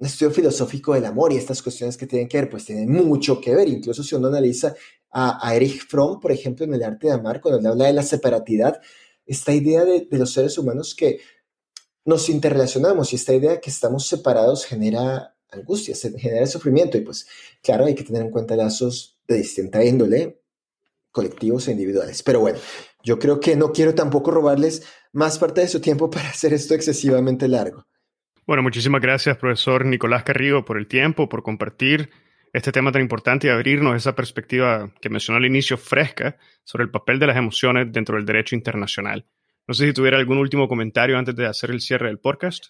un 0.02 0.06
estudio 0.06 0.32
filosófico 0.32 0.94
del 0.94 1.04
amor 1.04 1.32
y 1.32 1.36
estas 1.36 1.62
cuestiones 1.62 1.96
que 1.96 2.08
tienen 2.08 2.26
que 2.26 2.36
ver, 2.36 2.50
pues 2.50 2.64
tienen 2.64 2.90
mucho 2.90 3.40
que 3.40 3.54
ver. 3.54 3.68
Incluso 3.68 4.02
si 4.02 4.16
uno 4.16 4.26
analiza 4.26 4.74
a, 5.12 5.48
a 5.48 5.54
Erich 5.54 5.86
Fromm, 5.86 6.18
por 6.18 6.32
ejemplo, 6.32 6.64
en 6.64 6.74
el 6.74 6.82
arte 6.82 7.06
de 7.06 7.12
amar, 7.12 7.40
cuando 7.40 7.60
él 7.60 7.66
habla 7.68 7.86
de 7.86 7.92
la 7.92 8.02
separatidad, 8.02 8.80
esta 9.24 9.54
idea 9.54 9.84
de, 9.84 10.08
de 10.10 10.18
los 10.18 10.32
seres 10.32 10.58
humanos 10.58 10.96
que 10.96 11.20
nos 12.04 12.28
interrelacionamos 12.28 13.12
y 13.12 13.16
esta 13.16 13.32
idea 13.32 13.60
que 13.60 13.70
estamos 13.70 14.08
separados 14.08 14.64
genera 14.64 15.36
angustia, 15.52 15.94
genera 15.94 16.48
sufrimiento 16.48 16.98
y 16.98 17.02
pues 17.02 17.28
claro, 17.62 17.84
hay 17.84 17.94
que 17.94 18.02
tener 18.02 18.22
en 18.22 18.32
cuenta 18.32 18.56
lazos 18.56 19.20
de 19.28 19.36
distinta 19.36 19.84
índole, 19.84 20.42
colectivos 21.12 21.68
e 21.68 21.72
individuales. 21.72 22.24
Pero 22.24 22.40
bueno, 22.40 22.58
yo 23.04 23.20
creo 23.20 23.38
que 23.38 23.54
no 23.54 23.70
quiero 23.70 23.94
tampoco 23.94 24.32
robarles 24.32 24.82
más 25.12 25.38
parte 25.38 25.60
de 25.60 25.68
su 25.68 25.80
tiempo 25.80 26.10
para 26.10 26.28
hacer 26.28 26.52
esto 26.52 26.74
excesivamente 26.74 27.46
largo. 27.46 27.86
Bueno, 28.44 28.64
muchísimas 28.64 29.00
gracias, 29.00 29.36
profesor 29.36 29.86
Nicolás 29.86 30.24
Carrigo, 30.24 30.64
por 30.64 30.76
el 30.76 30.88
tiempo, 30.88 31.28
por 31.28 31.44
compartir 31.44 32.10
este 32.52 32.72
tema 32.72 32.90
tan 32.90 33.00
importante 33.00 33.46
y 33.46 33.50
abrirnos 33.50 33.96
esa 33.96 34.16
perspectiva 34.16 34.92
que 35.00 35.08
mencionó 35.08 35.38
al 35.38 35.46
inicio 35.46 35.78
fresca 35.78 36.36
sobre 36.64 36.82
el 36.82 36.90
papel 36.90 37.20
de 37.20 37.28
las 37.28 37.36
emociones 37.36 37.92
dentro 37.92 38.16
del 38.16 38.26
derecho 38.26 38.56
internacional. 38.56 39.26
No 39.68 39.74
sé 39.74 39.86
si 39.86 39.92
tuviera 39.92 40.18
algún 40.18 40.38
último 40.38 40.66
comentario 40.66 41.16
antes 41.16 41.36
de 41.36 41.46
hacer 41.46 41.70
el 41.70 41.80
cierre 41.80 42.08
del 42.08 42.18
podcast. 42.18 42.66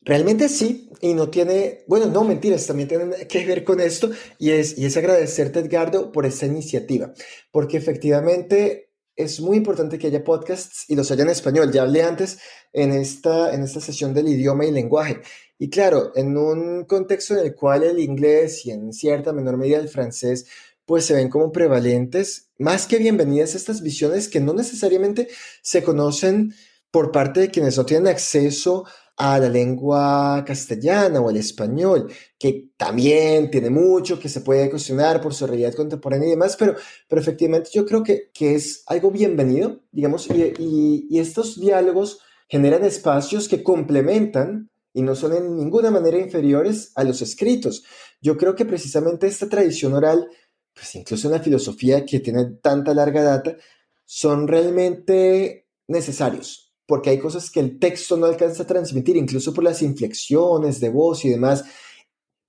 Realmente 0.00 0.48
sí, 0.48 0.90
y 1.00 1.14
no 1.14 1.28
tiene, 1.28 1.84
bueno, 1.86 2.06
no 2.06 2.24
mentiras, 2.24 2.66
también 2.66 2.88
tiene 2.88 3.28
que 3.28 3.46
ver 3.46 3.62
con 3.62 3.78
esto, 3.78 4.10
y 4.40 4.50
es, 4.50 4.76
y 4.76 4.84
es 4.86 4.96
agradecerte, 4.96 5.60
Edgardo, 5.60 6.10
por 6.10 6.26
esta 6.26 6.46
iniciativa, 6.46 7.12
porque 7.52 7.76
efectivamente 7.76 8.91
es 9.16 9.40
muy 9.40 9.56
importante 9.56 9.98
que 9.98 10.06
haya 10.06 10.24
podcasts 10.24 10.84
y 10.88 10.96
los 10.96 11.10
haya 11.10 11.22
en 11.22 11.30
español. 11.30 11.70
Ya 11.72 11.82
hablé 11.82 12.02
antes 12.02 12.38
en 12.72 12.92
esta, 12.92 13.54
en 13.54 13.62
esta 13.62 13.80
sesión 13.80 14.14
del 14.14 14.28
idioma 14.28 14.64
y 14.64 14.70
lenguaje. 14.70 15.20
Y 15.58 15.70
claro, 15.70 16.12
en 16.16 16.36
un 16.36 16.84
contexto 16.84 17.34
en 17.34 17.46
el 17.46 17.54
cual 17.54 17.84
el 17.84 17.98
inglés 17.98 18.66
y 18.66 18.70
en 18.70 18.92
cierta 18.92 19.32
menor 19.32 19.56
medida 19.56 19.78
el 19.78 19.88
francés 19.88 20.46
pues 20.84 21.06
se 21.06 21.14
ven 21.14 21.28
como 21.28 21.52
prevalentes, 21.52 22.50
más 22.58 22.86
que 22.86 22.98
bienvenidas 22.98 23.54
estas 23.54 23.82
visiones 23.82 24.28
que 24.28 24.40
no 24.40 24.52
necesariamente 24.52 25.28
se 25.62 25.82
conocen 25.82 26.54
por 26.90 27.12
parte 27.12 27.40
de 27.40 27.50
quienes 27.50 27.78
no 27.78 27.86
tienen 27.86 28.08
acceso 28.08 28.84
a 28.84 28.92
la 29.16 29.48
lengua 29.48 30.44
castellana 30.46 31.20
o 31.20 31.30
el 31.30 31.36
español, 31.36 32.10
que 32.38 32.70
también 32.76 33.50
tiene 33.50 33.70
mucho 33.70 34.18
que 34.18 34.28
se 34.28 34.40
puede 34.40 34.70
cuestionar 34.70 35.20
por 35.20 35.34
su 35.34 35.46
realidad 35.46 35.74
contemporánea 35.74 36.28
y 36.28 36.30
demás, 36.32 36.56
pero, 36.56 36.74
pero 37.08 37.20
efectivamente 37.20 37.70
yo 37.72 37.86
creo 37.86 38.02
que, 38.02 38.30
que 38.32 38.54
es 38.54 38.82
algo 38.86 39.10
bienvenido, 39.10 39.82
digamos, 39.92 40.28
y, 40.28 41.08
y, 41.08 41.18
estos 41.18 41.60
diálogos 41.60 42.20
generan 42.48 42.84
espacios 42.84 43.48
que 43.48 43.62
complementan 43.62 44.70
y 44.92 45.02
no 45.02 45.14
son 45.14 45.34
en 45.34 45.56
ninguna 45.56 45.90
manera 45.90 46.18
inferiores 46.18 46.92
a 46.96 47.04
los 47.04 47.22
escritos. 47.22 47.84
Yo 48.20 48.36
creo 48.36 48.54
que 48.54 48.64
precisamente 48.64 49.26
esta 49.26 49.48
tradición 49.48 49.94
oral, 49.94 50.28
pues 50.74 50.94
incluso 50.94 51.28
en 51.28 51.34
la 51.34 51.40
filosofía 51.40 52.04
que 52.04 52.20
tiene 52.20 52.44
tanta 52.62 52.92
larga 52.92 53.22
data, 53.22 53.56
son 54.04 54.48
realmente 54.48 55.68
necesarios 55.86 56.71
porque 56.92 57.08
hay 57.08 57.18
cosas 57.18 57.50
que 57.50 57.58
el 57.58 57.78
texto 57.78 58.18
no 58.18 58.26
alcanza 58.26 58.64
a 58.64 58.66
transmitir, 58.66 59.16
incluso 59.16 59.54
por 59.54 59.64
las 59.64 59.80
inflexiones 59.80 60.78
de 60.78 60.90
voz 60.90 61.24
y 61.24 61.30
demás, 61.30 61.64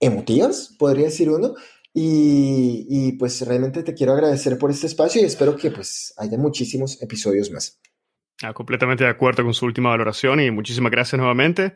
emotivas, 0.02 0.76
podría 0.78 1.06
decir 1.06 1.30
uno. 1.30 1.53
Y, 1.94 3.14
pues 3.14 3.40
realmente 3.48 3.84
te 3.84 3.94
quiero 3.94 4.11
agradecer 4.11 4.57
por 4.57 4.70
este 4.70 4.88
espacio 4.88 5.22
y 5.22 5.24
espero 5.24 5.56
que 5.56 5.72
pues 5.72 6.14
haya 6.18 6.38
muchísimos 6.38 7.02
episodios 7.02 7.52
más. 7.52 7.80
Ah, 8.41 8.52
completamente 8.52 9.06
de 9.06 9.11
acuerdo 9.11 9.45
con 9.45 9.53
su 9.53 9.65
última 9.65 9.91
valoración 9.91 10.41
y 10.41 10.52
muchísimas 10.52 10.91
gracias 10.91 11.18
nuevamente. 11.18 11.76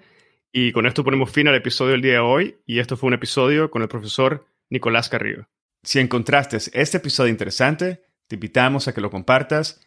Y 0.51 0.73
con 0.73 0.85
esto 0.85 1.05
ponemos 1.05 1.31
fin 1.31 1.47
al 1.47 1.55
episodio 1.55 1.93
del 1.93 2.01
día 2.01 2.13
de 2.15 2.19
hoy 2.19 2.57
y 2.65 2.79
esto 2.79 2.97
fue 2.97 3.07
un 3.07 3.13
episodio 3.13 3.71
con 3.71 3.81
el 3.81 3.87
profesor 3.87 4.45
Nicolás 4.69 5.07
Carrillo. 5.07 5.47
Si 5.83 5.99
encontraste 5.99 6.57
este 6.73 6.97
episodio 6.97 7.31
interesante, 7.31 8.01
te 8.27 8.35
invitamos 8.35 8.89
a 8.89 8.93
que 8.93 8.99
lo 8.99 9.09
compartas 9.09 9.86